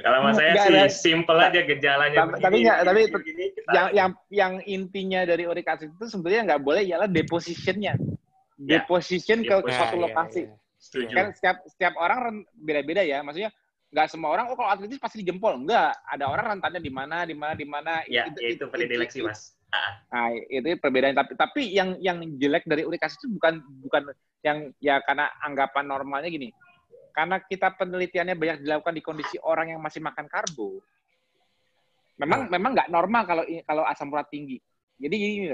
kalau 0.00 0.18
mas 0.22 0.38
saya 0.38 0.54
sih 0.54 0.76
ada. 0.78 0.86
simple 0.86 1.38
aja 1.38 1.60
gejalanya. 1.66 2.18
Tapi 2.30 2.62
begini, 2.62 2.68
tapi, 2.70 2.86
tapi 2.86 3.02
begini, 3.10 3.44
yang 3.74 3.86
yang 3.90 4.10
yang 4.30 4.52
intinya 4.64 5.20
dari 5.26 5.44
uric 5.44 5.66
acid 5.66 5.90
itu 5.90 6.06
sebenarnya 6.06 6.54
nggak 6.54 6.62
boleh 6.62 6.82
ialah 6.86 7.10
depositionnya. 7.10 7.98
Ya. 8.62 8.78
Deposition 8.80 9.42
ya, 9.42 9.58
ke 9.60 9.70
suatu 9.74 9.96
ya, 9.98 10.02
lokasi. 10.06 10.42
Ya, 10.46 10.54
ya. 10.54 10.56
Setuju. 10.78 11.12
Kan 11.12 11.26
setiap 11.34 11.56
setiap 11.66 11.94
orang 11.98 12.46
beda-beda 12.54 13.02
ya. 13.02 13.18
Maksudnya 13.26 13.50
nggak 13.94 14.10
semua 14.10 14.34
orang 14.34 14.50
oh 14.50 14.58
kalau 14.58 14.74
atletis 14.74 14.98
pasti 14.98 15.22
di 15.22 15.30
jempol 15.30 15.54
enggak 15.54 15.94
ada 16.10 16.26
orang 16.26 16.58
rentannya 16.58 16.82
di 16.82 16.90
mana 16.90 17.22
di 17.22 17.34
mana 17.38 17.54
di 17.54 17.62
mana 17.62 18.02
ya 18.10 18.26
itu, 18.26 18.42
ya, 18.42 18.48
itu, 18.50 18.58
itu 18.58 18.64
predileksi 18.66 19.18
mas 19.22 19.54
nah 20.10 20.34
itu 20.34 20.74
perbedaan 20.82 21.14
tapi 21.14 21.38
tapi 21.38 21.62
yang 21.70 21.94
yang 22.02 22.18
jelek 22.42 22.66
dari 22.66 22.82
uric 22.82 23.06
acid 23.06 23.22
itu 23.22 23.38
bukan 23.38 23.62
bukan 23.86 24.02
yang 24.42 24.74
ya 24.82 24.98
karena 25.06 25.30
anggapan 25.46 25.86
normalnya 25.86 26.26
gini 26.26 26.50
karena 27.14 27.38
kita 27.38 27.78
penelitiannya 27.78 28.34
banyak 28.34 28.58
dilakukan 28.66 28.94
di 28.98 29.02
kondisi 29.02 29.36
orang 29.38 29.70
yang 29.70 29.80
masih 29.80 30.02
makan 30.02 30.26
karbo. 30.26 30.82
Memang 32.18 32.46
nah. 32.46 32.50
memang 32.50 32.70
nggak 32.74 32.90
normal 32.90 33.22
kalau 33.22 33.44
kalau 33.62 33.84
asam 33.86 34.10
urat 34.10 34.26
tinggi. 34.26 34.58
Jadi 34.98 35.14
gini 35.14 35.46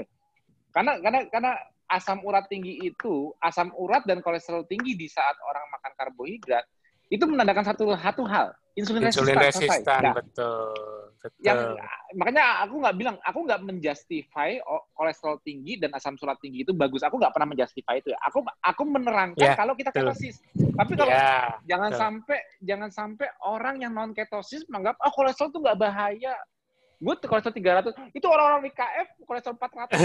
karena 0.73 0.97
karena 1.03 1.19
karena 1.29 1.51
asam 1.91 2.23
urat 2.23 2.47
tinggi 2.47 2.79
itu 2.81 3.35
asam 3.43 3.75
urat 3.75 4.07
dan 4.07 4.23
kolesterol 4.23 4.63
tinggi 4.65 4.95
di 4.95 5.11
saat 5.11 5.35
orang 5.43 5.67
makan 5.69 5.91
karbohidrat 5.99 6.65
itu 7.11 7.23
menandakan 7.27 7.67
satu 7.67 7.91
satu 7.99 8.23
hal 8.23 8.55
insulin, 8.79 9.11
insulin 9.11 9.35
resistan, 9.35 9.67
resistan 9.67 10.01
nah, 10.07 10.15
betul 10.15 11.00
betul 11.21 11.41
yang 11.45 11.77
makanya 12.17 12.65
aku 12.65 12.81
nggak 12.81 12.95
bilang 12.97 13.15
aku 13.21 13.39
nggak 13.45 13.61
menjustify 13.61 14.57
kolesterol 14.97 15.37
tinggi 15.45 15.77
dan 15.77 15.93
asam 15.93 16.17
surat 16.17 16.35
tinggi 16.41 16.65
itu 16.65 16.73
bagus. 16.73 17.05
Aku 17.05 17.21
nggak 17.21 17.31
pernah 17.31 17.53
menjustify 17.53 18.01
itu 18.01 18.09
ya. 18.11 18.19
Aku 18.25 18.41
aku 18.61 18.83
menerangkan 18.89 19.37
yeah, 19.37 19.55
kalau 19.55 19.77
kita 19.77 19.93
ketosis. 19.93 20.41
Tapi 20.57 20.93
kalau 20.97 21.13
yeah, 21.13 21.61
jangan 21.69 21.93
betul. 21.93 22.01
sampai 22.01 22.39
jangan 22.65 22.89
sampai 22.89 23.27
orang 23.45 23.75
yang 23.79 23.93
non 23.93 24.11
ketosis 24.17 24.65
menganggap 24.67 24.97
oh 25.01 25.13
kolesterol 25.13 25.53
itu 25.53 25.59
nggak 25.61 25.79
bahaya 25.79 26.33
gue 27.01 27.13
kolesterol 27.25 27.55
300 27.89 28.13
itu 28.13 28.27
orang-orang 28.29 28.61
di 28.69 28.71
KF 28.77 29.07
kolesterol 29.25 29.57
400 29.57 29.97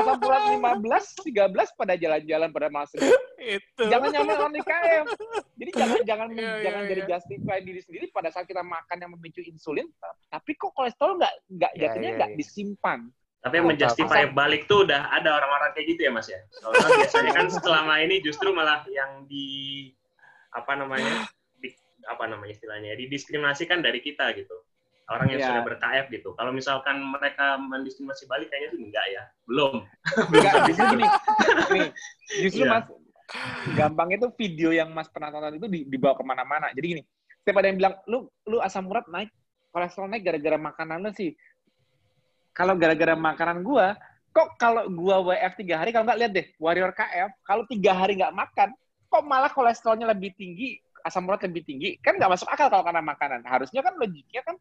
asam 0.00 0.16
urat 0.24 0.42
15 0.80 1.28
13 1.28 1.78
pada 1.78 1.94
jalan-jalan 2.00 2.48
pada 2.48 2.68
masa 2.72 2.96
itu. 3.44 3.82
Jangan 3.92 4.08
nyamain 4.08 4.40
orang 4.40 4.54
di 4.56 4.64
KF 4.64 5.06
jadi 5.54 5.70
jangan 5.76 5.98
jangan 6.02 6.28
yeah, 6.34 6.40
iya, 6.40 6.64
jangan 6.66 6.82
yeah, 6.82 6.90
jadi 6.90 7.02
yeah. 7.04 7.10
justify 7.14 7.56
diri 7.60 7.80
sendiri 7.84 8.06
pada 8.10 8.28
saat 8.32 8.48
kita 8.48 8.64
makan 8.64 8.96
yang 8.96 9.10
memicu 9.14 9.44
insulin. 9.44 9.86
Tapi 10.32 10.50
kok 10.58 10.74
kolesterol 10.74 11.20
nggak 11.20 11.34
nggak 11.52 11.72
yeah, 11.76 11.80
jatuhnya 11.84 12.10
nggak 12.18 12.30
yeah, 12.32 12.36
yeah. 12.36 12.40
disimpan? 12.40 12.98
Tapi 13.44 13.54
yang 13.60 13.68
menjustify 13.68 14.24
balik 14.32 14.64
tuh 14.64 14.88
udah 14.88 15.12
ada 15.12 15.36
orang-orang 15.36 15.76
kayak 15.76 15.86
gitu 15.94 16.08
ya 16.08 16.10
mas 16.16 16.32
ya? 16.32 16.40
Soalnya 16.64 16.88
biasanya 16.96 17.32
kan 17.36 17.46
selama 17.52 17.94
ini 18.00 18.24
justru 18.24 18.48
malah 18.56 18.88
yang 18.88 19.28
di 19.28 19.46
apa 20.56 20.72
namanya 20.80 21.28
di, 21.60 21.68
apa 22.08 22.24
namanya 22.24 22.56
istilahnya 22.56 22.96
didiskriminasikan 22.96 23.84
dari 23.84 24.00
kita 24.00 24.32
gitu 24.32 24.56
orang 25.12 25.26
yang 25.28 25.40
yeah. 25.40 25.48
sudah 25.52 25.62
ber-KF 25.68 26.06
gitu. 26.08 26.32
Kalau 26.32 26.50
misalkan 26.54 26.96
mereka 27.04 27.60
mendiskriminasi 27.60 28.24
balik 28.24 28.48
kayaknya 28.48 28.68
sih 28.72 28.80
enggak 28.80 29.06
ya. 29.12 29.22
Belum. 29.44 29.84
Enggak, 30.32 30.52
justru 30.72 30.84
gini. 30.96 31.06
Nih, 31.76 31.88
justru 32.40 32.64
yeah. 32.64 32.72
Mas 32.80 32.84
gampang 33.74 34.08
itu 34.12 34.26
video 34.36 34.70
yang 34.70 34.92
Mas 34.92 35.08
pernah 35.08 35.32
tonton 35.32 35.56
itu 35.56 35.66
dibawa 35.88 36.14
ke 36.16 36.24
mana-mana. 36.24 36.66
Jadi 36.72 36.86
gini, 36.96 37.02
setiap 37.40 37.60
ada 37.60 37.66
yang 37.68 37.78
bilang, 37.80 37.94
lu 38.08 38.28
lu 38.48 38.60
asam 38.60 38.88
urat 38.88 39.04
naik, 39.08 39.28
kolesterol 39.72 40.08
naik 40.08 40.24
gara-gara 40.24 40.56
makanan 40.60 40.98
lu 41.04 41.10
sih. 41.12 41.32
Kalau 42.54 42.78
gara-gara 42.78 43.18
makanan 43.18 43.66
gua, 43.66 43.98
kok 44.30 44.54
kalau 44.56 44.86
gua 44.88 45.20
WF 45.20 45.52
tiga 45.58 45.82
hari, 45.82 45.90
kalau 45.90 46.06
nggak 46.06 46.18
lihat 46.20 46.32
deh, 46.32 46.46
Warrior 46.56 46.92
KF, 46.94 47.30
kalau 47.42 47.66
tiga 47.66 47.92
hari 47.92 48.14
nggak 48.16 48.32
makan, 48.32 48.68
kok 49.10 49.22
malah 49.26 49.50
kolesterolnya 49.50 50.06
lebih 50.14 50.30
tinggi, 50.38 50.78
asam 51.02 51.26
urat 51.26 51.42
lebih 51.42 51.66
tinggi, 51.66 51.98
kan 51.98 52.14
nggak 52.14 52.30
masuk 52.38 52.48
akal 52.48 52.70
kalau 52.70 52.86
karena 52.86 53.02
makanan. 53.02 53.42
Harusnya 53.42 53.82
kan 53.82 53.98
logiknya 53.98 54.40
kan 54.46 54.56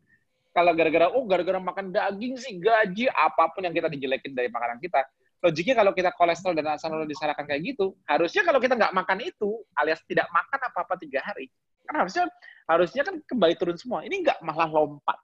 kalau 0.54 0.72
gara-gara 0.78 1.10
oh 1.10 1.26
gara-gara 1.26 1.58
makan 1.58 1.90
daging 1.90 2.38
sih 2.38 2.62
gaji 2.62 3.10
apa 3.10 3.50
pun 3.52 3.66
yang 3.66 3.74
kita 3.74 3.90
dijelekin 3.90 4.38
dari 4.38 4.54
makanan 4.54 4.78
kita. 4.78 5.02
Logiknya 5.44 5.76
kalau 5.76 5.92
kita 5.92 6.16
kolesterol 6.16 6.56
dan 6.56 6.72
asam 6.72 6.96
urat 6.96 7.10
disalahkan 7.10 7.44
kayak 7.44 7.76
gitu 7.76 7.92
harusnya 8.08 8.48
kalau 8.48 8.64
kita 8.64 8.80
nggak 8.80 8.96
makan 8.96 9.18
itu 9.28 9.60
alias 9.76 10.00
tidak 10.08 10.30
makan 10.32 10.60
apa-apa 10.72 10.96
tiga 10.96 11.20
hari 11.20 11.52
kan 11.84 12.00
harusnya 12.00 12.32
harusnya 12.64 13.02
kan 13.04 13.16
kembali 13.28 13.54
turun 13.60 13.76
semua. 13.76 14.08
Ini 14.08 14.24
nggak 14.24 14.40
malah 14.46 14.70
lompat. 14.72 15.20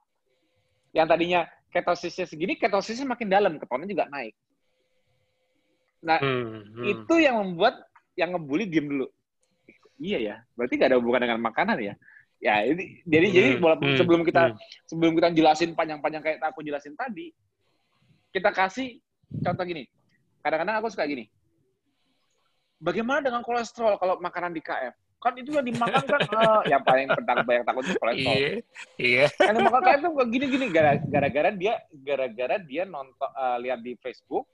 Yang 0.92 1.06
tadinya 1.08 1.40
ketosisnya 1.70 2.26
segini 2.26 2.58
ketosisnya 2.58 3.06
makin 3.06 3.30
dalam 3.30 3.56
ketonnya 3.56 3.88
juga 3.88 4.04
naik. 4.10 4.34
Nah 6.04 6.18
hmm, 6.18 6.44
hmm. 6.74 6.84
itu 6.84 7.14
yang 7.22 7.40
membuat 7.40 7.80
yang 8.18 8.34
ngebully 8.36 8.66
diem 8.68 8.90
dulu. 8.90 9.06
Iya 10.00 10.18
ya 10.20 10.36
berarti 10.52 10.74
nggak 10.76 10.90
ada 10.90 10.98
hubungan 10.98 11.22
dengan 11.24 11.40
makanan 11.40 11.76
ya 11.80 11.94
Ya, 12.40 12.64
ini, 12.64 13.04
jadi 13.04 13.26
hmm, 13.28 13.36
jadi 13.36 13.48
walaupun 13.60 13.88
hmm, 13.92 13.98
sebelum 14.00 14.20
kita 14.24 14.42
hmm. 14.48 14.56
sebelum 14.88 15.12
kita 15.12 15.28
jelasin 15.36 15.76
panjang-panjang 15.76 16.24
kayak 16.24 16.40
aku 16.40 16.64
jelasin 16.64 16.96
tadi, 16.96 17.36
kita 18.32 18.48
kasih 18.48 18.96
contoh 19.44 19.64
gini. 19.68 19.84
Kadang-kadang 20.40 20.80
aku 20.80 20.88
suka 20.88 21.04
gini. 21.04 21.28
Bagaimana 22.80 23.20
dengan 23.20 23.44
kolesterol 23.44 24.00
kalau 24.00 24.16
makanan 24.24 24.56
di 24.56 24.64
KF? 24.64 24.96
Kan 25.20 25.36
itu 25.36 25.52
yang 25.52 25.68
dimakan 25.68 26.00
kan 26.00 26.20
uh, 26.32 26.64
yang 26.72 26.80
paling 26.80 27.12
penting 27.12 27.44
banyak 27.44 27.64
takut 27.68 27.84
itu 27.84 27.98
kolesterol. 28.00 28.32
Iya. 28.40 28.48
Iya. 28.96 29.24
Yang 29.36 29.56
makan 29.68 29.80
KF 29.84 30.00
tuh 30.00 30.12
gini-gini 30.32 30.66
gara-gara 30.72 31.50
dia 31.52 31.74
gara-gara 31.92 32.56
dia 32.56 32.88
nonton 32.88 33.28
uh, 33.36 33.60
lihat 33.60 33.84
di 33.84 34.00
Facebook 34.00 34.48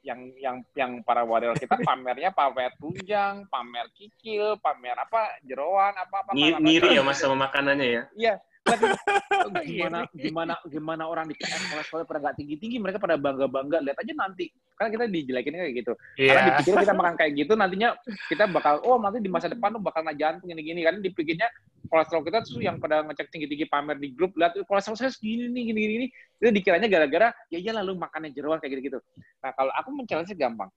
yang 0.00 0.20
yang 0.40 0.56
yang 0.72 0.90
para 1.04 1.22
warrior 1.24 1.56
kita 1.56 1.76
pamernya 1.88 2.32
pamer 2.32 2.72
tunjang, 2.80 3.44
pamer 3.52 3.86
kikil, 3.92 4.56
pamer 4.60 4.96
apa 4.96 5.40
jeroan 5.44 5.92
apa 5.96 6.24
apa. 6.24 6.30
Ngiri 6.36 6.96
ya 6.96 7.02
mas 7.04 7.20
sama 7.20 7.36
makanannya 7.36 7.86
ya? 7.86 8.02
Iya. 8.16 8.34
gimana 9.70 9.98
gimana 10.12 10.54
gimana 10.68 11.02
orang 11.08 11.26
di 11.26 11.34
KM 11.34 11.62
kolesterol 11.72 12.04
pada 12.04 12.18
nggak 12.22 12.36
tinggi 12.36 12.56
tinggi 12.60 12.76
mereka 12.76 13.00
pada 13.00 13.16
bangga 13.16 13.46
bangga 13.48 13.78
lihat 13.80 13.98
aja 13.98 14.12
nanti. 14.14 14.52
Karena 14.76 14.90
kita 14.92 15.04
dijelekin 15.08 15.54
kayak 15.56 15.74
gitu. 15.76 15.92
Yeah. 16.16 16.28
karena 16.36 16.42
dipikir 16.60 16.72
kita 16.84 16.94
makan 17.00 17.14
kayak 17.16 17.32
gitu 17.38 17.52
nantinya 17.56 17.88
kita 18.28 18.44
bakal 18.52 18.74
oh 18.84 18.96
nanti 19.00 19.18
di 19.24 19.30
masa 19.32 19.48
depan 19.48 19.74
tuh 19.74 19.82
bakal 19.82 20.04
naik 20.04 20.20
jantung 20.20 20.48
gini 20.50 20.62
gini 20.62 20.80
kan 20.84 21.00
dipikirnya 21.00 21.48
kolesterol 21.90 22.22
kita 22.22 22.38
tuh 22.46 22.62
yang 22.62 22.78
pada 22.78 23.02
ngecek 23.02 23.32
tinggi 23.32 23.48
tinggi 23.48 23.66
pamer 23.66 23.96
di 23.96 24.12
grup. 24.12 24.36
Lihat 24.36 24.60
kolesterol 24.68 24.96
saya 25.00 25.10
segini 25.10 25.48
nih 25.48 25.62
gini 25.72 25.80
gini. 25.80 26.06
Itu 26.40 26.52
dikiranya 26.52 26.88
gara-gara 26.88 27.32
ya 27.48 27.58
iya 27.60 27.72
lalu 27.76 27.96
makannya 27.96 28.32
jeruan 28.32 28.60
kayak 28.60 28.80
gitu 28.80 28.90
gitu 28.90 28.98
nah 29.40 29.54
kalau 29.54 29.72
aku 29.78 29.88
mencari 29.94 30.34
gampang 30.34 30.70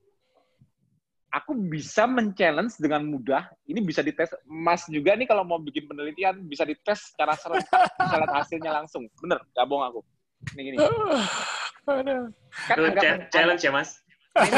aku 1.34 1.58
bisa 1.58 2.06
men-challenge 2.06 2.78
dengan 2.78 3.02
mudah. 3.10 3.50
Ini 3.66 3.82
bisa 3.82 4.06
dites. 4.06 4.30
Mas 4.46 4.86
juga 4.86 5.18
nih 5.18 5.26
kalau 5.26 5.42
mau 5.42 5.58
bikin 5.58 5.90
penelitian 5.90 6.46
bisa 6.46 6.62
dites 6.62 7.10
secara 7.12 7.34
serentak, 7.34 7.90
bisa 7.98 8.16
lihat 8.22 8.34
hasilnya 8.40 8.72
langsung. 8.72 9.10
Bener, 9.18 9.42
gak 9.58 9.66
bohong 9.66 9.90
aku. 9.90 10.00
Ini 10.54 10.62
gini. 10.62 10.78
Kan 12.70 12.78
challenge 13.34 13.66
ya, 13.66 13.74
Mas. 13.74 14.00
Ini, 14.34 14.50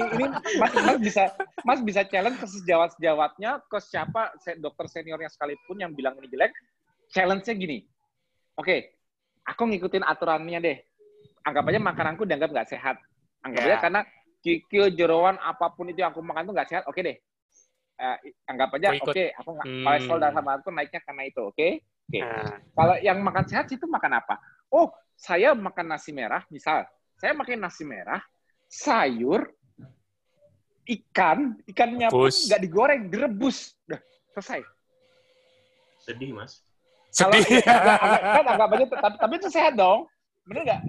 ini, 0.00 0.02
ini, 0.16 0.26
mas, 0.56 0.72
mas 0.72 0.96
bisa 0.96 1.28
mas 1.60 1.84
bisa 1.84 2.08
challenge 2.08 2.40
ke 2.40 2.48
sejawat 2.48 2.96
sejawatnya 2.96 3.60
ke 3.68 3.76
siapa 3.84 4.32
dokter 4.56 4.88
seniornya 4.88 5.28
sekalipun 5.28 5.76
yang 5.76 5.92
bilang 5.92 6.16
ini 6.16 6.32
jelek 6.32 6.56
challenge-nya 7.12 7.52
gini 7.52 7.84
oke 8.56 8.64
okay, 8.64 8.96
aku 9.44 9.68
ngikutin 9.68 10.00
aturannya 10.08 10.58
deh 10.64 10.76
anggap 11.44 11.68
aja 11.68 11.80
makananku 11.84 12.24
dianggap 12.24 12.48
nggak 12.48 12.68
sehat 12.72 12.96
anggap 13.44 13.60
yeah. 13.60 13.76
aja 13.76 13.84
karena 13.84 14.00
kikil, 14.42 14.90
jeroan, 14.92 15.38
apa 15.38 15.70
pun 15.70 15.88
itu 15.88 16.02
yang 16.02 16.10
aku 16.10 16.20
makan 16.20 16.50
tuh 16.50 16.54
nggak 16.54 16.68
sehat, 16.68 16.84
oke 16.90 16.98
okay 16.98 17.02
deh. 17.06 17.16
Uh, 18.02 18.18
anggap 18.50 18.74
aja, 18.74 18.98
oke, 18.98 19.14
okay, 19.14 19.30
aku 19.38 19.50
nggak 19.54 19.68
hmm. 19.70 19.84
kolesterol 19.86 20.18
dan 20.18 20.32
sama 20.34 20.50
aku 20.58 20.68
naiknya 20.74 21.00
karena 21.06 21.22
itu, 21.22 21.40
oke? 21.46 21.54
Okay? 21.54 21.72
Oke. 21.78 22.18
Okay. 22.18 22.22
Nah. 22.26 22.56
Kalau 22.74 22.94
yang 22.98 23.18
makan 23.22 23.44
sehat 23.46 23.66
itu 23.70 23.86
makan 23.86 24.12
apa? 24.18 24.34
Oh, 24.74 24.90
saya 25.14 25.54
makan 25.54 25.86
nasi 25.86 26.10
merah, 26.10 26.42
misal, 26.50 26.82
saya 27.14 27.30
makan 27.38 27.62
nasi 27.62 27.86
merah, 27.86 28.18
sayur, 28.66 29.46
ikan, 30.82 31.62
ikannya 31.70 32.10
pun 32.10 32.26
nggak 32.26 32.60
digoreng, 32.66 33.06
direbus, 33.06 33.78
udah 33.86 34.00
selesai. 34.34 34.60
Sedih 36.02 36.34
mas. 36.34 36.66
Kalau 37.12 37.36
kan 37.38 38.44
anggapannya 38.56 38.86
tapi, 38.88 39.16
tapi 39.20 39.34
itu 39.36 39.48
sehat 39.52 39.76
dong. 39.76 40.08
Bener 40.48 40.64
nggak? 40.64 40.82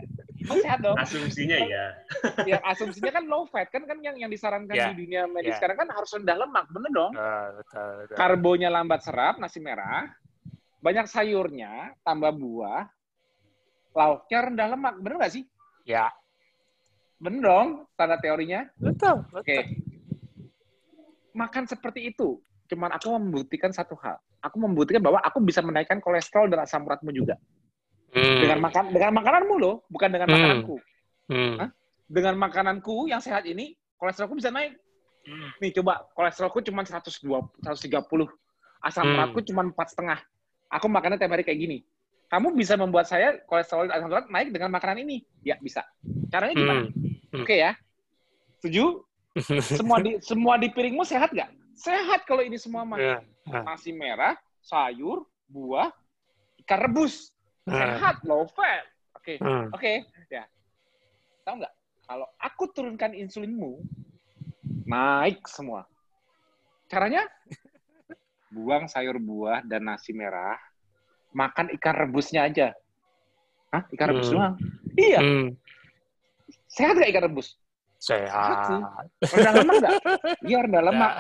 Itu 0.44 0.60
sehat 0.60 0.80
dong. 0.84 1.00
Asumsinya 1.00 1.58
ya. 1.64 1.86
ya 2.52 2.58
asumsinya 2.68 3.12
kan 3.16 3.24
low 3.24 3.48
fat 3.48 3.72
kan 3.72 3.88
kan 3.88 3.98
yang 4.04 4.20
yang 4.20 4.28
disarankan 4.28 4.76
yeah. 4.76 4.92
di 4.92 5.08
dunia 5.08 5.24
medis 5.26 5.56
yeah. 5.56 5.58
sekarang 5.64 5.88
kan 5.88 5.90
harus 5.96 6.12
rendah 6.12 6.38
lemak, 6.38 6.66
bener 6.68 6.92
dong? 6.92 7.12
Uh, 7.16 7.48
betul, 7.64 7.90
betul. 8.04 8.16
Karbonya 8.20 8.70
lambat 8.70 9.02
serap, 9.08 9.40
nasi 9.40 9.64
merah, 9.64 10.12
banyak 10.84 11.08
sayurnya, 11.08 11.96
tambah 12.04 12.36
buah, 12.36 12.84
lauknya 13.96 14.40
rendah 14.52 14.68
lemak, 14.76 14.94
bener 15.00 15.16
nggak 15.24 15.34
sih? 15.34 15.44
Ya. 15.88 16.12
Bener 17.24 17.40
dong, 17.40 17.68
tanda 17.96 18.20
teorinya? 18.20 18.68
Betul. 18.76 19.24
Oke. 19.32 19.48
Okay. 19.48 19.62
Makan 21.34 21.66
seperti 21.66 22.12
itu, 22.12 22.44
cuman 22.68 22.94
aku 22.94 23.16
membuktikan 23.16 23.72
satu 23.72 23.96
hal. 24.04 24.20
Aku 24.44 24.60
membuktikan 24.60 25.00
bahwa 25.00 25.24
aku 25.24 25.40
bisa 25.40 25.64
menaikkan 25.64 26.04
kolesterol 26.04 26.52
dan 26.52 26.68
asam 26.68 26.84
uratmu 26.84 27.16
juga. 27.16 27.40
Hmm. 28.14 28.40
Dengan 28.46 28.60
makan 28.62 28.84
dengan 28.94 29.12
makananmu 29.18 29.56
loh, 29.58 29.76
bukan 29.90 30.10
dengan 30.14 30.28
hmm. 30.30 30.36
makananku. 30.38 30.76
Hmm. 31.34 31.56
Dengan 32.06 32.34
makananku 32.38 32.96
yang 33.10 33.20
sehat 33.20 33.50
ini, 33.50 33.74
kolesterolku 33.98 34.38
bisa 34.38 34.54
naik. 34.54 34.78
Hmm. 35.26 35.50
Nih 35.58 35.74
coba, 35.82 36.06
kolesterolku 36.14 36.62
cuma 36.62 36.86
120, 36.86 37.26
130. 37.66 38.30
Asam 38.84 39.04
hmm. 39.08 39.16
uratku 39.18 39.40
cuma 39.50 39.62
empat 39.66 39.98
setengah. 39.98 40.20
Aku 40.70 40.86
makannya 40.86 41.18
tiap 41.18 41.34
hari 41.34 41.42
kayak 41.42 41.58
gini. 41.58 41.78
Kamu 42.30 42.54
bisa 42.54 42.78
membuat 42.78 43.10
saya 43.10 43.42
kolesterol 43.50 43.90
dan 43.90 43.98
asam 43.98 44.10
urat 44.14 44.26
naik 44.30 44.54
dengan 44.54 44.70
makanan 44.74 45.02
ini? 45.02 45.26
Ya, 45.42 45.58
bisa. 45.58 45.82
Caranya 46.30 46.54
gimana? 46.54 46.82
Hmm. 46.86 46.94
Hmm. 47.34 47.42
Oke 47.42 47.50
okay, 47.50 47.58
ya. 47.66 47.72
Setuju? 48.62 48.86
semua 49.82 49.98
di 49.98 50.22
semua 50.22 50.54
di 50.62 50.70
piringmu 50.70 51.02
sehat 51.02 51.34
nggak? 51.34 51.50
Sehat 51.74 52.30
kalau 52.30 52.46
ini 52.46 52.62
semua 52.62 52.86
mah. 52.86 53.02
Yeah. 53.02 53.20
Yeah. 53.50 53.64
Nasi 53.66 53.90
merah, 53.92 54.38
sayur, 54.62 55.26
buah, 55.50 55.90
ikan 56.64 56.80
rebus. 56.80 57.34
Sehat, 57.68 58.20
low 58.28 58.44
fat. 58.52 58.84
Oke, 59.16 59.36
okay. 59.36 59.38
Hmm. 59.40 59.72
oke, 59.72 59.80
okay. 59.80 59.96
ya. 60.28 60.44
Tahu 61.48 61.64
nggak? 61.64 61.74
Kalau 62.04 62.28
aku 62.36 62.64
turunkan 62.76 63.16
insulinmu, 63.16 63.80
naik 64.84 65.48
semua. 65.48 65.88
Caranya? 66.92 67.24
Buang 68.54 68.86
sayur 68.92 69.18
buah 69.18 69.64
dan 69.66 69.88
nasi 69.88 70.12
merah, 70.14 70.60
makan 71.32 71.72
ikan 71.80 71.96
rebusnya 71.96 72.46
aja. 72.46 72.76
Hah? 73.74 73.88
Ikan 73.90 74.08
rebus 74.14 74.30
hmm. 74.30 74.36
doang? 74.38 74.54
Iya. 74.94 75.20
Hmm. 75.24 75.48
Sehat 76.70 77.00
gak 77.00 77.10
ikan 77.10 77.26
rebus? 77.32 77.58
Sehat. 78.04 78.68
Rendah 79.24 79.54
lemak 79.56 79.76
nggak? 79.80 79.94
Iya 80.52 80.58
rendah 80.68 80.84
lemak. 80.84 81.14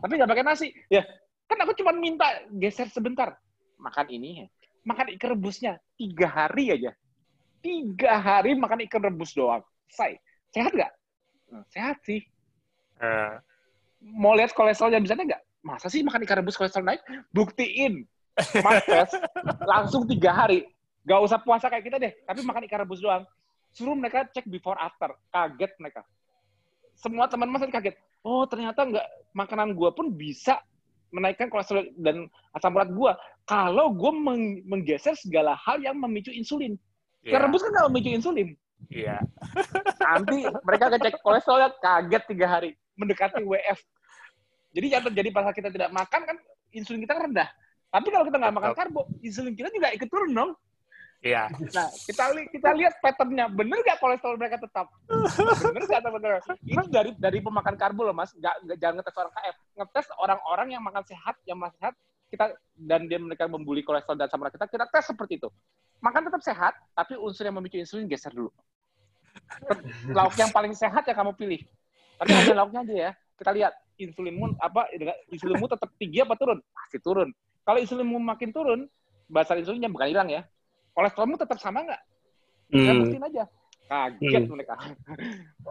Tapi 0.00 0.12
nggak 0.16 0.30
pakai 0.32 0.44
nasi. 0.48 0.72
Ya, 0.88 1.04
kan 1.44 1.60
aku 1.60 1.76
cuma 1.76 1.92
minta 1.92 2.24
geser 2.56 2.88
sebentar. 2.88 3.36
Makan 3.76 4.08
ini, 4.08 4.48
makan 4.86 5.12
ikan 5.16 5.36
rebusnya 5.36 5.72
tiga 5.96 6.26
hari 6.28 6.74
aja. 6.74 6.92
Tiga 7.60 8.16
hari 8.16 8.56
makan 8.56 8.84
ikan 8.88 9.02
rebus 9.04 9.36
doang. 9.36 9.60
Say, 9.92 10.16
sehat 10.54 10.72
nggak? 10.72 10.92
Nah, 11.52 11.64
sehat 11.68 12.00
sih. 12.06 12.24
Uh. 13.00 13.36
Mau 14.00 14.32
lihat 14.32 14.56
kolesterolnya 14.56 15.02
bisa 15.04 15.16
nggak? 15.16 15.42
Masa 15.60 15.92
sih 15.92 16.00
makan 16.00 16.24
ikan 16.24 16.40
rebus 16.40 16.56
kolesterol 16.56 16.88
naik? 16.88 17.04
Buktiin. 17.36 18.08
Mas 18.64 18.80
tes, 18.88 19.12
langsung 19.68 20.08
tiga 20.08 20.32
hari. 20.32 20.64
Gak 21.04 21.20
usah 21.20 21.40
puasa 21.40 21.68
kayak 21.68 21.84
kita 21.84 21.96
deh, 22.00 22.12
tapi 22.24 22.40
makan 22.44 22.64
ikan 22.64 22.80
rebus 22.84 23.00
doang. 23.04 23.24
Suruh 23.72 23.96
mereka 23.96 24.24
cek 24.28 24.48
before 24.48 24.76
after. 24.80 25.12
Kaget 25.32 25.72
mereka 25.80 26.00
semua 27.00 27.24
teman 27.26 27.48
mas 27.48 27.64
kaget. 27.64 27.96
Oh 28.20 28.44
ternyata 28.44 28.84
nggak 28.84 29.06
makanan 29.32 29.72
gue 29.72 29.90
pun 29.96 30.12
bisa 30.12 30.60
menaikkan 31.10 31.50
kolesterol 31.50 31.86
dan 31.98 32.30
asam 32.54 32.74
urat 32.74 32.90
gue 32.90 33.12
kalau 33.46 33.90
gue 33.90 34.12
meng 34.14 34.62
menggeser 34.66 35.14
segala 35.18 35.58
hal 35.58 35.82
yang 35.82 35.98
memicu 35.98 36.30
insulin. 36.30 36.78
Yeah. 37.20 37.42
rebus 37.42 37.60
kan 37.66 37.70
nggak 37.74 37.88
memicu 37.90 38.10
insulin. 38.14 38.48
Iya. 38.88 39.18
Yeah. 39.18 39.20
Nanti 40.00 40.46
mereka 40.64 40.84
ngecek 40.94 41.20
kolesterolnya 41.20 41.70
kaget 41.82 42.22
tiga 42.30 42.46
hari 42.46 42.70
mendekati 42.94 43.42
WF. 43.42 43.78
Jadi 44.70 44.86
yang 44.86 45.02
terjadi 45.10 45.28
pas 45.34 45.50
kita 45.50 45.68
tidak 45.74 45.90
makan 45.90 46.20
kan 46.24 46.36
insulin 46.70 47.02
kita 47.02 47.18
rendah. 47.18 47.48
Tapi 47.90 48.06
kalau 48.14 48.24
kita 48.30 48.38
nggak 48.38 48.54
makan 48.54 48.72
karbo, 48.78 49.02
insulin 49.18 49.54
kita 49.58 49.68
juga 49.74 49.90
ikut 49.90 50.06
turun 50.06 50.30
dong. 50.30 50.50
Iya. 51.20 51.52
Nah, 51.52 51.88
kita 52.08 52.32
li 52.32 52.48
kita 52.48 52.72
lihat 52.72 52.96
patternnya, 53.04 53.52
bener 53.52 53.84
nggak 53.84 54.00
kolesterol 54.00 54.40
mereka 54.40 54.56
tetap? 54.56 54.88
Bener 55.68 55.84
atau 55.84 56.12
bener? 56.16 56.40
Ini 56.64 56.84
dari 56.88 57.12
dari 57.20 57.38
pemakan 57.44 57.76
karbo 57.76 58.08
loh, 58.08 58.16
mas. 58.16 58.32
Nggak, 58.32 58.54
nggak 58.64 58.78
jangan 58.80 58.94
ngetes 59.00 59.16
orang 59.20 59.32
KF, 59.36 59.56
ngetes 59.76 60.06
orang-orang 60.16 60.68
yang 60.72 60.82
makan 60.82 61.04
sehat, 61.04 61.36
yang 61.44 61.60
makan 61.60 61.76
sehat, 61.76 61.94
kita 62.32 62.44
dan 62.72 63.04
dia 63.04 63.20
mereka 63.20 63.44
membuli 63.52 63.84
kolesterol 63.84 64.16
dan 64.16 64.32
sama 64.32 64.48
kita, 64.48 64.64
kita 64.64 64.88
tes 64.88 65.04
seperti 65.12 65.36
itu. 65.36 65.52
Makan 66.00 66.32
tetap 66.32 66.40
sehat, 66.40 66.72
tapi 66.96 67.20
unsur 67.20 67.44
yang 67.44 67.60
memicu 67.60 67.76
insulin 67.76 68.08
geser 68.08 68.32
dulu. 68.32 68.48
Lauk 70.16 70.32
yang 70.40 70.48
paling 70.56 70.72
sehat 70.72 71.04
yang 71.04 71.20
kamu 71.20 71.36
pilih. 71.36 71.60
Tapi 72.16 72.32
ambil 72.32 72.64
lauknya 72.64 72.80
aja 72.80 72.94
ya. 72.96 73.10
Kita 73.36 73.50
lihat 73.52 73.72
insulinmu 74.00 74.56
apa 74.56 74.88
insulinmu 75.28 75.68
tetap 75.68 75.92
tinggi 76.00 76.24
apa 76.24 76.32
turun? 76.40 76.64
Pasti 76.72 76.96
turun. 76.96 77.28
Kalau 77.60 77.76
insulinmu 77.76 78.16
makin 78.16 78.56
turun, 78.56 78.88
basal 79.28 79.60
insulinnya 79.60 79.92
bukan 79.92 80.08
hilang 80.08 80.28
ya, 80.32 80.48
kolesterolmu 80.94 81.36
tetap 81.40 81.58
sama 81.58 81.86
nggak? 81.86 82.02
Hmm. 82.70 82.86
Saya 83.10 83.26
aja. 83.26 83.44
Kaget 83.90 84.42
hmm. 84.46 84.52
mereka. 84.54 84.74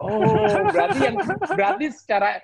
Oh, 0.00 0.24
berarti 0.72 0.98
yang 1.12 1.16
berarti 1.44 1.86
secara 1.92 2.40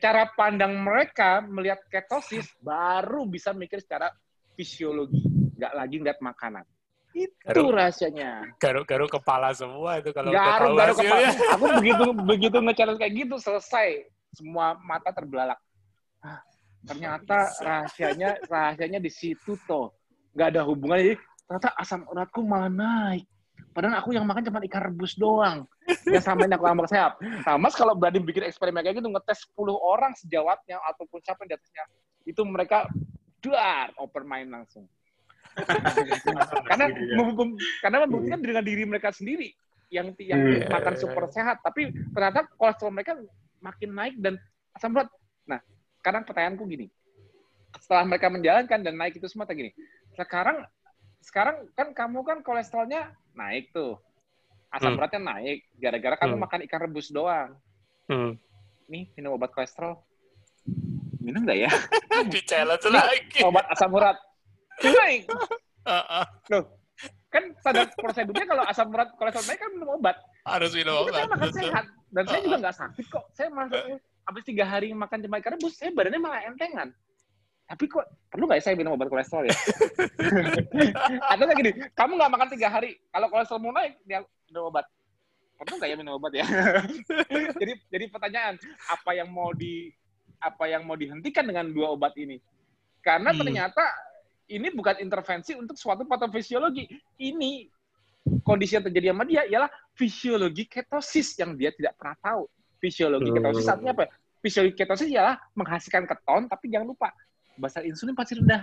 cara 0.00 0.32
pandang 0.32 0.72
mereka 0.80 1.44
melihat 1.44 1.76
ketosis 1.92 2.48
baru 2.64 3.28
bisa 3.28 3.52
mikir 3.52 3.84
secara 3.84 4.08
fisiologi, 4.56 5.20
nggak 5.60 5.72
lagi 5.76 5.96
ngeliat 6.00 6.20
makanan. 6.24 6.64
Itu 7.12 7.32
garu, 7.44 7.76
rahasianya. 7.76 8.56
Garuk-garuk 8.60 9.08
kepala 9.08 9.52
semua 9.52 10.00
itu 10.00 10.12
kalau 10.12 10.32
garuk, 10.32 10.76
garuk 10.76 10.96
kepala. 11.00 11.28
Aku 11.56 11.64
begitu 11.80 12.04
begitu 12.24 12.56
nge 12.60 12.74
kayak 12.76 13.12
gitu 13.12 13.36
selesai 13.40 13.88
semua 14.36 14.76
mata 14.84 15.12
terbelalak. 15.12 15.56
Ah, 16.20 16.40
ternyata 16.84 17.48
rahasianya 17.60 18.40
rahasianya 18.48 19.00
di 19.00 19.08
situ 19.12 19.56
toh. 19.64 19.92
Nggak 20.36 20.48
ada 20.56 20.62
hubungannya 20.68 21.16
ternyata 21.46 21.70
asam 21.78 22.02
uratku 22.10 22.42
malah 22.42 22.70
naik. 22.70 23.26
Padahal 23.72 24.00
aku 24.00 24.16
yang 24.16 24.24
makan 24.24 24.40
cuma 24.48 24.64
ikan 24.64 24.82
rebus 24.88 25.16
doang. 25.20 25.68
Yang 26.08 26.24
sama 26.24 26.48
ini 26.48 26.56
aku 26.56 26.64
ambak 26.64 26.88
sehat. 26.88 27.20
Nah, 27.20 27.60
Mas 27.60 27.76
kalau 27.76 27.92
berani 27.92 28.24
bikin 28.24 28.48
eksperimen 28.48 28.80
kayak 28.80 29.04
gitu, 29.04 29.08
ngetes 29.12 29.44
10 29.52 29.68
orang 29.76 30.16
sejawatnya, 30.16 30.80
ataupun 30.80 31.20
siapa 31.20 31.44
yang 31.44 31.48
di 31.52 31.56
atasnya, 31.60 31.84
itu 32.24 32.40
mereka 32.48 32.88
duar, 33.44 33.92
open 34.00 34.24
mind 34.24 34.48
langsung. 34.48 34.88
karena 36.68 36.92
karena 37.80 37.96
membuktikan 38.04 38.40
dengan 38.44 38.64
diri 38.64 38.84
mereka 38.84 39.08
sendiri 39.08 39.56
yang 39.88 40.12
yang 40.20 40.40
yeah. 40.40 40.68
makan 40.68 40.96
super 40.96 41.28
sehat, 41.32 41.60
tapi 41.64 41.92
ternyata 42.12 42.44
kolesterol 42.56 42.92
mereka 42.92 43.16
makin 43.60 43.90
naik 43.92 44.14
dan 44.20 44.34
asam 44.76 44.92
urat. 44.92 45.08
Nah, 45.48 45.60
sekarang 46.00 46.28
pertanyaanku 46.28 46.64
gini, 46.68 46.86
setelah 47.80 48.04
mereka 48.04 48.26
menjalankan 48.28 48.80
dan 48.82 48.94
naik 48.96 49.16
itu 49.16 49.28
semua 49.30 49.48
gini, 49.48 49.72
sekarang 50.16 50.64
sekarang 51.26 51.66
kan 51.74 51.90
kamu 51.90 52.22
kan 52.22 52.38
kolesterolnya 52.46 53.10
naik 53.34 53.74
tuh. 53.74 53.98
Asam 54.70 54.94
hmm. 54.94 54.98
uratnya 55.02 55.20
naik 55.26 55.66
gara-gara 55.74 56.14
kamu 56.22 56.38
hmm. 56.38 56.42
makan 56.46 56.60
ikan 56.70 56.80
rebus 56.86 57.10
doang. 57.10 57.58
Hmm. 58.06 58.38
Nih, 58.86 59.10
minum 59.18 59.34
obat 59.34 59.50
kolesterol. 59.50 59.98
Minum 61.18 61.42
nggak 61.42 61.66
ya? 61.66 61.70
Di 62.32 62.40
challenge 62.46 62.86
lagi. 62.86 63.42
Obat 63.42 63.66
asam 63.74 63.90
urat. 63.90 64.14
Naik. 64.86 65.26
Loh, 66.54 66.62
kan 67.34 67.50
pada 67.58 67.90
prosedurnya 67.98 68.46
kalau 68.46 68.62
asam 68.62 68.94
urat 68.94 69.10
kolesterol 69.18 69.46
naik 69.50 69.58
kan 69.58 69.70
minum 69.74 69.98
obat. 69.98 70.16
Harus 70.46 70.70
minum 70.78 71.02
obat. 71.02 71.18
Saya 71.18 71.26
makan 71.26 71.50
sehat. 71.50 71.84
Dan 72.14 72.24
saya 72.30 72.40
juga 72.46 72.56
nggak 72.62 72.76
sakit 72.78 73.06
kok. 73.10 73.24
Saya 73.34 73.48
merasa 73.50 73.76
habis 74.26 74.42
tiga 74.46 74.62
hari 74.66 74.94
makan 74.94 75.22
cuma 75.26 75.38
ikan 75.42 75.54
rebus, 75.54 75.78
saya 75.78 75.90
badannya 75.94 76.18
malah 76.18 76.42
entengan 76.50 76.90
tapi 77.66 77.84
kok 77.90 78.06
perlu 78.30 78.46
nggak 78.46 78.62
ya 78.62 78.64
saya 78.70 78.78
minum 78.78 78.94
obat 78.94 79.10
kolesterol 79.10 79.50
ya? 79.50 79.56
Atau 81.34 81.44
kayak 81.50 81.58
gini, 81.58 81.70
kamu 81.98 82.12
nggak 82.14 82.30
makan 82.30 82.48
tiga 82.54 82.70
hari, 82.70 82.94
kalau 83.10 83.26
kolesterol 83.26 83.58
mau 83.58 83.74
naik, 83.74 83.98
dia 84.06 84.22
minum 84.46 84.70
obat. 84.70 84.86
Perlu 85.58 85.74
nggak 85.74 85.90
ya 85.90 85.96
minum 85.98 86.14
obat 86.14 86.32
ya? 86.38 86.46
jadi 87.60 87.72
jadi 87.90 88.04
pertanyaan, 88.06 88.54
apa 88.86 89.10
yang 89.18 89.34
mau 89.34 89.50
di 89.50 89.90
apa 90.38 90.70
yang 90.70 90.86
mau 90.86 90.94
dihentikan 90.94 91.42
dengan 91.42 91.66
dua 91.74 91.90
obat 91.90 92.14
ini? 92.14 92.38
Karena 93.02 93.34
hmm. 93.34 93.40
ternyata 93.42 93.84
ini 94.46 94.70
bukan 94.70 95.02
intervensi 95.02 95.58
untuk 95.58 95.74
suatu 95.74 96.06
patofisiologi. 96.06 96.86
Ini 97.18 97.66
kondisi 98.46 98.78
yang 98.78 98.86
terjadi 98.86 99.10
sama 99.10 99.26
dia 99.26 99.42
ialah 99.42 99.70
fisiologi 99.98 100.70
ketosis 100.70 101.34
yang 101.42 101.58
dia 101.58 101.74
tidak 101.74 101.98
pernah 101.98 102.14
tahu. 102.22 102.46
Fisiologi 102.78 103.34
ketosis 103.34 103.66
artinya 103.66 103.90
apa? 103.90 104.06
Fisiologi 104.38 104.78
ketosis 104.78 105.10
ialah 105.10 105.34
menghasilkan 105.58 106.06
keton, 106.06 106.46
tapi 106.46 106.70
jangan 106.70 106.94
lupa 106.94 107.10
basal 107.56 107.82
insulin 107.84 108.16
pasti 108.16 108.38
rendah. 108.38 108.62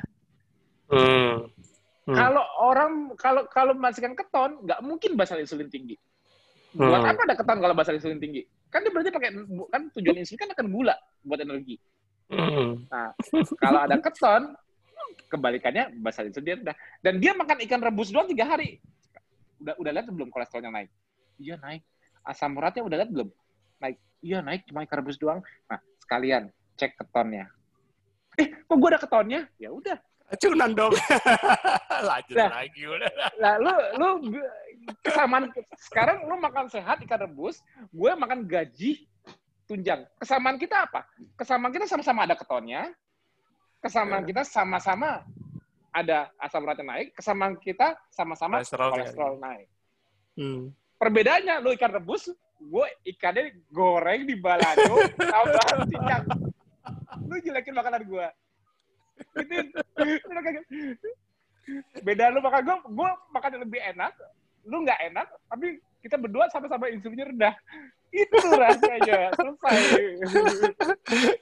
Hmm. 0.89 1.49
Hmm. 2.03 2.15
Kalau 2.19 2.43
orang 2.59 2.91
kalau 3.15 3.41
kalau 3.47 3.73
menghasilkan 3.75 4.13
keton, 4.13 4.63
nggak 4.67 4.79
mungkin 4.83 5.15
basal 5.15 5.39
insulin 5.39 5.71
tinggi. 5.71 5.95
Buat 6.73 7.05
hmm. 7.05 7.11
apa 7.13 7.21
ada 7.29 7.35
keton 7.37 7.59
kalau 7.61 7.75
basal 7.77 7.95
insulin 7.95 8.19
tinggi? 8.19 8.43
Kan 8.73 8.81
dia 8.83 8.91
berarti 8.91 9.13
pakai 9.13 9.29
kan 9.69 9.81
tujuan 9.97 10.17
insulin 10.19 10.39
kan 10.43 10.49
akan 10.53 10.67
gula 10.69 10.95
buat 11.23 11.39
energi. 11.39 11.77
Hmm. 12.33 12.87
Nah, 12.89 13.13
kalau 13.61 13.79
ada 13.85 13.95
keton, 13.99 14.57
kebalikannya 15.29 15.93
bahasa 16.01 16.25
dia 16.29 16.57
udah 16.57 16.75
dan 17.01 17.17
dia 17.17 17.33
makan 17.33 17.57
ikan 17.65 17.81
rebus 17.81 18.13
doang 18.13 18.29
tiga 18.29 18.45
hari 18.45 18.77
udah 19.61 19.75
udah 19.79 19.91
lihat 19.95 20.07
belum 20.09 20.29
kolesterolnya 20.29 20.71
naik 20.71 20.89
iya 21.39 21.55
naik 21.57 21.81
asam 22.27 22.53
uratnya 22.57 22.83
udah 22.85 22.97
lihat 23.03 23.11
belum 23.11 23.29
naik 23.81 23.97
iya 24.21 24.39
naik 24.45 24.61
cuma 24.69 24.85
ikan 24.85 24.97
rebus 25.01 25.17
doang 25.17 25.39
nah 25.65 25.79
sekalian 26.01 26.53
cek 26.77 26.97
ketonnya 26.99 27.49
eh 28.39 28.47
kok 28.65 28.77
gue 28.77 28.89
ada 28.89 28.99
ketonnya 29.01 29.41
ya 29.61 29.69
udah 29.69 29.97
Cunan 30.39 30.71
dong. 30.73 30.93
Lanjut 32.09 32.35
nah, 32.37 32.49
lagi 32.63 32.81
udah. 32.89 33.11
Nah, 33.37 33.53
lu 33.61 33.73
lu 33.99 34.07
kesamaan 35.05 35.51
sekarang 35.77 36.25
lu 36.25 36.35
makan 36.41 36.65
sehat 36.71 36.97
ikan 37.05 37.21
rebus, 37.21 37.61
gue 37.93 38.11
makan 38.17 38.45
gaji 38.49 39.05
tunjang. 39.69 40.05
Kesamaan 40.17 40.57
kita 40.57 40.89
apa? 40.89 41.05
Kesamaan 41.37 41.71
kita 41.73 41.85
sama-sama 41.85 42.25
ada 42.25 42.35
ketonnya. 42.37 42.89
Kesamaan 43.83 44.23
kita 44.23 44.41
sama-sama 44.47 45.27
ada 45.93 46.31
asam 46.41 46.65
uratnya 46.65 46.85
naik. 46.87 47.07
Kesamaan 47.13 47.53
kita 47.59 47.99
sama-sama 48.09 48.63
kolesterol, 48.63 48.89
kolesterol 48.95 49.33
naik. 49.37 49.67
Hmm. 50.33 50.73
Perbedaannya 50.97 51.61
lu 51.61 51.75
ikan 51.75 51.91
rebus, 51.93 52.31
gue 52.57 52.87
ikannya 53.05 53.59
goreng 53.69 54.23
di 54.23 54.39
balado, 54.39 55.03
tambah 55.19 55.67
cincang. 55.91 56.25
Lu 57.29 57.35
jelekin 57.41 57.75
makanan 57.75 58.03
gue 58.05 58.27
itu, 60.83 61.09
beda 62.03 62.33
lu 62.33 62.43
makan 62.43 62.61
gue 62.65 62.77
gue 62.91 63.09
makan 63.31 63.51
lebih 63.63 63.81
enak. 63.93 64.11
Lu 64.67 64.83
nggak 64.83 64.99
enak 65.11 65.27
tapi 65.47 65.79
kita 66.03 66.19
berdua 66.19 66.51
sama-sama 66.51 66.91
insulinnya 66.91 67.31
rendah. 67.31 67.55
Itu 68.13 68.45
rasanya 68.45 69.33
selesai. 69.33 69.79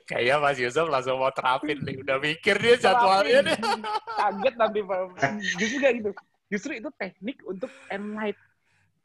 Kayak 0.07 0.39
Mas 0.39 0.57
Yusuf 0.61 0.88
langsung 0.88 1.19
mau 1.19 1.34
terapin 1.34 1.81
nih. 1.84 1.99
Udah 1.99 2.18
mikir 2.22 2.56
dia 2.61 2.76
jadwalnya 2.80 3.52
nih. 3.52 3.57
Kaget 4.19 4.56
nanti 4.56 4.80
justru 5.60 5.77
kayak 5.81 5.95
gitu. 5.99 6.11
Justru 6.52 6.72
itu 6.80 6.89
teknik 6.95 7.38
untuk 7.43 7.72
enlight. 7.91 8.38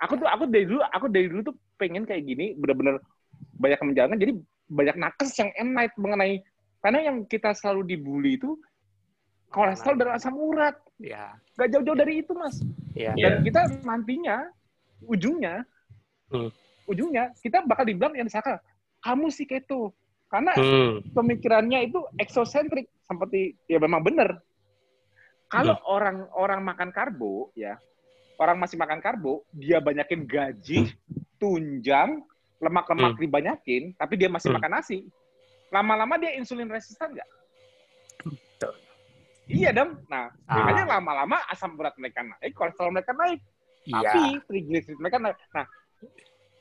Aku 0.05 0.20
tuh 0.20 0.28
aku 0.28 0.44
dari 0.47 0.68
dulu 0.68 0.84
aku 0.84 1.06
dari 1.09 1.26
dulu 1.26 1.40
tuh 1.51 1.56
pengen 1.80 2.05
kayak 2.05 2.28
gini 2.28 2.52
bener-bener 2.56 3.01
banyak 3.56 3.80
menjalankan 3.80 4.20
jadi 4.20 4.32
banyak 4.68 4.97
nakes 5.01 5.32
yang 5.40 5.51
enlight 5.56 5.93
mengenai 5.97 6.44
karena 6.80 7.12
yang 7.12 7.26
kita 7.26 7.50
selalu 7.56 7.96
dibully 7.96 8.38
itu 8.38 8.56
kolesterol 9.50 9.96
dan 9.96 10.08
asam 10.16 10.36
urat. 10.36 10.76
Ya. 11.00 11.36
Gak 11.56 11.72
jauh-jauh 11.72 11.98
dari 11.98 12.20
itu, 12.24 12.32
Mas. 12.36 12.60
Ya. 12.92 13.12
Dan 13.16 13.40
ya. 13.40 13.44
kita 13.44 13.60
nantinya, 13.84 14.36
ujungnya, 15.04 15.64
hmm. 16.32 16.50
ujungnya, 16.88 17.32
kita 17.40 17.64
bakal 17.64 17.88
dibilang 17.88 18.16
yang 18.16 18.28
disangka, 18.28 18.60
kamu 19.04 19.32
sih 19.32 19.48
keto. 19.48 19.92
Karena 20.26 20.52
hmm. 20.56 21.14
pemikirannya 21.14 21.86
itu 21.86 22.02
eksosentrik. 22.20 22.90
Seperti, 23.06 23.54
ya 23.70 23.78
memang 23.78 24.02
benar. 24.02 24.42
Kalau 25.46 25.78
hmm. 25.78 25.86
orang 25.86 26.16
orang 26.34 26.60
makan 26.66 26.90
karbo, 26.90 27.54
ya, 27.54 27.78
orang 28.42 28.58
masih 28.58 28.74
makan 28.74 28.98
karbo, 28.98 29.46
dia 29.54 29.78
banyakin 29.78 30.26
gaji, 30.26 30.90
tunjang, 31.38 32.18
lemak-lemak 32.58 33.14
hmm. 33.14 33.22
dibanyakin, 33.22 33.82
tapi 33.94 34.18
dia 34.18 34.26
masih 34.26 34.50
hmm. 34.50 34.58
makan 34.58 34.72
nasi 34.74 35.06
lama-lama 35.70 36.14
dia 36.20 36.34
insulin 36.38 36.70
resistan 36.70 37.14
nggak? 37.14 37.28
Iya 39.47 39.70
dong. 39.70 40.02
Nah, 40.10 40.26
ah. 40.51 40.55
makanya 40.59 40.98
lama-lama 40.98 41.38
asam 41.47 41.78
urat 41.78 41.94
mereka 42.02 42.26
naik, 42.26 42.52
kolesterol 42.55 42.90
mereka 42.90 43.14
naik. 43.14 43.38
Iya. 43.86 44.10
Tapi 44.10 44.22
triglycerid 44.51 44.98
mereka 44.98 45.22
naik. 45.22 45.38
Nah, 45.55 45.66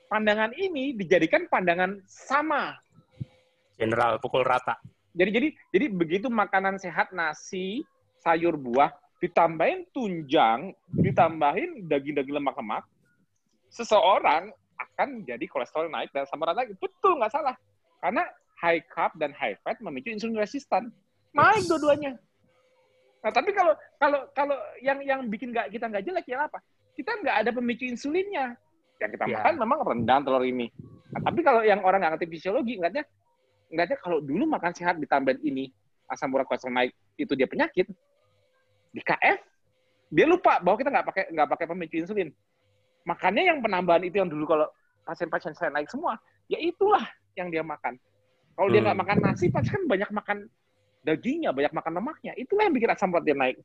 pandangan 0.06 0.54
ini 0.54 0.94
dijadikan 0.94 1.50
pandangan 1.50 1.98
sama. 2.06 2.78
General 3.76 4.22
pukul 4.22 4.46
rata. 4.46 4.78
Jadi 5.18 5.30
jadi 5.34 5.50
jadi 5.74 5.86
begitu 5.90 6.28
makanan 6.30 6.78
sehat 6.78 7.10
nasi, 7.10 7.82
sayur 8.22 8.54
buah 8.54 8.94
ditambahin 9.18 9.90
tunjang, 9.90 10.70
ditambahin 10.94 11.90
daging-daging 11.90 12.36
lemak-lemak, 12.38 12.86
seseorang 13.74 14.54
akan 14.78 15.26
jadi 15.26 15.42
kolesterol 15.50 15.90
naik 15.90 16.14
dan 16.14 16.30
asam 16.30 16.38
urat 16.38 16.54
naik. 16.54 16.78
Betul 16.78 17.18
nggak 17.18 17.34
salah. 17.34 17.58
Karena 17.98 18.22
high 18.66 18.82
carb 18.90 19.14
dan 19.22 19.30
high 19.38 19.54
fat 19.62 19.78
memicu 19.78 20.10
insulin 20.10 20.42
resistan. 20.42 20.90
Naik 21.38 21.70
dua-duanya. 21.70 22.18
Nah, 23.22 23.30
tapi 23.30 23.54
kalau 23.54 23.78
kalau 24.02 24.26
kalau 24.34 24.58
yang 24.82 24.98
yang 25.06 25.30
bikin 25.30 25.54
nggak 25.54 25.70
kita 25.70 25.86
nggak 25.86 26.02
jelek 26.02 26.26
ya 26.26 26.50
apa? 26.50 26.58
Kita 26.98 27.14
nggak 27.22 27.36
ada 27.46 27.50
pemicu 27.54 27.86
insulinnya. 27.86 28.58
Yang 28.98 29.22
kita 29.22 29.26
yeah. 29.30 29.38
makan 29.46 29.54
memang 29.62 29.80
rendang 29.86 30.22
telur 30.26 30.42
ini. 30.42 30.74
Nah, 31.14 31.22
tapi 31.22 31.46
kalau 31.46 31.62
yang 31.62 31.86
orang 31.86 32.02
nggak 32.02 32.18
ngerti 32.18 32.28
fisiologi, 32.34 32.82
nggaknya 32.82 33.06
nggaknya 33.70 33.98
kalau 34.02 34.18
dulu 34.22 34.50
makan 34.50 34.74
sehat 34.74 34.98
ditambah 34.98 35.38
ini 35.46 35.70
asam 36.10 36.30
urat 36.34 36.46
kolesterol 36.50 36.74
naik 36.74 36.94
itu 37.18 37.34
dia 37.38 37.46
penyakit. 37.46 37.86
Di 38.94 39.02
KF 39.02 39.40
dia 40.10 40.26
lupa 40.26 40.62
bahwa 40.62 40.78
kita 40.78 40.90
nggak 40.90 41.06
pakai 41.06 41.24
nggak 41.34 41.50
pakai 41.50 41.66
pemicu 41.70 41.96
insulin. 42.02 42.30
Makanya 43.06 43.54
yang 43.54 43.58
penambahan 43.62 44.02
itu 44.06 44.18
yang 44.18 44.30
dulu 44.30 44.50
kalau 44.50 44.68
pasien-pasien 45.06 45.54
saya 45.54 45.70
naik 45.70 45.90
semua, 45.90 46.18
ya 46.50 46.58
itulah 46.58 47.06
yang 47.38 47.54
dia 47.54 47.62
makan. 47.62 47.98
Kalau 48.56 48.70
dia 48.72 48.82
nggak 48.82 48.96
hmm. 48.96 49.04
makan 49.04 49.18
nasi, 49.20 49.46
pasti 49.52 49.70
kan 49.76 49.84
banyak 49.84 50.10
makan 50.16 50.38
dagingnya, 51.04 51.52
banyak 51.52 51.74
makan 51.76 51.92
lemaknya. 52.00 52.32
Itulah 52.40 52.72
yang 52.72 52.76
bikin 52.76 52.90
asam 52.90 53.12
urat 53.12 53.28
dia 53.28 53.36
naik. 53.36 53.60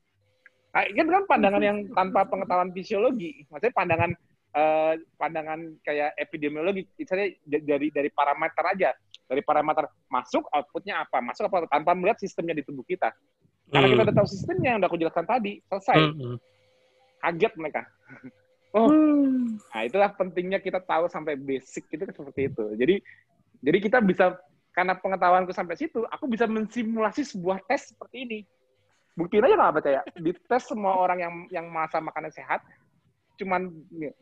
Nah, 0.71 0.83
itu 0.87 1.03
kan 1.03 1.23
pandangan 1.27 1.63
yang 1.63 1.77
tanpa 1.91 2.27
pengetahuan 2.27 2.69
fisiologi. 2.71 3.43
Maksudnya 3.51 3.75
pandangan 3.75 4.11
uh, 4.55 4.93
pandangan 5.15 5.59
kayak 5.83 6.15
epidemiologi, 6.15 6.87
misalnya 6.95 7.31
dari 7.43 7.87
dari 7.91 8.09
parameter 8.11 8.63
aja. 8.67 8.91
Dari 9.31 9.39
parameter 9.47 9.87
masuk, 10.11 10.43
outputnya 10.51 11.07
apa? 11.07 11.23
Masuk 11.23 11.47
apa? 11.47 11.63
Tanpa 11.71 11.95
melihat 11.95 12.19
sistemnya 12.19 12.51
di 12.51 12.67
tubuh 12.67 12.83
kita. 12.83 13.15
Karena 13.71 13.87
hmm. 13.87 13.93
kita 13.95 14.01
udah 14.11 14.15
tahu 14.19 14.27
sistemnya 14.27 14.75
yang 14.75 14.79
udah 14.83 14.89
aku 14.91 14.99
jelaskan 14.99 15.23
tadi, 15.23 15.63
selesai. 15.71 15.97
Hmm. 16.11 16.35
Kaget 17.23 17.53
mereka. 17.57 17.81
Oh, 18.71 18.87
hmm. 18.87 19.59
nah 19.75 19.83
itulah 19.83 20.15
pentingnya 20.15 20.63
kita 20.63 20.79
tahu 20.79 21.11
sampai 21.11 21.35
basic 21.35 21.91
itu 21.91 22.07
seperti 22.07 22.47
itu. 22.47 22.71
Jadi, 22.79 23.03
jadi 23.59 23.77
kita 23.83 23.99
bisa 23.99 24.39
karena 24.71 24.95
pengetahuanku 24.95 25.51
sampai 25.51 25.75
situ, 25.75 26.07
aku 26.07 26.31
bisa 26.31 26.47
mensimulasi 26.47 27.27
sebuah 27.27 27.59
tes 27.67 27.91
seperti 27.91 28.17
ini. 28.23 28.39
Buktiin 29.19 29.43
aja 29.43 29.59
nggak 29.59 29.75
percaya. 29.83 29.99
Di 30.15 30.31
tes 30.47 30.63
semua 30.63 30.95
orang 30.95 31.19
yang 31.19 31.33
yang 31.51 31.65
masa 31.67 31.99
makanan 31.99 32.31
sehat, 32.31 32.63
cuman 33.35 33.67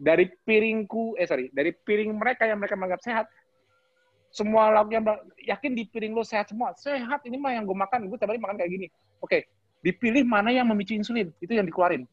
dari 0.01 0.25
piringku, 0.49 1.13
eh 1.21 1.29
sorry, 1.29 1.53
dari 1.53 1.69
piring 1.69 2.17
mereka 2.17 2.49
yang 2.49 2.57
mereka 2.57 2.73
menganggap 2.73 3.05
sehat, 3.05 3.25
semua 4.33 4.73
lauknya 4.73 5.21
yakin 5.45 5.77
di 5.77 5.85
piring 5.85 6.17
lo 6.17 6.25
sehat 6.25 6.49
semua. 6.49 6.73
Sehat 6.73 7.21
ini 7.29 7.37
mah 7.37 7.53
yang 7.53 7.69
gue 7.69 7.77
makan, 7.77 8.09
gue 8.09 8.17
tadi 8.17 8.41
makan 8.41 8.57
kayak 8.57 8.73
gini. 8.73 8.87
Oke, 9.21 9.45
dipilih 9.85 10.25
mana 10.25 10.49
yang 10.49 10.65
memicu 10.65 10.97
insulin, 10.97 11.29
itu 11.37 11.53
yang 11.53 11.69
dikeluarin. 11.69 12.09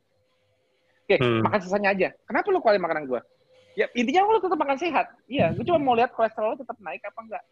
Oke, 1.09 1.17
hmm. 1.17 1.41
makan 1.41 1.61
sisanya 1.65 1.89
aja. 1.97 2.09
Kenapa 2.29 2.53
lo 2.53 2.61
keluarin 2.61 2.85
makanan 2.85 3.09
gue? 3.09 3.21
Ya 3.81 3.89
intinya 3.97 4.29
lo 4.29 4.45
tetap 4.45 4.61
makan 4.61 4.77
sehat. 4.77 5.09
Iya, 5.25 5.57
gue 5.57 5.65
cuma 5.65 5.81
mau 5.81 5.97
lihat 5.97 6.13
kolesterol 6.13 6.53
lo 6.53 6.57
tetap 6.61 6.77
naik 6.85 7.01
apa 7.01 7.21
enggak 7.25 7.45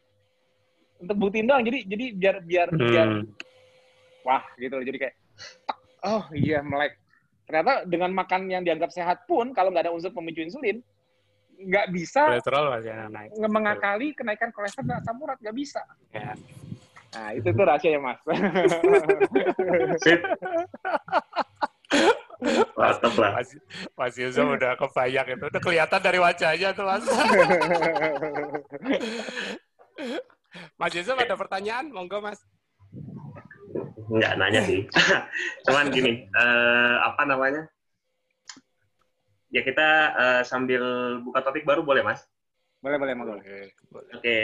untuk 1.01 1.17
buktiin 1.19 1.49
doang 1.49 1.65
jadi 1.65 1.79
jadi 1.87 2.05
biar 2.15 2.37
biar 2.45 2.69
hmm. 2.71 2.81
biar 2.81 3.09
wah 4.25 4.43
gitu 4.57 4.75
loh 4.79 4.85
jadi 4.85 4.99
kayak 4.99 5.15
oh 6.07 6.25
iya 6.33 6.63
melek 6.63 6.97
ternyata 7.45 7.85
dengan 7.85 8.11
makan 8.17 8.49
yang 8.49 8.65
dianggap 8.65 8.91
sehat 8.93 9.27
pun 9.29 9.53
kalau 9.53 9.69
nggak 9.69 9.85
ada 9.89 9.93
unsur 9.93 10.13
pemicu 10.15 10.41
insulin 10.45 10.81
nggak 11.55 11.87
bisa 11.95 12.35
kolesterol 12.35 12.83
naik. 13.13 13.31
mengakali 13.47 14.11
kenaikan 14.17 14.51
kolesterol 14.51 14.91
dan 14.91 14.99
asam 14.99 15.23
urat 15.23 15.39
nggak 15.39 15.55
bisa 15.55 15.79
ya. 16.11 16.35
nah 17.15 17.31
itu 17.31 17.47
tuh 17.53 17.65
rahasia 17.65 17.91
ya 17.95 18.01
mas 18.01 18.19
Mantap 22.75 23.15
lah. 23.17 23.41
Mas, 23.41 23.57
Mas 23.97 24.15
Yusuf 24.21 24.45
udah 24.45 24.77
kebayang 24.77 25.33
itu. 25.33 25.45
Udah 25.49 25.63
kelihatan 25.63 26.01
dari 26.03 26.19
wajahnya 26.21 26.77
tuh, 26.77 26.85
Mas. 26.85 27.07
Mas 30.79 30.93
Yusuf 30.95 31.19
ada 31.19 31.35
pertanyaan? 31.35 31.91
Monggo, 31.91 32.23
Mas. 32.23 32.41
Enggak 34.11 34.33
nanya 34.39 34.61
sih. 34.63 34.87
Cuman 35.67 35.91
gini, 35.91 36.29
uh, 36.37 37.03
apa 37.11 37.23
namanya? 37.27 37.67
Ya 39.51 39.63
kita 39.63 39.89
uh, 40.15 40.43
sambil 40.43 40.83
buka 41.23 41.43
topik 41.43 41.67
baru 41.67 41.83
boleh, 41.83 42.03
Mas? 42.03 42.23
Boleh, 42.83 42.99
boleh. 42.99 43.15
Oke. 43.17 43.59
Oke. 44.15 44.39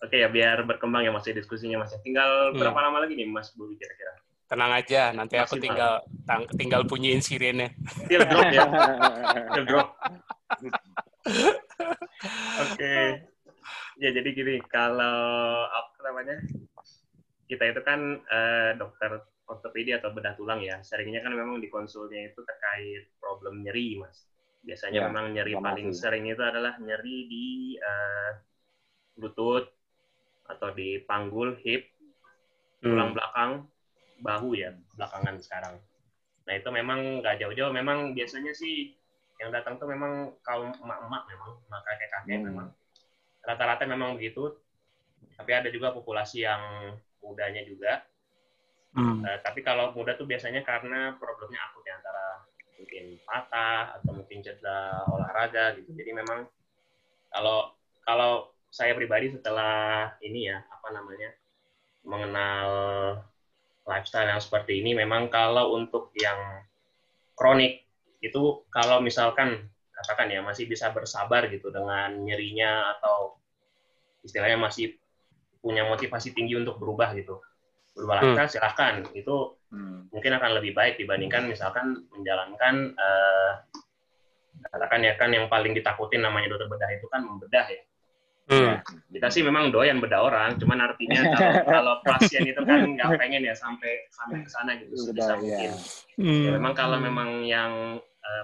Oke 0.00 0.16
ya, 0.16 0.32
biar 0.32 0.64
berkembang 0.64 1.04
ya 1.04 1.12
Mas 1.12 1.28
ya 1.28 1.36
diskusinya 1.36 1.84
Mas. 1.84 1.92
Tinggal 2.00 2.56
hmm. 2.56 2.58
berapa 2.58 2.78
lama 2.80 3.04
lagi 3.04 3.12
nih 3.12 3.28
Mas 3.28 3.52
Bobi 3.52 3.76
kira-kira? 3.76 4.16
Tenang 4.50 4.72
aja, 4.74 5.14
nanti 5.14 5.38
Masih 5.38 5.46
aku 5.46 5.54
tinggal 5.62 6.02
tang, 6.26 6.42
tinggal 6.58 6.82
bunyiin 6.82 7.22
sirene. 7.22 7.76
Still 7.86 8.24
drop 8.26 8.50
ya. 8.50 8.66
Still 9.54 9.66
drop. 9.68 9.88
Oke 12.64 12.94
ya 14.00 14.10
jadi 14.16 14.28
gini 14.32 14.54
kalau 14.64 15.68
apa 15.68 15.98
namanya 16.08 16.40
kita 17.44 17.68
itu 17.68 17.80
kan 17.84 18.24
uh, 18.24 18.72
dokter 18.80 19.20
ortopedi 19.44 19.92
atau 19.92 20.14
bedah 20.14 20.34
tulang 20.38 20.64
ya 20.64 20.80
seringnya 20.80 21.20
kan 21.20 21.36
memang 21.36 21.60
di 21.60 21.68
konsulnya 21.68 22.32
itu 22.32 22.40
terkait 22.40 23.12
problem 23.20 23.60
nyeri 23.60 24.00
mas 24.00 24.24
biasanya 24.64 25.04
ya, 25.04 25.06
memang 25.08 25.36
nyeri 25.36 25.54
paling 25.56 25.92
masih. 25.92 26.00
sering 26.00 26.24
itu 26.28 26.40
adalah 26.40 26.80
nyeri 26.80 27.16
di 27.28 27.46
uh, 27.76 28.32
lutut 29.20 29.68
atau 30.48 30.68
di 30.72 31.00
panggul 31.04 31.54
hip 31.60 31.92
tulang 32.80 33.12
hmm. 33.12 33.16
belakang 33.16 33.52
bahu 34.20 34.56
ya 34.56 34.72
belakangan 34.96 35.36
sekarang. 35.40 35.76
Nah 36.44 36.54
itu 36.56 36.68
memang 36.72 37.24
nggak 37.24 37.40
jauh-jauh. 37.40 37.72
Memang 37.72 38.12
biasanya 38.16 38.52
sih 38.52 38.92
yang 39.40 39.48
datang 39.52 39.80
tuh 39.80 39.88
memang 39.88 40.36
kaum 40.44 40.72
emak-emak 40.76 41.22
memang, 41.28 41.50
emak 41.68 41.80
kakek-kakek 41.88 42.36
hmm. 42.36 42.46
memang. 42.52 42.68
Rata-rata 43.44 43.84
memang 43.88 44.16
begitu. 44.16 44.54
Tapi 45.36 45.50
ada 45.56 45.68
juga 45.72 45.92
populasi 45.92 46.44
yang 46.44 46.94
mudanya 47.24 47.64
juga. 47.64 48.04
Hmm. 48.96 49.22
Uh, 49.22 49.38
tapi 49.46 49.62
kalau 49.62 49.94
muda 49.94 50.18
tuh 50.18 50.26
biasanya 50.26 50.66
karena 50.66 51.14
problemnya 51.16 51.62
akut 51.70 51.86
ya 51.86 51.94
antara 51.94 52.42
mungkin 52.80 53.04
patah 53.22 54.00
atau 54.00 54.10
mungkin 54.16 54.42
cedera 54.42 55.06
olahraga 55.06 55.78
gitu. 55.78 55.94
Jadi 55.94 56.10
memang 56.10 56.48
kalau 57.30 57.70
kalau 58.02 58.50
saya 58.70 58.94
pribadi 58.98 59.30
setelah 59.30 60.14
ini 60.22 60.50
ya 60.50 60.62
apa 60.66 60.88
namanya 60.90 61.30
mengenal 62.02 62.70
lifestyle 63.86 64.30
yang 64.30 64.42
seperti 64.42 64.80
ini 64.80 64.94
memang 64.94 65.28
kalau 65.28 65.74
untuk 65.76 66.14
yang 66.18 66.64
kronik 67.34 67.84
itu 68.20 68.64
kalau 68.68 69.00
misalkan 69.00 69.68
katakan 70.00 70.32
ya 70.32 70.40
masih 70.40 70.64
bisa 70.64 70.88
bersabar 70.90 71.44
gitu 71.52 71.68
dengan 71.68 72.16
nyerinya 72.24 72.96
atau 72.96 73.36
istilahnya 74.24 74.56
masih 74.56 74.96
punya 75.60 75.84
motivasi 75.84 76.32
tinggi 76.32 76.56
untuk 76.56 76.80
berubah 76.80 77.12
gitu 77.12 77.40
berubah 77.92 78.22
hmm. 78.22 78.48
silahkan 78.48 79.04
itu 79.12 79.60
hmm. 79.68 80.08
mungkin 80.08 80.32
akan 80.40 80.50
lebih 80.56 80.72
baik 80.72 80.96
dibandingkan 80.96 81.44
misalkan 81.44 82.08
menjalankan 82.16 82.96
uh, 82.96 83.52
katakan 84.72 85.04
ya 85.04 85.16
kan 85.20 85.28
yang 85.32 85.48
paling 85.52 85.76
ditakutin 85.76 86.24
namanya 86.24 86.56
dokter 86.56 86.68
bedah 86.68 86.90
itu 86.96 87.06
kan 87.12 87.20
membedah 87.24 87.66
ya 87.68 87.82
Hmm. 88.50 88.66
Ya, 88.66 88.82
kita 89.14 89.28
sih 89.30 89.42
memang 89.46 89.70
doyan 89.70 90.02
bedah 90.02 90.26
orang, 90.26 90.58
cuman 90.58 90.82
artinya 90.82 91.22
kalau, 91.38 91.62
kalau 91.78 91.94
pasien 92.02 92.42
itu 92.42 92.58
kan 92.66 92.82
nggak 92.82 93.14
pengen 93.14 93.46
ya 93.46 93.54
sampai 93.54 94.10
sampai 94.10 94.42
ke 94.42 94.50
sana 94.50 94.74
gitu 94.74 94.90
sebisa 94.98 95.38
mungkin. 95.38 95.70
Ya. 95.70 95.74
Hmm. 96.18 96.42
Ya, 96.42 96.50
memang 96.58 96.74
kalau 96.74 96.98
memang 96.98 97.46
yang 97.46 98.02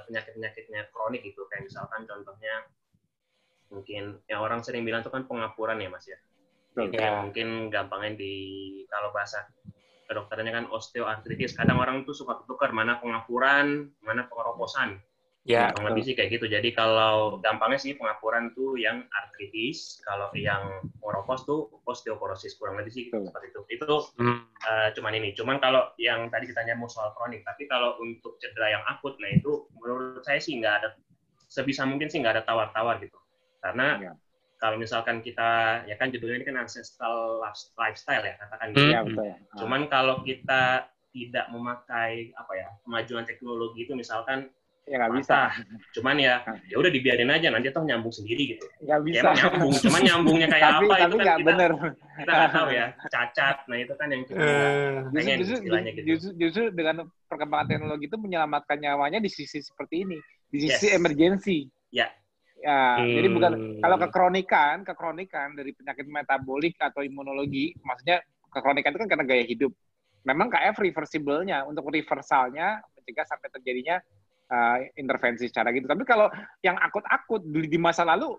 penyakit-penyakitnya 0.08 0.88
kronik 0.90 1.22
gitu, 1.22 1.44
kayak 1.50 1.68
misalkan 1.68 2.08
contohnya 2.08 2.54
mungkin 3.70 4.22
yang 4.30 4.40
orang 4.40 4.62
sering 4.62 4.86
bilang 4.86 5.02
itu 5.02 5.10
kan 5.10 5.26
pengapuran 5.26 5.82
ya 5.82 5.90
mas 5.90 6.06
ya. 6.06 6.18
Ya. 6.76 7.24
mungkin 7.24 7.72
gampangnya 7.72 8.20
di 8.20 8.34
kalau 8.92 9.08
bahasa 9.08 9.48
kedokterannya 10.06 10.52
kan 10.54 10.66
osteoartritis. 10.70 11.56
Kadang 11.56 11.82
orang 11.82 12.06
tuh 12.06 12.14
suka 12.14 12.44
tukar 12.46 12.70
mana 12.70 13.00
pengapuran, 13.02 13.90
mana 14.04 14.28
pengeroposan. 14.30 15.00
Ya. 15.46 15.70
Kurang 15.70 15.94
lebih 15.94 16.02
sih 16.02 16.14
kayak 16.18 16.30
gitu. 16.34 16.50
Jadi 16.50 16.74
kalau 16.74 17.38
gampangnya 17.38 17.78
sih 17.78 17.94
pengapuran 17.94 18.50
tuh 18.58 18.74
yang 18.74 19.06
artritis, 19.14 20.02
kalau 20.02 20.26
yang 20.34 20.82
moropos 20.98 21.46
tuh 21.46 21.70
osteoporosis 21.86 22.58
kurang 22.58 22.82
lebih 22.82 22.90
sih 22.90 23.04
Betul. 23.08 23.30
seperti 23.30 23.46
itu. 23.54 23.60
Itu 23.78 23.94
hmm. 24.18 24.38
uh, 24.66 24.88
cuman 24.98 25.12
ini. 25.14 25.30
Cuman 25.38 25.62
kalau 25.62 25.94
yang 26.02 26.26
tadi 26.34 26.50
kita 26.50 26.66
mau 26.74 26.90
soal 26.90 27.14
kronik, 27.14 27.46
tapi 27.46 27.70
kalau 27.70 27.94
untuk 28.02 28.42
cedera 28.42 28.74
yang 28.74 28.84
akut, 28.90 29.14
nah 29.22 29.30
itu 29.30 29.70
menurut 29.78 30.26
saya 30.26 30.42
sih 30.42 30.58
nggak 30.58 30.74
ada 30.82 30.88
sebisa 31.46 31.86
mungkin 31.86 32.10
sih 32.10 32.18
nggak 32.18 32.42
ada 32.42 32.44
tawar-tawar 32.44 32.98
gitu. 32.98 33.14
Karena 33.62 34.02
ya. 34.02 34.12
kalau 34.58 34.82
misalkan 34.82 35.22
kita 35.22 35.82
ya 35.86 35.94
kan 35.94 36.10
judulnya 36.10 36.42
ini 36.42 36.46
kan 36.50 36.58
ancestral 36.58 37.38
lifestyle 37.78 38.26
ya 38.26 38.34
katakan 38.34 38.74
gitu. 38.74 38.90
Ya, 38.90 39.06
betul. 39.06 39.30
Cuman 39.62 39.86
kalau 39.86 40.26
kita 40.26 40.90
tidak 41.14 41.48
memakai 41.48 42.34
apa 42.36 42.52
ya 42.52 42.68
kemajuan 42.84 43.24
teknologi 43.24 43.88
itu 43.88 43.96
misalkan 43.96 44.52
ya 44.86 44.94
nggak 45.02 45.12
bisa. 45.18 45.38
Cuman 45.98 46.16
ya 46.22 46.34
ya 46.70 46.76
udah 46.78 46.90
dibiarin 46.94 47.30
aja 47.34 47.50
nanti 47.50 47.74
toh 47.74 47.82
nyambung 47.82 48.14
sendiri 48.14 48.56
gitu. 48.56 48.66
Nggak 48.86 49.00
bisa. 49.02 49.26
ya, 49.26 49.32
nyambung 49.34 49.72
cuman 49.74 50.00
nyambungnya 50.06 50.46
kayak 50.46 50.62
tapi, 50.70 50.86
apa 50.86 50.94
tapi 50.94 51.02
itu 51.02 51.16
kan 51.18 51.26
kita 51.26 51.46
bener. 51.50 51.70
kita 52.16 52.32
nggak 52.32 52.52
tahu 52.54 52.68
ya 52.70 52.86
cacat. 53.10 53.56
Nah 53.66 53.76
itu 53.82 53.94
kan 53.98 54.06
yang 54.14 54.22
kita 54.24 54.38
uh, 54.38 54.92
pengen 55.10 55.38
justru, 55.42 55.56
istilahnya 55.58 55.90
gitu. 55.90 56.06
justru, 56.06 56.30
justru 56.38 56.62
dengan 56.70 56.94
perkembangan 57.26 57.66
teknologi 57.66 58.04
itu 58.06 58.18
menyelamatkan 58.18 58.78
nyawanya 58.78 59.18
di 59.18 59.30
sisi 59.30 59.58
seperti 59.58 60.06
ini 60.06 60.18
di 60.50 60.58
sisi 60.70 60.86
yes. 60.90 60.96
emergency. 60.96 61.58
Ya. 61.90 62.06
Ya, 62.56 62.98
hmm. 62.98 63.14
jadi 63.20 63.28
bukan 63.30 63.52
kalau 63.84 63.96
kekronikan, 64.00 64.74
kekronikan 64.80 65.54
dari 65.54 65.76
penyakit 65.76 66.08
metabolik 66.08 66.74
atau 66.80 67.04
imunologi, 67.04 67.76
maksudnya 67.84 68.24
kekronikan 68.48 68.96
itu 68.96 69.00
kan 69.04 69.08
karena 69.12 69.24
gaya 69.28 69.44
hidup. 69.44 69.72
Memang 70.24 70.50
KF 70.50 70.74
reversible-nya 70.80 71.68
untuk 71.68 71.86
reversalnya 71.92 72.80
mencegah 72.96 73.26
sampai 73.28 73.48
terjadinya 73.54 74.00
uh, 74.50 74.78
intervensi 74.98 75.50
secara 75.50 75.70
gitu. 75.74 75.86
Tapi 75.86 76.02
kalau 76.06 76.30
yang 76.62 76.78
akut-akut 76.78 77.42
di, 77.46 77.66
di 77.70 77.78
masa 77.78 78.02
lalu 78.06 78.34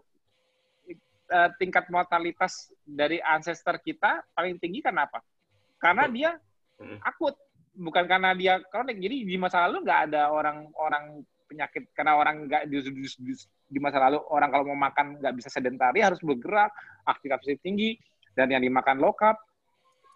uh, 1.32 1.50
tingkat 1.60 1.88
mortalitas 1.92 2.72
dari 2.84 3.20
ancestor 3.24 3.80
kita 3.82 4.24
paling 4.32 4.60
tinggi 4.60 4.84
karena 4.84 5.08
apa? 5.08 5.20
Karena 5.78 6.10
dia 6.10 6.32
akut, 7.06 7.38
bukan 7.74 8.06
karena 8.06 8.34
dia 8.34 8.62
kronik. 8.70 8.98
Jadi 8.98 9.26
di 9.26 9.38
masa 9.38 9.66
lalu 9.70 9.86
nggak 9.86 10.00
ada 10.10 10.34
orang-orang 10.34 11.22
penyakit 11.48 11.90
karena 11.96 12.20
orang 12.20 12.46
nggak 12.46 12.68
di, 12.68 12.78
di, 12.92 13.08
di, 13.24 13.34
di 13.72 13.80
masa 13.80 14.04
lalu 14.04 14.20
orang 14.30 14.50
kalau 14.52 14.66
mau 14.68 14.80
makan 14.92 15.18
nggak 15.24 15.36
bisa 15.40 15.48
sedentari 15.48 16.04
harus 16.04 16.20
bergerak 16.20 16.76
aktivitas 17.08 17.64
tinggi 17.64 17.96
dan 18.36 18.52
yang 18.52 18.60
dimakan 18.60 19.00
low 19.00 19.16
carb 19.16 19.40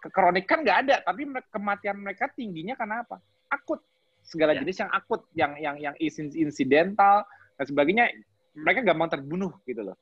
kekronikan 0.04 0.60
nggak 0.60 0.78
ada 0.86 0.96
tapi 1.00 1.24
kematian 1.48 1.96
mereka 1.98 2.28
tingginya 2.36 2.76
karena 2.76 3.00
apa 3.00 3.16
akut 3.48 3.80
segala 4.22 4.54
yeah. 4.54 4.60
jenis 4.64 4.76
yang 4.80 4.90
akut, 4.90 5.20
yang 5.34 5.52
yang 5.58 5.76
yang 5.78 5.94
insidental 6.32 7.26
dan 7.58 7.64
sebagainya, 7.66 8.08
mereka 8.56 8.86
gampang 8.86 9.10
terbunuh 9.10 9.52
gitu 9.66 9.82
loh. 9.82 9.96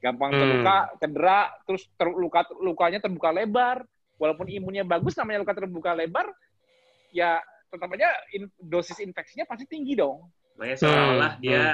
Gampang 0.00 0.32
hmm. 0.32 0.40
terluka, 0.40 0.76
cedera, 1.00 1.40
terus 1.64 1.82
terluka 1.96 2.40
lukanya 2.60 2.98
terbuka 3.00 3.30
lebar. 3.32 3.84
Walaupun 4.16 4.48
imunnya 4.48 4.80
bagus, 4.80 5.12
namanya 5.20 5.44
luka 5.44 5.52
terbuka 5.52 5.92
lebar, 5.92 6.32
ya 7.12 7.36
tetap 7.68 7.92
aja 7.92 8.08
in, 8.32 8.48
dosis 8.56 8.96
infeksinya 9.04 9.44
pasti 9.44 9.68
tinggi 9.68 9.92
dong. 9.92 10.24
Makanya 10.56 10.76
seolah-olah 10.80 11.32
hmm. 11.36 11.42
dia 11.44 11.64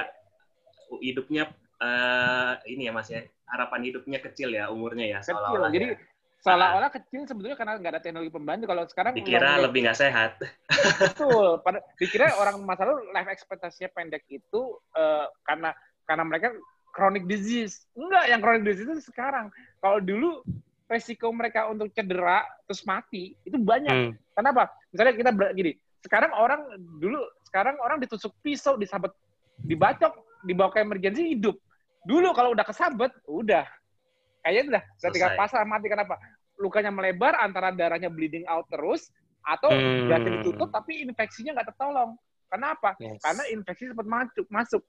hidupnya 0.99 1.43
uh, 1.79 2.59
ini 2.66 2.91
ya 2.91 2.93
mas 2.93 3.09
ya 3.09 3.23
harapan 3.47 3.81
hidupnya 3.87 4.19
kecil 4.19 4.51
ya 4.51 4.74
umurnya 4.74 5.07
ya. 5.07 5.19
Kecil. 5.23 5.62
Jadi 5.70 5.87
ya 5.95 5.97
seolah-olah 6.43 6.90
kecil 6.90 7.23
sebetulnya 7.23 7.55
karena 7.55 7.78
nggak 7.78 7.93
ada 7.94 8.02
teknologi 8.02 8.35
pembantu. 8.35 8.64
Kalau 8.66 8.85
sekarang 8.90 9.12
dikira 9.14 9.62
lebih 9.62 9.86
nggak 9.86 9.98
sehat. 9.98 10.43
Betul. 10.98 11.59
Pada, 11.64 11.78
dikira 12.02 12.35
orang 12.35 12.59
masa 12.66 12.90
lalu 12.90 13.06
life 13.14 13.31
ekspektasinya 13.31 13.94
pendek 13.94 14.27
itu 14.27 14.77
uh, 14.98 15.31
karena 15.47 15.70
karena 16.05 16.24
mereka 16.27 16.51
chronic 16.90 17.31
disease. 17.31 17.86
Enggak, 17.94 18.27
yang 18.27 18.43
chronic 18.43 18.66
disease 18.66 18.90
itu 18.90 19.05
sekarang. 19.06 19.55
Kalau 19.78 20.02
dulu 20.02 20.43
resiko 20.90 21.31
mereka 21.32 21.70
untuk 21.70 21.89
cedera 21.94 22.44
terus 22.66 22.82
mati 22.85 23.39
itu 23.47 23.56
banyak. 23.56 23.94
Hmm. 23.94 24.12
Kenapa? 24.35 24.69
Misalnya 24.90 25.14
kita 25.14 25.31
gini, 25.55 25.73
sekarang 26.02 26.35
orang 26.35 26.60
dulu 26.98 27.23
sekarang 27.47 27.78
orang 27.78 28.02
ditusuk 28.02 28.35
pisau, 28.43 28.74
disabet, 28.74 29.14
dibacok, 29.62 30.12
dibawa 30.43 30.74
ke 30.74 30.82
emergency 30.82 31.39
hidup. 31.39 31.55
Dulu 32.02 32.35
kalau 32.35 32.51
udah 32.51 32.66
kesabet, 32.66 33.14
udah 33.31 33.62
kayaknya 34.43 34.62
udah 34.77 34.82
ketika 35.09 35.27
pasar 35.39 35.62
mati 35.64 35.86
kenapa 35.89 36.19
lukanya 36.59 36.93
melebar 36.93 37.39
antara 37.40 37.73
darahnya 37.73 38.12
bleeding 38.12 38.44
out 38.47 38.66
terus 38.69 39.09
atau 39.43 39.70
hmm. 39.70 40.06
berarti 40.06 40.28
ditutup 40.39 40.69
tapi 40.70 41.02
infeksinya 41.02 41.59
nggak 41.59 41.74
tertolong 41.74 42.14
kenapa 42.47 42.94
yes. 43.02 43.19
karena 43.23 43.43
infeksi 43.51 43.90
sempat 43.90 44.06
masuk 44.06 44.47
masuk 44.52 44.82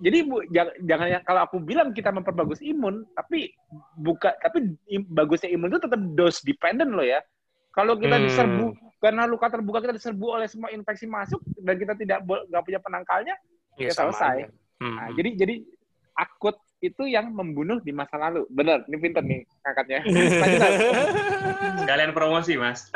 jadi 0.00 0.24
bu 0.24 0.40
jangan, 0.48 0.74
jangan 0.88 1.06
kalau 1.28 1.40
aku 1.44 1.56
bilang 1.60 1.92
kita 1.92 2.08
memperbagus 2.08 2.64
imun 2.64 3.04
tapi 3.12 3.52
buka 4.00 4.32
tapi 4.40 4.72
bagusnya 5.12 5.52
imun 5.52 5.76
itu 5.76 5.80
tetap 5.84 6.00
dose 6.16 6.40
dependent 6.40 6.96
loh 6.96 7.04
ya 7.04 7.20
kalau 7.76 8.00
kita 8.00 8.16
hmm. 8.16 8.24
diserbu 8.24 8.66
karena 9.00 9.28
luka 9.28 9.52
terbuka 9.52 9.84
kita 9.84 9.94
diserbu 9.96 10.26
oleh 10.40 10.48
semua 10.48 10.72
infeksi 10.72 11.04
masuk 11.04 11.40
dan 11.60 11.76
kita 11.76 11.92
tidak 12.00 12.24
nggak 12.24 12.62
punya 12.64 12.80
penangkalnya 12.80 13.34
ya, 13.76 13.88
ya 13.88 13.92
selesai 13.92 14.48
hmm. 14.80 14.96
nah, 14.96 15.08
jadi 15.12 15.30
jadi 15.36 15.54
akut 16.16 16.56
itu 16.80 17.04
yang 17.04 17.28
membunuh 17.28 17.76
di 17.84 17.92
masa 17.92 18.16
lalu. 18.16 18.48
Bener, 18.48 18.80
ini 18.88 18.96
pinter 18.96 19.20
nih 19.20 19.44
kakaknya. 19.60 20.00
Kalian 21.88 22.16
promosi, 22.16 22.56
Mas. 22.56 22.88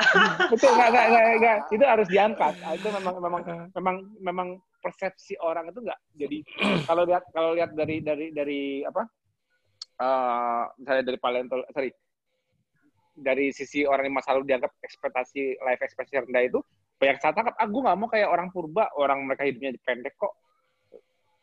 Betul, 0.48 0.72
enggak, 0.72 0.88
enggak, 0.88 1.04
enggak, 1.04 1.24
enggak. 1.36 1.58
Itu 1.68 1.84
harus 1.84 2.08
diangkat. 2.08 2.54
Nah, 2.64 2.72
itu 2.72 2.88
memang 2.88 3.14
memang 3.20 3.42
memang 3.76 3.96
memang 4.24 4.48
persepsi 4.80 5.36
orang 5.44 5.68
itu 5.68 5.84
enggak. 5.84 6.00
Jadi 6.16 6.38
kalau 6.88 7.04
lihat 7.04 7.24
kalau 7.36 7.52
lihat 7.52 7.76
dari 7.76 8.00
dari 8.00 8.32
dari 8.32 8.60
apa? 8.88 9.04
Uh, 9.94 10.66
misalnya 10.74 11.06
dari 11.06 11.18
paleontol, 11.22 11.62
sorry, 11.70 11.94
dari 13.14 13.54
sisi 13.54 13.86
orang 13.86 14.10
yang 14.10 14.18
masa 14.18 14.34
lalu 14.34 14.50
dianggap 14.50 14.74
ekspektasi 14.82 15.62
life 15.62 15.78
ekspektasi 15.78 16.26
rendah 16.26 16.42
itu 16.50 16.58
banyak 16.98 17.22
saat 17.22 17.38
tangkap, 17.38 17.54
ah 17.54 17.66
gue 17.70 17.78
nggak 17.78 17.98
mau 18.02 18.10
kayak 18.10 18.26
orang 18.26 18.50
purba, 18.50 18.90
orang 18.98 19.22
mereka 19.22 19.46
hidupnya 19.46 19.70
pendek 19.86 20.18
kok. 20.18 20.34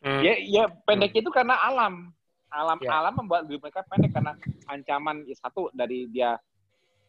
Hmm. 0.04 0.20
Ya, 0.20 0.36
ya 0.42 0.64
pendek 0.84 1.16
hmm. 1.16 1.22
itu 1.24 1.30
karena 1.32 1.56
alam 1.64 2.12
alam 2.52 2.78
ya. 2.84 2.92
alam 2.92 3.14
membuat 3.24 3.48
hidup 3.48 3.64
mereka 3.64 3.82
pendek 3.88 4.12
karena 4.12 4.34
ancaman 4.68 5.24
ya, 5.24 5.36
satu 5.40 5.72
dari 5.72 6.12
dia 6.12 6.36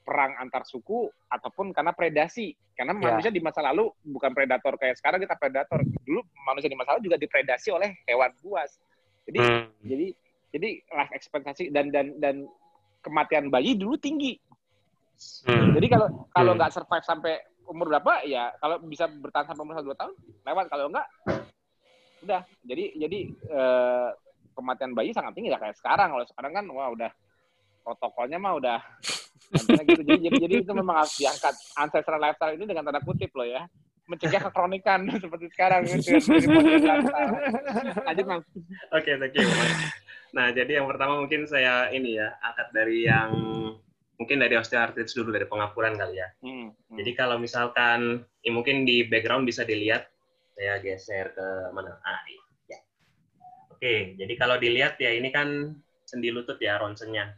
perang 0.02 0.34
antar 0.38 0.66
suku 0.66 1.06
ataupun 1.30 1.70
karena 1.70 1.94
predasi 1.94 2.54
karena 2.74 2.94
ya. 2.98 3.00
manusia 3.14 3.30
di 3.30 3.38
masa 3.38 3.62
lalu 3.62 3.90
bukan 4.02 4.34
predator 4.34 4.74
kayak 4.74 4.98
sekarang 4.98 5.22
kita 5.22 5.38
predator 5.38 5.78
dulu 6.02 6.26
manusia 6.42 6.66
di 6.66 6.78
masa 6.78 6.98
lalu 6.98 7.06
juga 7.10 7.18
dipredasi 7.22 7.70
oleh 7.70 7.94
hewan 8.06 8.34
buas 8.42 8.82
jadi 9.26 9.38
hmm. 9.38 9.66
jadi 9.86 10.06
jadi 10.52 10.68
life 10.90 11.12
expectancy 11.14 11.70
dan 11.70 11.94
dan 11.94 12.18
dan 12.18 12.46
kematian 13.02 13.46
bayi 13.50 13.78
dulu 13.78 13.94
tinggi 13.94 14.38
hmm. 15.46 15.78
jadi 15.78 15.86
kalau 15.86 16.08
kalau 16.34 16.52
hmm. 16.54 16.58
nggak 16.58 16.70
hmm. 16.74 16.78
survive 16.82 17.06
sampai 17.06 17.34
umur 17.70 17.86
berapa 17.94 18.26
ya 18.26 18.50
kalau 18.58 18.82
bisa 18.82 19.06
bertahan 19.06 19.46
sampai 19.46 19.62
umur 19.62 19.78
dua 19.86 19.96
tahun 19.96 20.12
lewat 20.42 20.66
kalau 20.66 20.90
enggak 20.90 21.06
udah 22.22 22.42
jadi 22.66 22.84
jadi 22.98 23.18
eh, 23.30 24.08
kematian 24.52 24.92
bayi 24.92 25.10
sangat 25.12 25.32
tinggi 25.36 25.52
ya 25.52 25.58
kayak 25.60 25.76
sekarang 25.76 26.12
kalau 26.12 26.24
sekarang 26.28 26.52
kan 26.52 26.64
wah 26.70 26.88
udah 26.92 27.10
protokolnya 27.82 28.38
mah 28.38 28.54
udah 28.56 28.78
gitu. 29.52 30.02
jadi, 30.06 30.30
jadi 30.30 30.36
jadi 30.48 30.54
itu 30.62 30.72
memang 30.72 31.02
harus 31.02 31.14
diangkat 31.18 31.54
ancestral 31.76 32.20
lifestyle 32.22 32.54
ini 32.54 32.64
dengan 32.64 32.86
tanda 32.86 33.02
kutip 33.02 33.34
loh 33.34 33.48
ya 33.48 33.66
mencegah 34.06 34.42
kekronikan 34.50 35.00
seperti 35.22 35.46
sekarang 35.54 35.86
gitu 35.86 36.18
Lanjut 38.06 38.26
Oke, 38.28 38.44
okay, 38.92 39.14
thank 39.16 39.34
you. 39.38 39.46
Nah, 40.32 40.52
jadi 40.52 40.80
yang 40.80 40.88
pertama 40.88 41.20
mungkin 41.20 41.44
saya 41.44 41.88
ini 41.92 42.16
ya, 42.18 42.34
angkat 42.40 42.68
dari 42.72 43.04
yang 43.04 43.30
mungkin 44.16 44.38
dari 44.38 44.54
osteoartritis 44.56 45.16
dulu 45.16 45.32
dari 45.32 45.46
pengapuran 45.48 45.96
kali 45.96 46.20
ya. 46.20 46.28
Hmm, 46.44 46.72
hmm. 46.72 46.96
Jadi 47.00 47.10
kalau 47.16 47.36
misalkan 47.40 48.24
ya 48.44 48.50
mungkin 48.52 48.84
di 48.84 49.06
background 49.08 49.48
bisa 49.48 49.64
dilihat 49.64 50.08
saya 50.56 50.78
geser 50.80 51.32
ke 51.32 51.46
mana? 51.72 51.96
Ah. 52.04 52.20
Oke, 53.82 54.14
jadi 54.14 54.38
kalau 54.38 54.62
dilihat 54.62 54.94
ya 55.02 55.10
ini 55.10 55.34
kan 55.34 55.74
sendi 56.06 56.30
lutut 56.30 56.54
ya 56.62 56.78
ronsennya. 56.78 57.34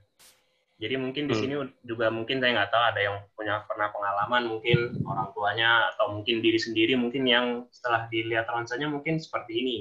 Jadi 0.77 1.01
mungkin 1.01 1.25
di 1.25 1.33
hmm. 1.33 1.41
sini 1.41 1.55
juga 1.89 2.12
mungkin 2.12 2.37
saya 2.37 2.53
nggak 2.53 2.69
tahu 2.69 2.85
ada 2.85 3.01
yang 3.01 3.16
punya 3.33 3.65
pernah 3.65 3.89
pengalaman 3.89 4.53
mungkin 4.53 4.93
orang 5.09 5.33
tuanya 5.33 5.89
atau 5.97 6.12
mungkin 6.12 6.45
diri 6.45 6.61
sendiri 6.61 7.01
mungkin 7.01 7.25
yang 7.25 7.65
setelah 7.73 8.12
dilihat 8.12 8.45
ronsennya 8.53 8.93
mungkin 8.93 9.16
seperti 9.16 9.57
ini. 9.57 9.79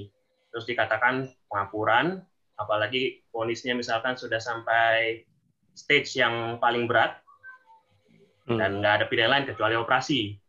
Terus 0.55 0.63
dikatakan 0.63 1.27
pengapuran, 1.51 2.23
apalagi 2.55 3.27
ponisnya 3.35 3.75
misalkan 3.75 4.15
sudah 4.15 4.39
sampai 4.39 5.27
stage 5.75 6.15
yang 6.15 6.63
paling 6.63 6.87
berat 6.87 7.19
hmm. 8.47 8.55
dan 8.55 8.79
nggak 8.79 9.03
ada 9.03 9.05
pilihan 9.11 9.35
lain 9.35 9.51
kecuali 9.51 9.75
operasi. 9.75 10.39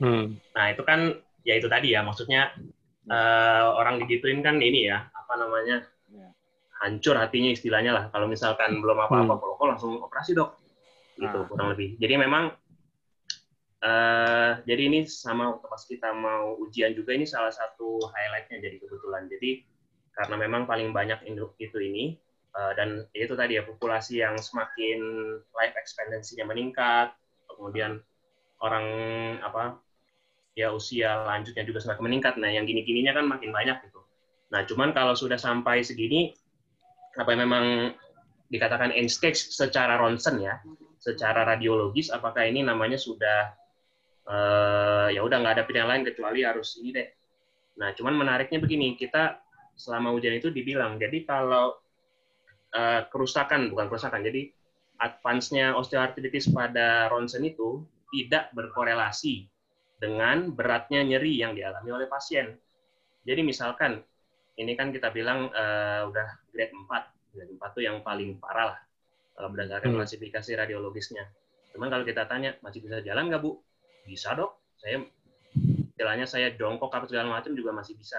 Hmm. 0.00 0.40
Nah 0.56 0.72
itu 0.72 0.80
kan 0.88 1.20
ya 1.44 1.60
itu 1.60 1.68
tadi 1.68 1.92
ya 1.92 2.00
maksudnya 2.00 2.48
uh, 3.12 3.76
orang 3.76 4.00
digituin 4.00 4.40
kan 4.40 4.56
ini 4.56 4.88
ya 4.88 5.12
apa 5.34 5.42
namanya 5.42 5.82
hancur 6.78 7.18
hatinya 7.18 7.50
istilahnya 7.50 7.90
lah. 7.90 8.04
Kalau 8.14 8.30
misalkan 8.30 8.78
belum 8.78 9.02
apa-apa, 9.02 9.34
hmm. 9.34 9.58
kok 9.58 9.66
langsung 9.66 9.92
operasi 9.98 10.38
dok, 10.38 10.54
gitu 11.18 11.38
nah. 11.42 11.46
kurang 11.50 11.74
lebih. 11.74 11.98
Jadi 11.98 12.14
memang 12.14 12.54
uh, 13.82 14.62
jadi 14.62 14.82
ini 14.86 15.10
sama 15.10 15.58
pas 15.58 15.82
kita 15.82 16.14
mau 16.14 16.54
ujian 16.62 16.94
juga 16.94 17.18
ini 17.18 17.26
salah 17.26 17.50
satu 17.50 17.98
highlightnya 17.98 18.62
jadi 18.62 18.76
kebetulan. 18.78 19.26
Jadi 19.26 19.66
karena 20.14 20.38
memang 20.38 20.70
paling 20.70 20.94
banyak 20.94 21.26
itu 21.58 21.78
ini 21.82 22.14
uh, 22.54 22.70
dan 22.78 23.02
itu 23.10 23.34
tadi 23.34 23.58
ya 23.58 23.66
populasi 23.66 24.22
yang 24.22 24.38
semakin 24.38 25.02
life 25.58 25.74
expectancy-nya 25.74 26.46
meningkat, 26.46 27.10
kemudian 27.50 27.98
orang 28.62 28.86
apa 29.42 29.82
ya 30.54 30.70
usia 30.70 31.26
lanjutnya 31.26 31.66
juga 31.66 31.82
semakin 31.82 32.02
meningkat. 32.06 32.38
Nah, 32.38 32.46
yang 32.54 32.62
gini-gininya 32.62 33.18
kan 33.18 33.26
makin 33.26 33.50
banyak 33.50 33.82
gitu. 33.90 34.03
Nah, 34.54 34.62
cuman 34.62 34.94
kalau 34.94 35.18
sudah 35.18 35.34
sampai 35.34 35.82
segini 35.82 36.30
apa 37.18 37.34
yang 37.34 37.50
memang 37.50 37.90
dikatakan 38.46 38.94
end 38.94 39.10
stage 39.10 39.50
secara 39.50 39.98
ronsen 39.98 40.38
ya, 40.38 40.62
secara 41.02 41.42
radiologis, 41.42 42.14
apakah 42.14 42.46
ini 42.46 42.62
namanya 42.62 42.94
sudah 42.94 43.50
uh, 44.30 45.10
ya 45.10 45.26
udah 45.26 45.42
nggak 45.42 45.54
ada 45.58 45.64
pilihan 45.66 45.90
lain 45.90 46.06
kecuali 46.06 46.46
harus 46.46 46.78
ini 46.78 46.94
deh. 46.94 47.08
Nah, 47.82 47.90
cuman 47.98 48.14
menariknya 48.14 48.62
begini, 48.62 48.94
kita 48.94 49.42
selama 49.74 50.14
ujian 50.14 50.38
itu 50.38 50.54
dibilang, 50.54 51.02
jadi 51.02 51.26
kalau 51.26 51.74
uh, 52.78 53.02
kerusakan 53.10 53.74
bukan 53.74 53.90
kerusakan, 53.90 54.22
jadi 54.22 54.54
advance-nya 55.02 55.74
osteoartritis 55.74 56.54
pada 56.54 57.10
ronsen 57.10 57.42
itu 57.42 57.82
tidak 58.14 58.54
berkorelasi 58.54 59.50
dengan 59.98 60.54
beratnya 60.54 61.02
nyeri 61.02 61.42
yang 61.42 61.58
dialami 61.58 61.90
oleh 61.90 62.06
pasien. 62.06 62.54
Jadi 63.26 63.42
misalkan 63.42 63.98
ini 64.54 64.72
kan 64.78 64.94
kita 64.94 65.10
bilang 65.10 65.50
uh, 65.50 66.06
udah 66.10 66.28
grade 66.54 66.74
4. 66.74 67.34
Grade 67.34 67.52
4 67.58 67.74
itu 67.74 67.80
yang 67.82 67.98
paling 68.06 68.38
parah 68.38 68.74
lah 68.74 68.78
kalau 69.34 69.48
berdasarkan 69.50 69.90
hmm. 69.90 69.98
klasifikasi 69.98 70.50
radiologisnya. 70.54 71.26
Cuman 71.74 71.90
kalau 71.90 72.06
kita 72.06 72.30
tanya, 72.30 72.54
masih 72.62 72.86
bisa 72.86 73.02
jalan 73.02 73.26
nggak 73.26 73.42
Bu? 73.42 73.58
Bisa 74.06 74.30
dok. 74.38 74.54
Saya 74.78 75.02
jalannya 75.98 76.26
saya 76.30 76.54
jongkok 76.54 76.90
apa 76.94 77.10
segala 77.10 77.34
macam 77.34 77.50
juga 77.58 77.74
masih 77.74 77.98
bisa. 77.98 78.18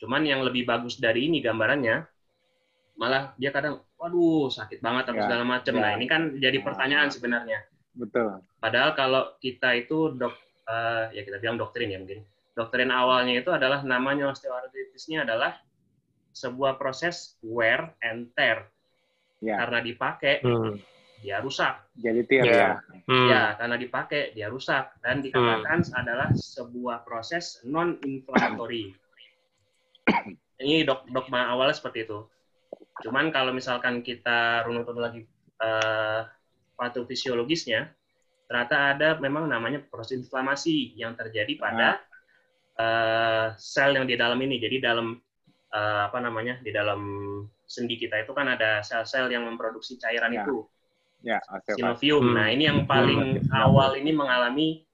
Cuman 0.00 0.24
yang 0.24 0.40
lebih 0.40 0.64
bagus 0.64 0.96
dari 0.96 1.28
ini 1.28 1.44
gambarannya, 1.44 2.04
malah 2.96 3.36
dia 3.36 3.52
kadang, 3.52 3.84
waduh 4.00 4.48
sakit 4.48 4.80
banget 4.80 5.12
apa 5.12 5.20
ya, 5.20 5.24
segala 5.28 5.44
macam. 5.44 5.74
Ya. 5.76 5.80
Nah 5.84 5.90
ini 6.00 6.06
kan 6.08 6.22
jadi 6.40 6.58
pertanyaan 6.64 7.12
sebenarnya. 7.12 7.60
Betul. 7.92 8.40
Padahal 8.56 8.96
kalau 8.96 9.36
kita 9.40 9.76
itu 9.76 10.16
dok, 10.16 10.32
uh, 10.68 11.12
ya 11.12 11.20
kita 11.20 11.36
bilang 11.36 11.60
doktrin 11.60 11.92
ya 11.92 12.00
mungkin. 12.00 12.24
Doktrin 12.56 12.88
awalnya 12.88 13.36
itu 13.36 13.52
adalah 13.52 13.84
namanya 13.84 14.32
osteoartritisnya 14.32 15.28
adalah 15.28 15.60
sebuah 16.36 16.76
proses 16.76 17.40
wear 17.40 17.96
and 18.04 18.28
tear. 18.36 18.68
Ya. 19.40 19.56
Karena 19.64 19.80
dipakai, 19.80 20.44
hmm. 20.44 20.76
dia 21.24 21.40
rusak. 21.40 21.88
Jadi 21.96 22.20
tear 22.28 22.44
ya. 22.44 22.52
Ya, 22.52 22.70
hmm. 23.08 23.28
ya 23.32 23.42
karena 23.56 23.76
dipakai, 23.80 24.36
dia 24.36 24.52
rusak. 24.52 25.00
Dan 25.00 25.24
dikatakan 25.24 25.80
hmm. 25.80 25.96
adalah 25.96 26.28
sebuah 26.36 27.08
proses 27.08 27.64
non-inflammatory. 27.64 28.92
Ini 30.62 30.84
dok 30.88 31.08
dogma 31.12 31.52
awalnya 31.52 31.76
seperti 31.76 32.04
itu. 32.04 32.24
Cuman 33.04 33.28
kalau 33.28 33.52
misalkan 33.52 34.00
kita 34.00 34.64
runut 34.64 34.88
lagi 34.96 35.28
uh, 35.60 36.24
patofisiologisnya, 36.80 37.92
ternyata 38.48 38.96
ada 38.96 39.08
memang 39.20 39.44
namanya 39.44 39.84
proses 39.84 40.16
inflamasi 40.16 40.96
yang 40.96 41.12
terjadi 41.12 41.60
pada 41.60 42.00
uh, 42.80 43.52
sel 43.60 44.00
yang 44.00 44.08
di 44.08 44.16
dalam 44.16 44.40
ini. 44.40 44.56
Jadi 44.56 44.80
dalam 44.80 45.20
uh, 45.76 46.08
apa 46.08 46.18
namanya 46.24 46.56
di 46.64 46.72
dalam 46.72 47.00
sendi 47.68 48.00
kita 48.00 48.24
itu 48.24 48.32
kan 48.32 48.48
ada 48.48 48.80
sel-sel 48.80 49.28
yang 49.28 49.44
memproduksi 49.44 50.00
cairan 50.00 50.32
ya. 50.32 50.46
itu, 50.46 50.56
ya, 51.20 51.38
sinovium. 51.76 52.32
Hmm. 52.32 52.34
Nah 52.38 52.46
ini 52.48 52.64
yang 52.64 52.88
paling 52.88 53.44
hmm. 53.44 53.52
awal 53.52 53.98
ini 53.98 54.14
mengalami 54.14 54.86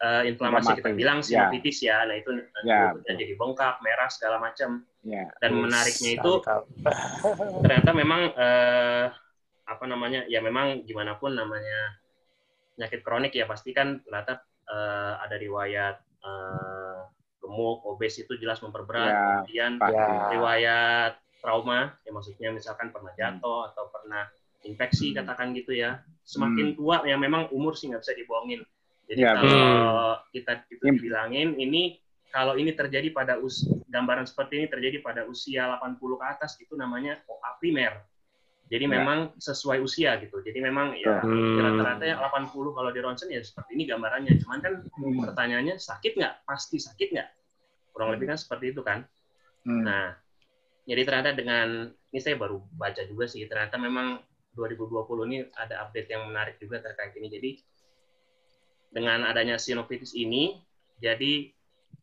uh, 0.00 0.24
inflamasi 0.24 0.80
kita 0.80 0.96
bilang 0.96 1.20
ya. 1.20 1.50
sinovitis 1.50 1.78
ya. 1.84 2.06
ya. 2.06 2.08
Nah 2.08 2.16
itu 2.16 2.30
ya, 2.64 2.80
jadi 3.12 3.34
bengkak, 3.36 3.84
merah 3.84 4.08
segala 4.08 4.40
macam. 4.40 4.86
Ya. 5.04 5.28
Dan 5.42 5.60
menariknya 5.60 6.20
itu 6.20 6.32
ternyata 7.64 7.90
memang 7.92 8.32
uh, 8.36 9.06
apa 9.70 9.84
namanya 9.86 10.26
ya 10.26 10.42
memang 10.42 10.82
gimana 10.82 11.14
pun 11.14 11.30
namanya 11.30 12.00
penyakit 12.74 13.00
kronik 13.06 13.32
ya 13.32 13.46
pasti 13.46 13.70
kan 13.70 14.02
ternyata 14.02 14.42
uh, 14.66 15.20
ada 15.22 15.36
riwayat 15.38 15.96
uh, 16.26 17.06
gemuk, 17.50 17.82
obes 17.82 18.14
itu 18.22 18.30
jelas 18.38 18.62
memperberat. 18.62 19.10
Ya, 19.10 19.18
Kemudian 19.42 19.72
ya. 19.82 20.06
riwayat 20.30 21.12
trauma, 21.42 21.98
ya 22.06 22.10
maksudnya 22.14 22.54
misalkan 22.54 22.94
pernah 22.94 23.10
hmm. 23.10 23.18
jatuh 23.18 23.58
hmm. 23.66 23.68
atau 23.74 23.84
pernah 23.90 24.22
infeksi, 24.62 25.10
hmm. 25.10 25.16
katakan 25.18 25.50
gitu 25.58 25.74
ya. 25.74 25.98
Semakin 26.22 26.72
hmm. 26.72 26.76
tua, 26.78 27.02
ya 27.02 27.18
memang 27.18 27.50
umur 27.50 27.74
sih 27.74 27.90
nggak 27.90 28.06
bisa 28.06 28.14
dibohongin. 28.14 28.62
Jadi 29.10 29.20
ya, 29.26 29.34
kalau 29.34 29.50
hmm. 29.50 30.30
kita 30.30 30.52
itu 30.70 30.84
dibilangin, 30.94 31.58
ini 31.58 31.98
kalau 32.30 32.54
ini 32.54 32.70
terjadi 32.70 33.10
pada 33.10 33.42
us 33.42 33.66
gambaran 33.90 34.22
seperti 34.22 34.62
ini 34.62 34.66
terjadi 34.70 35.02
pada 35.02 35.26
usia 35.26 35.66
80 35.82 35.98
ke 35.98 36.26
atas, 36.30 36.54
itu 36.62 36.78
namanya 36.78 37.18
OA 37.26 37.50
primer. 37.58 38.06
Jadi 38.70 38.86
ya. 38.86 39.02
memang 39.02 39.34
sesuai 39.34 39.82
usia 39.82 40.14
gitu. 40.22 40.38
Jadi 40.46 40.62
memang 40.62 40.94
ya 40.94 41.18
hmm. 41.18 41.58
rata-rata 41.58 42.04
ya 42.06 42.22
80 42.22 42.54
kalau 42.54 42.90
di 42.94 43.00
ronsen 43.02 43.34
ya 43.34 43.42
seperti 43.42 43.74
ini 43.74 43.90
gambarannya. 43.90 44.38
Cuman 44.38 44.62
kan 44.62 44.86
hmm. 44.86 45.26
pertanyaannya 45.26 45.74
sakit 45.82 46.14
nggak? 46.14 46.46
Pasti 46.46 46.78
sakit 46.78 47.08
nggak? 47.10 47.28
Kurang 48.00 48.16
lebih 48.16 48.32
kan 48.32 48.40
seperti 48.40 48.72
itu 48.72 48.80
kan. 48.80 49.04
Hmm. 49.68 49.84
Nah, 49.84 50.16
jadi 50.88 51.04
ternyata 51.04 51.36
dengan 51.36 51.92
ini 51.92 52.20
saya 52.24 52.40
baru 52.40 52.64
baca 52.72 53.04
juga 53.04 53.28
sih 53.28 53.44
ternyata 53.44 53.76
memang 53.76 54.24
2020 54.56 55.28
ini 55.28 55.38
ada 55.52 55.84
update 55.84 56.08
yang 56.08 56.32
menarik 56.32 56.56
juga 56.56 56.80
terkait 56.80 57.12
ini. 57.20 57.28
Jadi 57.28 57.50
dengan 58.88 59.28
adanya 59.28 59.60
sinovitis 59.60 60.16
ini, 60.16 60.56
jadi 60.96 61.52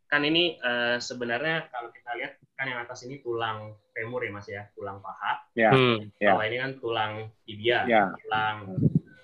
kan 0.08 0.22
ini 0.22 0.56
uh, 0.62 1.02
sebenarnya 1.02 1.68
kalau 1.74 1.90
kita 1.90 2.14
lihat 2.16 2.40
kan 2.56 2.70
yang 2.70 2.80
atas 2.86 3.04
ini 3.04 3.20
tulang 3.26 3.74
femur 3.92 4.22
ya 4.22 4.32
mas 4.32 4.46
ya, 4.46 4.70
tulang 4.78 5.02
paha. 5.02 5.34
Ya. 5.58 5.74
Hmm. 5.74 6.14
Bawah 6.22 6.46
ya. 6.46 6.48
ini 6.48 6.58
kan 6.62 6.72
tulang 6.78 7.14
tibia, 7.44 7.80
ya. 7.90 8.14
tulang 8.14 8.58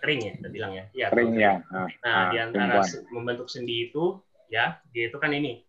kering 0.04 0.22
ya, 0.26 0.32
kita 0.42 0.50
bilang 0.50 0.72
ya. 0.74 0.86
ya 0.92 1.08
kering 1.14 1.38
ya. 1.38 1.54
Nah, 1.70 1.88
nah 2.02 2.22
di 2.34 2.38
antara 2.42 2.82
membentuk 3.14 3.48
sendi 3.48 3.88
itu 3.88 4.18
ya, 4.52 4.82
dia 4.92 5.08
itu 5.08 5.16
kan 5.22 5.32
ini 5.32 5.64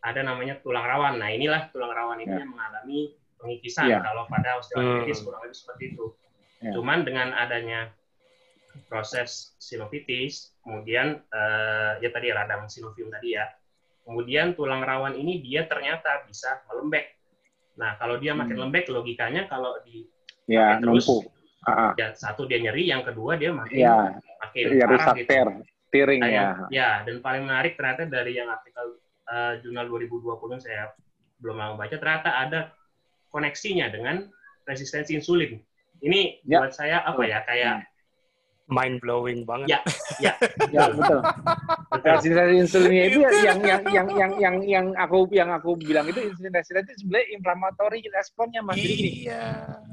ada 0.00 0.20
namanya 0.24 0.60
tulang 0.64 0.84
rawan. 0.84 1.20
Nah 1.20 1.28
inilah 1.32 1.68
tulang 1.72 1.92
rawan 1.92 2.20
ini 2.20 2.32
ya. 2.32 2.40
yang 2.44 2.50
mengalami 2.52 2.98
pengikisan. 3.40 3.88
Ya. 3.88 4.00
Kalau 4.04 4.24
pada 4.28 4.60
osteoartritis 4.60 5.20
hmm. 5.20 5.26
kurang 5.28 5.40
lebih 5.44 5.58
seperti 5.58 5.84
itu. 5.96 6.06
Ya. 6.60 6.72
Cuman 6.76 7.04
dengan 7.04 7.32
adanya 7.36 7.92
proses 8.86 9.56
sinovitis, 9.58 10.54
kemudian 10.62 11.20
uh, 11.32 11.98
ya 11.98 12.08
tadi 12.12 12.30
radang 12.30 12.70
sinovium 12.70 13.10
tadi 13.10 13.34
ya, 13.34 13.48
Kemudian 14.10 14.56
tulang 14.56 14.82
rawan 14.82 15.14
ini 15.14 15.38
dia 15.38 15.70
ternyata 15.70 16.24
bisa 16.26 16.64
melembek. 16.66 17.14
Nah, 17.78 17.94
kalau 17.94 18.18
dia 18.18 18.34
makin 18.34 18.58
hmm. 18.58 18.64
lembek, 18.66 18.90
logikanya 18.90 19.46
kalau 19.46 19.78
di 19.86 20.02
ya, 20.50 20.82
terus, 20.82 21.06
uh-huh. 21.06 21.94
ya, 21.94 22.12
satu 22.18 22.44
dia 22.48 22.58
nyeri, 22.60 22.90
yang 22.90 23.06
kedua 23.06 23.38
dia 23.38 23.54
makin 23.54 23.76
ya, 23.78 24.18
makin 24.42 24.64
ya, 24.74 24.86
parah 24.90 25.14
gitu. 25.14 25.32
Tiring 25.90 26.22
nah, 26.22 26.30
ya. 26.30 26.46
Ya, 26.70 26.90
dan 27.02 27.18
paling 27.18 27.50
menarik 27.50 27.74
ternyata 27.74 28.06
dari 28.06 28.38
yang 28.38 28.46
artikel 28.46 28.99
uh, 29.30 29.54
jurnal 29.62 29.86
2020 29.88 30.60
saya 30.60 30.90
belum 31.40 31.56
mau 31.56 31.74
baca 31.78 31.96
ternyata 31.96 32.30
ada 32.36 32.60
koneksinya 33.32 33.88
dengan 33.88 34.26
resistensi 34.66 35.16
insulin. 35.16 35.56
Ini 36.00 36.44
ya. 36.44 36.60
buat 36.60 36.72
saya 36.74 37.00
apa 37.06 37.22
ya 37.24 37.40
kayak 37.46 37.86
mind 38.70 39.02
blowing 39.02 39.42
banget. 39.42 39.68
Ya, 39.74 39.80
ya, 40.22 40.32
ya 40.74 40.82
betul. 40.94 41.20
Resistensi 42.00 42.54
insulinnya 42.60 43.04
itu 43.10 43.18
yang 43.22 43.60
yang 43.60 43.82
yang 43.90 44.06
yang 44.14 44.32
yang 44.38 44.56
yang 44.62 44.86
aku 44.94 45.26
yang 45.34 45.50
aku 45.50 45.74
bilang 45.74 46.06
itu 46.06 46.22
insulin 46.22 46.54
resisten 46.54 46.86
itu 46.86 46.94
sebenarnya 47.02 47.26
inflamatory 47.34 48.00
responnya 48.14 48.60
mas. 48.62 48.78
Iya. 48.78 49.44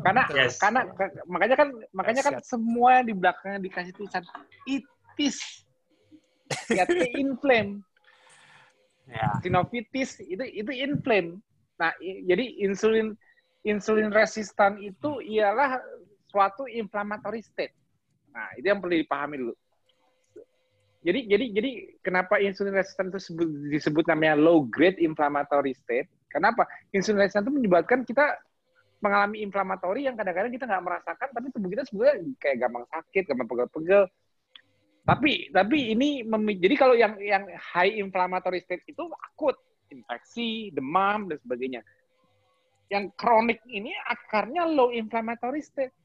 Karena 0.05 0.23
yes. 0.31 0.61
karena 0.61 0.81
makanya 1.25 1.55
kan 1.57 1.69
makanya 1.91 2.21
kan 2.21 2.33
semua 2.45 3.01
di 3.01 3.13
belakangnya 3.17 3.59
dikasih 3.65 3.91
tulisan 3.97 4.23
itis, 4.69 5.65
ya 6.69 6.85
inflame. 7.17 7.81
Ya. 9.07 9.39
Sinovitis 9.39 10.19
itu 10.23 10.43
itu 10.43 10.71
inflame. 10.71 11.39
Nah, 11.79 11.95
jadi 12.01 12.63
insulin 12.67 13.15
insulin 13.63 14.11
resistan 14.11 14.79
itu 14.83 15.23
ialah 15.23 15.79
suatu 16.27 16.67
inflammatory 16.67 17.39
state 17.39 17.71
Nah, 18.37 18.53
itu 18.53 18.69
yang 18.69 18.77
perlu 18.77 18.93
dipahami 18.93 19.35
dulu. 19.41 19.53
Jadi 21.01 21.19
jadi 21.25 21.45
jadi 21.49 21.71
kenapa 22.05 22.37
insulin 22.37 22.77
resistan 22.77 23.09
itu 23.09 23.17
disebut, 23.17 23.47
disebut 23.73 24.05
namanya 24.11 24.37
low 24.37 24.61
grade 24.69 25.01
inflammatory 25.01 25.73
state? 25.73 26.05
Kenapa? 26.29 26.69
Insulin 26.93 27.25
resistan 27.25 27.47
itu 27.47 27.53
menyebabkan 27.53 28.05
kita 28.05 28.37
mengalami 29.01 29.45
inflamatori 29.45 30.09
yang 30.09 30.17
kadang-kadang 30.17 30.53
kita 30.53 30.65
nggak 30.65 30.85
merasakan, 30.85 31.27
tapi 31.33 31.47
tubuh 31.53 31.69
kita 31.69 31.85
sebenarnya 31.85 32.13
kayak 32.41 32.57
gampang 32.65 32.85
sakit, 32.89 33.23
gampang 33.29 33.47
pegel-pegel. 33.49 34.03
Tapi 35.07 35.47
tapi 35.55 35.95
ini 35.95 36.19
jadi 36.59 36.75
kalau 36.75 36.91
yang 36.91 37.15
yang 37.23 37.47
high 37.55 37.95
inflammatory 37.95 38.59
state 38.59 38.83
itu 38.91 39.07
akut, 39.07 39.55
infeksi, 39.87 40.67
demam 40.75 41.31
dan 41.31 41.39
sebagainya. 41.39 41.79
Yang 42.91 43.15
kronik 43.15 43.63
ini 43.71 43.95
akarnya 43.95 44.67
low 44.67 44.91
inflammatory 44.91 45.63
state. 45.63 45.95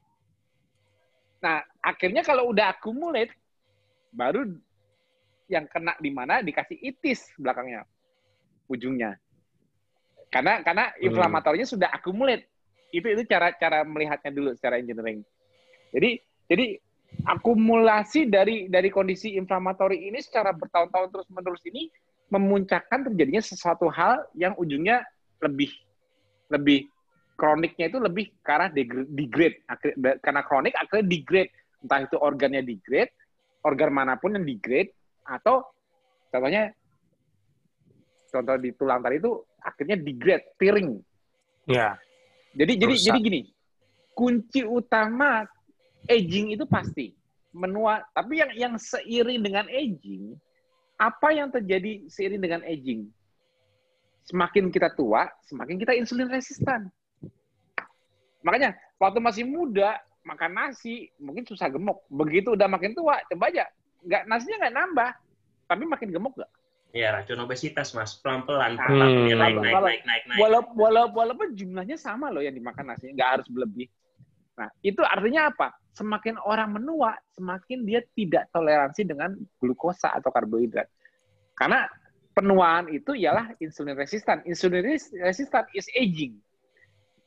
Nah, 1.43 1.59
akhirnya 1.83 2.23
kalau 2.23 2.55
udah 2.55 2.71
accumulate, 2.71 3.35
baru 4.15 4.47
yang 5.51 5.67
kena 5.67 5.99
di 5.99 6.07
mana 6.07 6.39
dikasih 6.39 6.79
itis 6.79 7.27
belakangnya, 7.35 7.83
ujungnya. 8.71 9.19
Karena 10.31 10.63
karena 10.63 10.95
hmm. 10.95 11.11
inflamatorinya 11.11 11.67
sudah 11.67 11.91
accumulate. 11.91 12.47
Itu 12.95 13.11
itu 13.11 13.27
cara 13.27 13.51
cara 13.59 13.83
melihatnya 13.83 14.31
dulu 14.31 14.55
secara 14.55 14.79
engineering. 14.79 15.27
Jadi 15.91 16.23
jadi 16.47 16.79
akumulasi 17.21 18.27
dari 18.27 18.67
dari 18.67 18.89
kondisi 18.89 19.37
inflamatori 19.37 20.09
ini 20.09 20.19
secara 20.19 20.51
bertahun-tahun 20.51 21.09
terus 21.13 21.27
menerus 21.29 21.63
ini 21.69 21.87
memuncakkan 22.33 23.05
terjadinya 23.05 23.43
sesuatu 23.45 23.87
hal 23.93 24.25
yang 24.33 24.57
ujungnya 24.57 25.05
lebih 25.39 25.69
lebih 26.49 26.89
kroniknya 27.33 27.89
itu 27.89 27.97
lebih 27.97 28.25
arah 28.45 28.69
degrade. 29.09 29.65
Karena 30.21 30.41
kronik 30.45 30.73
akhirnya 30.77 31.05
degrade. 31.05 31.51
Entah 31.83 31.99
itu 32.07 32.15
organnya 32.15 32.63
degrade, 32.63 33.11
organ 33.67 33.91
mana 33.91 34.15
pun 34.15 34.39
yang 34.39 34.47
degrade, 34.47 34.95
atau 35.27 35.67
contohnya 36.31 36.71
contoh 38.31 38.55
di 38.55 38.71
tulang 38.71 39.03
tadi 39.03 39.19
itu 39.19 39.43
akhirnya 39.59 39.99
degrade, 39.99 40.45
piring. 40.55 40.95
Ya. 41.67 41.99
Jadi 42.55 42.79
jadi 42.79 42.95
jadi 42.95 43.19
gini, 43.19 43.41
kunci 44.15 44.63
utama 44.63 45.43
aging 46.07 46.55
itu 46.55 46.65
pasti 46.67 47.13
menua. 47.53 48.03
Tapi 48.11 48.41
yang 48.41 48.51
yang 48.55 48.73
seiring 48.75 49.39
dengan 49.43 49.65
aging, 49.69 50.35
apa 50.97 51.27
yang 51.31 51.49
terjadi 51.53 52.07
seiring 52.09 52.41
dengan 52.41 52.61
aging? 52.65 53.07
Semakin 54.23 54.71
kita 54.71 54.91
tua, 54.95 55.27
semakin 55.43 55.75
kita 55.75 55.93
insulin 55.99 56.31
resistan. 56.31 56.87
Makanya 58.43 58.75
waktu 58.99 59.19
masih 59.19 59.43
muda 59.43 59.99
makan 60.23 60.51
nasi 60.55 61.11
mungkin 61.19 61.43
susah 61.43 61.67
gemuk. 61.67 62.07
Begitu 62.07 62.55
udah 62.55 62.67
makin 62.71 62.95
tua, 62.95 63.19
coba 63.27 63.51
aja 63.51 63.67
nggak 64.03 64.23
nasinya 64.27 64.57
nggak 64.67 64.75
nambah, 64.75 65.09
tapi 65.67 65.83
makin 65.87 66.11
gemuk 66.11 66.35
nggak? 66.35 66.51
Iya, 66.93 67.09
racun 67.09 67.41
obesitas 67.41 67.89
mas, 67.97 68.21
pelan-pelan, 68.21 68.77
nah, 68.77 68.85
hmm. 68.85 69.33
naik, 69.33 69.33
naik, 69.33 69.55
naik, 69.57 69.73
naik, 69.81 70.01
naik, 70.05 70.23
naik. 70.29 70.37
Walaupun, 70.37 70.77
walaupun, 71.09 71.47
jumlahnya 71.57 71.97
sama 71.97 72.29
loh 72.29 72.45
yang 72.45 72.53
dimakan 72.53 72.93
nasi, 72.93 73.09
nggak 73.09 73.41
harus 73.41 73.47
berlebih. 73.49 73.89
Nah, 74.53 74.69
itu 74.85 75.01
artinya 75.01 75.49
apa? 75.49 75.73
Semakin 75.93 76.41
orang 76.41 76.73
menua, 76.73 77.13
semakin 77.37 77.85
dia 77.85 78.01
tidak 78.17 78.49
toleransi 78.49 79.05
dengan 79.05 79.37
glukosa 79.61 80.09
atau 80.09 80.33
karbohidrat. 80.33 80.89
Karena 81.53 81.85
penuaan 82.33 82.89
itu 82.89 83.13
ialah 83.13 83.53
insulin 83.61 83.93
resistan. 83.93 84.41
Insulin 84.49 84.81
resistan 85.21 85.69
is 85.77 85.85
aging 85.93 86.41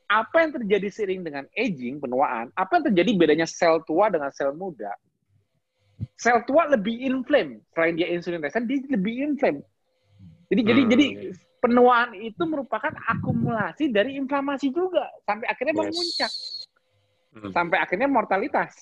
apa 0.06 0.46
yang 0.46 0.50
terjadi 0.54 0.88
seiring 0.90 1.22
dengan 1.26 1.44
aging, 1.58 1.98
penuaan, 1.98 2.54
apa 2.54 2.78
yang 2.78 2.84
terjadi 2.90 3.10
bedanya 3.18 3.46
sel 3.46 3.82
tua 3.82 4.06
dengan 4.06 4.30
sel 4.30 4.54
muda? 4.54 4.94
Sel 6.14 6.46
tua 6.46 6.70
lebih 6.70 6.94
inflame, 7.02 7.62
selain 7.74 7.98
dia 7.98 8.08
insulin 8.14 8.38
resistant, 8.38 8.70
dia 8.70 8.82
lebih 8.86 9.26
inflame. 9.26 9.60
Jadi 10.46 10.60
hmm. 10.62 10.70
jadi 10.70 10.82
jadi 10.94 11.06
penuaan 11.58 12.14
itu 12.14 12.42
merupakan 12.46 12.94
akumulasi 13.10 13.90
dari 13.90 14.14
inflamasi 14.14 14.70
juga 14.70 15.10
sampai 15.26 15.46
akhirnya 15.50 15.74
yes. 15.74 15.80
memuncak. 15.82 16.32
Hmm. 17.36 17.52
Sampai 17.52 17.76
akhirnya 17.76 18.08
mortalitas. 18.08 18.72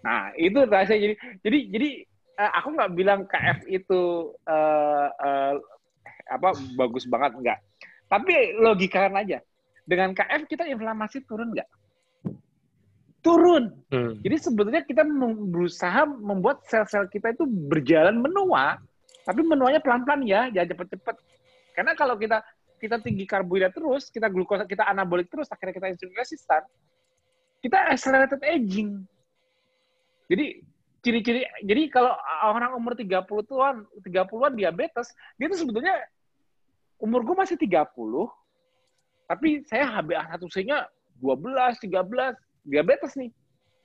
Nah, 0.00 0.32
itu 0.40 0.64
rasanya 0.64 1.00
jadi 1.04 1.14
jadi 1.44 1.58
jadi 1.68 1.88
uh, 2.40 2.52
aku 2.62 2.68
nggak 2.72 2.92
bilang 2.96 3.20
KF 3.28 3.68
itu 3.68 4.32
uh, 4.48 5.08
uh, 5.12 5.54
apa 6.32 6.48
bagus 6.80 7.04
banget 7.04 7.36
enggak. 7.36 7.58
Tapi 8.06 8.56
logika 8.56 9.10
aja 9.12 9.42
dengan 9.86 10.16
KF 10.16 10.48
kita 10.48 10.64
inflamasi 10.66 11.22
turun 11.28 11.52
nggak? 11.52 11.68
Turun. 13.20 13.74
Hmm. 13.90 14.22
Jadi 14.22 14.36
sebetulnya 14.38 14.82
kita 14.86 15.02
berusaha 15.50 16.06
membuat 16.06 16.62
sel-sel 16.70 17.10
kita 17.10 17.34
itu 17.34 17.42
berjalan 17.46 18.22
menua, 18.22 18.78
tapi 19.26 19.42
menuanya 19.42 19.82
pelan-pelan 19.82 20.22
ya, 20.22 20.46
jangan 20.54 20.78
cepet-cepet. 20.78 21.16
Karena 21.74 21.92
kalau 21.98 22.14
kita 22.14 22.38
kita 22.78 23.02
tinggi 23.02 23.26
karbohidrat 23.26 23.74
terus, 23.74 24.12
kita 24.14 24.30
glukosa, 24.30 24.62
kita 24.68 24.86
anabolik 24.86 25.26
terus, 25.26 25.50
akhirnya 25.50 25.74
kita 25.74 25.86
insulin 25.90 26.14
resistan, 26.14 26.62
kita 27.64 27.78
accelerated 27.92 28.42
aging. 28.44 29.04
Jadi 30.26 30.64
ciri-ciri 31.06 31.46
jadi 31.62 31.82
kalau 31.88 32.12
orang 32.42 32.74
umur 32.74 32.98
30-an, 32.98 33.86
30-an 34.02 34.52
diabetes, 34.58 35.14
dia 35.38 35.46
itu 35.46 35.62
sebetulnya 35.62 35.94
umur 36.98 37.22
gue 37.22 37.36
masih 37.38 37.54
30, 37.54 37.86
tapi 39.30 39.62
saya 39.68 39.86
HbA1c-nya 39.86 40.90
12, 41.22 41.78
13, 41.82 42.34
diabetes 42.66 43.12
nih. 43.14 43.30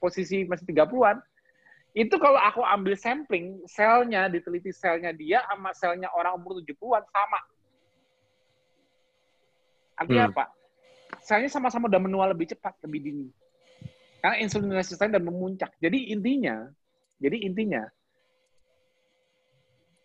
Posisi 0.01 0.49
masih 0.49 0.65
30-an. 0.65 1.21
Itu 1.93 2.17
kalau 2.17 2.39
aku 2.39 2.63
ambil 2.65 2.95
sampling, 2.97 3.61
selnya, 3.67 4.31
diteliti 4.31 4.71
selnya 4.71 5.11
dia 5.11 5.43
sama 5.45 5.75
selnya 5.75 6.09
orang 6.15 6.39
umur 6.39 6.63
70-an 6.63 7.03
sama. 7.05 7.39
Artinya 9.99 10.25
hmm. 10.25 10.33
apa? 10.33 10.45
Selnya 11.21 11.49
sama-sama 11.51 11.85
udah 11.91 12.01
menua 12.01 12.25
lebih 12.31 12.49
cepat, 12.49 12.73
lebih 12.81 12.99
dini. 13.03 13.27
Karena 14.21 14.37
insulin 14.37 14.71
resisten 14.71 15.09
dan 15.09 15.25
memuncak. 15.25 15.73
Jadi 15.81 16.13
intinya, 16.13 16.69
jadi 17.17 17.41
intinya, 17.41 17.83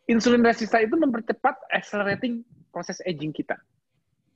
insulin 0.08 0.40
resisten 0.40 0.88
itu 0.88 0.96
mempercepat 0.96 1.68
accelerating 1.68 2.40
proses 2.72 2.98
aging 3.04 3.30
kita 3.30 3.60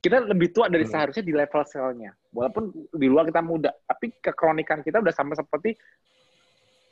kita 0.01 0.17
lebih 0.25 0.49
tua 0.49 0.65
dari 0.65 0.83
seharusnya 0.89 1.21
di 1.21 1.29
level 1.29 1.61
selnya. 1.61 2.11
Walaupun 2.33 2.73
di 2.89 3.05
luar 3.05 3.29
kita 3.29 3.45
muda, 3.45 3.69
tapi 3.85 4.09
kekronikan 4.17 4.81
kita 4.81 4.97
udah 4.97 5.13
sama 5.13 5.37
seperti 5.37 5.77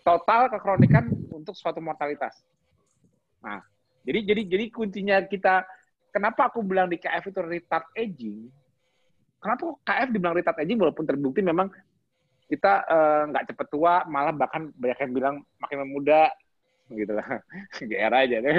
total 0.06 0.54
kekronikan 0.54 1.10
untuk 1.34 1.58
suatu 1.58 1.82
mortalitas. 1.82 2.38
Nah, 3.42 3.66
jadi 4.06 4.30
jadi 4.30 4.42
jadi 4.46 4.66
kuncinya 4.70 5.18
kita 5.26 5.66
kenapa 6.14 6.54
aku 6.54 6.62
bilang 6.62 6.86
di 6.86 7.02
KF 7.02 7.34
itu 7.34 7.42
retard 7.42 7.90
aging? 7.98 8.46
Kenapa 9.42 9.74
KF 9.82 10.08
dibilang 10.14 10.38
retard 10.38 10.62
aging 10.62 10.78
walaupun 10.78 11.10
terbukti 11.10 11.42
memang 11.42 11.74
kita 12.50 12.74
eh, 12.90 13.22
nggak 13.30 13.44
uh, 13.46 13.48
cepat 13.54 13.68
tua, 13.70 13.94
malah 14.10 14.34
bahkan 14.34 14.74
banyak 14.74 15.00
yang 15.06 15.14
bilang 15.14 15.36
makin 15.62 15.86
muda 15.86 16.34
gitu 16.90 17.14
lah. 17.14 17.28
GR 17.90 18.14
aja 18.14 18.38
deh. 18.42 18.54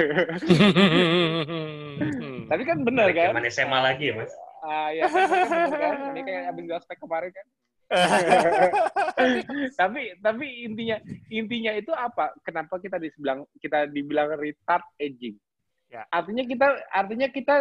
Tapi 2.49 2.63
kan 2.63 2.77
benar 2.87 3.11
kan? 3.11 3.35
Zaman 3.35 3.45
SMA 3.51 3.79
lagi 3.83 4.03
ya, 4.09 4.13
Mas? 4.15 4.31
Ah, 4.63 4.89
ya. 4.95 5.03
Kan, 5.11 5.75
kan? 5.75 5.95
Ini 6.15 6.21
kayak 6.23 6.43
abis 6.55 6.65
gospel 6.71 6.95
kemarin 6.95 7.31
kan. 7.35 7.47
tapi 9.81 10.15
tapi 10.23 10.45
intinya 10.63 10.95
intinya 11.27 11.75
itu 11.75 11.91
apa? 11.91 12.31
Kenapa 12.39 12.79
kita 12.79 12.95
dibilang 12.95 13.43
kita 13.59 13.91
dibilang 13.91 14.31
retard 14.39 14.87
aging? 14.95 15.35
Ya. 15.91 16.07
Artinya 16.07 16.47
kita 16.47 16.67
artinya 16.87 17.27
kita 17.27 17.55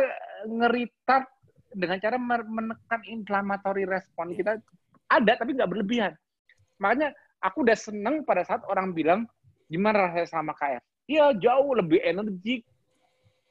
ngeritard 0.47 1.27
dengan 1.75 1.99
cara 1.99 2.15
menekan 2.47 3.03
inflammatory 3.11 3.91
respon 3.91 4.39
kita 4.39 4.63
ada 5.11 5.33
tapi 5.35 5.59
nggak 5.59 5.67
berlebihan. 5.67 6.15
Makanya 6.79 7.11
aku 7.43 7.67
udah 7.67 7.77
seneng 7.77 8.23
pada 8.23 8.47
saat 8.47 8.63
orang 8.71 8.95
bilang 8.95 9.27
gimana 9.67 10.09
rasanya 10.09 10.29
sama 10.31 10.55
KF? 10.55 10.83
Iya, 11.11 11.35
jauh 11.37 11.75
lebih 11.75 11.99
energik. 12.07 12.63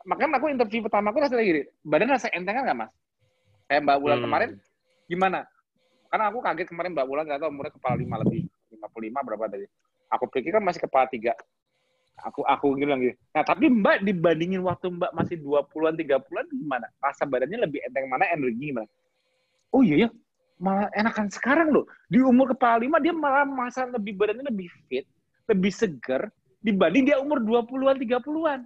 Makanya 0.07 0.39
aku 0.39 0.47
interview 0.47 0.79
pertama 0.79 1.11
aku 1.11 1.19
rasa 1.19 1.35
gini, 1.37 1.67
badan 1.83 2.15
rasa 2.15 2.31
enteng 2.31 2.55
kan 2.55 2.63
nggak 2.63 2.79
mas? 2.87 2.91
Kayak 3.67 3.81
Mbak 3.85 3.97
Bulan 3.99 4.17
hmm. 4.17 4.25
kemarin, 4.25 4.49
gimana? 5.11 5.39
Karena 6.09 6.25
aku 6.31 6.39
kaget 6.41 6.67
kemarin 6.71 6.91
Mbak 6.95 7.07
Bulan 7.11 7.23
nggak 7.27 7.39
tahu 7.43 7.49
umurnya 7.51 7.73
kepala 7.75 7.95
lima 7.99 8.15
lebih, 8.23 8.41
55 8.73 9.27
berapa 9.27 9.45
tadi. 9.51 9.67
Aku 10.09 10.25
pikir 10.31 10.51
kan 10.57 10.63
masih 10.63 10.81
kepala 10.87 11.05
tiga. 11.11 11.35
Aku 12.25 12.41
aku 12.43 12.75
bilang 12.79 13.03
gitu. 13.03 13.15
Nah, 13.35 13.43
tapi 13.43 13.67
Mbak 13.69 14.07
dibandingin 14.07 14.63
waktu 14.63 14.89
Mbak 14.89 15.11
masih 15.13 15.35
20-an, 15.43 15.95
30-an 15.99 16.45
gimana? 16.49 16.87
Rasa 16.97 17.27
badannya 17.27 17.59
lebih 17.67 17.79
enteng 17.83 18.07
mana, 18.07 18.25
energi 18.31 18.73
gimana? 18.73 18.89
Oh 19.69 19.85
iya 19.85 20.07
ya, 20.07 20.09
malah 20.59 20.91
enakan 20.93 21.31
sekarang 21.31 21.71
loh. 21.71 21.87
Di 22.11 22.19
umur 22.19 22.53
kepala 22.53 22.83
lima 22.83 22.99
dia 22.99 23.15
malah 23.15 23.47
masa 23.47 23.87
lebih 23.87 24.19
badannya 24.19 24.45
lebih 24.45 24.67
fit, 24.91 25.07
lebih 25.47 25.71
seger, 25.71 26.27
dibanding 26.59 27.09
dia 27.09 27.17
umur 27.17 27.39
20-an, 27.39 27.95
30-an. 27.95 28.59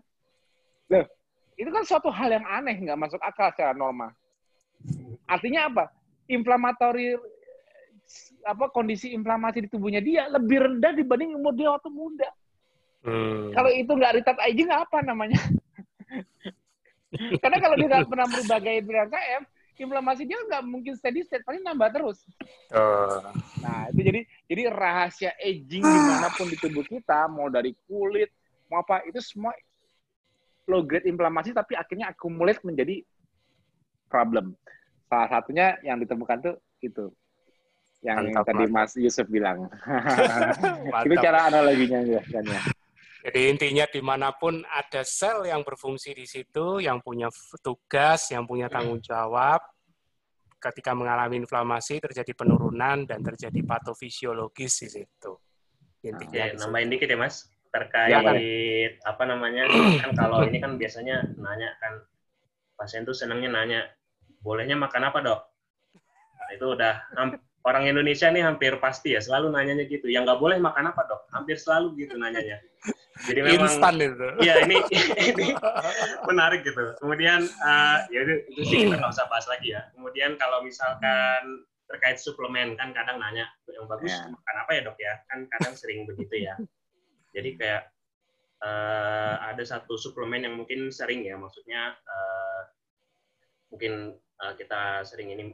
Loh, 0.89 1.05
itu 1.55 1.69
kan 1.69 1.83
suatu 1.85 2.09
hal 2.09 2.33
yang 2.33 2.45
aneh, 2.49 2.75
nggak 2.81 2.99
masuk 2.99 3.21
akal 3.21 3.53
secara 3.53 3.77
normal. 3.77 4.11
Artinya 5.29 5.69
apa? 5.69 5.93
Inflamatori 6.27 7.15
apa 8.43 8.67
kondisi 8.75 9.15
inflamasi 9.15 9.63
di 9.63 9.69
tubuhnya 9.71 10.03
dia 10.03 10.27
lebih 10.27 10.67
rendah 10.67 10.91
dibanding 10.91 11.39
umur 11.39 11.55
dia 11.55 11.71
waktu 11.71 11.87
muda. 11.87 12.29
Hmm. 13.03 13.51
Kalau 13.55 13.71
itu 13.71 13.91
nggak 13.91 14.13
retard 14.19 14.39
aging 14.43 14.69
apa 14.71 14.97
namanya? 15.03 15.39
Karena 17.41 17.57
kalau 17.61 17.75
dia 17.77 17.87
nggak 17.87 18.09
pernah 18.09 18.27
merubah 18.27 18.59
gaya 18.59 18.81
KM, 18.83 19.43
inflamasi 19.77 20.29
dia 20.29 20.37
nggak 20.37 20.63
mungkin 20.65 20.93
steady 20.93 21.25
state, 21.25 21.41
pasti 21.41 21.61
nambah 21.61 21.89
terus. 21.89 22.21
Uh. 22.69 23.19
Nah, 23.63 23.89
itu 23.89 24.01
jadi 24.05 24.21
jadi 24.45 24.61
rahasia 24.69 25.31
aging 25.41 25.81
di 25.81 25.99
mana 26.05 26.29
pun 26.33 26.45
di 26.49 26.57
tubuh 26.59 26.85
kita, 26.85 27.25
mau 27.25 27.49
dari 27.49 27.73
kulit, 27.89 28.29
mau 28.69 28.85
apa, 28.85 29.01
itu 29.09 29.17
semua 29.23 29.53
low 30.69 30.85
grade 30.85 31.09
inflamasi 31.09 31.51
tapi 31.51 31.75
akhirnya 31.75 32.13
accumulate 32.13 32.61
menjadi 32.63 33.03
problem. 34.07 34.53
Salah 35.09 35.29
satunya 35.29 35.77
yang 35.81 35.97
ditemukan 35.97 36.37
tuh 36.41 36.55
itu. 36.81 37.09
Yang 38.03 38.35
mantap, 38.35 38.45
tadi 38.51 38.65
mantap. 38.67 38.75
Mas 38.75 38.91
Yusuf 38.99 39.27
bilang. 39.31 39.71
itu 41.07 41.15
cara 41.23 41.47
analoginya 41.47 42.03
ya. 42.03 42.21
Kan, 42.27 42.43
ya. 42.43 42.61
Jadi 43.23 43.39
intinya 43.47 43.87
di 43.87 44.03
mana 44.03 44.35
pun 44.35 44.59
ada 44.67 44.99
sel 45.07 45.47
yang 45.47 45.63
berfungsi 45.63 46.11
di 46.11 46.27
situ, 46.27 46.83
yang 46.83 46.99
punya 46.99 47.31
tugas, 47.63 48.27
yang 48.35 48.43
punya 48.43 48.67
tanggung 48.67 48.99
jawab, 48.99 49.63
ketika 50.59 50.91
mengalami 50.91 51.39
inflamasi 51.39 52.03
terjadi 52.03 52.35
penurunan 52.35 53.07
dan 53.07 53.23
terjadi 53.23 53.63
patofisiologis 53.63 54.73
di 54.83 54.89
situ. 54.99 55.31
Intinya 56.03 56.51
nah, 56.51 56.67
nambahin 56.67 56.91
dikit 56.91 57.07
ya 57.07 57.15
mas, 57.15 57.47
terkait 57.71 58.11
ya, 58.11 58.19
kan? 58.19 58.35
apa 59.07 59.23
namanya 59.23 59.63
kan 60.03 60.11
kalau 60.15 60.43
ini 60.43 60.59
kan 60.59 60.75
biasanya 60.75 61.31
nanya 61.39 61.79
kan 61.79 62.03
pasien 62.75 63.07
tuh 63.07 63.15
senangnya 63.15 63.55
nanya 63.55 63.79
bolehnya 64.43 64.75
makan 64.75 65.07
apa 65.07 65.19
dok? 65.23 65.41
Nah, 66.35 66.49
itu 66.51 66.65
udah 66.75 66.95
orang 67.63 67.87
Indonesia 67.87 68.27
nih 68.27 68.43
hampir 68.43 68.75
pasti 68.83 69.15
ya 69.15 69.21
selalu 69.23 69.55
nanyanya 69.55 69.87
gitu. 69.87 70.11
Yang 70.11 70.31
nggak 70.31 70.41
boleh 70.43 70.57
makan 70.59 70.91
apa 70.91 71.01
dok? 71.07 71.21
Hampir 71.31 71.55
selalu 71.55 71.95
gitu 71.99 72.19
nanyanya. 72.19 72.59
Jadi 73.23 73.39
memang 73.39 73.69
instan 73.71 73.95
itu. 74.01 74.27
Iya 74.43 74.67
ini 74.67 74.75
ini 75.31 75.45
menarik 76.27 76.67
gitu. 76.67 76.97
Kemudian 76.99 77.47
uh, 77.63 77.97
ya 78.11 78.19
itu, 78.27 78.33
itu 78.51 78.61
sih 78.67 78.77
kita 78.87 78.99
nggak 78.99 79.13
usah 79.15 79.27
bahas 79.31 79.47
lagi 79.47 79.71
ya. 79.71 79.81
Kemudian 79.95 80.35
kalau 80.35 80.59
misalkan 80.65 81.63
terkait 81.87 82.17
suplemen 82.19 82.75
kan 82.75 82.91
kadang 82.91 83.21
nanya 83.21 83.47
yang 83.69 83.85
bagus 83.85 84.11
yeah. 84.11 84.27
makan 84.27 84.55
apa 84.59 84.71
ya 84.75 84.81
dok 84.83 84.97
ya? 84.99 85.13
Kan 85.31 85.39
kadang 85.47 85.73
sering 85.79 86.03
begitu 86.03 86.35
ya. 86.43 86.55
Jadi 87.31 87.49
kayak 87.55 87.93
uh, 88.59 89.35
ada 89.45 89.63
satu 89.63 89.95
suplemen 89.95 90.43
yang 90.43 90.55
mungkin 90.59 90.91
sering 90.91 91.23
ya, 91.23 91.39
maksudnya 91.39 91.95
uh, 91.95 92.61
mungkin 93.71 94.19
uh, 94.41 94.53
kita 94.57 95.05
sering 95.07 95.31
ini 95.31 95.53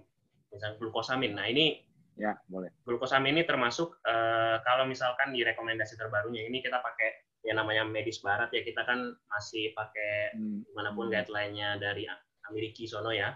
misalnya 0.50 0.80
glukosamin. 0.82 1.38
Nah 1.38 1.46
ini 1.48 1.89
ya 2.20 2.36
boleh. 2.52 2.70
Glukosamin 2.84 3.40
ini 3.40 3.44
termasuk 3.48 4.04
uh, 4.04 4.60
kalau 4.68 4.84
misalkan 4.84 5.32
di 5.32 5.42
rekomendasi 5.42 5.96
terbarunya 5.96 6.44
ini 6.44 6.60
kita 6.60 6.84
pakai 6.84 7.40
yang 7.48 7.64
namanya 7.64 7.88
medis 7.88 8.20
barat 8.20 8.52
ya 8.52 8.62
kita 8.68 8.84
kan 8.84 9.16
masih 9.32 9.72
pakai 9.72 10.36
hmm. 10.36 10.68
di 10.68 10.72
mana 10.76 10.92
pun 10.92 11.08
guideline-nya 11.08 11.80
dari 11.80 12.04
Amerika 12.52 12.84
sono 12.84 13.16
ya. 13.16 13.32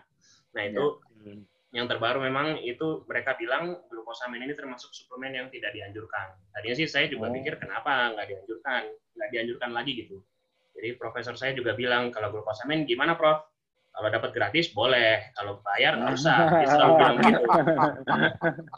Nah 0.54 0.64
itu 0.68 1.00
ya. 1.24 1.40
yang 1.80 1.86
terbaru 1.88 2.20
memang 2.22 2.60
itu 2.62 3.08
mereka 3.08 3.40
bilang 3.40 3.80
glukosamin 3.88 4.44
ini 4.44 4.54
termasuk 4.54 4.92
suplemen 4.92 5.34
yang 5.34 5.48
tidak 5.48 5.72
dianjurkan. 5.72 6.36
Tadinya 6.52 6.76
sih 6.76 6.88
saya 6.92 7.08
juga 7.08 7.32
oh. 7.32 7.34
pikir 7.34 7.56
kenapa 7.58 8.12
nggak 8.14 8.28
dianjurkan, 8.28 8.82
nggak 8.92 9.30
dianjurkan 9.32 9.70
lagi 9.72 9.92
gitu. 9.96 10.20
Jadi 10.74 11.00
profesor 11.00 11.40
saya 11.40 11.56
juga 11.56 11.72
bilang 11.78 12.12
kalau 12.12 12.34
glukosamin 12.34 12.84
gimana 12.84 13.16
prof? 13.16 13.53
Kalau 13.94 14.10
dapat 14.10 14.34
gratis 14.34 14.74
boleh, 14.74 15.30
kalau 15.38 15.62
bayar 15.62 16.02
nggak 16.02 16.18
usah. 16.18 16.38
Dia 16.50 16.68
selalu 16.74 16.94
bilang 16.98 17.16
gitu. 17.22 17.42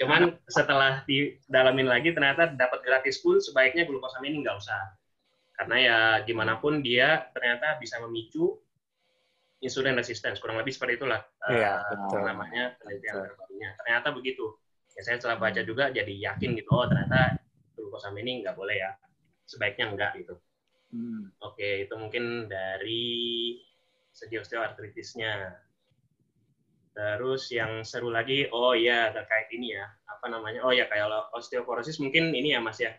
Cuman 0.04 0.22
setelah 0.52 0.92
didalamin 1.08 1.88
lagi 1.88 2.12
ternyata 2.12 2.52
dapat 2.52 2.84
gratis 2.84 3.24
pun 3.24 3.40
sebaiknya 3.40 3.88
glukosamin 3.88 4.44
nggak 4.44 4.60
usah 4.60 4.96
karena 5.56 5.76
ya 5.80 6.00
gimana 6.28 6.60
pun 6.60 6.84
dia 6.84 7.32
ternyata 7.32 7.80
bisa 7.80 7.96
memicu 8.04 8.60
insulin 9.64 9.96
resistance 9.96 10.44
kurang 10.44 10.60
lebih 10.60 10.76
seperti 10.76 11.00
itulah 11.00 11.24
ya, 11.48 11.80
uh, 11.80 12.12
betul. 12.12 12.22
namanya 12.28 12.76
penelitian 12.84 13.24
terbarunya 13.24 13.70
ternyata 13.80 14.08
begitu 14.12 14.46
ya 14.96 15.02
saya 15.02 15.16
setelah 15.20 15.40
baca 15.40 15.64
hmm. 15.64 15.68
juga 15.68 15.84
jadi 15.96 16.12
yakin 16.12 16.60
gitu 16.60 16.70
oh 16.76 16.86
ternyata 16.92 17.40
glukosamin 17.80 18.28
ini 18.28 18.34
nggak 18.44 18.56
boleh 18.56 18.76
ya 18.76 18.92
sebaiknya 19.48 19.96
enggak 19.96 20.12
gitu 20.20 20.36
hmm. 20.92 21.40
oke 21.40 21.70
itu 21.88 21.94
mungkin 21.96 22.52
dari 22.52 23.16
segi 24.16 24.40
osteoartritisnya. 24.40 25.52
Terus 26.96 27.52
yang 27.52 27.84
seru 27.84 28.08
lagi 28.08 28.48
oh 28.56 28.72
ya 28.72 29.12
terkait 29.12 29.52
ini 29.52 29.76
ya 29.76 29.84
apa 30.08 30.32
namanya 30.32 30.64
oh 30.64 30.72
ya 30.72 30.88
kayak 30.88 31.12
osteoporosis 31.36 32.00
mungkin 32.00 32.32
ini 32.32 32.56
ya 32.56 32.64
mas 32.64 32.80
ya. 32.80 32.96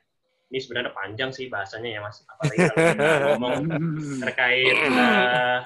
Ini 0.52 0.62
sebenarnya 0.62 0.92
panjang 0.92 1.32
sih 1.32 1.48
bahasanya 1.48 1.90
ya 1.96 2.00
mas 2.04 2.20
apalagi 2.28 2.58
kalau 2.70 2.86
ngomong 3.40 3.56
terkait 4.20 4.76
uh, 4.92 5.58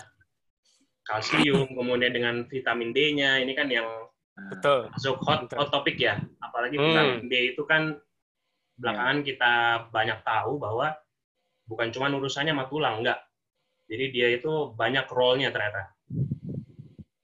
kalsium 1.04 1.66
kemudian 1.74 2.14
dengan 2.14 2.46
vitamin 2.46 2.94
D-nya 2.94 3.42
ini 3.42 3.52
kan 3.58 3.66
yang 3.66 3.84
betul. 4.54 4.88
masuk 4.94 5.18
hot 5.26 5.50
hot 5.50 5.68
topic 5.74 5.98
ya. 5.98 6.22
Apalagi 6.38 6.78
hmm. 6.78 6.86
vitamin 6.86 7.26
D 7.26 7.34
itu 7.58 7.66
kan 7.66 7.98
belakangan 8.78 9.18
ya. 9.20 9.26
kita 9.26 9.52
banyak 9.90 10.18
tahu 10.22 10.62
bahwa 10.62 10.94
bukan 11.66 11.90
cuma 11.90 12.06
urusannya 12.14 12.54
sama 12.54 12.70
tulang 12.70 13.02
enggak 13.02 13.18
jadi 13.90 14.04
dia 14.14 14.28
itu 14.38 14.70
banyak 14.78 15.10
role-nya 15.10 15.50
ternyata. 15.50 15.90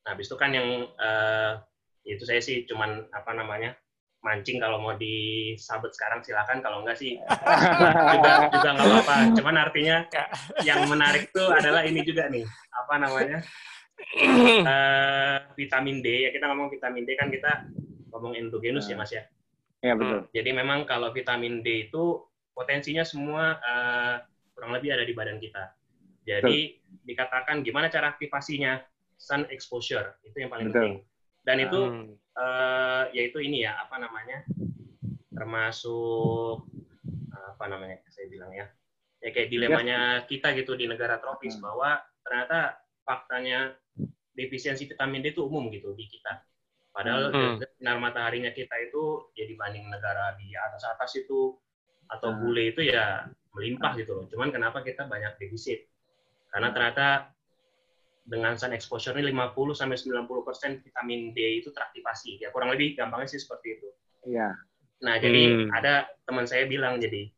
Nah 0.02 0.10
habis 0.10 0.26
itu 0.26 0.34
kan 0.34 0.50
yang 0.50 0.90
uh, 0.98 1.62
itu 2.02 2.26
saya 2.26 2.42
sih 2.42 2.66
cuman 2.66 3.06
apa 3.14 3.30
namanya 3.38 3.78
mancing 4.18 4.58
kalau 4.58 4.82
mau 4.82 4.98
disabet 4.98 5.94
sekarang 5.94 6.18
silakan 6.26 6.58
kalau 6.58 6.82
enggak 6.82 6.98
sih 6.98 7.22
juga 8.18 8.50
juga 8.50 8.68
nggak 8.74 8.86
apa-apa. 8.90 9.16
Cuman 9.38 9.56
artinya 9.62 9.96
yang 10.66 10.82
menarik 10.90 11.30
tuh 11.30 11.54
adalah 11.54 11.86
ini 11.86 12.02
juga 12.02 12.26
nih 12.26 12.42
apa 12.74 12.94
namanya 12.98 13.38
uh, 14.66 15.38
vitamin 15.54 16.02
D. 16.02 16.26
Ya 16.26 16.30
kita 16.34 16.50
ngomong 16.50 16.74
vitamin 16.74 17.06
D 17.06 17.14
kan 17.14 17.30
kita 17.30 17.70
ngomong 18.10 18.34
endogenus 18.34 18.90
ya 18.90 18.98
mas 18.98 19.14
ya? 19.14 19.22
Ya 19.86 19.94
betul. 19.94 20.26
Jadi 20.34 20.50
memang 20.50 20.82
kalau 20.82 21.14
vitamin 21.14 21.62
D 21.62 21.86
itu 21.86 22.26
potensinya 22.50 23.06
semua 23.06 23.54
uh, 23.62 24.18
kurang 24.50 24.74
lebih 24.74 24.90
ada 24.90 25.06
di 25.06 25.14
badan 25.14 25.38
kita 25.38 25.76
jadi 26.26 26.74
betul. 26.74 27.06
dikatakan 27.06 27.56
gimana 27.62 27.86
cara 27.88 28.12
aktivasinya 28.12 28.82
sun 29.16 29.46
exposure 29.48 30.18
itu 30.26 30.42
yang 30.42 30.50
paling 30.50 30.68
betul. 30.68 30.76
penting 30.76 30.94
dan 31.46 31.56
itu 31.62 31.80
hmm 31.80 32.26
uh, 32.36 33.04
yaitu 33.10 33.40
ini 33.42 33.64
ya 33.66 33.76
apa 33.80 33.96
namanya 33.98 34.44
termasuk 35.32 36.64
apa 37.56 37.64
namanya 37.68 38.00
saya 38.12 38.28
bilang 38.28 38.52
ya 38.52 38.68
ya 39.20 39.32
kayak 39.32 39.48
dilemanya 39.48 40.24
kita 40.28 40.52
gitu 40.56 40.76
di 40.76 40.84
negara 40.88 41.16
tropis 41.20 41.56
hmm. 41.56 41.64
bahwa 41.64 42.00
ternyata 42.20 42.76
faktanya 43.04 43.72
defisiensi 44.36 44.84
vitamin 44.92 45.24
D 45.24 45.32
itu 45.32 45.44
umum 45.44 45.72
gitu 45.72 45.96
di 45.96 46.04
kita 46.08 46.44
padahal 46.92 47.32
hmm. 47.32 47.56
sinar 47.80 48.00
mataharinya 48.00 48.52
kita 48.52 48.72
itu 48.88 49.32
ya 49.36 49.48
dibanding 49.48 49.88
negara 49.88 50.36
di 50.36 50.52
atas 50.52 50.84
atas 50.84 51.16
itu 51.16 51.56
atau 52.12 52.28
hmm. 52.32 52.40
bule 52.44 52.62
itu 52.76 52.80
ya 52.84 53.28
melimpah 53.56 53.92
gitu 53.96 54.12
loh 54.20 54.24
cuman 54.28 54.52
kenapa 54.52 54.84
kita 54.84 55.08
banyak 55.08 55.36
defisit 55.40 55.88
karena 56.56 56.72
ternyata 56.72 57.36
dengan 58.24 58.56
sun 58.56 58.72
exposure 58.72 59.12
ini 59.20 59.28
50 59.28 59.76
sampai 59.76 60.00
90 60.00 60.24
persen 60.40 60.80
vitamin 60.80 61.36
D 61.36 61.60
itu 61.60 61.68
teraktivasi. 61.68 62.40
Ya 62.40 62.48
kurang 62.48 62.72
lebih 62.72 62.96
gampangnya 62.96 63.28
sih 63.28 63.44
seperti 63.44 63.76
itu. 63.76 63.88
Iya. 64.32 64.56
Nah 65.04 65.20
jadi 65.20 65.42
hmm. 65.52 65.68
ada 65.76 66.08
teman 66.24 66.48
saya 66.48 66.64
bilang 66.64 66.96
jadi 66.96 67.28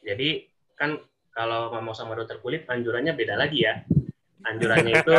jadi 0.00 0.48
kan 0.80 0.96
kalau 1.36 1.68
mau 1.84 1.92
sama 1.92 2.16
dokter 2.16 2.40
kulit 2.40 2.64
anjurannya 2.64 3.12
beda 3.12 3.36
lagi 3.36 3.68
ya. 3.68 3.84
Anjurannya 4.48 5.04
itu 5.04 5.14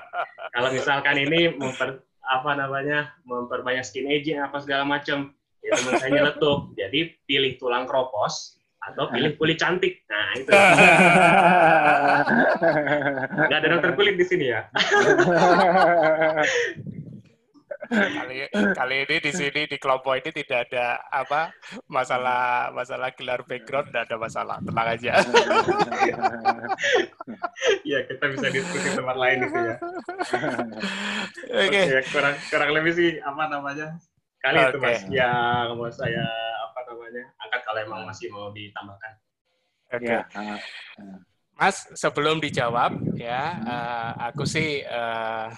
kalau 0.54 0.70
misalkan 0.70 1.18
ini 1.18 1.58
memper 1.58 2.06
apa 2.22 2.54
namanya 2.54 3.18
memperbanyak 3.26 3.82
skin 3.82 4.06
aging 4.06 4.38
apa 4.38 4.62
segala 4.62 4.86
macam 4.86 5.34
ya 5.58 5.74
teman 5.74 5.98
saya 5.98 6.22
nyeletuk. 6.22 6.70
Jadi 6.78 7.18
pilih 7.26 7.58
tulang 7.58 7.90
kropos 7.90 8.62
atau 8.90 9.08
pilih 9.08 9.32
kulit 9.40 9.56
cantik. 9.56 10.04
Nah, 10.08 10.28
itu. 10.36 10.50
Nggak 13.48 13.58
ada 13.58 13.68
dokter 13.72 13.90
kulit 13.96 14.14
di 14.20 14.26
sini 14.28 14.52
ya. 14.52 14.60
kali 17.88 18.48
kali 18.50 18.96
ini 19.04 19.16
di 19.20 19.32
sini 19.32 19.60
di 19.68 19.76
kelompok 19.76 20.16
ini 20.16 20.30
tidak 20.32 20.70
ada 20.70 21.00
apa 21.12 21.52
masalah 21.88 22.72
masalah 22.72 23.12
gelar 23.12 23.44
background 23.44 23.92
tidak 23.92 24.08
ada 24.08 24.16
masalah 24.16 24.56
tenang 24.64 24.88
aja 24.88 25.12
ya 27.90 27.98
kita 28.08 28.24
bisa 28.32 28.46
diskusi 28.50 28.88
tempat 28.96 29.16
lain 29.20 29.38
itu 29.44 29.58
ya 29.58 29.76
oke 29.76 31.68
okay. 31.68 31.84
okay, 31.92 32.02
kurang 32.08 32.34
kurang 32.48 32.70
lebih 32.72 32.92
sih 32.96 33.10
apa 33.20 33.42
namanya 33.52 33.88
kali 34.40 34.58
okay. 34.60 34.68
itu 34.72 34.78
mas 34.80 35.00
yang 35.12 35.76
mau 35.76 35.90
saya 35.92 36.24
namanya 37.04 37.28
angkat 37.36 37.60
kalau 37.68 37.80
emang 37.84 38.00
masih 38.08 38.26
mau 38.32 38.48
ditambahkan 38.56 39.12
oke 39.92 40.00
okay. 40.00 40.16
ya. 40.16 40.56
Mas 41.54 41.86
sebelum 41.94 42.40
dijawab 42.40 42.98
ya 43.14 43.60
uh, 43.62 44.10
aku 44.32 44.42
sih 44.48 44.82
uh, 44.82 45.52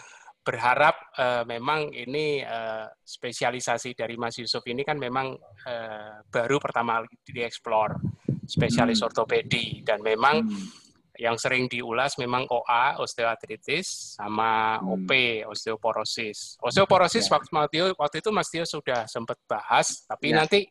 berharap 0.46 0.94
uh, 1.18 1.42
memang 1.42 1.90
ini 1.90 2.42
uh, 2.42 2.86
spesialisasi 3.02 3.98
dari 3.98 4.14
Mas 4.14 4.38
Yusuf 4.38 4.62
ini 4.66 4.82
kan 4.86 4.98
memang 4.98 5.34
uh, 5.66 6.14
baru 6.30 6.62
pertama 6.62 7.02
kali 7.02 7.08
dieksplor 7.26 7.98
spesialis 8.46 9.02
hmm. 9.02 9.06
ortopedi 9.10 9.82
dan 9.82 10.04
memang 10.06 10.46
hmm. 10.46 10.66
yang 11.18 11.34
sering 11.34 11.66
diulas 11.66 12.14
memang 12.20 12.46
OA 12.46 13.00
osteoartritis 13.02 14.20
sama 14.20 14.78
hmm. 14.78 14.86
OP 14.86 15.10
osteoporosis. 15.50 16.60
Osteoporosis 16.62 17.26
ya. 17.26 17.40
waktu, 17.40 17.96
waktu 17.98 18.16
itu 18.22 18.30
Mas 18.30 18.52
Tio 18.52 18.62
sudah 18.62 19.08
sempat 19.10 19.40
bahas, 19.50 20.06
tapi 20.06 20.30
ya. 20.30 20.44
nanti 20.44 20.68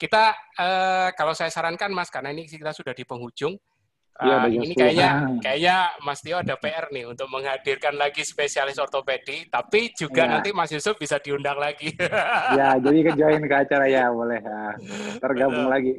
kita 0.00 0.32
uh, 0.56 1.08
kalau 1.12 1.36
saya 1.36 1.52
sarankan 1.52 1.92
Mas 1.92 2.08
karena 2.08 2.32
ini 2.32 2.48
kita 2.48 2.72
sudah 2.72 2.96
di 2.96 3.04
penghujung 3.04 3.52
Ya, 4.20 4.44
uh, 4.44 4.52
ini 4.52 4.76
kayaknya 4.76 5.32
kayaknya 5.40 5.76
Mas 6.04 6.20
Tio 6.20 6.36
ada 6.36 6.52
PR 6.60 6.92
nih 6.92 7.08
untuk 7.08 7.24
menghadirkan 7.32 7.96
lagi 7.96 8.20
spesialis 8.20 8.76
ortopedi, 8.76 9.48
tapi 9.48 9.96
juga 9.96 10.28
ya. 10.28 10.36
nanti 10.36 10.52
Mas 10.52 10.68
Yusuf 10.68 11.00
bisa 11.00 11.16
diundang 11.16 11.56
lagi. 11.56 11.88
ya, 12.60 12.76
jadi 12.76 12.98
ke 13.00 13.12
join 13.16 13.40
ke 13.40 13.56
acara 13.56 13.88
ya 13.88 14.12
boleh. 14.12 14.44
Nah, 14.44 14.76
tergabung 15.24 15.64
Betul. 15.64 15.72
lagi. 15.72 15.92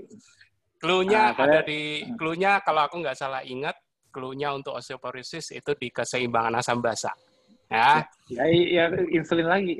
Klunya 0.77 1.33
nah, 1.33 1.41
ada 1.49 1.59
di 1.65 2.05
klunya 2.13 2.61
kalau 2.61 2.85
aku 2.85 3.01
nggak 3.01 3.17
salah 3.17 3.41
ingat, 3.41 3.73
klunya 4.13 4.53
untuk 4.53 4.77
osteoporosis 4.77 5.57
itu 5.57 5.73
di 5.73 5.89
keseimbangan 5.89 6.61
asam 6.61 6.77
basa. 6.77 7.09
Ya. 7.71 8.03
Ya, 8.27 8.43
ya 8.51 8.83
insulin 9.15 9.47
lagi. 9.47 9.79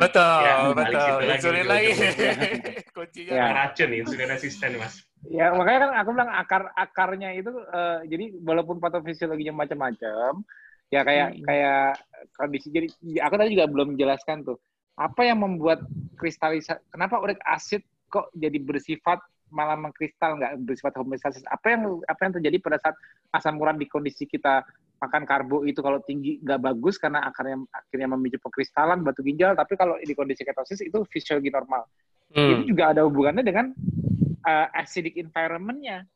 Betul, 0.00 0.40
ya, 0.44 0.72
betul. 0.72 1.28
Insulin 1.28 1.66
lagi. 1.68 1.92
Kuncinya 2.96 3.32
ya. 3.36 3.46
racun, 3.52 3.90
insulin 3.92 4.28
resisten, 4.32 4.80
Mas. 4.80 5.04
Ya, 5.28 5.52
makanya 5.52 5.78
kan 5.84 5.92
aku 6.00 6.10
bilang 6.16 6.30
akar-akarnya 6.32 7.36
itu 7.36 7.52
uh, 7.52 8.00
jadi 8.08 8.32
walaupun 8.40 8.80
patofisiologinya 8.80 9.60
macam-macam, 9.60 10.40
ya 10.88 11.04
kayak 11.04 11.28
hmm. 11.36 11.44
kayak 11.44 12.00
kondisi 12.38 12.72
jadi 12.72 12.86
aku 13.20 13.34
tadi 13.36 13.50
juga 13.52 13.66
belum 13.68 13.92
menjelaskan 13.92 14.48
tuh. 14.48 14.56
Apa 14.96 15.28
yang 15.28 15.44
membuat 15.44 15.84
kristalisasi 16.16 16.80
kenapa 16.90 17.20
urik 17.20 17.38
asid 17.44 17.84
kok 18.08 18.32
jadi 18.34 18.56
bersifat 18.56 19.20
malah 19.52 19.76
mengkristal 19.76 20.38
nggak 20.38 20.64
bersifat 20.64 20.96
homeostasis? 20.96 21.44
Apa 21.50 21.76
yang 21.76 22.00
apa 22.08 22.20
yang 22.24 22.32
terjadi 22.40 22.56
pada 22.62 22.78
saat 22.80 22.96
asam 23.36 23.60
urat 23.60 23.76
di 23.76 23.84
kondisi 23.90 24.24
kita 24.24 24.64
makan 24.98 25.22
karbo 25.24 25.62
itu 25.62 25.78
kalau 25.78 26.02
tinggi 26.02 26.42
nggak 26.42 26.58
bagus 26.58 26.98
karena 26.98 27.22
akarnya 27.26 27.62
akhirnya 27.70 28.08
memicu 28.14 28.38
pengkristalan 28.42 29.06
batu 29.06 29.22
ginjal 29.22 29.54
tapi 29.54 29.78
kalau 29.78 29.94
di 29.98 30.14
kondisi 30.14 30.42
ketosis 30.42 30.82
itu 30.82 31.06
fisiologi 31.06 31.54
normal 31.54 31.86
hmm. 32.34 32.50
itu 32.66 32.74
juga 32.74 32.90
ada 32.94 33.06
hubungannya 33.06 33.46
dengan 33.46 33.70
uh, 34.42 34.66
acidic 34.74 35.14
environment-nya 35.14 36.06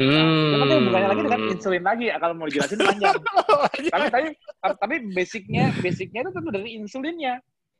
Hmm. 0.00 0.56
Nah, 0.56 0.64
itu 0.64 0.74
hubungannya 0.80 1.08
lagi 1.12 1.22
dengan 1.28 1.42
insulin 1.52 1.84
lagi 1.84 2.04
kalau 2.16 2.32
mau 2.32 2.48
dijelasin 2.48 2.80
panjang. 2.80 3.20
tapi 3.92 4.06
tapi 4.08 4.28
tapi 4.80 4.94
basicnya 5.12 5.76
basicnya 5.84 6.24
itu 6.24 6.30
tentu 6.32 6.48
dari 6.48 6.70
insulinnya. 6.80 7.34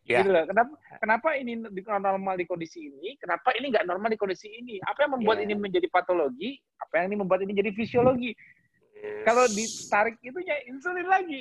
Yeah. 0.04 0.20
Gitu 0.20 0.36
loh. 0.36 0.44
Kenapa 0.44 0.72
kenapa 1.00 1.28
ini 1.40 1.64
normal 1.64 2.34
di 2.36 2.44
kondisi 2.44 2.92
ini? 2.92 3.16
Kenapa 3.16 3.56
ini 3.56 3.72
nggak 3.72 3.88
normal 3.88 4.12
di 4.12 4.18
kondisi 4.20 4.52
ini? 4.52 4.76
Apa 4.84 5.08
yang 5.08 5.16
membuat 5.16 5.40
yeah. 5.40 5.48
ini 5.48 5.54
menjadi 5.56 5.88
patologi? 5.88 6.60
Apa 6.76 7.00
yang 7.00 7.14
ini 7.14 7.16
membuat 7.24 7.40
ini 7.40 7.56
jadi 7.56 7.72
fisiologi? 7.72 8.36
Yes. 9.00 9.24
Kalau 9.24 9.44
ditarik 9.48 10.16
itu 10.20 10.38
ya 10.44 10.56
insulin 10.68 11.08
lagi. 11.08 11.40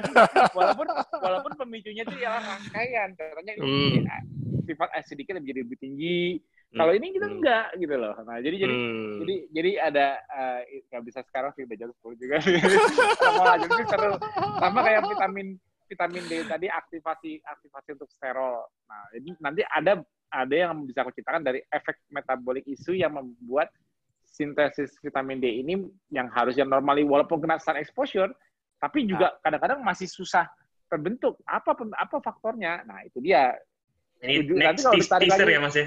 walaupun 0.56 0.86
walaupun 1.16 1.52
pemicunya 1.56 2.04
itu 2.04 2.16
ya 2.20 2.36
rangkaian. 2.36 3.16
Katanya 3.16 3.52
mm. 3.56 4.04
sifat 4.68 4.88
acidiknya 4.92 5.40
lebih 5.40 5.64
lebih 5.64 5.78
tinggi. 5.80 6.40
Kalau 6.70 6.94
ini 6.94 7.10
kita 7.10 7.26
hmm. 7.26 7.36
enggak 7.42 7.66
gitu 7.82 7.94
loh. 7.98 8.14
Nah, 8.22 8.38
jadi 8.38 8.56
jadi 8.62 8.74
hmm. 8.78 9.14
jadi 9.18 9.34
jadi 9.50 9.70
ada 9.90 10.06
uh, 10.30 10.60
nggak 10.62 11.02
bisa 11.02 11.20
sekarang 11.26 11.50
sih 11.58 11.66
udah 11.66 11.74
jam 11.74 11.90
10 11.90 12.22
juga. 12.22 12.36
Mau 13.34 13.42
lanjut 13.42 13.70
sih 13.74 13.86
seru. 13.90 14.14
Sama 14.62 14.78
kayak 14.86 15.02
vitamin 15.02 15.48
vitamin 15.90 16.24
D 16.30 16.32
tadi 16.46 16.70
aktivasi 16.70 17.42
aktivasi 17.42 17.88
untuk 17.98 18.10
sterol. 18.14 18.70
Nah, 18.86 19.02
jadi 19.10 19.28
nanti 19.42 19.62
ada 19.66 19.92
ada 20.30 20.54
yang 20.54 20.86
bisa 20.86 21.02
aku 21.02 21.10
ceritakan 21.10 21.42
dari 21.42 21.58
efek 21.74 22.06
metabolik 22.06 22.62
isu 22.70 22.94
yang 22.94 23.18
membuat 23.18 23.74
sintesis 24.30 24.94
vitamin 25.02 25.42
D 25.42 25.50
ini 25.60 25.90
yang 26.14 26.30
harusnya 26.30 26.62
normally 26.62 27.02
walaupun 27.02 27.42
kena 27.42 27.58
sun 27.58 27.74
exposure, 27.76 28.30
tapi 28.78 29.04
juga 29.04 29.34
ah. 29.34 29.42
kadang-kadang 29.42 29.82
masih 29.82 30.06
susah 30.06 30.46
terbentuk. 30.86 31.36
Apa 31.44 31.74
apa 31.74 32.16
faktornya? 32.22 32.86
Nah, 32.86 33.02
itu 33.02 33.18
dia. 33.18 33.58
Ini 34.20 34.44
Tujuh, 34.44 34.56
nanti 34.60 34.80
kalau 34.84 35.00
ditarik 35.00 35.28
lagi, 35.32 35.48
ya 35.48 35.60
Mas 35.64 35.76
ya? 35.76 35.86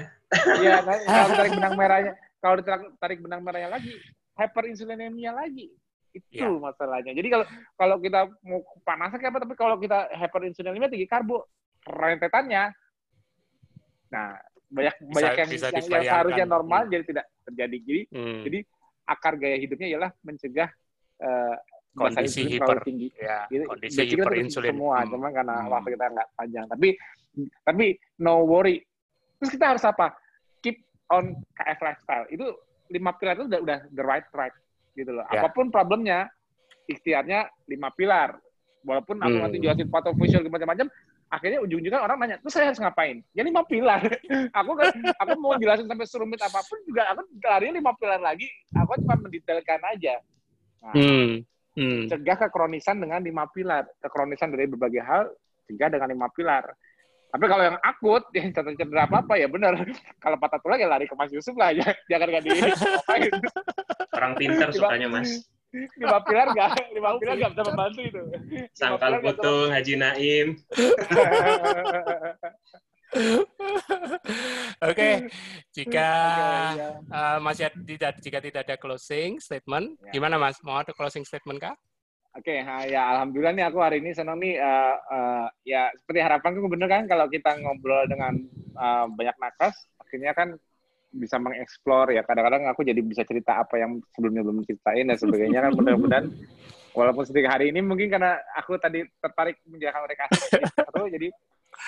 Iya, 0.58 0.76
kalau 1.06 1.26
ditarik 1.30 1.52
benang 1.54 1.74
merahnya, 1.78 2.12
kalau 2.42 2.54
ditarik 2.58 3.18
benang 3.22 3.40
merahnya 3.46 3.70
lagi, 3.70 3.94
hyperinsulinemia 4.34 5.30
lagi. 5.30 5.70
Itu 6.10 6.42
ya. 6.42 6.50
masalahnya. 6.50 7.14
Jadi 7.14 7.28
kalau 7.30 7.46
kalau 7.78 7.96
kita 8.02 8.26
mau 8.42 8.60
panasan 8.82 9.22
kayak 9.22 9.32
apa, 9.34 9.40
tapi 9.46 9.54
kalau 9.54 9.76
kita 9.78 10.10
hyperinsulinemia 10.18 10.90
tinggi 10.90 11.06
karbo, 11.06 11.46
rentetannya, 11.86 12.74
nah 14.10 14.34
banyak 14.74 14.94
bisa, 14.98 15.14
banyak 15.14 15.34
yang, 15.38 15.50
bisa 15.50 15.66
yang, 15.70 15.86
yang 15.86 16.04
seharusnya 16.04 16.46
normal 16.50 16.80
hmm. 16.84 16.90
jadi 16.90 17.04
tidak 17.06 17.26
terjadi. 17.46 17.76
Jadi 17.78 18.02
hmm. 18.10 18.42
jadi 18.42 18.58
akar 19.04 19.34
gaya 19.38 19.56
hidupnya 19.60 19.88
ialah 19.94 20.10
mencegah 20.24 20.68
uh, 21.22 21.56
kondisi 21.94 22.42
hiper 22.50 22.78
tinggi. 22.82 23.08
Ya, 23.14 23.46
jadi, 23.46 23.64
kondisi 23.70 24.00
hiperinsulin. 24.02 24.74
Semua, 24.74 24.98
hmm. 25.02 25.10
cuma 25.14 25.28
karena 25.30 25.56
hmm. 25.62 25.70
waktu 25.70 25.88
kita 25.94 26.06
nggak 26.10 26.28
panjang. 26.34 26.64
Tapi 26.66 26.88
tapi 27.62 27.86
no 28.22 28.42
worry. 28.44 28.82
Terus 29.38 29.50
kita 29.54 29.64
harus 29.76 29.84
apa? 29.86 30.14
Keep 30.60 30.82
on 31.14 31.38
KF 31.54 31.78
lifestyle. 31.82 32.26
Itu 32.30 32.46
lima 32.90 33.16
pilar 33.16 33.34
itu 33.40 33.46
udah 33.48 33.60
udah 33.62 33.78
the 33.94 34.04
right 34.04 34.26
right 34.34 34.54
gitu 34.98 35.10
loh. 35.14 35.26
Yeah. 35.30 35.42
Apa 35.42 35.54
pun 35.54 35.70
problemnya, 35.70 36.30
ikhtiarnya 36.90 37.50
lima 37.70 37.94
pilar. 37.94 38.38
Walaupun 38.84 39.16
aku 39.16 39.32
hmm. 39.32 39.44
nanti 39.48 39.56
jelasin 39.64 39.88
patofisial 39.88 40.44
macam-macam, 40.44 40.92
akhirnya 41.34 41.58
ujung-ujungnya 41.66 42.00
orang 42.00 42.16
nanya, 42.22 42.36
terus 42.38 42.54
saya 42.54 42.70
harus 42.70 42.78
ngapain? 42.78 43.18
Ya 43.34 43.42
lima 43.42 43.66
pilar. 43.66 44.00
aku 44.58 44.70
kan, 44.78 44.94
aku 45.18 45.32
mau 45.42 45.58
jelasin 45.58 45.90
sampai 45.90 46.06
serumit 46.06 46.38
apa 46.38 46.62
pun 46.62 46.78
juga, 46.86 47.10
aku 47.10 47.26
larinya 47.42 47.82
lima 47.82 47.92
pilar 47.98 48.22
lagi. 48.22 48.46
Aku 48.78 48.94
cuma 49.02 49.18
mendetailkan 49.18 49.82
aja. 49.90 50.14
Nah, 50.80 50.94
hmm. 50.94 51.28
Hmm. 51.74 52.02
Cegah 52.06 52.38
kekronisan 52.46 53.02
dengan 53.02 53.18
lima 53.20 53.50
pilar. 53.50 53.82
Kekronisan 53.98 54.54
dari 54.54 54.70
berbagai 54.70 55.02
hal, 55.02 55.34
cegah 55.66 55.90
dengan 55.90 56.08
lima 56.14 56.28
pilar. 56.30 56.70
Tapi 57.34 57.44
kalau 57.50 57.62
yang 57.66 57.78
akut, 57.82 58.22
yang 58.38 58.54
cedera 58.54 59.10
apa-apa 59.10 59.34
ya 59.34 59.50
benar. 59.50 59.74
Kalau 60.22 60.38
patah 60.38 60.62
tulang 60.62 60.78
ya 60.78 60.86
lari 60.86 61.10
ke 61.10 61.18
Mas 61.18 61.34
Yusuf 61.34 61.58
lah, 61.58 61.74
ya. 61.74 61.82
jangan 62.06 62.30
gak 62.30 62.46
di 62.46 62.50
Orang 64.14 64.38
pintar 64.38 64.70
sukanya 64.70 65.10
Mas 65.10 65.50
lima 65.74 66.18
pilar 66.22 66.48
gak 66.54 66.70
lima 66.94 67.10
pilar 67.18 67.36
gak 67.38 67.50
bisa 67.54 67.62
membantu 67.66 68.00
itu 68.06 68.22
sangkal 68.72 69.12
butuh 69.18 69.70
Haji 69.74 69.94
Naim 69.98 70.46
Oke, 73.14 74.90
okay. 74.90 75.14
jika 75.70 76.10
okay, 76.74 76.82
ya. 76.82 76.90
uh, 77.14 77.38
masih 77.38 77.70
tidak 77.86 78.18
jika 78.18 78.38
tidak 78.42 78.66
ada 78.66 78.74
closing 78.74 79.38
statement, 79.38 79.94
ya. 80.02 80.18
gimana 80.18 80.34
Mas? 80.34 80.58
Mau 80.66 80.74
ada 80.74 80.90
closing 80.90 81.22
statement 81.22 81.62
kah? 81.62 81.78
Oke, 82.34 82.58
okay, 82.58 82.90
ya 82.90 83.14
alhamdulillah 83.14 83.54
nih 83.54 83.66
aku 83.70 83.78
hari 83.78 84.02
ini 84.02 84.10
senang 84.10 84.42
nih 84.42 84.58
uh, 84.58 84.98
uh, 84.98 85.46
ya 85.62 85.94
seperti 85.94 86.26
harapanku 86.26 86.66
bener 86.66 86.90
kan 86.90 87.06
kalau 87.06 87.30
kita 87.30 87.54
ngobrol 87.62 88.02
dengan 88.10 88.34
uh, 88.74 89.06
banyak 89.06 89.36
nakas, 89.38 89.86
akhirnya 90.02 90.34
kan 90.34 90.58
bisa 91.14 91.38
mengeksplor 91.38 92.10
ya. 92.10 92.26
Kadang-kadang 92.26 92.66
aku 92.66 92.82
jadi 92.82 92.98
bisa 93.00 93.22
cerita 93.22 93.62
apa 93.62 93.78
yang 93.78 94.02
sebelumnya 94.10 94.42
belum 94.42 94.66
ceritain 94.66 95.06
dan 95.06 95.16
sebagainya 95.16 95.62
kan. 95.62 95.72
Mudah-mudahan 95.78 96.26
walaupun 96.94 97.24
sedikit 97.26 97.54
hari 97.54 97.70
ini 97.70 97.80
mungkin 97.82 98.10
karena 98.10 98.38
aku 98.58 98.74
tadi 98.82 99.06
tertarik 99.22 99.62
menjalankan 99.66 100.02
mereka 100.06 100.24
atau 100.90 101.06
jadi 101.06 101.30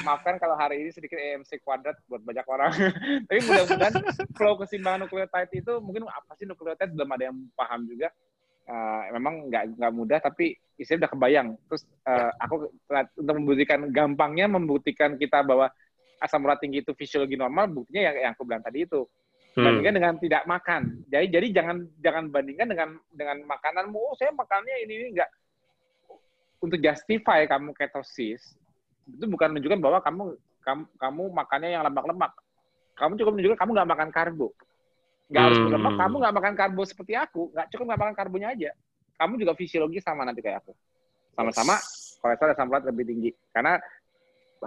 maafkan 0.03 0.37
kalau 0.37 0.59
hari 0.59 0.83
ini 0.83 0.91
sedikit 0.91 1.17
EMC 1.17 1.63
kuadrat 1.63 1.99
buat 2.07 2.23
banyak 2.23 2.47
orang. 2.47 2.73
Tapi 3.29 3.41
mudah-mudahan 3.43 3.95
flow 4.35 4.55
keseimbangan 4.63 5.07
nukleotide 5.07 5.53
itu 5.55 5.73
mungkin 5.83 6.07
apa 6.11 6.33
sih 6.39 6.47
nukleotide 6.47 6.93
belum 6.95 7.11
ada 7.11 7.25
yang 7.31 7.37
paham 7.55 7.87
juga. 7.87 8.11
Uh, 8.67 9.15
memang 9.15 9.47
nggak 9.47 9.79
nggak 9.79 9.93
mudah 9.95 10.19
tapi 10.19 10.59
istilahnya 10.75 11.07
udah 11.07 11.13
kebayang. 11.15 11.49
Terus 11.71 11.83
uh, 12.03 12.35
aku 12.43 12.55
untuk 13.15 13.35
membuktikan 13.39 13.81
gampangnya 13.95 14.51
membuktikan 14.51 15.15
kita 15.15 15.47
bahwa 15.47 15.71
asam 16.21 16.45
urat 16.45 16.59
tinggi 16.61 16.81
itu 16.81 16.93
fisiologi 16.97 17.37
normal, 17.37 17.69
buktinya 17.69 18.13
yang, 18.13 18.17
yang 18.29 18.33
aku 18.37 18.43
bilang 18.47 18.65
tadi 18.65 18.85
itu. 18.89 19.05
hmm. 19.57 19.65
bandingkan 19.65 19.95
dengan 19.97 20.15
tidak 20.21 20.43
makan. 20.45 20.83
Jadi 21.09 21.27
jadi 21.33 21.47
jangan 21.63 21.77
jangan 22.05 22.25
bandingkan 22.29 22.67
dengan 22.69 22.89
dengan 23.09 23.37
makananmu. 23.49 23.97
Oh, 23.97 24.15
saya 24.17 24.33
makannya 24.37 24.85
ini 24.85 24.93
ini 25.01 25.07
enggak 25.17 25.31
untuk 26.61 26.79
justify 26.81 27.45
kamu 27.45 27.77
ketosis 27.77 28.57
itu 29.07 29.25
bukan 29.31 29.55
menunjukkan 29.55 29.79
bahwa 29.79 29.99
kamu 30.03 30.25
kamu, 30.67 30.83
kamu 30.99 31.23
makannya 31.31 31.71
yang 31.79 31.87
lemak-lemak. 31.87 32.33
Kamu 32.99 33.15
cukup 33.15 33.33
menunjukkan 33.39 33.59
kamu 33.63 33.71
nggak 33.77 33.91
makan 33.95 34.09
karbo. 34.11 34.49
Nggak 35.31 35.43
harus 35.47 35.59
hmm. 35.59 35.67
berlemak, 35.71 35.95
kamu 35.95 36.15
nggak 36.19 36.35
makan 36.35 36.55
karbo 36.59 36.83
seperti 36.83 37.13
aku. 37.15 37.43
Nggak 37.55 37.67
cukup 37.71 37.85
nggak 37.87 38.01
makan 38.03 38.15
karbonya 38.19 38.49
aja. 38.51 38.71
Kamu 39.15 39.39
juga 39.39 39.53
fisiologi 39.55 40.03
sama 40.03 40.27
nanti 40.27 40.43
kayak 40.43 40.67
aku. 40.67 40.73
Sama-sama 41.39 41.79
kolesterol 42.19 42.51
dan 42.51 42.57
asam 42.59 42.67
urat 42.73 42.83
lebih 42.83 43.05
tinggi. 43.07 43.31
Karena 43.55 43.79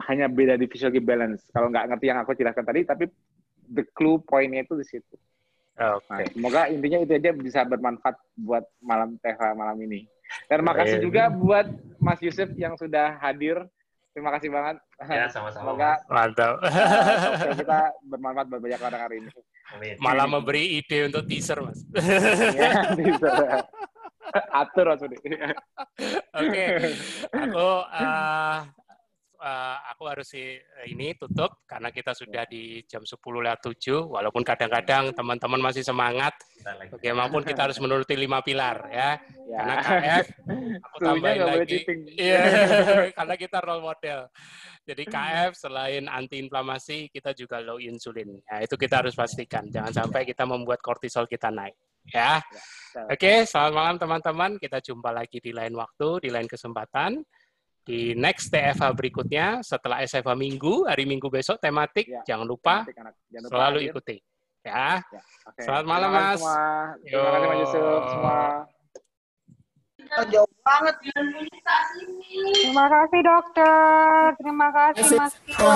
hanya 0.07 0.31
beda 0.31 0.55
di 0.55 0.69
fisiologi 0.69 1.03
balance. 1.03 1.47
Kalau 1.51 1.67
nggak 1.67 1.91
ngerti 1.91 2.05
yang 2.07 2.19
aku 2.23 2.31
jelaskan 2.37 2.63
tadi, 2.63 2.87
tapi 2.87 3.05
the 3.69 3.83
clue 3.97 4.21
poinnya 4.23 4.63
itu 4.63 4.77
di 4.79 4.85
situ. 4.87 5.15
Oke. 5.79 6.03
Okay. 6.11 6.11
Nah, 6.11 6.27
semoga 6.35 6.61
intinya 6.67 6.99
itu 6.99 7.11
aja 7.15 7.31
bisa 7.31 7.59
bermanfaat 7.63 8.15
buat 8.35 8.67
malam 8.83 9.15
TH 9.23 9.39
malam 9.55 9.79
ini. 9.79 10.03
Dan 10.51 10.61
makasih 10.61 11.01
juga 11.01 11.31
buat 11.31 11.65
Mas 11.97 12.19
Yusuf 12.21 12.51
yang 12.59 12.75
sudah 12.75 13.17
hadir. 13.23 13.63
Terima 14.11 14.35
kasih 14.35 14.51
banget. 14.51 14.75
Ya, 15.07 15.31
sama-sama. 15.31 15.63
Semoga 15.63 15.91
mantap. 16.11 16.59
Uh, 17.39 17.55
kita 17.55 17.79
bermanfaat 18.03 18.47
buat 18.51 18.61
banyak 18.61 18.81
orang 18.83 19.01
hari 19.01 19.15
ini. 19.23 19.29
Amin. 19.71 19.95
Malah 20.01 20.27
memberi 20.27 20.81
ide 20.81 21.07
untuk 21.07 21.23
teaser, 21.29 21.61
Mas. 21.61 21.79
ya, 22.57 22.93
teaser. 22.93 23.63
Atur 24.59 24.85
Mas 24.91 25.01
Oke. 25.01 25.15
Okay. 26.35 26.93
Aku 27.31 27.69
uh, 27.85 28.59
uh, 29.39 29.77
aku 29.91 30.03
harus 30.11 30.29
ini 30.85 31.15
tutup 31.15 31.63
karena 31.63 31.89
kita 31.89 32.11
sudah 32.11 32.43
di 32.45 32.83
jam 32.85 33.01
10 33.03 33.15
lewat 33.17 33.59
7 33.63 34.11
walaupun 34.11 34.43
kadang-kadang 34.43 35.15
teman-teman 35.15 35.59
masih 35.63 35.83
semangat. 35.83 36.35
Bagaimanapun 36.59 37.47
kita 37.47 37.71
harus 37.71 37.79
menuruti 37.79 38.19
lima 38.19 38.43
pilar 38.43 38.91
ya, 38.91 39.15
ya. 39.47 39.59
karena 39.63 39.75
KF 39.79 40.25
aku 40.85 40.97
tambahin 40.99 41.41
lagi. 41.47 41.77
iya 42.19 42.43
karena 43.17 43.35
kita 43.39 43.57
role 43.63 43.83
model. 43.83 44.27
Jadi 44.83 45.03
KF 45.07 45.51
selain 45.55 46.11
anti 46.11 46.37
inflamasi 46.41 47.07
kita 47.07 47.31
juga 47.31 47.63
low 47.63 47.79
insulin. 47.79 48.35
Ya 48.43 48.67
itu 48.67 48.75
kita 48.75 49.01
harus 49.01 49.15
pastikan. 49.15 49.71
Jangan 49.71 49.95
sampai 49.95 50.27
kita 50.27 50.43
membuat 50.43 50.83
kortisol 50.83 51.25
kita 51.25 51.47
naik 51.47 51.79
ya, 52.09 52.41
ya 52.95 53.05
Oke, 53.05 53.45
selamat 53.45 53.73
malam 53.73 53.95
teman-teman. 54.01 54.51
Kita 54.57 54.81
jumpa 54.81 55.13
lagi 55.13 55.37
di 55.37 55.53
lain 55.53 55.77
waktu, 55.77 56.25
di 56.25 56.29
lain 56.33 56.49
kesempatan 56.49 57.21
di 57.83 58.13
next 58.13 58.51
TFH 58.53 58.83
berikutnya 58.93 59.61
setelah 59.65 60.03
SFH 60.03 60.35
minggu 60.37 60.85
hari 60.85 61.09
minggu 61.09 61.27
besok 61.31 61.57
tematik 61.57 62.05
ya. 62.05 62.21
jangan 62.27 62.45
lupa 62.45 62.85
jangan 62.85 63.11
lupa 63.13 63.49
selalu 63.49 63.77
hadir. 63.79 63.89
ikuti 63.91 64.17
ya, 64.61 65.01
ya. 65.01 65.21
Okay. 65.49 65.63
selamat 65.65 65.85
malam 65.87 66.09
mas 66.13 66.39
semua. 66.39 66.59
terima 67.01 67.29
kasih 67.31 67.47
mas 67.47 67.59
Yusuf 67.59 68.03
semua 68.13 68.39
jauh 70.29 70.53
banget 70.65 70.95
terima 72.65 72.85
kasih 72.89 73.21
dokter 73.21 74.21
terima 74.41 74.67
kasih 74.73 75.17
mas 75.17 75.33
Tito 75.45 75.69